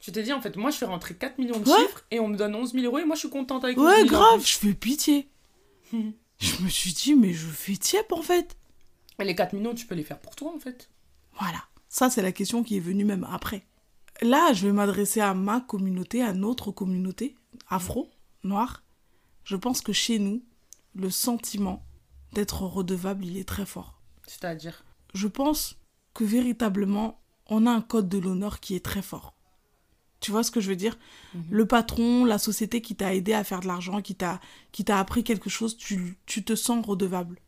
Tu 0.01 0.13
t'es 0.13 0.23
dit, 0.23 0.33
en 0.33 0.41
fait, 0.41 0.57
moi, 0.57 0.71
je 0.71 0.77
fais 0.77 0.85
rentrer 0.85 1.15
4 1.15 1.39
millions 1.39 1.59
de 1.59 1.65
chiffres 1.65 2.05
et 2.11 2.21
on 2.21 2.29
me 2.29 2.37
donne 2.37 2.55
11 2.55 2.73
000 2.73 2.85
euros 2.85 2.99
et 2.99 3.05
moi, 3.05 3.17
je 3.17 3.21
suis 3.21 3.31
contente 3.31 3.65
avec 3.65 3.77
Ouais, 3.77 4.05
grave, 4.05 4.45
je 4.45 4.57
fais 4.57 4.75
pitié. 4.75 5.29
je 5.93 6.63
me 6.63 6.69
suis 6.69 6.93
dit, 6.93 7.15
mais 7.15 7.33
je 7.33 7.47
fais 7.47 7.77
tiep, 7.77 8.13
en 8.13 8.23
fait. 8.23 8.57
Et 9.19 9.25
les 9.25 9.35
4 9.35 9.55
millions, 9.55 9.75
tu 9.75 9.87
peux 9.87 9.97
les 9.97 10.05
faire 10.05 10.19
pour 10.21 10.37
toi, 10.37 10.53
en 10.55 10.61
fait. 10.61 10.89
Voilà. 11.41 11.65
Ça, 11.89 12.11
c'est 12.11 12.23
la 12.23 12.33
question 12.33 12.63
qui 12.63 12.77
est 12.77 12.81
venue 12.81 13.05
même 13.05 13.27
après. 13.31 13.65
Là, 14.21 14.53
je 14.53 14.67
vais 14.67 14.73
m'adresser 14.73 15.21
à 15.21 15.35
ma 15.35 15.61
communauté, 15.61 16.23
à 16.23 16.33
notre 16.33 16.71
communauté, 16.71 17.35
afro, 17.69 18.09
noire. 18.45 18.83
Je 19.45 19.57
pense 19.57 19.81
que 19.81 19.93
chez 19.93 20.19
nous, 20.19 20.43
le 20.95 21.11
sentiment 21.11 21.85
d'être 22.33 22.63
redevable, 22.63 23.25
il 23.25 23.37
est 23.37 23.49
très 23.49 23.67
fort. 23.67 24.01
C'est-à-dire 24.27 24.85
Je 25.15 25.29
pense 25.29 25.79
que 26.15 26.25
véritablement, 26.25 27.21
on 27.47 27.67
a 27.67 27.71
un 27.71 27.81
code 27.81 28.09
de 28.09 28.19
l'honneur 28.19 28.61
qui 28.61 28.75
est 28.75 28.85
très 28.85 29.03
fort. 29.03 29.35
Tu 30.21 30.33
vois 30.33 30.43
ce 30.43 30.51
que 30.51 30.61
je 30.61 30.69
veux 30.69 30.77
dire? 30.77 30.99
Mhm. 31.35 31.45
Le 31.51 31.67
patron, 31.67 32.25
la 32.25 32.39
société 32.39 32.83
qui 32.83 32.97
t'a 32.97 33.15
aidé 33.15 33.33
à 33.33 33.45
faire 33.45 33.61
de 33.61 33.67
l'argent, 33.67 34.03
qui 34.03 34.15
t'a 34.15 34.41
qui 34.73 34.85
t'a 34.85 34.99
appris 34.99 35.23
quelque 35.23 35.49
chose, 35.49 35.77
tu, 35.77 36.19
tu 36.27 36.43
te 36.45 36.55
sens 36.55 36.85
redevable. 36.85 37.41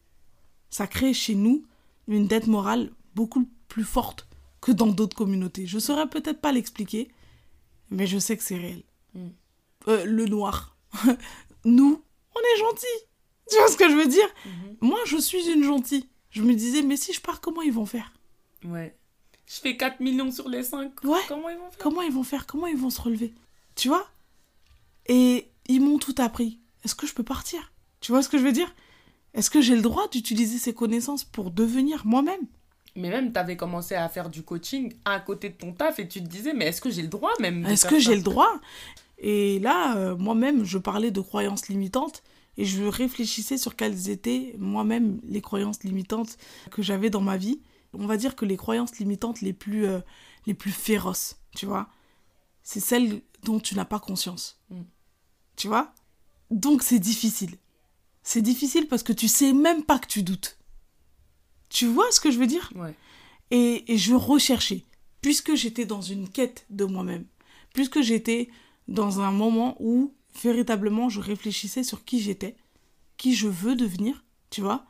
Ça 0.70 0.86
crée 0.86 1.12
chez 1.12 1.34
nous 1.34 1.66
une 2.06 2.26
dette 2.26 2.46
morale 2.46 2.92
beaucoup 3.14 3.48
plus 3.68 3.84
forte 3.84 4.28
que 4.60 4.72
dans 4.72 4.86
d'autres 4.86 5.16
communautés. 5.16 5.66
Je 5.66 5.78
saurais 5.78 6.08
peut-être 6.08 6.40
pas 6.40 6.52
l'expliquer, 6.52 7.08
mais 7.90 8.06
je 8.06 8.18
sais 8.18 8.36
que 8.36 8.42
c'est 8.42 8.56
réel. 8.56 8.82
Mm. 9.14 9.28
Euh, 9.88 10.04
le 10.04 10.26
noir. 10.26 10.76
nous, 11.64 12.04
on 12.34 12.40
est 12.40 12.58
gentils. 12.60 13.06
Tu 13.50 13.56
vois 13.56 13.68
ce 13.68 13.76
que 13.76 13.88
je 13.88 13.94
veux 13.94 14.06
dire 14.06 14.28
mhm. 14.44 14.76
Moi, 14.80 14.98
je 15.06 15.16
suis 15.16 15.50
une 15.50 15.64
gentille. 15.64 16.08
Je 16.30 16.42
me 16.42 16.54
disais, 16.54 16.82
mais 16.82 16.96
si 16.96 17.12
je 17.12 17.20
pars, 17.20 17.40
comment 17.40 17.62
ils 17.62 17.72
vont 17.72 17.86
faire 17.86 18.12
Ouais. 18.64 18.96
Je 19.46 19.56
fais 19.56 19.76
4 19.76 20.00
millions 20.00 20.30
sur 20.30 20.48
les 20.48 20.62
5. 20.62 21.02
Ouais. 21.04 21.18
Comment 21.26 21.48
ils 21.48 21.58
vont 21.58 21.70
faire 21.70 21.78
Comment 21.78 22.02
ils 22.02 22.12
vont 22.12 22.22
faire 22.22 22.46
Comment 22.46 22.66
ils 22.68 22.76
vont 22.76 22.90
se 22.90 23.00
relever 23.00 23.34
Tu 23.74 23.88
vois 23.88 24.08
Et 25.06 25.50
ils 25.66 25.80
m'ont 25.80 25.98
tout 25.98 26.14
appris. 26.18 26.60
Est-ce 26.84 26.94
que 26.94 27.06
je 27.06 27.14
peux 27.14 27.24
partir 27.24 27.72
Tu 28.00 28.12
vois 28.12 28.22
ce 28.22 28.28
que 28.28 28.38
je 28.38 28.44
veux 28.44 28.52
dire 28.52 28.72
Est-ce 29.34 29.50
que 29.50 29.60
j'ai 29.60 29.74
le 29.74 29.82
droit 29.82 30.06
d'utiliser 30.08 30.58
ces 30.58 30.72
connaissances 30.72 31.24
pour 31.24 31.50
devenir 31.50 32.06
moi-même 32.06 32.46
mais 32.96 33.08
même, 33.08 33.32
tu 33.32 33.38
avais 33.38 33.56
commencé 33.56 33.94
à 33.94 34.08
faire 34.08 34.28
du 34.28 34.42
coaching 34.42 34.92
à 35.04 35.20
côté 35.20 35.48
de 35.50 35.54
ton 35.54 35.72
taf 35.72 36.00
et 36.00 36.08
tu 36.08 36.20
te 36.22 36.28
disais, 36.28 36.52
mais 36.52 36.66
est-ce 36.66 36.80
que 36.80 36.90
j'ai 36.90 37.02
le 37.02 37.08
droit 37.08 37.30
même 37.38 37.64
Est-ce 37.66 37.86
que 37.86 38.00
j'ai 38.00 38.16
le 38.16 38.22
droit 38.22 38.52
Et 39.18 39.60
là, 39.60 39.96
euh, 39.96 40.16
moi-même, 40.16 40.64
je 40.64 40.76
parlais 40.76 41.12
de 41.12 41.20
croyances 41.20 41.68
limitantes 41.68 42.22
et 42.56 42.64
je 42.64 42.82
réfléchissais 42.84 43.58
sur 43.58 43.76
quelles 43.76 44.10
étaient 44.10 44.54
moi-même 44.58 45.20
les 45.24 45.40
croyances 45.40 45.82
limitantes 45.82 46.36
que 46.70 46.82
j'avais 46.82 47.10
dans 47.10 47.20
ma 47.20 47.36
vie. 47.36 47.60
On 47.92 48.06
va 48.06 48.16
dire 48.16 48.36
que 48.36 48.44
les 48.44 48.56
croyances 48.56 48.98
limitantes 48.98 49.40
les 49.40 49.52
plus, 49.52 49.86
euh, 49.86 50.00
les 50.46 50.54
plus 50.54 50.72
féroces, 50.72 51.40
tu 51.56 51.66
vois, 51.66 51.88
c'est 52.62 52.80
celles 52.80 53.22
dont 53.42 53.60
tu 53.60 53.74
n'as 53.74 53.84
pas 53.84 53.98
conscience. 53.98 54.60
Mm. 54.70 54.82
Tu 55.56 55.68
vois? 55.68 55.92
Donc 56.50 56.82
c'est 56.82 56.98
difficile. 56.98 57.56
C'est 58.22 58.42
difficile 58.42 58.86
parce 58.86 59.02
que 59.02 59.12
tu 59.12 59.28
sais 59.28 59.52
même 59.52 59.84
pas 59.84 59.98
que 59.98 60.06
tu 60.06 60.22
doutes. 60.22 60.58
Tu 61.68 61.86
vois 61.86 62.10
ce 62.10 62.20
que 62.20 62.30
je 62.30 62.38
veux 62.38 62.46
dire? 62.46 62.72
Ouais. 62.74 62.94
et, 63.50 63.92
et 63.92 63.96
je 63.96 64.14
recherchais, 64.14 64.84
puisque 65.20 65.54
j'étais 65.54 65.86
dans 65.86 66.02
une 66.02 66.28
quête 66.28 66.66
de 66.70 66.84
moi-même, 66.84 67.24
puisque 67.72 68.00
j'étais 68.00 68.48
dans 68.88 69.20
un 69.20 69.30
moment 69.30 69.76
où 69.80 70.14
véritablement, 70.42 71.08
je 71.08 71.20
réfléchissais 71.20 71.82
sur 71.82 72.04
qui 72.04 72.20
j'étais, 72.20 72.56
qui 73.16 73.34
je 73.34 73.48
veux 73.48 73.74
devenir, 73.74 74.24
tu 74.50 74.60
vois, 74.60 74.84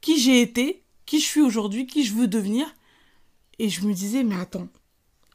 qui 0.00 0.18
j'ai 0.18 0.40
été, 0.40 0.82
qui 1.06 1.20
je 1.20 1.26
suis 1.26 1.40
aujourd'hui, 1.40 1.86
qui 1.86 2.04
je 2.04 2.14
veux 2.14 2.28
devenir. 2.28 2.74
Et 3.58 3.68
je 3.68 3.86
me 3.86 3.92
disais, 3.92 4.24
mais 4.24 4.36
attends, 4.36 4.68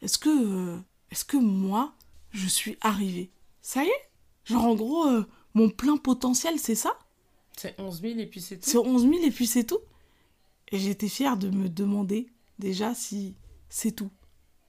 est-ce 0.01 0.17
que, 0.17 0.29
euh, 0.29 0.77
est-ce 1.11 1.25
que 1.25 1.37
moi, 1.37 1.93
je 2.31 2.47
suis 2.47 2.77
arrivée? 2.81 3.31
Ça 3.61 3.83
y 3.83 3.87
est? 3.87 4.09
Genre, 4.45 4.63
en 4.63 4.75
gros, 4.75 5.07
euh, 5.07 5.25
mon 5.53 5.69
plein 5.69 5.97
potentiel, 5.97 6.59
c'est 6.59 6.75
ça? 6.75 6.97
C'est 7.55 7.79
11 7.79 8.01
000 8.01 8.19
et 8.19 8.25
puis 8.27 8.41
c'est 8.41 8.57
tout. 8.57 8.69
C'est 8.69 8.77
11 8.77 9.01
000 9.01 9.13
et 9.23 9.31
puis 9.31 9.47
c'est 9.47 9.63
tout. 9.63 9.79
Et 10.71 10.77
j'étais 10.77 11.07
fière 11.07 11.37
de 11.37 11.49
me 11.49 11.69
demander 11.69 12.27
déjà 12.59 12.93
si 12.93 13.35
c'est 13.69 13.91
tout. 13.91 14.11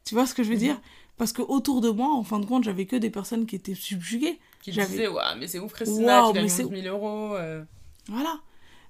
Tu 0.05 0.15
vois 0.15 0.27
ce 0.27 0.35
que 0.35 0.43
je 0.43 0.49
veux 0.49 0.55
mhm. 0.55 0.61
dire? 0.61 0.81
Parce 1.17 1.33
que 1.33 1.43
autour 1.43 1.81
de 1.81 1.91
moi, 1.91 2.15
en 2.15 2.25
fin 2.25 2.39
de 2.39 2.47
compte, 2.47 2.65
j'avais 2.65 2.87
que 2.87 2.97
des 2.97 3.11
personnes 3.11 3.45
qui 3.45 3.57
étaient 3.57 3.75
subjuguées. 3.75 4.39
Qui 4.63 4.73
disaient, 4.73 5.09
mais 5.39 5.47
c'est 5.47 5.59
ouf, 5.59 5.73
Christina, 5.73 6.25
wow, 6.25 6.33
tu 6.33 6.39
gagnes 6.39 6.45
11 6.47 6.83
000 6.83 6.97
euros. 6.97 7.37
Euh. 7.37 7.63
Voilà. 8.09 8.41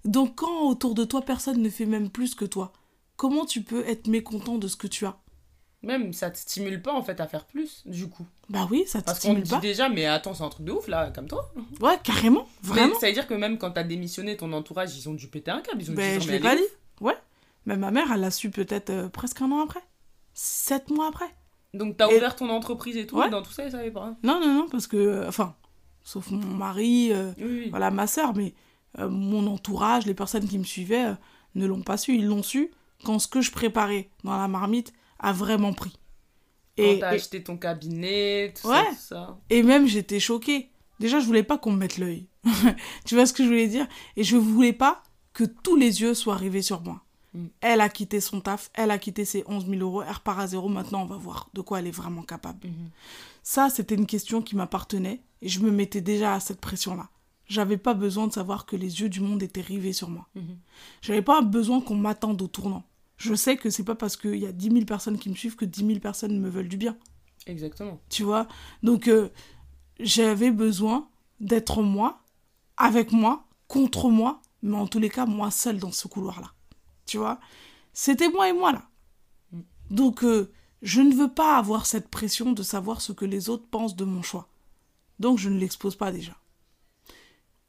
Donc 0.04 0.36
quand 0.36 0.68
autour 0.68 0.94
de 0.94 1.04
toi, 1.04 1.22
personne 1.22 1.60
ne 1.60 1.68
fait 1.68 1.86
même 1.86 2.10
plus 2.10 2.34
que 2.34 2.44
toi, 2.44 2.72
comment 3.16 3.44
tu 3.44 3.62
peux 3.62 3.86
être 3.86 4.06
mécontent 4.06 4.58
de 4.58 4.68
ce 4.68 4.76
que 4.76 4.86
tu 4.86 5.04
as? 5.06 5.18
Même, 5.82 6.12
ça 6.12 6.30
te 6.30 6.38
stimule 6.38 6.82
pas, 6.82 6.92
en 6.92 7.02
fait, 7.04 7.20
à 7.20 7.28
faire 7.28 7.44
plus, 7.44 7.82
du 7.86 8.08
coup. 8.08 8.26
Bah 8.48 8.66
oui, 8.68 8.84
ça 8.86 9.00
te 9.00 9.06
Parce 9.06 9.18
stimule 9.18 9.48
qu'on 9.48 9.56
dit 9.56 9.62
déjà, 9.62 9.88
mais 9.88 10.06
attends, 10.06 10.34
c'est 10.34 10.42
un 10.42 10.48
truc 10.48 10.66
de 10.66 10.72
ouf, 10.72 10.88
là, 10.88 11.12
comme 11.14 11.28
toi. 11.28 11.52
Ouais, 11.80 11.96
carrément, 12.02 12.48
vraiment. 12.62 12.98
ça 12.98 13.06
veut 13.06 13.12
dire 13.12 13.28
que 13.28 13.34
même 13.34 13.58
quand 13.58 13.70
t'as 13.70 13.84
démissionné, 13.84 14.36
ton 14.36 14.52
entourage, 14.52 14.96
ils 14.96 15.08
ont 15.08 15.14
dû 15.14 15.28
péter 15.28 15.52
un 15.52 15.60
câble, 15.60 15.80
ils 15.82 15.90
ont 15.90 15.94
ben, 15.94 16.18
dû 16.18 16.26
je 16.26 16.32
l'ai 16.32 16.40
pas 16.40 16.56
dit. 16.56 16.62
Ouais. 17.00 17.16
Mais 17.66 17.76
ma 17.76 17.92
mère, 17.92 18.10
elle 18.12 18.20
l'a 18.20 18.32
su 18.32 18.50
peut-être 18.50 18.90
euh, 18.90 19.08
presque 19.08 19.40
un 19.40 19.52
an 19.52 19.60
après. 19.60 19.82
Sept 20.34 20.90
mois 20.90 21.08
après. 21.08 21.32
Donc 21.74 21.96
t'as 21.96 22.08
ouvert 22.08 22.34
ton 22.34 22.48
entreprise 22.48 22.96
et 22.96 23.06
tout, 23.06 23.22
et 23.22 23.28
dans 23.30 23.42
tout 23.42 23.52
ça, 23.52 23.64
ils 23.64 23.72
savaient 23.72 23.90
pas. 23.90 24.16
Non, 24.22 24.40
non, 24.40 24.54
non, 24.54 24.68
parce 24.68 24.86
que, 24.86 24.96
euh, 24.96 25.28
enfin, 25.28 25.54
sauf 26.02 26.30
mon 26.30 26.54
mari, 26.54 27.10
euh, 27.12 27.32
voilà, 27.70 27.90
ma 27.90 28.06
soeur, 28.06 28.34
mais 28.34 28.54
mon 28.98 29.46
entourage, 29.46 30.06
les 30.06 30.14
personnes 30.14 30.48
qui 30.48 30.58
me 30.58 30.64
suivaient, 30.64 31.14
ne 31.54 31.66
l'ont 31.66 31.82
pas 31.82 31.96
su. 31.96 32.14
Ils 32.14 32.26
l'ont 32.26 32.42
su 32.42 32.70
quand 33.04 33.18
ce 33.18 33.28
que 33.28 33.40
je 33.40 33.50
préparais 33.50 34.10
dans 34.24 34.36
la 34.36 34.48
marmite 34.48 34.92
a 35.18 35.32
vraiment 35.32 35.72
pris. 35.72 35.92
Quand 36.76 36.84
et 36.84 36.98
t'as 37.00 37.08
acheté 37.08 37.42
ton 37.42 37.56
cabinet, 37.56 38.54
tout 38.54 38.68
ça, 38.68 38.84
tout 38.90 38.96
ça. 38.96 39.38
Et 39.50 39.62
même, 39.62 39.86
j'étais 39.86 40.20
choquée. 40.20 40.70
Déjà, 41.00 41.20
je 41.20 41.26
voulais 41.26 41.42
pas 41.42 41.58
qu'on 41.58 41.72
me 41.72 41.78
mette 41.78 41.98
l'œil. 41.98 42.28
tu 43.04 43.14
vois 43.14 43.26
ce 43.26 43.32
que 43.32 43.42
je 43.42 43.48
voulais 43.48 43.68
dire? 43.68 43.86
Et 44.16 44.24
je 44.24 44.36
voulais 44.36 44.72
pas 44.72 45.02
que 45.32 45.44
tous 45.44 45.76
les 45.76 46.00
yeux 46.02 46.14
soient 46.14 46.36
rivés 46.36 46.62
sur 46.62 46.80
moi. 46.82 47.02
Mm. 47.34 47.46
Elle 47.60 47.80
a 47.80 47.88
quitté 47.88 48.20
son 48.20 48.40
taf, 48.40 48.70
elle 48.74 48.90
a 48.90 48.98
quitté 48.98 49.24
ses 49.24 49.44
11 49.46 49.66
000 49.66 49.80
euros, 49.80 50.02
elle 50.02 50.12
repart 50.12 50.40
à 50.40 50.46
zéro. 50.46 50.68
Maintenant, 50.68 51.02
on 51.02 51.06
va 51.06 51.16
voir 51.16 51.48
de 51.54 51.60
quoi 51.60 51.80
elle 51.80 51.86
est 51.86 51.92
vraiment 51.92 52.22
capable. 52.22 52.66
Mm-hmm. 52.66 52.90
Ça, 53.42 53.70
c'était 53.70 53.94
une 53.94 54.06
question 54.06 54.42
qui 54.42 54.56
m'appartenait 54.56 55.20
et 55.42 55.48
je 55.48 55.60
me 55.60 55.70
mettais 55.70 56.00
déjà 56.00 56.34
à 56.34 56.40
cette 56.40 56.60
pression-là. 56.60 57.08
J'avais 57.46 57.78
pas 57.78 57.94
besoin 57.94 58.26
de 58.26 58.32
savoir 58.32 58.66
que 58.66 58.76
les 58.76 59.00
yeux 59.00 59.08
du 59.08 59.20
monde 59.20 59.42
étaient 59.42 59.62
rivés 59.62 59.92
sur 59.92 60.10
moi. 60.10 60.26
Je 60.34 60.40
mm-hmm. 60.40 60.56
J'avais 61.02 61.22
pas 61.22 61.40
besoin 61.40 61.80
qu'on 61.80 61.96
m'attende 61.96 62.40
au 62.42 62.48
tournant. 62.48 62.84
Je 63.16 63.34
sais 63.34 63.56
que 63.56 63.70
c'est 63.70 63.84
pas 63.84 63.94
parce 63.94 64.16
qu'il 64.16 64.36
y 64.36 64.46
a 64.46 64.52
10 64.52 64.70
000 64.70 64.84
personnes 64.84 65.18
qui 65.18 65.28
me 65.28 65.34
suivent 65.34 65.56
que 65.56 65.64
10 65.64 65.86
000 65.86 65.98
personnes 65.98 66.38
me 66.38 66.48
veulent 66.48 66.68
du 66.68 66.76
bien. 66.76 66.96
Exactement. 67.46 67.98
Tu 68.10 68.22
vois? 68.22 68.46
Donc, 68.82 69.08
euh, 69.08 69.30
j'avais 69.98 70.50
besoin 70.50 71.08
d'être 71.40 71.82
moi, 71.82 72.20
avec 72.76 73.10
moi, 73.10 73.46
contre 73.66 74.08
moi, 74.08 74.40
mais 74.62 74.76
en 74.76 74.86
tous 74.86 74.98
les 74.98 75.10
cas, 75.10 75.26
moi 75.26 75.50
seule 75.50 75.78
dans 75.78 75.92
ce 75.92 76.06
couloir-là 76.06 76.52
tu 77.08 77.18
vois. 77.18 77.40
C'était 77.92 78.28
moi 78.28 78.48
et 78.48 78.52
moi 78.52 78.72
là. 78.72 78.84
Donc, 79.90 80.22
euh, 80.22 80.52
je 80.82 81.00
ne 81.00 81.14
veux 81.14 81.32
pas 81.32 81.56
avoir 81.56 81.86
cette 81.86 82.08
pression 82.08 82.52
de 82.52 82.62
savoir 82.62 83.00
ce 83.00 83.12
que 83.12 83.24
les 83.24 83.48
autres 83.48 83.66
pensent 83.68 83.96
de 83.96 84.04
mon 84.04 84.22
choix. 84.22 84.48
Donc, 85.18 85.38
je 85.38 85.48
ne 85.48 85.58
l'expose 85.58 85.96
pas 85.96 86.12
déjà. 86.12 86.36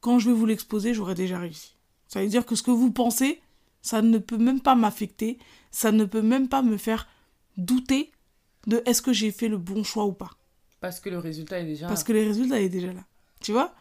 Quand 0.00 0.18
je 0.18 0.30
vais 0.30 0.36
vous 0.36 0.46
l'exposer, 0.46 0.94
j'aurai 0.94 1.14
déjà 1.14 1.38
réussi. 1.38 1.74
Ça 2.06 2.20
veut 2.20 2.28
dire 2.28 2.46
que 2.46 2.54
ce 2.54 2.62
que 2.62 2.70
vous 2.70 2.92
pensez, 2.92 3.40
ça 3.82 4.02
ne 4.02 4.18
peut 4.18 4.38
même 4.38 4.60
pas 4.60 4.74
m'affecter, 4.74 5.38
ça 5.70 5.90
ne 5.92 6.04
peut 6.04 6.22
même 6.22 6.48
pas 6.48 6.62
me 6.62 6.76
faire 6.76 7.08
douter 7.56 8.12
de 8.66 8.82
est-ce 8.84 9.02
que 9.02 9.12
j'ai 9.12 9.30
fait 9.30 9.48
le 9.48 9.58
bon 9.58 9.82
choix 9.82 10.04
ou 10.04 10.12
pas. 10.12 10.30
Parce 10.80 11.00
que 11.00 11.08
le 11.08 11.18
résultat 11.18 11.60
est 11.60 11.64
déjà 11.64 11.86
là. 11.86 11.88
Parce 11.88 12.04
que 12.04 12.12
le 12.12 12.20
résultat 12.20 12.60
est 12.60 12.68
déjà 12.68 12.92
là. 12.92 13.04
Tu 13.40 13.52
vois? 13.52 13.74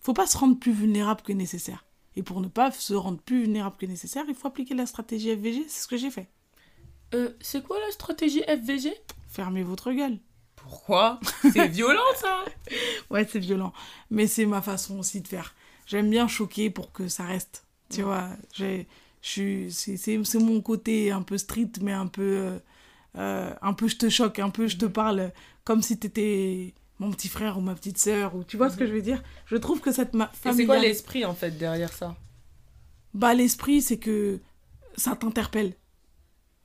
Faut 0.00 0.14
pas 0.14 0.26
se 0.26 0.36
rendre 0.36 0.58
plus 0.58 0.72
vulnérable 0.72 1.22
que 1.22 1.32
nécessaire. 1.32 1.84
Et 2.16 2.22
pour 2.22 2.40
ne 2.40 2.48
pas 2.48 2.70
se 2.70 2.94
rendre 2.94 3.18
plus 3.18 3.42
vulnérable 3.42 3.76
que 3.76 3.86
nécessaire, 3.86 4.24
il 4.28 4.34
faut 4.34 4.48
appliquer 4.48 4.74
la 4.74 4.86
stratégie 4.86 5.34
FVG. 5.34 5.64
C'est 5.68 5.82
ce 5.82 5.88
que 5.88 5.96
j'ai 5.96 6.10
fait. 6.10 6.28
Euh, 7.14 7.30
c'est 7.40 7.62
quoi 7.62 7.78
la 7.80 7.90
stratégie 7.90 8.42
FVG 8.42 8.92
Fermez 9.28 9.62
votre 9.62 9.92
gueule. 9.92 10.18
Pourquoi? 10.56 11.20
C'est 11.52 11.68
violent 11.68 12.00
ça 12.16 12.44
Ouais, 13.10 13.26
c'est 13.30 13.38
violent. 13.38 13.72
Mais 14.10 14.26
c'est 14.26 14.46
ma 14.46 14.62
façon 14.62 14.98
aussi 14.98 15.20
de 15.20 15.28
faire. 15.28 15.54
J'aime 15.86 16.10
bien 16.10 16.28
choquer 16.28 16.70
pour 16.70 16.92
que 16.92 17.08
ça 17.08 17.24
reste. 17.24 17.64
Tu 17.90 18.02
vois, 18.02 18.28
j'ai, 18.54 18.86
c'est 19.20 20.38
mon 20.38 20.60
côté 20.60 21.10
un 21.10 21.22
peu 21.22 21.36
street, 21.38 21.72
mais 21.82 21.92
un 21.92 22.06
peu, 22.06 22.22
euh, 22.22 22.58
euh, 23.18 23.54
un 23.60 23.74
peu 23.74 23.88
je 23.88 23.96
te 23.96 24.08
choque, 24.08 24.38
un 24.38 24.50
peu 24.50 24.66
je 24.66 24.78
te 24.78 24.86
parle 24.86 25.32
comme 25.64 25.82
si 25.82 25.98
t'étais 25.98 26.74
mon 27.02 27.10
petit 27.10 27.28
frère 27.28 27.58
ou 27.58 27.60
ma 27.60 27.74
petite 27.74 27.98
sœur, 27.98 28.36
ou 28.36 28.44
tu 28.44 28.56
vois 28.56 28.70
ce 28.70 28.76
que 28.76 28.84
mhm. 28.84 28.90
je 28.90 28.94
veux 28.94 29.02
dire? 29.02 29.22
Je 29.46 29.56
trouve 29.56 29.80
que 29.80 29.90
cette 29.92 30.12
famille. 30.12 30.32
C'est 30.56 30.66
quoi 30.66 30.78
l'esprit 30.78 31.24
en 31.24 31.34
fait 31.34 31.50
derrière 31.58 31.92
ça? 31.92 32.16
Bah, 33.12 33.34
l'esprit, 33.34 33.82
c'est 33.82 33.98
que 33.98 34.38
ça 34.96 35.16
t'interpelle. 35.16 35.74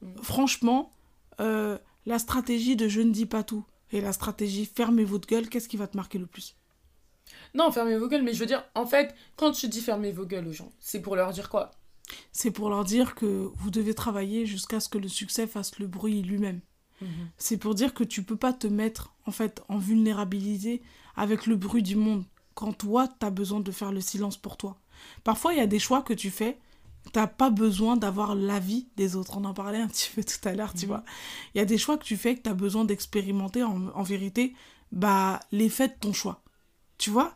Mhm. 0.02 0.18
Franchement, 0.22 0.92
euh, 1.40 1.78
la 2.06 2.20
stratégie 2.20 2.76
de 2.76 2.88
je 2.88 3.02
ne 3.02 3.12
dis 3.12 3.26
pas 3.26 3.44
tout 3.44 3.66
et 3.92 4.00
la 4.00 4.14
stratégie 4.14 4.66
fermez 4.66 5.04
votre 5.04 5.28
gueule, 5.28 5.50
qu'est-ce 5.50 5.68
qui 5.68 5.78
va 5.78 5.88
te 5.88 5.98
marquer 5.98 6.20
le 6.20 6.28
plus? 6.28 6.56
Non, 7.54 7.72
fermez 7.72 7.98
vos 7.98 8.08
gueules, 8.08 8.24
mais 8.24 8.34
je 8.34 8.40
veux 8.40 8.46
dire, 8.46 8.64
en 8.76 8.86
fait, 8.86 9.16
quand 9.36 9.52
tu 9.52 9.68
dis 9.68 9.82
fermez 9.82 10.12
vos 10.12 10.26
gueules 10.26 10.48
aux 10.48 10.54
gens, 10.54 10.72
c'est 10.80 11.02
pour 11.02 11.16
leur 11.16 11.32
dire 11.32 11.50
quoi? 11.50 11.72
C'est 12.32 12.52
pour 12.52 12.70
leur 12.70 12.84
dire 12.84 13.16
que 13.16 13.50
vous 13.56 13.72
devez 13.72 13.94
travailler 13.94 14.46
jusqu'à 14.46 14.80
ce 14.80 14.88
que 14.88 14.98
le 14.98 15.10
succès 15.10 15.48
fasse 15.48 15.80
le 15.80 15.88
bruit 15.88 16.22
lui-même. 16.22 16.62
Mhm. 17.02 17.30
C'est 17.38 17.58
pour 17.58 17.76
dire 17.76 17.94
que 17.94 18.04
tu 18.04 18.24
peux 18.24 18.36
pas 18.36 18.54
te 18.54 18.68
mettre 18.68 19.14
en 19.26 19.32
fait 19.32 19.62
en 19.70 19.78
vulnérabilité 19.78 20.82
avec 21.16 21.46
le 21.46 21.56
bruit 21.56 21.84
du 21.84 21.96
monde 21.96 22.24
quand 22.54 22.74
toi 22.74 23.08
tu 23.08 23.26
as 23.26 23.30
besoin 23.30 23.60
de 23.60 23.72
faire 23.72 23.92
le 23.92 24.02
silence 24.02 24.38
pour 24.38 24.58
toi. 24.58 24.78
Parfois 25.24 25.54
il 25.54 25.58
y 25.58 25.62
a 25.62 25.68
des 25.68 25.80
choix 25.80 26.02
que 26.02 26.14
tu 26.14 26.32
fais, 26.32 26.58
t'as 27.14 27.28
pas 27.28 27.50
besoin 27.50 27.98
d'avoir 27.98 28.36
l'avis 28.36 28.88
des 28.96 29.16
autres. 29.16 29.38
On 29.38 29.46
en 29.46 29.54
parlait 29.54 29.80
un 29.80 29.88
petit 29.88 30.10
peu 30.14 30.24
tout 30.24 30.48
à 30.48 30.54
l'heure, 30.54 30.74
tu 30.74 30.86
mhm. 30.86 30.92
vois. 30.92 31.04
Il 31.54 31.60
y 31.60 31.62
a 31.62 31.66
des 31.66 31.78
choix 31.78 31.98
que 31.98 32.04
tu 32.04 32.18
fais 32.18 32.36
que 32.36 32.42
tu 32.42 32.50
as 32.50 32.56
besoin 32.56 32.86
d'expérimenter 32.86 33.64
en, 33.64 34.04
vérité 34.04 34.56
bah 34.92 35.40
l'effet 35.52 35.90
de 35.90 35.96
ton 36.00 36.14
choix. 36.14 36.42
Tu 36.98 37.10
vois? 37.10 37.36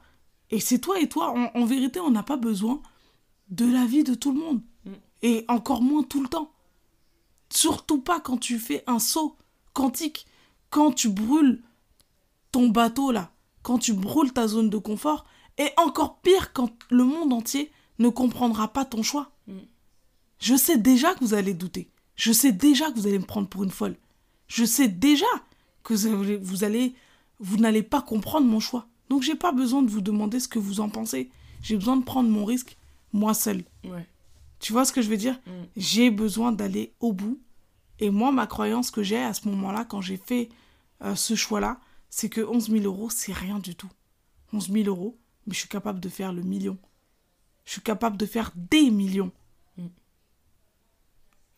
Et 0.50 0.60
c'est 0.60 0.80
toi 0.80 1.00
et 1.00 1.08
toi 1.08 1.32
en, 1.32 1.60
en 1.60 1.66
vérité, 1.66 2.00
on 2.00 2.12
n'a 2.12 2.24
pas 2.24 2.38
besoin 2.38 2.82
de 3.50 3.66
l'avis 3.66 4.04
de 4.04 4.16
tout 4.16 4.32
le 4.32 4.40
monde. 4.40 4.62
Mm. 4.86 4.92
Et 5.22 5.46
encore 5.48 5.82
moins 5.82 6.04
tout 6.04 6.24
le 6.24 6.30
temps. 6.30 6.52
Surtout 7.50 8.02
pas 8.02 8.20
quand 8.20 8.38
tu 8.38 8.58
fais 8.58 8.84
un 8.88 8.98
saut 8.98 9.36
quantique. 9.74 10.26
Quand 10.70 10.92
tu 10.92 11.10
brûles 11.10 11.62
ton 12.52 12.70
bateau 12.70 13.12
là, 13.12 13.32
quand 13.64 13.78
tu 13.78 13.94
brûles 13.94 14.34
ta 14.34 14.48
zone 14.48 14.70
de 14.70 14.78
confort, 14.78 15.26
et 15.58 15.70
encore 15.78 16.20
pire 16.22 16.54
quand 16.54 16.72
le 16.90 17.04
monde 17.04 17.34
entier 17.34 17.72
ne 18.00 18.10
comprendra 18.10 18.70
pas 18.70 18.86
ton 18.86 19.04
choix. 19.04 19.32
Mm. 19.48 19.58
Je 20.40 20.56
sais 20.56 20.78
déjà 20.78 21.14
que 21.14 21.24
vous 21.24 21.34
allez 21.34 21.54
douter. 21.54 21.90
Je 22.16 22.32
sais 22.32 22.52
déjà 22.52 22.90
que 22.92 22.96
vous 22.96 23.08
allez 23.08 23.20
me 23.20 23.26
prendre 23.26 23.48
pour 23.48 23.64
une 23.64 23.70
folle. 23.70 23.96
Je 24.48 24.66
sais 24.66 24.88
déjà 24.88 25.26
que 25.84 25.94
vous 25.94 26.64
allez, 26.64 26.96
vous 27.40 27.58
n'allez 27.58 27.84
pas 27.84 28.02
comprendre 28.02 28.48
mon 28.48 28.60
choix. 28.60 28.88
Donc 29.10 29.24
j'ai 29.24 29.36
pas 29.36 29.52
besoin 29.52 29.82
de 29.82 29.90
vous 29.90 30.02
demander 30.02 30.40
ce 30.40 30.48
que 30.48 30.60
vous 30.60 30.80
en 30.80 30.90
pensez. 30.90 31.30
J'ai 31.62 31.76
besoin 31.76 31.98
de 31.98 32.04
prendre 32.04 32.30
mon 32.30 32.46
risque 32.46 32.78
moi 33.14 33.34
seul. 33.34 33.64
Tu 34.60 34.74
vois 34.74 34.86
ce 34.86 34.92
que 34.92 35.02
je 35.02 35.10
veux 35.10 35.18
dire? 35.18 35.40
Mm. 35.46 35.52
J'ai 35.78 36.12
besoin 36.12 36.52
d'aller 36.52 36.94
au 37.00 37.14
bout 37.14 37.40
et 38.02 38.10
moi, 38.10 38.32
ma 38.32 38.48
croyance 38.48 38.90
que 38.90 39.04
j'ai 39.04 39.22
à 39.22 39.34
ce 39.34 39.48
moment-là, 39.48 39.86
quand 39.86 40.02
j'ai 40.02 40.18
fait 40.18 40.50
euh, 41.04 41.16
ce 41.16 41.36
choix-là, 41.36 41.80
c'est 42.10 42.30
que 42.30 42.42
11 42.42 42.72
000 42.72 42.84
euros, 42.84 43.12
c'est 43.12 43.32
rien 43.32 43.60
du 43.60 43.76
tout. 43.76 43.92
11 44.54 44.72
000 44.72 44.86
euros, 44.88 45.20
mais 45.46 45.54
je 45.54 45.60
suis 45.60 45.70
capable 45.70 46.00
de 46.00 46.10
faire 46.10 46.34
le 46.34 46.42
million. 46.42 46.80
Je 47.64 47.74
suis 47.74 47.82
capable 47.82 48.18
de 48.18 48.26
faire 48.26 48.52
des 48.56 48.90
millions. 48.90 49.32
Mm. 49.78 49.86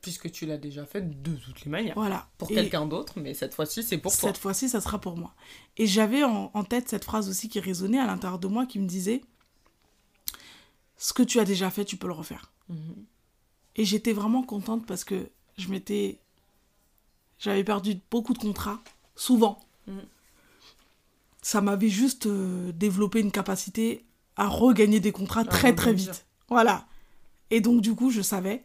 Puisque 0.01 0.29
tu 0.31 0.45
l'as 0.45 0.57
déjà 0.57 0.85
fait 0.85 1.01
de 1.01 1.35
toutes 1.37 1.63
les 1.63 1.71
manières. 1.71 1.95
Voilà. 1.95 2.29
Pour 2.37 2.49
quelqu'un 2.49 2.85
d'autre, 2.85 3.21
mais 3.21 3.33
cette 3.33 3.53
fois-ci, 3.53 3.81
c'est 3.81 3.97
pour 3.97 4.11
toi. 4.11 4.27
Cette 4.27 4.37
fois-ci, 4.37 4.67
ça 4.67 4.81
sera 4.81 4.99
pour 4.99 5.15
moi. 5.15 5.33
Et 5.77 5.87
j'avais 5.87 6.25
en, 6.25 6.63
tête 6.65 6.89
cette 6.89 7.05
phrase 7.05 7.29
aussi 7.29 7.47
qui 7.47 7.61
résonnait 7.61 7.99
à 7.99 8.05
l'intérieur 8.05 8.37
de 8.37 8.47
moi 8.47 8.65
qui 8.65 8.79
me 8.79 8.85
disait 8.85 9.21
Ce 10.97 11.13
que 11.13 11.23
tu 11.23 11.39
as 11.39 11.45
déjà 11.45 11.69
fait, 11.69 11.85
tu 11.85 11.95
peux 11.95 12.07
le 12.07 12.13
refaire. 12.13 12.51
Mm-hmm. 12.69 13.05
Et 13.77 13.85
j'étais 13.85 14.11
vraiment 14.11 14.43
contente 14.43 14.85
parce 14.85 15.05
que 15.05 15.29
je 15.57 15.69
m'étais 15.69 16.19
j'avais 17.43 17.65
perdu 17.65 17.99
beaucoup 18.09 18.31
de 18.31 18.37
contrats, 18.37 18.81
souvent. 19.17 19.59
Mm. 19.87 19.97
Ça 21.41 21.59
m'avait 21.59 21.89
juste 21.89 22.25
euh, 22.25 22.71
développé 22.71 23.19
une 23.19 23.31
capacité 23.31 24.05
à 24.37 24.47
regagner 24.47 25.01
des 25.01 25.11
contrats 25.11 25.43
très 25.43 25.75
très 25.75 25.93
vite. 25.93 26.25
Voilà. 26.47 26.87
Et 27.51 27.59
donc 27.59 27.81
du 27.81 27.95
coup, 27.95 28.11
je 28.11 28.21
savais 28.21 28.63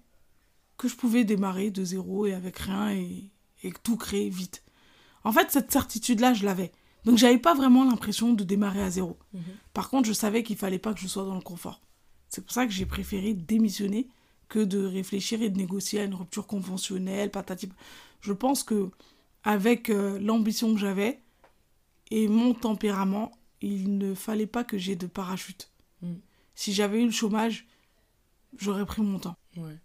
que 0.77 0.87
je 0.87 0.95
pouvais 0.95 1.25
démarrer 1.25 1.73
de 1.73 1.83
zéro 1.83 2.27
et 2.27 2.33
avec 2.33 2.57
rien 2.59 2.93
et, 2.93 3.33
et 3.65 3.73
tout 3.83 3.97
créer 3.97 4.31
vite. 4.31 4.63
En 5.25 5.33
fait, 5.33 5.51
cette 5.51 5.73
certitude-là, 5.73 6.33
je 6.35 6.45
l'avais. 6.45 6.71
Donc 7.05 7.19
j'avais 7.19 7.39
pas 7.39 7.55
vraiment 7.55 7.85
l'impression 7.85 8.33
de 8.33 8.45
démarrer 8.45 8.83
à 8.83 8.91
zéro. 8.91 9.19
Mm-hmm. 9.35 9.41
Par 9.75 9.91
contre, 9.91 10.07
je 10.07 10.13
savais 10.13 10.45
qu'il 10.45 10.57
fallait 10.57 10.79
pas 10.79 10.95
que 10.95 11.01
je 11.01 11.09
sois 11.09 11.25
dans 11.25 11.35
le 11.35 11.41
confort. 11.41 11.81
C'est 12.29 12.43
pour 12.43 12.53
ça 12.53 12.65
que 12.65 12.73
j'ai 12.73 12.87
préféré 12.87 13.35
démissionner 13.35 14.09
que 14.49 14.61
de 14.61 14.85
réfléchir 14.85 15.43
et 15.43 15.51
de 15.51 15.59
négocier 15.59 16.01
à 16.01 16.05
une 16.05 16.15
rupture 16.15 16.47
conventionnelle, 16.47 17.31
patati 17.31 17.69
je 18.21 18.33
pense 18.33 18.63
que 18.63 18.91
avec 19.45 19.91
euh, 19.91 20.19
l'ambition 20.21 20.75
que 20.75 20.81
j'avais 20.81 21.21
et 22.11 22.29
mon 22.29 22.55
tempérament, 22.55 23.33
il 23.61 23.99
ne 23.99 24.15
fallait 24.15 24.47
pas 24.47 24.65
que 24.65 24.79
j'ai 24.79 24.97
de 24.97 25.07
parachute. 25.07 25.71
Mm. 26.03 26.15
Si 26.55 26.73
j'avais 26.73 27.01
eu 27.01 27.07
le 27.07 27.11
chômage, 27.11 27.67
j'aurais 28.57 28.87
pris 28.87 29.03
mon 29.03 29.19
temps. 29.19 29.37
Ouais. 29.57 29.77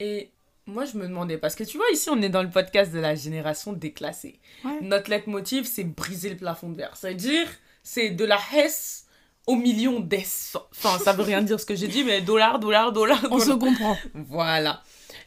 Et 0.00 0.30
moi, 0.66 0.84
je 0.84 0.96
me 0.96 1.06
demandais, 1.06 1.38
parce 1.38 1.54
que 1.54 1.64
tu 1.64 1.76
vois, 1.76 1.86
ici, 1.92 2.10
on 2.10 2.20
est 2.22 2.28
dans 2.28 2.42
le 2.42 2.50
podcast 2.50 2.92
de 2.92 2.98
la 2.98 3.14
génération 3.14 3.72
déclassée. 3.72 4.40
Notre 4.82 5.10
leitmotiv, 5.10 5.64
c'est 5.64 5.84
briser 5.84 6.30
le 6.30 6.36
plafond 6.36 6.70
de 6.70 6.76
verre. 6.76 6.96
C'est-à-dire, 6.96 7.46
c'est 7.82 8.10
de 8.10 8.24
la 8.24 8.38
Hesse 8.52 9.06
au 9.46 9.54
million 9.54 10.00
d'ess. 10.00 10.56
Enfin, 10.72 10.98
ça 10.98 11.12
veut 11.12 11.22
rien 11.22 11.40
dire 11.40 11.60
ce 11.60 11.66
que 11.66 11.76
j'ai 11.76 11.86
dit, 11.86 12.02
mais 12.02 12.20
dollar, 12.20 12.58
dollar, 12.58 12.92
dollar. 12.92 13.24
On 13.30 13.38
se 13.38 13.52
comprend. 13.52 13.96
Voilà. 14.14 14.82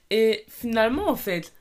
Et 0.10 0.46
finalement, 0.50 1.08
en 1.08 1.16
fait, 1.16 1.54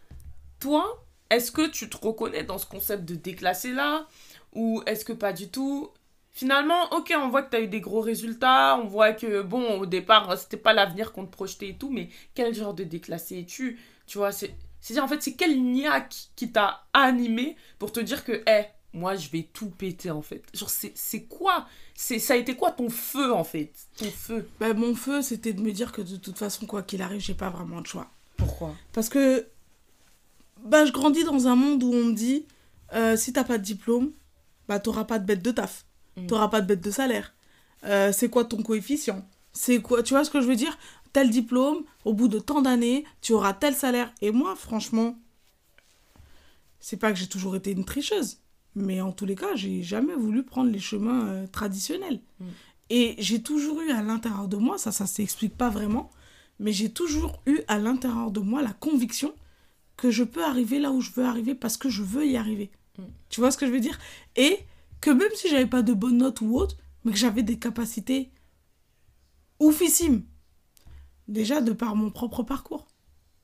toi, 0.59 1.05
est-ce 1.31 1.53
que 1.53 1.69
tu 1.69 1.89
te 1.89 1.97
reconnais 1.97 2.45
dans 2.45 2.59
ce 2.59 2.67
concept 2.67 3.05
de 3.05 3.15
déclassé 3.15 3.73
là? 3.73 4.07
Ou 4.55 4.83
est-ce 4.87 5.05
que 5.05 5.13
pas 5.13 5.33
du 5.33 5.49
tout? 5.49 5.91
Finalement, 6.33 6.93
ok, 6.93 7.13
on 7.17 7.29
voit 7.29 7.43
que 7.43 7.51
tu 7.51 7.57
as 7.57 7.61
eu 7.61 7.69
des 7.69 7.81
gros 7.81 8.01
résultats, 8.01 8.79
on 8.81 8.87
voit 8.87 9.13
que, 9.13 9.43
bon, 9.43 9.81
au 9.81 9.87
départ, 9.87 10.39
c'était 10.39 10.57
pas 10.57 10.73
l'avenir 10.73 11.13
qu'on 11.13 11.27
te 11.27 11.33
projetait 11.33 11.71
et 11.71 11.77
tout, 11.77 11.91
mais 11.91 12.11
quel 12.35 12.55
genre 12.55 12.75
de 12.75 12.85
déclassé 12.85 13.41
es-tu? 13.41 13.81
Tu 14.07 14.19
vois, 14.19 14.31
c'est. 14.33 14.55
C'est-à-dire, 14.81 15.05
en 15.05 15.09
fait, 15.09 15.21
c'est 15.21 15.35
quel 15.35 15.61
niaque 15.61 16.15
qui 16.37 16.53
t'a 16.53 16.87
animé 16.93 17.57
pour 17.81 17.91
te 17.91 17.99
dire 17.99 18.25
que, 18.25 18.45
hé, 18.49 18.67
moi, 18.93 19.17
je 19.17 19.29
vais 19.31 19.49
tout 19.53 19.71
péter, 19.71 20.13
en 20.13 20.23
fait? 20.23 20.45
Genre, 20.55 20.71
c'est 20.71 21.25
quoi? 21.25 21.67
C'est 21.95 22.21
Ça 22.21 22.35
a 22.35 22.37
été 22.37 22.55
quoi 22.55 22.71
ton 22.71 22.89
feu, 22.89 23.33
en 23.33 23.45
fait? 23.45 23.73
Ton 23.97 24.11
feu 24.11 24.49
bah, 24.61 24.73
Mon 24.75 24.95
feu, 24.95 25.23
c'était 25.23 25.53
de 25.53 25.61
me 25.61 25.73
dire 25.73 25.91
que 25.91 26.03
de 26.03 26.17
toute 26.17 26.39
façon, 26.39 26.67
quoi 26.67 26.83
qu'il 26.83 27.03
arrive, 27.03 27.21
j'ai 27.21 27.35
pas 27.35 27.51
vraiment 27.51 27.81
de 27.81 27.87
choix. 27.89 28.09
Pourquoi? 28.37 28.77
Parce 28.93 29.09
que 29.09 29.49
bah, 30.65 30.85
je 30.85 30.93
grandis 30.93 31.25
dans 31.25 31.47
un 31.47 31.57
monde 31.57 31.83
où 31.83 31.93
on 31.93 32.05
me 32.05 32.15
dit 32.15 32.47
euh, 32.95 33.17
si 33.17 33.33
t'as 33.33 33.45
pas 33.45 33.59
de 33.59 33.63
diplôme, 33.63 34.13
bah 34.69 34.79
t'auras 34.79 35.05
pas 35.05 35.19
de 35.19 35.27
bête 35.27 35.43
de 35.43 35.51
taf, 35.51 35.87
tu 36.17 36.23
mm. 36.23 36.27
t'auras 36.27 36.49
pas 36.49 36.61
de 36.61 36.67
bête 36.67 36.81
de 36.81 36.91
salaire. 36.91 37.35
Euh, 37.85 38.13
c'est 38.13 38.29
quoi 38.29 38.45
ton 38.45 38.63
coefficient? 38.63 39.27
C'est 39.53 39.81
quoi 39.81 40.03
Tu 40.03 40.15
vois 40.15 40.25
ce 40.25 40.31
que 40.31 40.41
je 40.41 40.47
veux 40.47 40.57
dire? 40.57 40.77
Tel 41.13 41.31
diplôme, 41.31 41.85
au 42.05 42.13
bout 42.13 42.29
de 42.29 42.39
tant 42.39 42.61
d'années, 42.61 43.05
tu 43.21 43.33
auras 43.33 43.55
tel 43.55 43.75
salaire. 43.75 44.13
Et 44.21 44.31
moi, 44.31 44.57
franchement, 44.57 45.19
c'est 46.81 46.97
pas 46.97 47.13
que 47.13 47.19
j'ai 47.19 47.29
toujours 47.29 47.57
été 47.57 47.73
une 47.73 47.85
tricheuse, 47.85 48.39
mais 48.75 49.01
en 49.01 49.13
tous 49.13 49.27
les 49.27 49.35
cas, 49.35 49.55
j'ai 49.55 49.83
jamais 49.83 50.15
voulu 50.15 50.43
prendre 50.43 50.71
les 50.71 50.79
chemins 50.79 51.27
euh, 51.27 51.47
traditionnels. 51.47 52.21
Mm. 52.41 52.47
Et 52.91 53.15
j'ai 53.19 53.43
toujours 53.43 53.81
eu 53.83 53.91
à 53.91 54.03
l'intérieur 54.03 54.49
de 54.49 54.57
moi, 54.57 54.79
ça, 54.79 54.93
ça 54.93 55.07
s'explique 55.07 55.57
pas 55.57 55.69
vraiment, 55.69 56.11
mais 56.59 56.73
j'ai 56.73 56.91
toujours 56.91 57.43
eu 57.47 57.61
à 57.69 57.79
l'intérieur 57.79 58.31
de 58.31 58.41
moi 58.41 58.63
la 58.63 58.73
conviction 58.73 59.35
que 59.99 60.11
je 60.11 60.25
peux 60.25 60.45
arriver 60.45 60.79
là 60.79 60.93
où 60.93 61.03
je 61.03 61.11
veux 61.11 61.27
arriver 61.27 61.55
parce 61.55 61.77
que 61.77 61.91
je 61.91 62.03
veux 62.03 62.27
y 62.27 62.39
arriver. 62.39 62.71
Mm. 62.99 63.03
Tu 63.29 63.41
vois 63.41 63.51
ce 63.51 63.59
que 63.59 63.67
je 63.67 63.73
veux 63.73 63.81
dire? 63.81 63.99
Et 64.37 64.61
que 65.03 65.11
même 65.11 65.29
si 65.35 65.51
j'avais 65.51 65.67
pas 65.67 65.83
de 65.83 65.93
bonnes 65.93 66.19
notes 66.19 66.41
ou 66.41 66.57
autre, 66.57 66.77
mais 67.05 67.13
que 67.13 67.19
j'avais 67.19 67.43
des 67.43 67.59
capacités 67.59 68.31
oufissimes. 69.61 70.23
Déjà 71.27 71.61
de 71.61 71.73
par 71.73 71.97
mon 71.97 72.11
propre 72.11 72.43
parcours. 72.43 72.87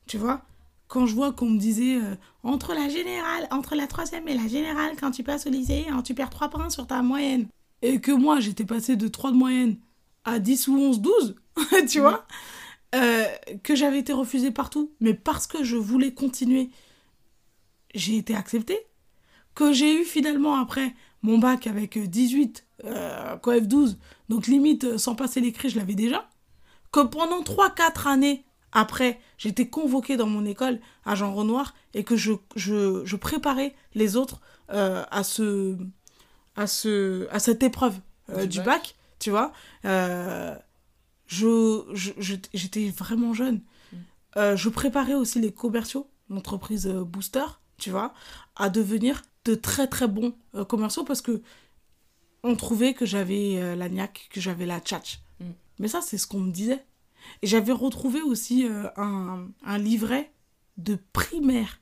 Tu 0.06 0.16
vois? 0.16 0.42
Quand 0.86 1.06
je 1.06 1.14
vois 1.14 1.32
qu'on 1.32 1.50
me 1.50 1.58
disait 1.58 1.96
euh, 1.96 2.14
entre 2.44 2.72
la 2.72 2.88
générale, 2.88 3.48
entre 3.50 3.74
la 3.74 3.88
troisième 3.88 4.28
et 4.28 4.34
la 4.34 4.46
générale, 4.46 4.92
quand 4.98 5.10
tu 5.10 5.24
passes 5.24 5.46
au 5.46 5.50
lycée, 5.50 5.86
hein, 5.90 6.02
tu 6.02 6.14
perds 6.14 6.30
3 6.30 6.50
points 6.50 6.70
sur 6.70 6.86
ta 6.86 7.02
moyenne. 7.02 7.48
Et 7.82 8.00
que 8.00 8.12
moi, 8.12 8.38
j'étais 8.38 8.64
passé 8.64 8.94
de 8.94 9.08
3 9.08 9.32
de 9.32 9.36
moyenne 9.36 9.76
à 10.24 10.38
10 10.38 10.68
ou 10.68 10.76
11, 10.76 11.00
12, 11.00 11.36
tu 11.88 12.00
vois? 12.00 12.26
Euh, 12.94 13.24
que 13.62 13.74
j'avais 13.74 13.98
été 13.98 14.12
refusée 14.12 14.50
partout, 14.50 14.92
mais 15.00 15.14
parce 15.14 15.46
que 15.46 15.64
je 15.64 15.76
voulais 15.76 16.12
continuer, 16.12 16.70
j'ai 17.94 18.16
été 18.16 18.34
acceptée. 18.34 18.78
Que 19.54 19.72
j'ai 19.72 20.00
eu 20.00 20.04
finalement 20.04 20.56
après 20.56 20.94
mon 21.22 21.38
bac 21.38 21.66
avec 21.66 21.98
18, 21.98 22.64
euh, 22.84 23.36
coef 23.38 23.66
12, 23.66 23.98
donc 24.28 24.46
limite 24.46 24.84
euh, 24.84 24.98
sans 24.98 25.14
passer 25.14 25.40
l'écrit, 25.40 25.70
je 25.70 25.78
l'avais 25.78 25.94
déjà. 25.94 26.28
Que 26.92 27.00
pendant 27.00 27.40
3-4 27.42 28.08
années 28.08 28.44
après, 28.72 29.20
j'étais 29.38 29.68
convoquée 29.68 30.16
dans 30.16 30.26
mon 30.26 30.44
école 30.44 30.80
à 31.04 31.14
Jean 31.14 31.32
Renoir 31.32 31.74
et 31.94 32.04
que 32.04 32.16
je, 32.16 32.32
je, 32.56 33.04
je 33.04 33.16
préparais 33.16 33.74
les 33.94 34.16
autres 34.16 34.40
euh, 34.70 35.04
à, 35.10 35.24
ce, 35.24 35.76
à, 36.56 36.66
ce, 36.66 37.28
à 37.30 37.38
cette 37.38 37.62
épreuve 37.62 37.98
du, 38.46 38.58
bac. 38.58 38.66
bac. 38.66 38.94
tu 39.18 39.30
vois 39.30 39.52
je, 41.26 41.84
j'étais 42.52 42.88
vraiment 42.90 43.32
jeune. 43.34 43.60
Mm. 43.92 43.96
Euh, 44.36 44.56
je 44.56 44.68
préparais 44.68 45.14
aussi 45.14 45.40
les 45.40 45.52
commerciaux, 45.52 46.08
l'entreprise 46.28 46.86
euh, 46.86 47.04
Booster, 47.04 47.44
tu 47.78 47.90
vois, 47.90 48.14
à 48.56 48.70
devenir 48.70 49.22
de 49.44 49.54
très 49.54 49.86
très 49.86 50.08
bons 50.08 50.34
euh, 50.54 50.64
commerciaux 50.64 51.04
parce 51.04 51.20
que 51.20 51.42
on 52.42 52.56
trouvait 52.56 52.94
que 52.94 53.06
j'avais 53.06 53.56
euh, 53.56 53.74
la 53.74 53.88
niaque, 53.88 54.28
que 54.30 54.40
j'avais 54.40 54.66
la 54.66 54.80
tchatch. 54.80 55.20
Mm. 55.40 55.50
Mais 55.78 55.88
ça, 55.88 56.00
c'est 56.00 56.18
ce 56.18 56.26
qu'on 56.26 56.40
me 56.40 56.52
disait. 56.52 56.84
Et 57.42 57.46
j'avais 57.46 57.72
retrouvé 57.72 58.20
aussi 58.20 58.66
un, 58.96 59.48
un, 59.64 59.78
livret 59.78 60.30
de 60.76 60.98
primaire 61.14 61.80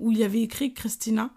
où 0.00 0.10
il 0.10 0.18
y 0.18 0.24
avait 0.24 0.42
écrit 0.42 0.74
Christina 0.74 1.30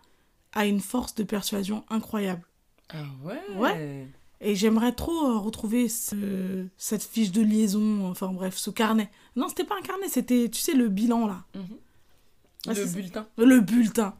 a 0.53 0.65
une 0.65 0.79
force 0.79 1.13
de 1.13 1.23
persuasion 1.23 1.85
incroyable. 1.89 2.47
Ah 2.89 3.05
ouais? 3.23 3.41
Ouais. 3.55 4.07
Et 4.43 4.55
j'aimerais 4.55 4.91
trop 4.91 5.25
euh, 5.25 5.37
retrouver 5.37 5.87
ce, 5.87 6.67
cette 6.77 7.03
fiche 7.03 7.31
de 7.31 7.41
liaison, 7.41 8.09
enfin 8.09 8.27
bref, 8.27 8.57
ce 8.57 8.69
carnet. 8.69 9.09
Non, 9.37 9.47
c'était 9.47 9.63
pas 9.63 9.77
un 9.77 9.81
carnet, 9.81 10.09
c'était, 10.09 10.49
tu 10.49 10.59
sais, 10.59 10.73
le 10.73 10.89
bilan 10.89 11.27
là. 11.27 11.45
Mhm. 11.55 12.75
le 12.75 12.85
bulletin. 12.85 13.27
Le 13.37 13.61
bulletin. 13.61 14.15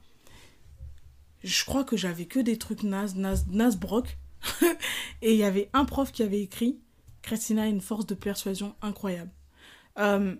Je 1.43 1.65
crois 1.65 1.83
que 1.83 1.97
j'avais 1.97 2.25
que 2.25 2.39
des 2.39 2.57
trucs 2.57 2.83
naze, 2.83 3.15
naze, 3.15 3.77
broc. 3.77 4.17
et 5.21 5.33
il 5.33 5.37
y 5.37 5.43
avait 5.43 5.69
un 5.73 5.83
prof 5.83 6.11
qui 6.11 6.23
avait 6.23 6.41
écrit 6.41 6.79
Christina 7.21 7.63
a 7.63 7.67
une 7.67 7.81
force 7.81 8.05
de 8.05 8.15
persuasion 8.15 8.75
incroyable. 8.81 9.31
Euh, 9.99 10.35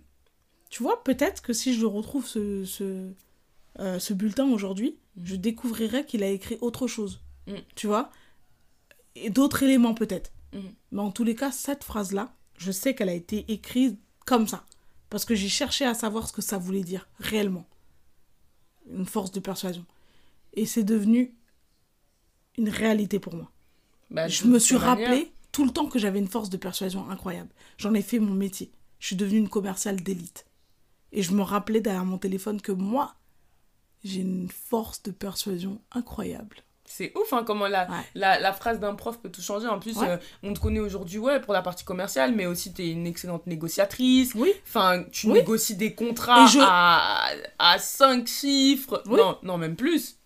tu 0.69 0.81
vois, 0.81 1.03
peut-être 1.03 1.41
que 1.41 1.53
si 1.53 1.73
je 1.73 1.85
retrouve 1.85 2.25
ce, 2.25 2.63
ce, 2.65 3.11
euh, 3.79 3.99
ce 3.99 4.13
bulletin 4.13 4.49
aujourd'hui, 4.49 4.97
mhm. 5.17 5.25
je 5.25 5.35
découvrirais 5.35 6.05
qu'il 6.05 6.23
a 6.23 6.29
écrit 6.29 6.57
autre 6.61 6.87
chose. 6.87 7.21
Mm. 7.47 7.55
Tu 7.75 7.87
vois? 7.87 8.09
Et 9.15 9.29
d'autres 9.29 9.63
éléments 9.63 9.93
peut-être. 9.93 10.31
Mm. 10.53 10.59
Mais 10.91 11.01
en 11.01 11.11
tous 11.11 11.23
les 11.23 11.35
cas, 11.35 11.51
cette 11.51 11.83
phrase-là, 11.83 12.33
je 12.57 12.71
sais 12.71 12.95
qu'elle 12.95 13.09
a 13.09 13.13
été 13.13 13.51
écrite 13.51 13.99
comme 14.25 14.47
ça. 14.47 14.65
Parce 15.09 15.25
que 15.25 15.35
j'ai 15.35 15.49
cherché 15.49 15.85
à 15.85 15.93
savoir 15.93 16.27
ce 16.27 16.33
que 16.33 16.41
ça 16.41 16.57
voulait 16.57 16.83
dire 16.83 17.07
réellement. 17.19 17.67
Une 18.91 19.05
force 19.05 19.31
de 19.31 19.39
persuasion. 19.39 19.85
Et 20.53 20.65
c'est 20.65 20.83
devenu 20.83 21.35
une 22.57 22.69
réalité 22.69 23.19
pour 23.19 23.35
moi. 23.35 23.51
Bah, 24.09 24.27
je 24.27 24.45
me 24.45 24.59
suis 24.59 24.75
rappelé 24.75 25.31
tout 25.51 25.65
le 25.65 25.71
temps 25.71 25.87
que 25.87 25.99
j'avais 25.99 26.19
une 26.19 26.27
force 26.27 26.49
de 26.49 26.57
persuasion 26.57 27.09
incroyable. 27.09 27.49
J'en 27.77 27.93
ai 27.93 28.01
fait 28.01 28.19
mon 28.19 28.33
métier. 28.33 28.71
Je 28.99 29.07
suis 29.07 29.15
devenue 29.15 29.39
une 29.39 29.49
commerciale 29.49 30.01
d'élite. 30.01 30.45
Et 31.11 31.21
je 31.21 31.33
me 31.33 31.41
rappelais 31.41 31.81
derrière 31.81 32.05
mon 32.05 32.17
téléphone 32.17 32.61
que 32.61 32.71
moi, 32.71 33.15
j'ai 34.03 34.21
une 34.21 34.49
force 34.49 35.03
de 35.03 35.11
persuasion 35.11 35.81
incroyable. 35.91 36.57
C'est 36.85 37.11
ouf 37.17 37.31
hein, 37.33 37.43
comment 37.45 37.67
la, 37.67 37.87
la, 38.13 38.53
phrase 38.53 38.79
d'un 38.79 38.93
prof 38.93 39.19
peut 39.19 39.29
tout 39.29 39.41
changer. 39.41 39.67
En 39.67 39.79
plus, 39.79 39.97
euh, 40.01 40.17
on 40.43 40.53
te 40.53 40.59
connaît 40.59 40.79
aujourd'hui 40.79 41.17
ouais, 41.17 41.39
pour 41.39 41.53
la 41.53 41.61
partie 41.61 41.85
commerciale, 41.85 42.35
mais 42.35 42.45
aussi 42.45 42.73
tu 42.73 42.83
es 42.83 42.91
une 42.91 43.07
excellente 43.07 43.47
négociatrice. 43.47 44.33
Oui. 44.35 44.51
Enfin, 44.67 45.03
tu 45.11 45.27
négocies 45.27 45.75
des 45.75 45.93
contrats 45.93 46.45
à, 46.61 47.29
à 47.57 47.79
5 47.79 48.27
chiffres. 48.27 49.01
Non, 49.07 49.37
non, 49.43 49.57
même 49.57 49.75
plus. 49.75 50.17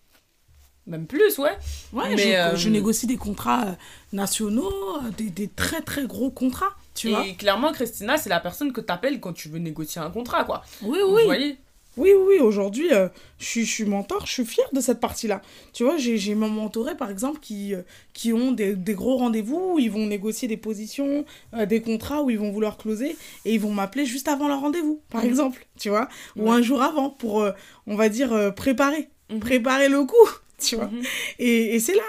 Même 0.86 1.06
plus, 1.06 1.38
ouais. 1.38 1.56
Ouais, 1.92 2.16
mais, 2.16 2.38
je, 2.56 2.66
euh, 2.66 2.70
négocie 2.70 3.06
des 3.06 3.18
contrats 3.18 3.64
euh, 3.66 3.72
nationaux, 4.12 5.00
des, 5.16 5.28
des, 5.28 5.48
très 5.48 5.82
très 5.82 6.06
gros 6.06 6.30
contrats. 6.30 6.74
Tu 6.94 7.10
et 7.10 7.34
clairement, 7.34 7.72
Christina, 7.72 8.16
c'est 8.16 8.30
la 8.30 8.40
personne 8.40 8.72
que 8.72 8.80
tu 8.80 8.92
appelles 8.92 9.20
quand 9.20 9.34
tu 9.34 9.48
veux 9.48 9.58
négocier 9.58 10.00
un 10.00 10.10
contrat, 10.10 10.44
quoi. 10.44 10.64
Oui, 10.82 10.98
oui. 11.04 11.20
Vous 11.20 11.24
voyez 11.26 11.58
oui, 11.98 12.12
oui, 12.14 12.38
aujourd'hui, 12.38 12.92
euh, 12.92 13.08
je, 13.38 13.60
suis 13.60 13.84
mentor, 13.84 14.26
je 14.26 14.32
suis 14.32 14.44
fière 14.44 14.68
de 14.72 14.80
cette 14.80 15.00
partie-là. 15.00 15.42
Tu 15.72 15.84
vois, 15.84 15.96
j'ai 15.96 16.34
mes 16.34 16.48
mentorés, 16.48 16.96
par 16.96 17.10
exemple, 17.10 17.40
qui, 17.40 17.74
euh, 17.74 17.82
qui 18.14 18.32
ont 18.32 18.52
des, 18.52 18.76
gros 18.94 19.16
rendez-vous, 19.16 19.74
où 19.74 19.78
ils 19.78 19.90
vont 19.90 20.06
négocier 20.06 20.48
des 20.48 20.56
positions, 20.56 21.24
euh, 21.54 21.66
des 21.66 21.82
contrats, 21.82 22.22
où 22.22 22.30
ils 22.30 22.38
vont 22.38 22.50
vouloir 22.50 22.76
closer, 22.76 23.16
et 23.44 23.54
ils 23.54 23.60
vont 23.60 23.72
m'appeler 23.72 24.06
juste 24.06 24.28
avant 24.28 24.48
leur 24.48 24.60
rendez-vous, 24.60 25.00
par 25.10 25.22
mhm. 25.22 25.28
exemple, 25.28 25.66
tu 25.78 25.88
vois, 25.88 26.08
ou 26.36 26.50
un 26.50 26.62
jour 26.62 26.82
avant, 26.82 27.10
pour, 27.10 27.44
on 27.86 27.96
va 27.96 28.08
dire, 28.08 28.54
préparer, 28.54 29.08
mhm. 29.30 29.40
préparer 29.40 29.88
le 29.88 30.04
coup, 30.04 30.28
tu 30.58 30.76
vois. 30.76 30.86
Mhm. 30.86 31.02
Et, 31.40 31.74
et 31.74 31.80
c'est 31.80 31.94
là, 31.94 32.02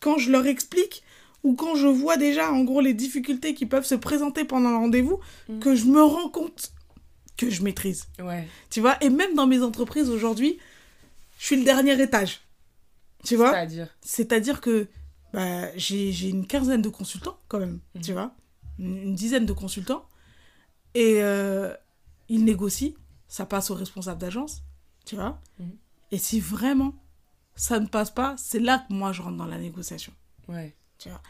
quand 0.00 0.18
je 0.18 0.30
leur 0.30 0.46
explique, 0.46 1.02
ou 1.42 1.54
quand 1.54 1.74
je 1.74 1.86
vois 1.86 2.18
déjà, 2.18 2.52
en 2.52 2.64
gros, 2.64 2.82
les 2.82 2.92
difficultés 2.92 3.54
qui 3.54 3.64
peuvent 3.64 3.86
se 3.86 3.94
présenter 3.94 4.44
pendant 4.44 4.70
le 4.70 4.76
rendez-vous, 4.76 5.20
que 5.60 5.74
je 5.74 5.86
me 5.86 6.02
rends 6.02 6.28
compte 6.28 6.72
que 7.40 7.48
je 7.48 7.62
maîtrise. 7.62 8.06
Ouais. 8.18 8.46
Tu 8.68 8.80
vois, 8.80 9.02
et 9.02 9.08
même 9.08 9.34
dans 9.34 9.46
mes 9.46 9.62
entreprises 9.62 10.10
aujourd'hui, 10.10 10.58
je 11.38 11.46
suis 11.46 11.56
le 11.56 11.64
dernier 11.64 12.00
étage. 12.00 12.42
Tu 13.24 13.36
vois? 13.36 13.52
C'est-à-dire? 13.52 13.88
C'est-à-dire 14.02 14.60
que 14.60 14.88
bah, 15.32 15.74
j'ai 15.76 16.28
une 16.28 16.46
quinzaine 16.46 16.82
de 16.82 16.90
consultants 16.90 17.38
quand 17.48 17.58
même, 17.58 17.80
mhm. 17.94 18.02
tu 18.02 18.12
vois? 18.12 18.34
Une, 18.78 19.14
dizaine 19.14 19.46
de 19.46 19.54
consultants. 19.54 20.04
Et 20.94 21.22
euh, 21.22 21.72
ils 22.28 22.44
négocient, 22.44 22.92
ça 23.26 23.46
passe 23.46 23.70
au 23.70 23.74
responsable 23.74 24.20
d'agence, 24.20 24.62
tu 25.06 25.14
vois? 25.14 25.40
Mhm. 25.58 25.76
Et 26.10 26.18
si 26.18 26.40
vraiment 26.40 26.92
ça 27.56 27.80
ne 27.80 27.86
passe 27.86 28.10
pas, 28.10 28.34
c'est 28.36 28.60
là 28.60 28.84
que 28.86 28.92
moi 28.92 29.12
je 29.12 29.22
rentre 29.22 29.38
dans 29.38 29.46
la 29.46 29.58
négociation. 29.58 30.12
Ouais. 30.48 30.74
Tu 30.98 31.08
vois? 31.08 31.22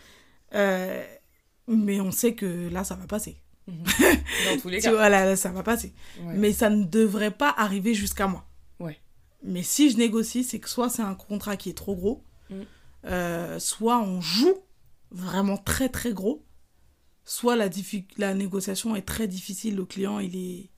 Euh, 0.54 1.06
mais 1.68 2.00
on 2.00 2.10
sait 2.10 2.34
que 2.34 2.68
là, 2.68 2.82
ça 2.82 2.96
va 2.96 3.06
passer. 3.06 3.40
Mhm. 3.66 3.84
Dans 3.84 4.60
tous 4.60 4.68
les 4.68 4.78
cas. 4.80 4.90
Tu 4.90 4.94
vois, 4.94 5.08
là, 5.08 5.36
ça 5.36 5.50
va 5.50 5.62
passer. 5.62 5.92
Mais 6.34 6.52
ça 6.52 6.70
ne 6.70 6.84
devrait 6.84 7.30
pas 7.30 7.54
arriver 7.56 7.94
jusqu'à 7.94 8.26
moi. 8.26 8.46
Ouais. 8.78 8.98
Mais 9.42 9.62
si 9.62 9.90
je 9.90 9.96
négocie, 9.96 10.44
c'est 10.44 10.60
que 10.60 10.68
soit 10.68 10.88
c'est 10.88 11.02
un 11.02 11.14
contrat 11.14 11.56
qui 11.56 11.70
est 11.70 11.74
trop 11.74 11.94
gros, 11.94 12.24
mm. 12.50 12.54
euh, 13.06 13.58
soit 13.58 14.00
on 14.00 14.20
joue 14.20 14.58
vraiment 15.10 15.56
très 15.56 15.88
très 15.88 16.12
gros, 16.12 16.44
soit 17.24 17.56
la, 17.56 17.68
la 18.16 18.34
négociation 18.34 18.96
est 18.96 19.02
très 19.02 19.28
difficile, 19.28 19.76
le 19.76 19.84
client 19.84 20.18
il 20.18 20.36
est 20.36 20.70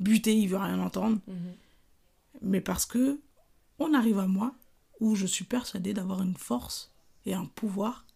buté, 0.00 0.36
il 0.36 0.48
veut 0.48 0.56
rien 0.56 0.80
entendre. 0.80 1.18
Mhm. 1.26 1.54
Mais 2.42 2.60
parce 2.60 2.86
que 2.86 3.20
on 3.78 3.94
arrive 3.94 4.18
à 4.18 4.26
moi 4.26 4.54
où 4.98 5.14
je 5.14 5.26
suis 5.26 5.44
persuadée 5.44 5.94
d'avoir 5.94 6.22
une 6.22 6.36
force 6.36 6.92
et 7.26 7.34
un 7.34 7.46
pouvoir 7.46 8.06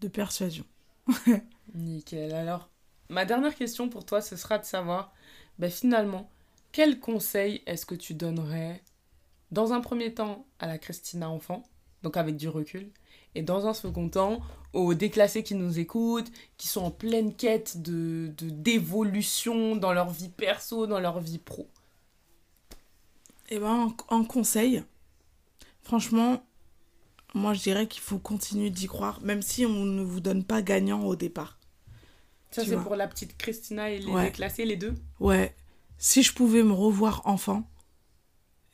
de 0.00 0.08
persuasion. 0.08 0.64
Nickel. 1.74 2.34
Alors, 2.34 2.70
ma 3.08 3.24
dernière 3.24 3.54
question 3.54 3.88
pour 3.88 4.04
toi, 4.04 4.20
ce 4.20 4.36
sera 4.36 4.58
de 4.58 4.64
savoir, 4.64 5.12
ben 5.58 5.70
finalement, 5.70 6.30
quel 6.72 7.00
conseil 7.00 7.62
est-ce 7.66 7.86
que 7.86 7.94
tu 7.94 8.14
donnerais, 8.14 8.82
dans 9.50 9.72
un 9.72 9.80
premier 9.80 10.14
temps, 10.14 10.46
à 10.58 10.66
la 10.66 10.78
Christina 10.78 11.30
enfant, 11.30 11.62
donc 12.02 12.16
avec 12.16 12.36
du 12.36 12.48
recul, 12.48 12.90
et 13.34 13.42
dans 13.42 13.66
un 13.66 13.74
second 13.74 14.08
temps, 14.08 14.40
aux 14.72 14.94
déclassés 14.94 15.42
qui 15.42 15.54
nous 15.54 15.78
écoutent, 15.78 16.30
qui 16.56 16.68
sont 16.68 16.82
en 16.82 16.90
pleine 16.90 17.34
quête 17.34 17.80
de 17.80 18.30
d'évolution 18.38 19.76
dans 19.76 19.92
leur 19.92 20.10
vie 20.10 20.28
perso, 20.28 20.86
dans 20.86 21.00
leur 21.00 21.20
vie 21.20 21.38
pro? 21.38 21.68
Eh 23.50 23.58
ben, 23.58 23.94
en 24.08 24.24
conseil, 24.24 24.82
franchement, 25.82 26.42
moi 27.34 27.54
je 27.54 27.62
dirais 27.62 27.86
qu'il 27.86 28.02
faut 28.02 28.18
continuer 28.18 28.70
d'y 28.70 28.86
croire, 28.86 29.20
même 29.22 29.42
si 29.42 29.64
on 29.64 29.84
ne 29.84 30.02
vous 30.02 30.20
donne 30.20 30.44
pas 30.44 30.60
gagnant 30.60 31.04
au 31.04 31.16
départ. 31.16 31.57
Ça, 32.50 32.64
c'est 32.64 32.76
pour 32.76 32.96
la 32.96 33.06
petite 33.06 33.36
Christina 33.36 33.90
et 33.90 33.98
les 33.98 34.12
déclassés, 34.22 34.64
les 34.64 34.76
deux 34.76 34.94
Ouais. 35.20 35.54
Si 35.98 36.22
je 36.22 36.32
pouvais 36.32 36.62
me 36.62 36.72
revoir 36.72 37.22
enfant, 37.24 37.68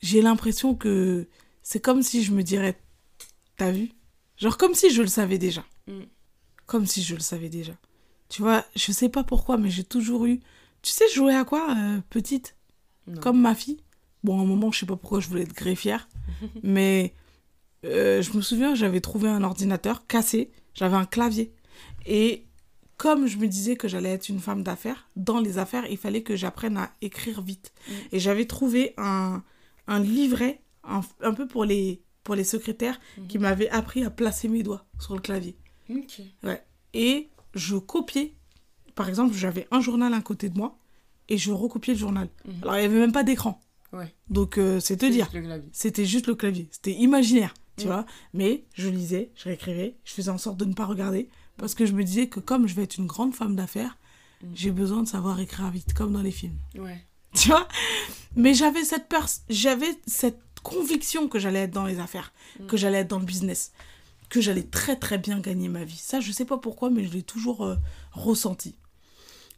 j'ai 0.01 0.21
l'impression 0.21 0.75
que 0.75 1.27
c'est 1.63 1.79
comme 1.79 2.03
si 2.03 2.23
je 2.23 2.31
me 2.31 2.43
dirais 2.43 2.77
T'as 3.57 3.71
vu? 3.71 3.91
Genre 4.37 4.57
comme 4.57 4.73
si 4.73 4.89
je 4.89 5.01
le 5.01 5.07
savais 5.07 5.37
déjà. 5.37 5.63
Mm. 5.87 6.01
Comme 6.65 6.85
si 6.85 7.03
je 7.03 7.15
le 7.15 7.21
savais 7.21 7.49
déjà. 7.49 7.73
Tu 8.29 8.41
vois, 8.41 8.65
je 8.75 8.91
sais 8.91 9.09
pas 9.09 9.23
pourquoi, 9.23 9.57
mais 9.57 9.69
j'ai 9.69 9.83
toujours 9.83 10.25
eu. 10.25 10.39
Tu 10.81 10.91
sais, 10.91 11.07
jouer 11.13 11.33
à 11.33 11.45
quoi, 11.45 11.75
euh, 11.77 11.99
petite? 12.09 12.55
Comme 13.21 13.39
ma 13.39 13.53
fille. 13.53 13.77
Bon, 14.23 14.39
à 14.39 14.41
un 14.41 14.45
moment, 14.45 14.71
je 14.71 14.79
sais 14.79 14.85
pas 14.85 14.95
pourquoi 14.95 15.19
je 15.19 15.27
voulais 15.27 15.43
être 15.43 15.53
greffière, 15.53 16.09
mais 16.63 17.13
euh, 17.85 18.23
je 18.23 18.33
me 18.33 18.41
souviens, 18.41 18.73
j'avais 18.73 18.99
trouvé 18.99 19.29
un 19.29 19.43
ordinateur 19.43 20.07
cassé, 20.07 20.51
j'avais 20.73 20.95
un 20.95 21.05
clavier. 21.05 21.53
Et 22.07 22.45
comme 22.97 23.27
je 23.27 23.37
me 23.37 23.47
disais 23.47 23.75
que 23.75 23.87
j'allais 23.87 24.11
être 24.11 24.29
une 24.29 24.39
femme 24.39 24.63
d'affaires, 24.63 25.09
dans 25.15 25.39
les 25.39 25.57
affaires, 25.57 25.85
il 25.89 25.97
fallait 25.97 26.23
que 26.23 26.35
j'apprenne 26.35 26.77
à 26.77 26.91
écrire 27.01 27.41
vite. 27.41 27.73
Mm. 27.87 27.93
Et 28.13 28.19
j'avais 28.19 28.45
trouvé 28.45 28.93
un, 28.97 29.43
un 29.87 29.99
livret, 29.99 30.61
un, 30.83 31.01
un, 31.21 31.33
peu 31.33 31.47
pour 31.47 31.65
les, 31.65 32.01
pour 32.23 32.35
les 32.35 32.43
secrétaires, 32.43 32.99
mm. 33.17 33.27
qui 33.27 33.39
m'avait 33.39 33.69
appris 33.69 34.03
à 34.03 34.09
placer 34.09 34.47
mes 34.47 34.63
doigts 34.63 34.85
sur 34.99 35.15
le 35.15 35.21
clavier. 35.21 35.57
Ouais. 36.43 36.63
Et 36.93 37.29
je 37.53 37.75
copiais. 37.75 38.35
Par 38.95 39.09
exemple, 39.09 39.35
j'avais 39.35 39.67
un 39.71 39.81
journal 39.81 40.13
à 40.13 40.21
côté 40.21 40.49
de 40.49 40.57
moi 40.57 40.77
et 41.27 41.37
je 41.37 41.51
recopiais 41.51 41.93
le 41.93 41.99
journal. 41.99 42.29
Mm-hmm. 42.47 42.61
Alors, 42.61 42.75
il 42.75 42.79
n'y 42.79 42.85
avait 42.85 42.99
même 42.99 43.11
pas 43.11 43.23
d'écran. 43.23 43.59
Ouais. 43.91 44.13
Donc, 44.29 44.57
euh, 44.57 44.79
c'est 44.79 44.97
te 44.97 45.05
dire. 45.05 45.29
C'était 45.73 46.05
juste 46.05 46.27
le 46.27 46.35
clavier. 46.35 46.67
C'était 46.71 46.93
imaginaire, 46.93 47.53
tu 47.75 47.85
mm. 47.85 47.87
vois. 47.87 48.05
Mais 48.33 48.63
je 48.73 48.87
lisais, 48.87 49.31
je 49.35 49.45
réécrivais, 49.45 49.97
je 50.05 50.13
faisais 50.13 50.31
en 50.31 50.37
sorte 50.37 50.57
de 50.57 50.65
ne 50.65 50.73
pas 50.73 50.85
regarder. 50.85 51.29
Parce 51.57 51.73
que 51.73 51.85
je 51.85 51.93
me 51.93 52.03
disais 52.03 52.27
que 52.27 52.39
comme 52.39 52.67
je 52.67 52.75
vais 52.75 52.83
être 52.83 52.97
une 52.97 53.07
grande 53.07 53.33
femme 53.33 53.55
d'affaires, 53.55 53.97
mm. 54.41 54.47
j'ai 54.53 54.71
besoin 54.71 55.03
de 55.03 55.07
savoir 55.07 55.39
écrire 55.39 55.69
vite, 55.69 55.93
comme 55.93 56.13
dans 56.13 56.21
les 56.21 56.31
films. 56.31 56.57
Ouais. 56.77 57.05
Tu 57.35 57.49
vois? 57.49 57.67
Mais 58.37 58.53
j'avais 58.53 58.85
cette, 58.85 59.13
j'avais 59.49 59.93
cette 60.07 60.39
conviction 60.63 61.27
que 61.27 61.37
j'allais 61.37 61.63
être 61.63 61.73
dans 61.73 61.85
les 61.85 61.99
affaires, 61.99 62.33
mm. 62.59 62.67
que 62.67 62.77
j'allais 62.77 62.99
être 62.99 63.09
dans 63.09 63.19
le 63.19 63.25
business, 63.25 63.71
que 64.29 64.41
j'allais 64.41 64.63
très 64.63 64.95
très 64.95 65.17
bien 65.17 65.39
gagner 65.39 65.67
ma 65.67 65.83
vie. 65.83 65.97
Ça, 65.97 66.19
je 66.19 66.31
sais 66.31 66.45
pas 66.45 66.57
pourquoi, 66.57 66.89
mais 66.89 67.03
je 67.03 67.11
l'ai 67.11 67.23
toujours 67.23 67.65
euh, 67.65 67.75
ressenti. 68.11 68.75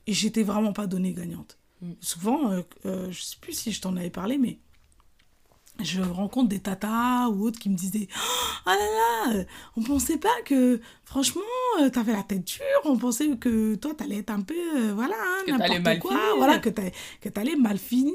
Et 0.08 0.14
j'étais 0.14 0.44
vraiment 0.44 0.74
pas 0.74 0.88
donnée 0.88 1.14
gagnante. 1.14 1.58
Mm. 1.82 1.92
Souvent, 2.02 2.52
euh, 2.52 2.62
euh, 2.86 3.12
je 3.12 3.22
sais 3.22 3.38
plus 3.40 3.54
si 3.54 3.72
je 3.72 3.82
t'en 3.82 3.96
avais 3.96 4.10
parlé, 4.10 4.38
mais 4.38 4.60
je 5.82 6.02
rencontre 6.02 6.50
des 6.50 6.60
tatas 6.60 7.28
ou 7.30 7.46
autres 7.46 7.60
qui 7.60 7.70
me 7.70 7.76
disaient 7.76 8.08
Ah 8.66 8.76
là 8.76 9.34
là, 9.34 9.44
on 9.76 9.84
pensait 9.84 10.18
pas 10.18 10.42
que, 10.46 10.82
franchement, 11.04 11.42
euh, 11.82 11.90
t'avais 11.90 12.14
la 12.14 12.24
tête 12.24 12.46
dure, 12.46 12.62
on 12.86 12.98
pensait 12.98 13.36
que 13.38 13.76
toi, 13.76 13.94
t'allais 13.94 14.18
être 14.18 14.32
un 14.32 14.42
peu, 14.42 14.56
euh, 14.56 14.94
voilà, 14.94 15.16
hein, 15.16 15.58
n'importe 15.58 16.00
quoi, 16.00 16.20
voilà, 16.38 16.60
que 16.60 16.70
t'allais 17.30 17.56
mal 17.56 17.78
finir. 17.78 18.14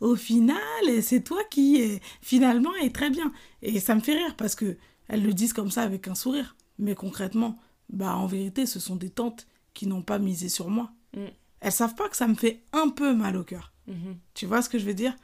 Au 0.00 0.16
final, 0.16 0.58
c'est 1.02 1.22
toi 1.22 1.42
qui, 1.50 2.00
finalement, 2.20 2.74
est 2.76 2.94
très 2.94 3.10
bien. 3.10 3.32
Et 3.62 3.80
ça 3.80 3.94
me 3.94 4.00
fait 4.00 4.14
rire 4.14 4.34
parce 4.36 4.54
que 4.54 4.76
elles 5.08 5.22
le 5.22 5.32
disent 5.34 5.52
comme 5.52 5.70
ça 5.70 5.82
avec 5.82 6.08
un 6.08 6.14
sourire. 6.14 6.56
Mais 6.78 6.94
concrètement, 6.94 7.58
bah 7.90 8.16
en 8.16 8.26
vérité, 8.26 8.66
ce 8.66 8.80
sont 8.80 8.96
des 8.96 9.10
tantes 9.10 9.46
qui 9.74 9.86
n'ont 9.86 10.02
pas 10.02 10.18
misé 10.18 10.48
sur 10.48 10.68
moi. 10.68 10.90
Mm. 11.14 11.26
Elles 11.60 11.72
savent 11.72 11.94
pas 11.94 12.08
que 12.08 12.16
ça 12.16 12.26
me 12.26 12.34
fait 12.34 12.62
un 12.72 12.88
peu 12.88 13.14
mal 13.14 13.36
au 13.36 13.44
cœur. 13.44 13.72
Mm-hmm. 13.88 14.16
Tu 14.34 14.46
vois 14.46 14.62
ce 14.62 14.68
que 14.68 14.78
je 14.78 14.84
veux 14.84 14.94
dire? 14.94 15.14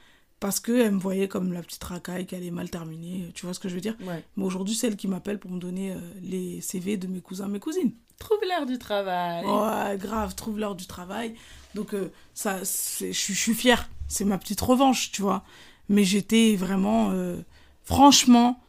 Parce 0.40 0.60
qu'elle 0.60 0.92
me 0.92 1.00
voyait 1.00 1.28
comme 1.28 1.52
la 1.52 1.62
petite 1.62 1.82
racaille 1.82 2.26
qui 2.26 2.34
allait 2.34 2.50
mal 2.50 2.70
terminer, 2.70 3.30
tu 3.34 3.44
vois 3.44 3.54
ce 3.54 3.60
que 3.60 3.68
je 3.68 3.74
veux 3.74 3.80
dire? 3.80 3.96
Mais 4.36 4.44
aujourd'hui, 4.44 4.74
c'est 4.74 4.86
elle 4.86 4.96
qui 4.96 5.08
m'appelle 5.08 5.38
pour 5.38 5.50
me 5.50 5.58
donner 5.58 5.92
euh, 5.92 5.98
les 6.22 6.60
CV 6.60 6.96
de 6.96 7.06
mes 7.08 7.20
cousins, 7.20 7.48
mes 7.48 7.58
cousines. 7.58 7.92
Trouve 8.18 8.38
l'heure 8.48 8.66
du 8.66 8.78
travail. 8.78 9.44
Ouais, 9.44 9.96
grave, 9.98 10.34
trouve 10.34 10.58
l'heure 10.58 10.74
du 10.74 10.86
travail. 10.86 11.34
Donc, 11.74 11.94
euh, 11.94 12.10
ça, 12.34 12.60
je 12.60 13.12
suis 13.12 13.54
fière. 13.54 13.88
C'est 14.06 14.24
ma 14.24 14.38
petite 14.38 14.60
revanche, 14.60 15.10
tu 15.12 15.22
vois. 15.22 15.44
Mais 15.88 16.04
j'étais 16.04 16.56
vraiment. 16.56 17.10
Euh, 17.10 17.36
franchement, 17.82 18.60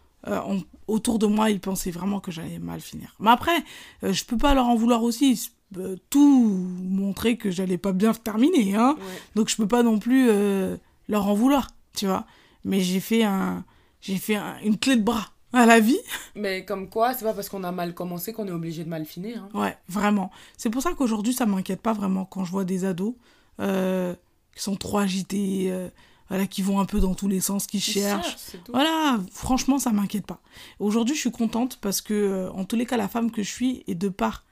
autour 0.88 1.18
de 1.18 1.26
moi, 1.26 1.50
ils 1.50 1.60
pensaient 1.60 1.92
vraiment 1.92 2.20
que 2.20 2.32
j'allais 2.32 2.60
mal 2.60 2.82
finir. 2.82 3.16
Mais 3.20 3.32
après, 3.32 3.64
je 4.04 4.24
peux 4.26 4.38
pas 4.38 4.54
leur 4.54 4.68
en 4.68 4.76
vouloir 4.76 5.02
aussi. 5.04 5.52
tout 6.10 6.68
montrer 6.82 7.38
que 7.38 7.52
j'allais 7.52 7.78
pas 7.78 7.94
bien 7.94 8.14
terminer. 8.14 8.76
Hein 8.76 8.98
Donc, 9.36 9.50
je 9.50 9.56
peux 9.56 9.68
pas 9.68 9.82
non 9.82 9.98
plus 9.98 10.30
leur 11.10 11.28
en 11.28 11.34
vouloir, 11.34 11.68
tu 11.94 12.06
vois. 12.06 12.26
Mais 12.64 12.80
j'ai 12.80 13.02
fait 13.02 13.24
un 13.24 13.66
j'ai 14.02 14.16
fait 14.16 14.38
une 14.64 14.78
clé 14.78 14.96
de 14.96 15.02
bras 15.02 15.28
à 15.52 15.66
la 15.66 15.80
vie. 15.80 16.00
Mais 16.36 16.64
comme 16.64 16.90
quoi, 16.90 17.14
c'est 17.14 17.26
pas 17.26 17.34
parce 17.34 17.50
qu'on 17.50 17.64
a 17.64 17.72
mal 17.72 17.94
commencé 17.94 18.34
qu'on 18.34 18.48
est 18.48 18.52
obligé 18.52 18.84
de 18.84 18.90
mal 18.90 19.06
finir. 19.06 19.44
Hein. 19.44 19.60
Ouais, 19.60 19.78
vraiment. 19.88 20.32
C'est 20.58 20.70
pour 20.70 20.82
ça 20.82 20.94
qu'aujourd'hui, 20.94 21.34
ça 21.34 21.46
m'inquiète 21.46 21.82
pas 21.82 21.94
vraiment 21.94 22.26
quand 22.26 22.46
je 22.46 22.52
vois 22.52 22.64
des 22.64 22.86
ados 22.86 23.16
euh, 23.60 24.16
qui 24.56 24.64
sont 24.64 24.76
trop 24.76 25.00
agités, 25.00 25.72
euh, 25.72 25.90
voilà, 26.30 26.48
qui 26.48 26.62
vont 26.62 26.80
un 26.80 26.86
peu 26.86 27.00
dans 27.00 27.16
tous 27.16 27.28
les 27.28 27.42
sens, 27.42 27.68
qui 27.68 27.80
cherchent. 27.80 28.38
voilà, 28.70 29.20
franchement, 29.32 29.80
ça 29.80 29.92
m'inquiète 29.92 30.26
pas. 30.26 30.42
Aujourd'hui, 30.80 31.16
je 31.16 31.22
suis 31.22 31.32
contente 31.32 31.80
parce 31.82 32.02
que, 32.02 32.14
euh, 32.14 32.52
en 32.52 32.64
tous 32.64 32.76
les 32.76 32.86
cas, 32.86 32.98
la 32.98 33.08
femme 33.08 33.32
que 33.32 33.44
je 33.44 33.52
suis, 33.52 33.84
et 33.88 33.96
de 33.96 34.10
par 34.10 34.46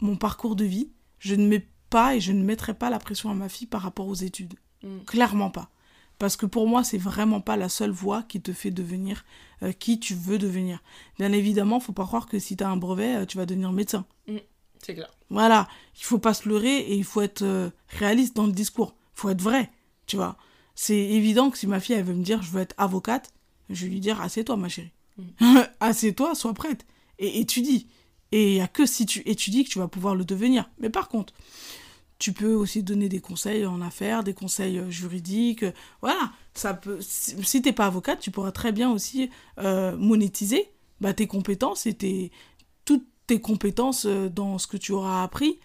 mon 0.00 0.16
parcours 0.16 0.56
de 0.56 0.64
vie, 0.64 0.90
je 1.18 1.34
ne 1.34 1.46
mets 1.46 1.66
pas 1.88 2.14
et 2.14 2.20
je 2.20 2.32
ne 2.32 2.44
mettrai 2.44 2.74
pas 2.74 2.90
la 2.90 2.98
pression 2.98 3.30
à 3.30 3.34
ma 3.34 3.48
fille 3.48 3.66
par 3.66 3.80
rapport 3.80 4.06
aux 4.06 4.14
études. 4.14 4.54
Mm. 4.82 4.98
Clairement 5.06 5.50
pas. 5.50 5.70
Parce 6.18 6.36
que 6.36 6.46
pour 6.46 6.66
moi, 6.66 6.82
c'est 6.82 6.98
vraiment 6.98 7.40
pas 7.40 7.56
la 7.56 7.68
seule 7.68 7.90
voie 7.90 8.22
qui 8.22 8.40
te 8.40 8.52
fait 8.52 8.70
devenir 8.70 9.24
euh, 9.62 9.72
qui 9.72 9.98
tu 9.98 10.14
veux 10.14 10.38
devenir. 10.38 10.82
Bien 11.18 11.32
évidemment, 11.32 11.80
faut 11.80 11.92
pas 11.92 12.04
croire 12.04 12.26
que 12.26 12.38
si 12.38 12.56
tu 12.56 12.64
as 12.64 12.68
un 12.68 12.76
brevet, 12.76 13.16
euh, 13.16 13.26
tu 13.26 13.38
vas 13.38 13.46
devenir 13.46 13.72
médecin. 13.72 14.04
Mm, 14.28 14.36
c'est 14.82 14.94
clair. 14.94 15.10
Voilà, 15.30 15.66
il 15.98 16.04
faut 16.04 16.18
pas 16.18 16.34
se 16.34 16.46
leurrer 16.46 16.78
et 16.78 16.94
il 16.94 17.04
faut 17.04 17.22
être 17.22 17.42
euh, 17.42 17.70
réaliste 17.88 18.36
dans 18.36 18.46
le 18.46 18.52
discours. 18.52 18.94
Il 19.16 19.20
faut 19.20 19.30
être 19.30 19.40
vrai, 19.40 19.70
tu 20.06 20.16
vois. 20.16 20.36
C'est 20.74 20.98
évident 20.98 21.50
que 21.50 21.56
si 21.56 21.66
ma 21.66 21.80
fille, 21.80 21.96
elle 21.96 22.04
veut 22.04 22.14
me 22.14 22.22
dire 22.22 22.42
je 22.42 22.50
veux 22.50 22.60
être 22.60 22.74
avocate, 22.76 23.32
je 23.70 23.86
vais 23.86 23.92
lui 23.92 24.00
dire 24.00 24.20
assieds-toi, 24.20 24.58
ma 24.58 24.68
chérie. 24.68 24.92
Mm. 25.40 25.60
assieds-toi, 25.80 26.34
sois 26.34 26.52
prête 26.52 26.84
et 27.18 27.40
étudie. 27.40 27.86
Et 28.32 28.52
il 28.52 28.54
n'y 28.56 28.60
a 28.60 28.68
que 28.68 28.84
si 28.84 29.06
tu 29.06 29.22
étudies 29.24 29.64
que 29.64 29.70
tu 29.70 29.78
vas 29.78 29.88
pouvoir 29.88 30.14
le 30.14 30.26
devenir. 30.26 30.68
Mais 30.78 30.90
par 30.90 31.08
contre, 31.08 31.32
tu 32.18 32.32
peux 32.32 32.54
aussi 32.54 32.82
donner 32.82 33.08
des 33.08 33.20
conseils 33.20 33.66
en 33.66 33.80
affaires, 33.80 34.24
des 34.24 34.34
conseils 34.34 34.78
euh, 34.78 34.90
juridiques. 34.90 35.64
Euh, 35.64 35.72
voilà, 36.00 36.32
ça 36.54 36.74
peut. 36.74 36.98
Si 37.00 37.62
t'es 37.62 37.72
pas 37.72 37.86
avocate, 37.86 38.20
tu 38.20 38.30
pourras 38.30 38.52
très 38.52 38.72
bien 38.72 38.90
aussi 38.90 39.30
euh, 39.58 39.96
monétiser 39.96 40.70
bah, 41.00 41.12
tes 41.12 41.26
compétences 41.26 41.86
et 41.86 41.94
tes, 41.94 42.32
toutes 42.84 43.06
tes 43.26 43.40
compétences 43.40 44.06
dans 44.06 44.58
ce 44.58 44.66
que 44.66 44.76
tu 44.76 44.92
auras 44.92 45.22
appris 45.22 45.58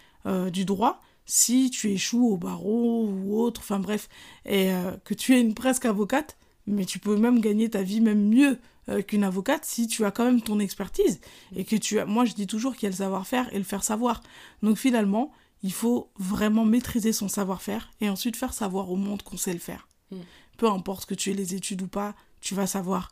du 0.52 0.65
droit 0.65 1.02
si 1.26 1.72
tu 1.72 1.90
échoues 1.90 2.28
au 2.28 2.38
barreau 2.38 3.07
ou 3.07 3.40
autre, 3.40 3.61
enfin 3.61 3.80
bref, 3.80 4.07
et 4.45 4.72
que 5.03 5.15
tu 5.15 5.36
es 5.36 5.41
une 5.41 5.56
presque 5.56 5.86
avocate, 5.86 6.38
mais 6.68 6.86
tu 6.86 6.99
peux 6.99 7.15
même 7.18 7.40
gagner 7.40 7.69
ta 7.69 7.82
vie 7.82 8.02
même 8.02 8.28
mieux 8.30 8.60
qu'une 9.07 9.23
avocate 9.23 9.65
si 9.65 9.88
tu 9.88 10.06
as 10.06 10.11
quand 10.11 10.26
même 10.26 10.41
ton 10.41 10.60
expertise 10.60 11.22
et 11.56 11.65
que 11.65 11.76
tu 11.76 11.99
as, 11.99 12.06
moi 12.06 12.26
je 12.26 12.34
dis 12.34 12.45
toujours 12.45 12.76
qu'il 12.76 12.84
y 12.84 12.88
a 12.88 12.90
le 12.90 12.95
savoir-faire 12.95 13.52
et 13.53 13.57
le 13.57 13.64
faire 13.64 13.84
savoir. 13.84 14.22
Donc 14.61 14.78
finalement, 14.78 15.32
il 15.63 15.73
faut 15.73 16.11
vraiment 16.17 16.65
maîtriser 16.65 17.13
son 17.13 17.27
savoir-faire 17.27 17.91
et 18.01 18.09
ensuite 18.09 18.35
faire 18.35 18.53
savoir 18.53 18.89
au 18.89 18.95
monde 18.95 19.21
qu'on 19.21 19.38
sait 19.38 19.53
le 19.53 19.59
faire. 19.59 19.88
Mm. 20.11 20.17
Peu 20.57 20.69
importe 20.69 21.05
que 21.05 21.15
tu 21.15 21.31
aies 21.31 21.35
les 21.35 21.55
études 21.55 21.81
ou 21.81 21.88
pas, 21.88 22.15
tu 22.39 22.55
vas 22.55 22.67
savoir 22.67 23.09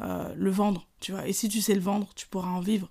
euh, 0.00 0.34
le 0.36 0.50
vendre, 0.50 0.86
tu 1.00 1.12
vois. 1.12 1.28
Et 1.28 1.32
si 1.32 1.48
tu 1.48 1.60
sais 1.60 1.74
le 1.74 1.80
vendre, 1.80 2.08
tu 2.14 2.26
pourras 2.26 2.50
en 2.50 2.60
vivre. 2.60 2.88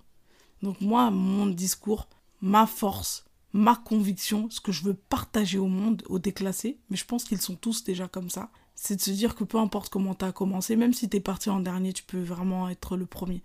Donc 0.62 0.80
moi, 0.80 1.10
mon 1.10 1.46
discours, 1.46 2.08
ma 2.40 2.66
force, 2.66 3.24
ma 3.52 3.76
conviction, 3.76 4.48
ce 4.50 4.60
que 4.60 4.72
je 4.72 4.82
veux 4.82 4.94
partager 4.94 5.58
au 5.58 5.66
monde, 5.66 6.02
aux 6.08 6.18
déclassés, 6.18 6.78
mais 6.88 6.96
je 6.96 7.04
pense 7.04 7.24
qu'ils 7.24 7.40
sont 7.40 7.56
tous 7.56 7.84
déjà 7.84 8.08
comme 8.08 8.30
ça, 8.30 8.50
c'est 8.74 8.96
de 8.96 9.00
se 9.00 9.10
dire 9.10 9.34
que 9.34 9.44
peu 9.44 9.58
importe 9.58 9.90
comment 9.90 10.14
tu 10.14 10.24
as 10.24 10.32
commencé, 10.32 10.76
même 10.76 10.94
si 10.94 11.08
tu 11.08 11.18
es 11.18 11.20
parti 11.20 11.50
en 11.50 11.60
dernier, 11.60 11.92
tu 11.92 12.02
peux 12.02 12.22
vraiment 12.22 12.68
être 12.68 12.96
le 12.96 13.06
premier. 13.06 13.42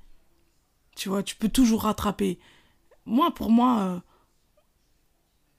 Tu 0.95 1.09
vois, 1.09 1.23
tu 1.23 1.35
peux 1.35 1.49
toujours 1.49 1.83
rattraper. 1.83 2.39
Moi, 3.05 3.31
pour 3.33 3.51
moi, 3.51 3.79
euh, 3.79 3.99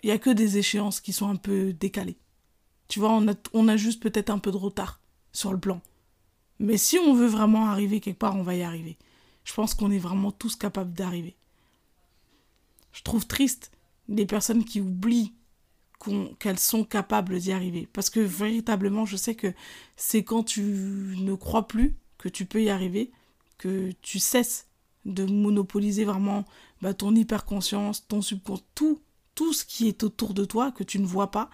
il 0.03 0.07
n'y 0.07 0.13
a 0.13 0.19
que 0.19 0.31
des 0.31 0.59
échéances 0.59 1.01
qui 1.01 1.13
sont 1.13 1.29
un 1.29 1.37
peu 1.37 1.73
décalées. 1.73 2.19
Tu 2.89 3.01
vois, 3.01 3.13
on 3.13 3.29
a, 3.29 3.35
on 3.53 3.69
a 3.69 3.77
juste 3.77 4.03
peut-être 4.03 4.31
un 4.31 4.39
peu 4.39 4.51
de 4.51 4.57
retard 4.57 5.01
sur 5.33 5.53
le 5.53 5.59
plan. 5.59 5.81
Mais 6.59 6.77
si 6.77 6.99
on 6.99 7.15
veut 7.15 7.27
vraiment 7.27 7.67
arriver 7.67 8.01
quelque 8.01 8.19
part, 8.19 8.37
on 8.37 8.43
va 8.43 8.55
y 8.55 8.63
arriver. 8.63 8.97
Je 9.45 9.55
pense 9.55 9.75
qu'on 9.75 9.91
est 9.91 9.99
vraiment 9.99 10.33
tous 10.33 10.57
capables 10.57 10.93
d'arriver. 10.93 11.37
Je 12.93 13.03
trouve 13.03 13.27
triste 13.27 13.71
les 14.09 14.27
personnes 14.27 14.65
qui 14.65 14.81
oublient 14.81 15.35
qu'elles 16.39 16.59
sont 16.59 16.85
capables 16.85 17.39
d'y 17.39 17.53
arriver. 17.53 17.89
Parce 17.93 18.11
que 18.11 18.21
véritablement, 18.21 19.05
je 19.05 19.17
sais 19.17 19.35
que 19.35 19.53
c'est 19.97 20.25
quand 20.25 20.43
tu 20.45 20.63
ne 20.63 21.35
crois 21.35 21.67
plus 21.67 21.97
que 22.19 22.29
tu 22.29 22.47
peux 22.47 22.63
y 22.63 22.71
arriver, 22.71 23.11
que 23.59 23.93
tu 24.03 24.19
cesses 24.19 24.69
de 25.05 25.25
monopoliser 25.25 26.05
vraiment 26.05 26.45
bah, 26.83 26.95
ton 26.95 27.15
hyperconscience, 27.15 28.07
ton 28.07 28.23
subconscient, 28.23 28.67
tout 28.75 29.01
tout 29.39 29.53
ce 29.53 29.65
qui 29.65 29.87
est 29.87 30.03
autour 30.03 30.35
de 30.35 30.45
toi 30.45 30.73
que 30.73 30.83
tu 30.83 30.99
ne 30.99 31.07
vois 31.07 31.31
pas, 31.31 31.49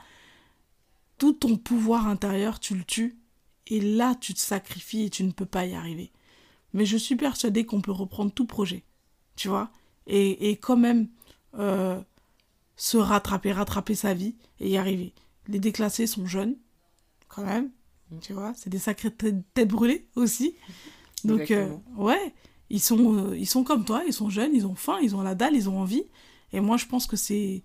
tout 1.18 1.34
ton 1.34 1.58
pouvoir 1.58 2.08
intérieur, 2.08 2.58
tu 2.58 2.74
le 2.74 2.82
tues, 2.82 3.18
et 3.66 3.78
là 3.78 4.14
tu 4.14 4.32
te 4.32 4.40
sacrifies 4.40 5.02
et 5.02 5.10
tu 5.10 5.22
ne 5.22 5.32
peux 5.32 5.44
pas 5.44 5.66
y 5.66 5.74
arriver. 5.74 6.10
Mais 6.72 6.86
je 6.86 6.96
suis 6.96 7.14
persuadée 7.14 7.66
qu'on 7.66 7.82
peut 7.82 7.92
reprendre 7.92 8.32
tout 8.32 8.46
projet, 8.46 8.84
tu 9.36 9.48
vois, 9.48 9.70
et, 10.06 10.48
et 10.48 10.56
quand 10.56 10.78
même 10.78 11.08
euh, 11.58 12.00
se 12.74 12.96
rattraper, 12.96 13.52
rattraper 13.52 13.94
sa 13.94 14.14
vie 14.14 14.34
et 14.60 14.70
y 14.70 14.78
arriver. 14.78 15.12
Les 15.46 15.58
déclassés 15.58 16.06
sont 16.06 16.26
jeunes, 16.26 16.56
quand 17.28 17.44
même, 17.44 17.70
tu 18.22 18.32
vois, 18.32 18.54
c'est 18.56 18.70
des 18.70 18.78
sacrées 18.78 19.12
têtes 19.12 19.68
brûlées 19.68 20.06
aussi. 20.16 20.54
Donc, 21.24 21.50
euh, 21.50 21.68
ouais, 21.98 22.32
ils 22.70 22.80
sont, 22.80 23.26
euh, 23.26 23.36
ils 23.36 23.46
sont 23.46 23.62
comme 23.62 23.84
toi, 23.84 24.04
ils 24.06 24.14
sont 24.14 24.30
jeunes, 24.30 24.54
ils 24.54 24.66
ont 24.66 24.74
faim, 24.74 24.96
ils 25.02 25.14
ont 25.14 25.20
la 25.20 25.34
dalle, 25.34 25.54
ils 25.54 25.68
ont 25.68 25.78
envie. 25.78 26.04
Et 26.54 26.60
moi, 26.60 26.78
je 26.78 26.86
pense 26.86 27.06
que 27.06 27.16
c'est 27.16 27.62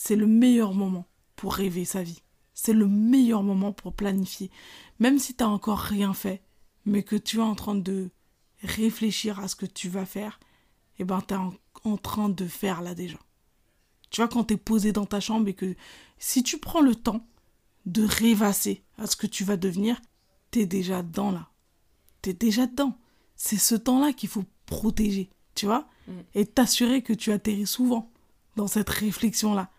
c'est 0.00 0.14
le 0.14 0.28
meilleur 0.28 0.74
moment 0.74 1.08
pour 1.34 1.54
rêver 1.54 1.84
sa 1.84 2.04
vie. 2.04 2.22
C'est 2.54 2.72
le 2.72 2.86
meilleur 2.86 3.42
moment 3.42 3.72
pour 3.72 3.92
planifier. 3.92 4.48
Même 5.00 5.18
si 5.18 5.34
tu 5.34 5.42
n'as 5.42 5.50
encore 5.50 5.80
rien 5.80 6.14
fait, 6.14 6.40
mais 6.86 7.02
que 7.02 7.16
tu 7.16 7.38
es 7.38 7.42
en 7.42 7.56
train 7.56 7.74
de 7.74 8.10
réfléchir 8.62 9.40
à 9.40 9.48
ce 9.48 9.56
que 9.56 9.66
tu 9.66 9.88
vas 9.88 10.06
faire, 10.06 10.38
eh 11.00 11.04
ben 11.04 11.20
tu 11.26 11.34
es 11.34 11.36
en, 11.36 11.96
train 11.96 12.28
de 12.28 12.46
faire 12.46 12.80
là 12.80 12.94
déjà. 12.94 13.18
Tu 14.10 14.20
vois, 14.20 14.28
quand 14.28 14.44
tu 14.44 14.54
es 14.54 14.56
posé 14.56 14.92
dans 14.92 15.04
ta 15.04 15.18
chambre 15.18 15.48
et 15.48 15.54
que 15.54 15.74
si 16.16 16.44
tu 16.44 16.58
prends 16.58 16.80
le 16.80 16.94
temps 16.94 17.26
de 17.84 18.04
rêvasser 18.04 18.84
à 18.98 19.08
ce 19.08 19.16
que 19.16 19.26
tu 19.26 19.42
vas 19.42 19.56
devenir, 19.56 20.00
tu 20.52 20.60
es 20.60 20.66
déjà 20.66 21.02
dedans 21.02 21.32
là. 21.32 21.50
Tu 22.22 22.30
es 22.30 22.34
déjà 22.34 22.68
dedans. 22.68 22.96
C'est 23.34 23.58
ce 23.58 23.74
temps-là 23.74 24.12
qu'il 24.12 24.28
faut 24.28 24.44
protéger, 24.64 25.28
tu 25.56 25.66
vois, 25.66 25.88
mm. 26.06 26.12
et 26.36 26.46
t'assurer 26.46 27.02
que 27.02 27.12
tu 27.12 27.32
atterris 27.32 27.66
souvent 27.66 28.12
dans 28.54 28.68
cette 28.68 28.90
réflexion-là. 28.90 29.72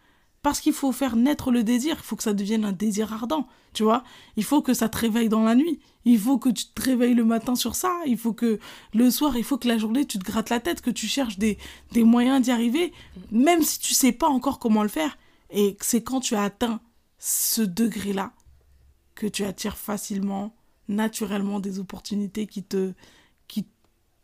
Parce 0.50 0.62
qu'il 0.62 0.74
faut 0.74 0.92
faire 0.92 1.16
naître 1.16 1.52
le 1.52 1.64
désir, 1.64 1.98
il 2.00 2.04
faut 2.04 2.16
que 2.16 2.24
ça 2.24 2.34
devienne 2.34 2.66
un 2.66 2.72
désir 2.72 3.14
ardent, 3.14 3.48
tu 3.72 3.84
vois. 3.84 4.04
Il 4.36 4.44
faut 4.44 4.64
que 4.64 4.74
ça 4.74 4.90
te 4.90 4.98
réveille 4.98 5.30
dans 5.30 5.44
la 5.44 5.54
nuit, 5.54 5.80
il 6.06 6.18
faut 6.18 6.40
que 6.40 6.50
tu 6.50 6.66
te 6.66 6.82
réveilles 6.82 7.14
le 7.14 7.24
matin 7.24 7.54
sur 7.54 7.76
ça, 7.76 7.96
il 8.08 8.18
faut 8.18 8.34
que 8.34 8.60
le 8.96 9.12
soir, 9.12 9.38
il 9.38 9.44
faut 9.44 9.60
que 9.60 9.68
la 9.68 9.78
journée, 9.78 10.08
tu 10.08 10.18
te 10.18 10.24
grattes 10.24 10.50
la 10.50 10.60
tête, 10.60 10.82
que 10.82 10.90
tu 10.90 11.06
cherches 11.06 11.38
des, 11.38 11.60
des 11.92 12.04
moyens 12.04 12.42
d'y 12.42 12.50
arriver, 12.50 12.92
même 13.30 13.62
si 13.62 13.78
tu 13.78 13.94
sais 13.94 14.12
pas 14.12 14.28
encore 14.28 14.58
comment 14.58 14.82
le 14.82 14.90
faire. 14.90 15.20
Et 15.52 15.78
c'est 15.82 16.02
quand 16.02 16.20
tu 16.20 16.34
as 16.34 16.42
atteint 16.42 16.82
ce 17.20 17.62
degré-là 17.62 18.34
que 19.14 19.28
tu 19.28 19.46
attires 19.46 19.78
facilement, 19.78 20.56
naturellement 20.88 21.60
des 21.60 21.78
opportunités 21.78 22.48
qui 22.48 22.64
te, 22.64 22.94
qui 23.48 23.68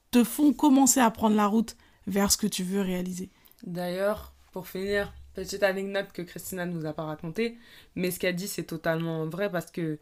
te 0.10 0.24
font 0.24 0.54
commencer 0.54 1.02
à 1.02 1.12
prendre 1.12 1.36
la 1.36 1.46
route 1.46 1.78
vers 2.08 2.32
ce 2.32 2.38
que 2.38 2.48
tu 2.48 2.64
veux 2.64 2.82
réaliser. 2.82 3.30
D'ailleurs, 3.62 4.34
pour 4.52 4.68
finir, 4.68 5.14
petite 5.36 5.64
anecdote 5.64 6.12
que 6.14 6.22
Christina 6.22 6.66
ne 6.66 6.72
nous 6.74 6.86
a 6.86 6.94
pas 6.94 7.04
racontée, 7.04 7.58
mais 7.96 8.12
ce 8.12 8.20
qu'elle 8.20 8.36
dit 8.36 8.48
c'est 8.48 8.64
totalement 8.64 9.26
vrai 9.28 9.52
parce 9.52 9.72
que 9.72 10.00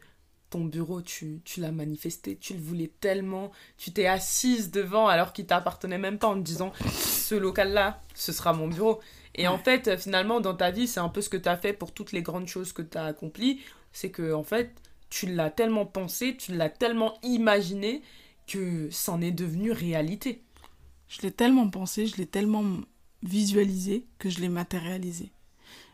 ton 0.50 0.64
bureau, 0.64 1.02
tu, 1.02 1.40
tu 1.44 1.60
l'as 1.60 1.72
manifesté, 1.72 2.36
tu 2.36 2.54
le 2.54 2.60
voulais 2.60 2.92
tellement, 3.00 3.50
tu 3.76 3.92
t'es 3.92 4.06
assise 4.06 4.70
devant 4.70 5.08
alors 5.08 5.32
qu'il 5.32 5.46
t'appartenait 5.46 5.98
même 5.98 6.18
pas 6.18 6.28
en 6.28 6.34
te 6.34 6.44
disant 6.44 6.72
ce 6.90 7.34
local-là, 7.34 8.00
ce 8.14 8.32
sera 8.32 8.52
mon 8.52 8.68
bureau. 8.68 9.00
Et 9.34 9.48
en 9.48 9.58
fait, 9.58 9.98
finalement, 9.98 10.40
dans 10.40 10.54
ta 10.54 10.70
vie, 10.70 10.86
c'est 10.86 11.00
un 11.00 11.08
peu 11.08 11.20
ce 11.20 11.28
que 11.28 11.36
tu 11.36 11.48
as 11.48 11.56
fait 11.56 11.72
pour 11.72 11.92
toutes 11.92 12.12
les 12.12 12.22
grandes 12.22 12.46
choses 12.46 12.72
que 12.72 12.82
tu 12.82 12.96
as 12.96 13.04
accomplies. 13.04 13.62
C'est 13.92 14.10
que, 14.10 14.32
en 14.32 14.44
fait, 14.44 14.70
tu 15.10 15.26
l'as 15.26 15.50
tellement 15.50 15.86
pensé, 15.86 16.36
tu 16.36 16.54
l'as 16.54 16.70
tellement 16.70 17.18
imaginé 17.22 18.02
que 18.46 18.88
c'en 18.90 19.20
est 19.20 19.32
devenu 19.32 19.72
réalité. 19.72 20.42
Je 21.08 21.22
l'ai 21.22 21.32
tellement 21.32 21.68
pensé, 21.68 22.06
je 22.06 22.16
l'ai 22.16 22.26
tellement 22.26 22.64
visualisé 23.24 24.06
que 24.18 24.30
je 24.30 24.40
l'ai 24.40 24.48
matérialisé. 24.48 25.32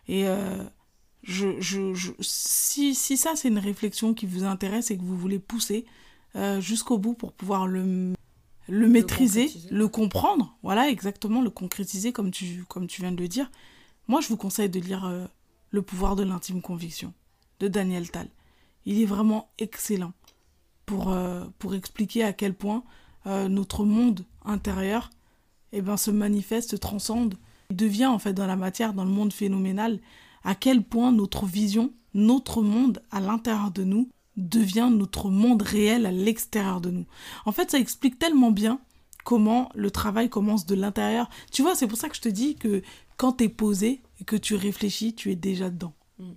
Et 0.09 0.27
euh, 0.27 0.63
je, 1.23 1.61
je, 1.61 1.95
je, 1.95 2.13
si, 2.21 2.95
si 2.95 3.17
ça, 3.17 3.37
c'est 3.37 3.49
une 3.49 3.59
réflexion 3.59 4.13
qui 4.13 4.27
vous 4.27 4.45
intéresse 4.45 4.91
et 4.91 4.99
que 4.99 5.03
vous 5.03 5.17
voulez 5.17 5.39
pousser 5.39 5.87
euh, 6.37 6.61
jusqu'au 6.61 6.99
bout 6.99 7.15
pour 7.15 7.33
pouvoir 7.33 7.67
le, 7.67 8.15
le 8.69 8.89
maîtriser, 8.89 9.51
le, 9.71 9.89
comprendre, 9.89 10.57
voilà, 10.63 10.89
exactement, 10.89 11.41
le 11.41 11.51
concrétiser 11.51 12.13
comme 12.13 12.31
tu, 12.31 12.65
comme 12.69 12.87
tu 12.87 13.01
viens 13.01 13.13
de 13.13 13.21
le 13.21 13.29
dire, 13.29 13.51
moi, 14.09 14.21
je 14.21 14.29
vous 14.29 14.37
conseille 14.37 14.69
de 14.69 14.81
lire 14.81 15.05
euh, 15.05 15.27
Le 15.71 15.83
pouvoir 15.83 16.17
de 16.17 16.25
l'intime 16.25 16.61
conviction 16.61 17.15
de 17.61 17.69
Daniel 17.69 18.11
Tal. 18.11 18.29
Il 18.87 19.01
est 19.01 19.07
vraiment 19.07 19.51
excellent 19.59 20.13
pour, 20.87 21.15
pour 21.59 21.75
expliquer 21.75 22.25
à 22.25 22.33
quel 22.33 22.55
point 22.55 22.83
notre 23.27 23.85
monde 23.85 24.25
intérieur 24.45 25.11
eh 25.73 25.83
ben, 25.83 25.97
se 25.97 26.11
manifeste, 26.11 26.71
se 26.71 26.77
transcende, 26.77 27.35
devient 27.71 28.07
en 28.07 28.19
fait 28.19 28.33
dans 28.33 28.47
la 28.47 28.57
matière, 28.57 28.95
dans 28.95 29.05
le 29.05 29.11
monde 29.11 29.33
phénoménal, 29.33 30.01
à 30.45 30.55
quel 30.55 30.83
point 30.83 31.13
notre 31.13 31.47
vision, 31.47 31.93
notre 32.15 32.63
monde 32.63 33.03
à 33.11 33.21
l'intérieur 33.21 33.71
de 33.71 33.85
nous 33.85 34.09
devient 34.37 34.91
notre 34.91 35.31
monde 35.31 35.63
réel 35.63 36.07
à 36.07 36.13
l'extérieur 36.13 36.81
de 36.81 36.91
nous. 36.91 37.07
En 37.45 37.53
fait, 37.53 37.71
ça 37.71 37.79
explique 37.79 38.19
tellement 38.19 38.51
bien 38.51 38.81
comment 39.25 39.71
le 39.75 39.91
travail 39.91 40.29
commence 40.29 40.67
de 40.67 40.75
l'intérieur. 40.75 41.29
Tu 41.53 41.63
vois, 41.63 41.75
c'est 41.75 41.87
pour 41.87 41.99
ça 41.99 42.09
que 42.09 42.17
je 42.17 42.23
te 42.23 42.29
dis 42.29 42.57
que 42.57 42.83
quand 43.17 43.35
tu 43.35 43.45
es 43.45 43.49
posé 43.49 44.01
et 44.21 44.25
que 44.25 44.37
tu 44.37 44.55
réfléchis, 44.55 45.15
tu 45.15 45.31
es 45.31 45.37
déjà 45.37 45.69
dedans. 45.69 45.93
Mm. 46.19 46.33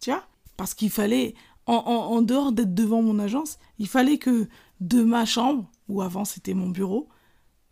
Tu 0.00 0.10
vois? 0.10 0.26
Parce 0.56 0.74
qu'il 0.74 0.90
fallait, 0.90 1.34
en, 1.66 1.74
en 1.74 2.22
dehors 2.22 2.50
d'être 2.50 2.74
devant 2.74 3.02
mon 3.02 3.18
agence, 3.18 3.58
il 3.78 3.86
fallait 3.86 4.18
que 4.18 4.48
de 4.80 5.02
ma 5.02 5.24
chambre, 5.24 5.70
où 5.88 6.02
avant 6.02 6.24
c'était 6.24 6.54
mon 6.54 6.68
bureau, 6.68 7.08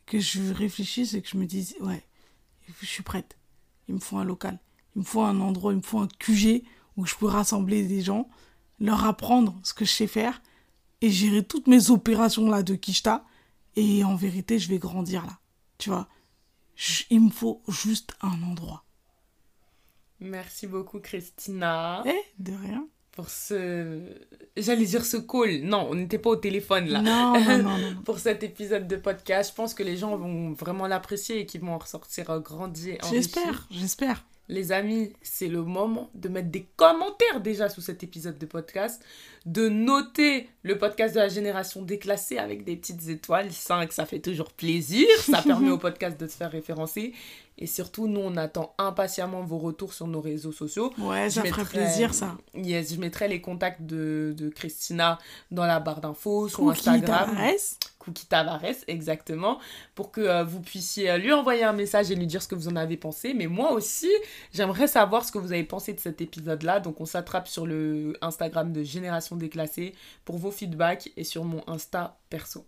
que 0.07 0.21
je 0.21 0.53
réfléchisse 0.53 1.15
et 1.15 1.23
que 1.23 1.29
je 1.29 1.37
me 1.37 1.47
dise, 1.47 1.77
ouais, 1.81 2.03
je 2.81 2.87
suis 2.87 3.03
prête. 3.03 3.37
Il 3.89 3.97
me 3.97 4.01
faut 4.01 4.17
un 4.17 4.25
local. 4.25 4.59
Il 4.95 5.01
me 5.01 5.05
faut 5.05 5.23
un 5.23 5.41
endroit, 5.41 5.73
il 5.73 5.77
me 5.77 5.83
faut 5.83 5.99
un 5.99 6.09
QG 6.09 6.63
où 6.97 7.05
je 7.05 7.15
peux 7.17 7.27
rassembler 7.27 7.87
des 7.87 8.01
gens, 8.01 8.29
leur 8.81 9.05
apprendre 9.05 9.59
ce 9.63 9.75
que 9.75 9.85
je 9.85 9.93
sais 9.93 10.07
faire 10.07 10.41
et 11.03 11.11
gérer 11.11 11.45
toutes 11.45 11.67
mes 11.67 11.91
opérations 11.91 12.49
là 12.49 12.63
de 12.63 12.75
Kishta. 12.75 13.25
Et 13.75 14.05
en 14.05 14.17
vérité, 14.17 14.59
je 14.59 14.71
vais 14.71 14.79
grandir 14.79 15.27
là. 15.27 15.39
Tu 15.77 15.91
vois, 15.91 16.09
il 17.11 17.21
me 17.21 17.31
faut 17.31 17.63
juste 17.69 18.15
un 18.23 18.43
endroit. 18.43 18.85
Merci 20.21 20.67
beaucoup, 20.67 20.99
Christina. 20.99 22.03
Eh, 22.07 22.43
de 22.43 22.55
rien. 22.55 22.89
Pour 23.17 23.31
ce. 23.31 23.99
J'allais 24.59 24.85
dire 24.85 25.05
ce 25.07 25.17
call. 25.17 25.63
Non, 25.63 25.89
on 25.91 25.95
n'était 25.95 26.19
pas 26.19 26.29
au 26.29 26.37
téléphone 26.37 26.87
là. 26.89 27.01
Non, 27.01 27.41
non, 27.41 27.63
non, 27.63 27.97
pour 28.05 28.19
cet 28.19 28.43
épisode 28.43 28.87
de 28.87 28.97
podcast. 28.97 29.51
Je 29.51 29.57
pense 29.57 29.73
que 29.73 29.83
les 29.83 29.97
gens 29.97 30.17
vont 30.17 30.53
vraiment 30.53 30.87
l'apprécier 30.87 31.41
et 31.41 31.47
qu'ils 31.47 31.63
vont 31.63 31.73
en 31.73 31.79
ressortir 31.79 32.27
grandis. 32.41 32.93
J'espère, 33.11 33.67
j'espère. 33.71 34.23
Les 34.49 34.71
amis, 34.73 35.13
c'est 35.23 35.49
le 35.49 35.63
moment 35.63 36.11
de 36.15 36.29
mettre 36.29 36.51
des 36.51 36.67
commentaires 36.77 37.41
déjà 37.41 37.69
sous 37.69 37.81
cet 37.81 38.03
épisode 38.05 38.39
de 38.39 38.47
podcast, 38.47 39.03
de 39.45 39.69
noter 39.69 40.49
le 40.63 40.79
podcast 40.79 41.15
de 41.15 41.21
la 41.21 41.29
génération 41.29 41.83
déclassée 41.83 42.39
avec 42.39 42.65
des 42.65 42.77
petites 42.77 43.09
étoiles, 43.09 43.51
5, 43.51 43.93
ça 43.93 44.07
fait 44.07 44.21
toujours 44.21 44.53
plaisir, 44.53 45.07
ça 45.21 45.43
permet 45.43 45.71
au 45.71 45.79
podcast 45.87 46.19
de 46.21 46.27
se 46.27 46.37
faire 46.37 46.51
référencer. 46.51 47.13
Et 47.59 47.67
surtout, 47.67 48.07
nous, 48.07 48.21
on 48.21 48.37
attend 48.37 48.75
impatiemment 48.77 49.43
vos 49.43 49.59
retours 49.59 49.95
sur 49.95 50.07
nos 50.07 50.21
réseaux 50.21 50.53
sociaux. 50.53 50.93
Ouais, 50.99 51.31
ça 51.31 51.43
ferait 51.43 51.65
plaisir, 51.65 52.13
ça. 52.13 52.37
Yes, 52.55 52.95
je 52.95 53.01
mettrai 53.01 53.29
les 53.29 53.41
contacts 53.41 53.81
de, 53.83 54.35
de 54.37 54.51
Christina 54.51 55.19
dans 55.51 55.65
la 55.65 55.81
barre 55.81 56.03
d'infos, 56.03 56.49
sur 56.49 56.69
Instagram. 56.69 57.35
Cookie 58.07 58.27
Tavares, 58.27 58.63
exactement, 58.87 59.59
pour 59.97 60.13
que 60.13 60.21
euh, 60.21 60.45
vous 60.45 60.61
puissiez 60.61 61.11
euh, 61.11 61.19
lui 61.19 61.33
envoyer 61.33 61.65
un 61.65 61.73
message 61.73 62.13
et 62.13 62.15
lui 62.15 62.29
dire 62.29 62.41
ce 62.41 62.47
que 62.47 62.55
vous 62.55 62.69
en 62.69 62.77
avez 62.77 62.97
pensé. 62.97 63.35
Mais 63.35 63.49
moi 63.49 63.73
aussi, 63.73 64.09
j'aimerais 64.53 64.87
savoir 64.87 65.25
ce 65.25 65.33
que 65.33 65.39
vous 65.39 65.53
avez 65.53 65.65
pensé 65.65 65.93
de 65.93 65.99
cet 65.99 66.21
épisode-là. 66.21 66.79
Donc, 66.79 67.01
on 67.01 67.05
s'attrape 67.05 67.49
sur 67.49 67.67
le 67.67 68.17
Instagram 68.21 68.73
de 68.73 68.85
Génération 68.85 69.35
Déclassée 69.35 69.93
pour 70.25 70.39
vos 70.39 70.53
feedbacks 70.53 71.11
et 71.17 71.25
sur 71.25 71.45
mon 71.45 71.65
Insta 71.67 72.17
perso. 72.31 72.65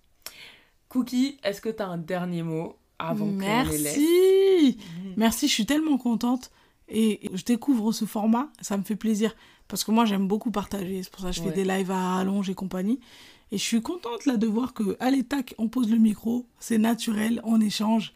Cookie, 0.89 1.39
est-ce 1.45 1.61
que 1.61 1.69
tu 1.69 1.83
as 1.83 1.87
un 1.87 1.99
dernier 1.99 2.43
mot 2.43 2.77
avant 2.99 3.27
Merci. 3.27 4.77
Mhm. 4.79 5.15
Merci, 5.17 5.47
je 5.47 5.53
suis 5.53 5.67
tellement 5.67 5.99
contente. 5.99 6.51
Et 6.89 7.31
je 7.35 7.45
découvre 7.45 7.93
ce 7.93 8.07
format, 8.07 8.49
ça 8.61 8.77
me 8.77 8.83
fait 8.83 8.97
plaisir. 8.97 9.37
Parce 9.69 9.85
que 9.85 9.91
moi, 9.91 10.07
j'aime 10.07 10.27
beaucoup 10.27 10.51
partager. 10.51 11.03
C'est 11.03 11.13
pour 11.13 11.21
ça 11.21 11.29
que 11.29 11.37
je 11.37 11.43
fais 11.43 11.53
des 11.53 11.65
lives 11.65 11.91
à 11.91 12.17
rallonge 12.17 12.49
et 12.49 12.55
compagnie. 12.55 12.99
Et 13.51 13.59
je 13.59 13.63
suis 13.63 13.81
contente 13.81 14.27
là 14.27 14.37
de 14.37 14.47
voir 14.47 14.75
que, 14.75 14.97
allez, 15.01 15.25
tac, 15.25 15.55
on 15.59 15.69
pose 15.69 15.91
le 15.91 15.97
micro, 15.97 16.47
c'est 16.59 16.79
naturel, 16.79 17.41
on 17.45 17.61
échange. 17.61 18.13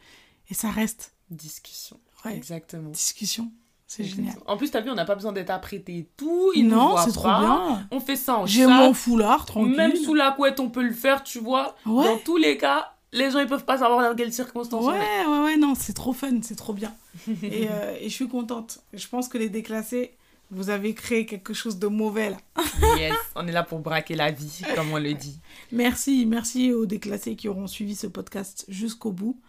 Et 0.50 0.54
ça 0.54 0.70
reste. 0.70 1.14
Discussion. 1.30 1.98
Exactement. 2.26 2.90
Discussion. 2.90 3.50
C'est 3.86 4.04
génial. 4.04 4.34
En 4.46 4.56
plus, 4.56 4.70
t'as 4.70 4.80
vu, 4.80 4.90
on 4.90 4.94
n'a 4.94 5.04
pas 5.04 5.14
besoin 5.14 5.32
d'être 5.32 5.50
apprêté 5.50 5.98
et 5.98 6.09
tout. 6.16 6.52
non, 6.56 6.96
c'est 6.98 7.12
trop 7.12 7.28
bien. 7.28 7.86
On 7.90 8.00
fait 8.00 8.16
ça 8.16 8.38
en 8.38 8.46
J'ai 8.46 8.66
mon 8.66 8.94
foulard, 8.94 9.44
tranquille. 9.44 9.76
Même 9.76 9.96
sous 9.96 10.14
la 10.14 10.30
couette, 10.32 10.60
on 10.60 10.70
peut 10.70 10.82
le 10.82 10.92
faire, 10.92 11.22
tu 11.22 11.38
vois. 11.38 11.76
Dans 11.84 12.18
tous 12.24 12.36
les 12.36 12.56
cas, 12.56 12.92
les 13.12 13.30
gens 13.30 13.40
ils 13.40 13.46
peuvent 13.46 13.64
pas 13.64 13.78
savoir 13.78 14.02
dans 14.09 14.16
quelles 14.16 14.32
circonstances 14.32 14.86
ouais, 14.86 15.26
Ouais, 15.26 15.44
ouais, 15.44 15.56
non, 15.56 15.74
c'est 15.74 15.92
trop 15.92 16.12
fun, 16.12 16.40
c'est 16.42 16.56
trop 16.56 16.72
bien. 16.72 16.94
et, 17.42 17.68
euh, 17.70 17.96
et, 18.00 18.09
je 18.09 18.14
suis 18.14 18.28
contente. 18.28 18.80
Je 18.94 19.06
pense 19.06 19.28
que 19.28 19.36
les 19.36 19.50
déclassés, 19.50 20.16
vous 20.52 20.70
avez 20.70 20.94
créé 20.94 21.26
quelque 21.26 21.54
chose 21.54 21.78
de 21.78 21.88
mauvais 21.88 22.30
là. 22.30 22.36
yes, 22.96 23.14
on 23.34 23.46
est 23.48 23.52
là 23.52 23.64
pour 23.64 23.80
braquer 23.80 24.14
la 24.14 24.30
vie, 24.30 24.62
comme 24.76 24.92
on 24.92 24.98
le 24.98 25.14
dit. 25.14 25.40
Merci, 25.72 26.26
merci 26.26 26.72
aux 26.72 26.86
déclassés 26.86 27.34
qui 27.34 27.48
auront 27.48 27.66
suivi 27.66 27.96
ce 27.96 28.06
podcast 28.06 28.64
jusqu'au 28.68 29.10
bout. 29.10 29.40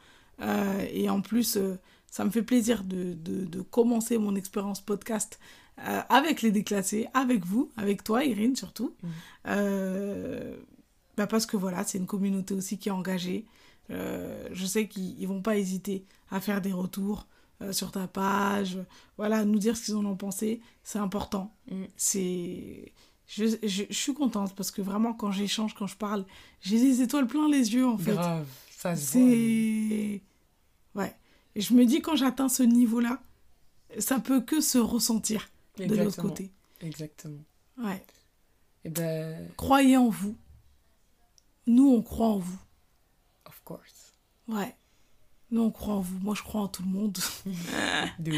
Euh, 0.41 0.88
et 0.91 1.09
en 1.09 1.21
plus, 1.21 1.57
euh, 1.57 1.77
ça 2.09 2.25
me 2.25 2.31
fait 2.31 2.41
plaisir 2.41 2.84
de, 2.84 3.13
de, 3.13 3.45
de 3.45 3.61
commencer 3.61 4.17
mon 4.17 4.35
expérience 4.35 4.81
podcast 4.81 5.39
avec 6.09 6.43
les 6.43 6.51
déclassés, 6.51 7.07
avec 7.15 7.47
vous, 7.47 7.71
avec 7.77 8.03
toi, 8.03 8.23
Irine 8.23 8.55
surtout. 8.55 8.93
Mm. 9.01 9.09
Bah 11.17 11.27
parce 11.27 11.45
que 11.45 11.57
voilà, 11.57 11.84
c'est 11.84 11.97
une 11.97 12.07
communauté 12.07 12.53
aussi 12.53 12.77
qui 12.77 12.89
est 12.89 12.91
engagée. 12.91 13.45
Euh, 13.91 14.47
je 14.51 14.65
sais 14.65 14.88
qu'ils 14.88 15.27
vont 15.27 15.41
pas 15.41 15.57
hésiter 15.57 16.05
à 16.31 16.39
faire 16.39 16.61
des 16.61 16.71
retours 16.71 17.19
euh, 17.19 17.32
sur 17.72 17.91
ta 17.91 18.07
page, 18.07 18.77
voilà, 19.18 19.45
nous 19.45 19.60
dire 19.60 19.77
ce 19.77 19.85
qu'ils 19.85 19.95
en 19.95 20.06
ont 20.06 20.15
pensé, 20.15 20.61
c'est 20.84 20.99
important. 20.99 21.53
Mm. 21.72 21.84
C'est 21.95 22.94
je, 23.27 23.45
je, 23.64 23.84
je, 23.90 23.94
suis 23.94 24.14
contente 24.14 24.53
parce 24.56 24.69
que 24.72 24.81
vraiment 24.81 25.14
quand 25.14 25.31
j'échange, 25.31 25.73
quand 25.73 25.88
je 25.88 25.95
parle, 25.95 26.26
j'ai 26.61 26.80
des 26.80 27.02
étoiles 27.02 27.27
plein 27.27 27.48
les 27.48 27.73
yeux 27.73 27.88
en 27.88 27.98
fait. 27.98 28.14
Grave, 28.14 28.48
ça 28.76 28.95
se 28.95 29.06
C'est 29.14 30.22
ouais. 30.95 31.15
Et 31.56 31.61
je 31.61 31.73
me 31.73 31.85
dis 31.85 32.02
quand 32.02 32.15
j'atteins 32.15 32.49
ce 32.49 32.64
niveau-là, 32.64 33.22
ça 33.99 34.19
peut 34.19 34.41
que 34.41 34.60
se 34.60 34.77
ressentir 34.77 35.49
de 35.77 35.95
l'autre 35.95 36.22
côté. 36.22 36.52
Exactement. 36.81 37.44
Ouais. 37.77 38.03
Et 38.85 38.88
eh 38.88 38.90
ben... 38.90 39.49
Croyez 39.56 39.98
en 39.98 40.10
vous. 40.10 40.35
Nous, 41.68 41.90
on 41.90 42.02
croit 42.02 42.27
en 42.27 42.40
vous. 42.40 42.60
Of 43.45 43.61
course. 43.64 44.14
Ouais. 44.48 44.76
Nous, 45.53 45.61
on 45.61 45.69
croit 45.69 45.93
en 45.93 45.99
vous. 46.01 46.17
Moi, 46.17 46.34
je 46.34 46.41
crois 46.41 46.61
en 46.61 46.67
tout 46.67 46.81
le 46.81 46.89
monde. 46.89 47.15
de 48.19 48.31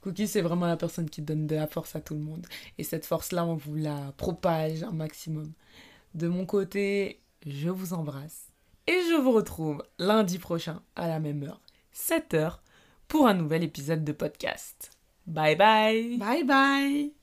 Cookie, 0.00 0.26
c'est 0.26 0.40
vraiment 0.40 0.66
la 0.66 0.76
personne 0.76 1.08
qui 1.08 1.22
donne 1.22 1.46
de 1.46 1.54
la 1.54 1.68
force 1.68 1.94
à 1.94 2.00
tout 2.00 2.14
le 2.14 2.20
monde. 2.20 2.44
Et 2.76 2.82
cette 2.82 3.06
force-là, 3.06 3.46
on 3.46 3.54
vous 3.54 3.76
la 3.76 4.12
propage 4.16 4.82
un 4.82 4.90
maximum. 4.90 5.52
De 6.14 6.26
mon 6.26 6.46
côté, 6.46 7.20
je 7.46 7.68
vous 7.68 7.92
embrasse. 7.92 8.48
Et 8.88 8.98
je 9.08 9.20
vous 9.20 9.30
retrouve 9.30 9.84
lundi 10.00 10.40
prochain 10.40 10.82
à 10.96 11.06
la 11.06 11.20
même 11.20 11.44
heure, 11.44 11.60
7h, 11.94 12.58
pour 13.06 13.28
un 13.28 13.34
nouvel 13.34 13.62
épisode 13.62 14.02
de 14.02 14.12
podcast. 14.12 14.90
Bye 15.28 15.54
bye 15.54 16.16
Bye 16.18 16.42
bye 16.42 17.19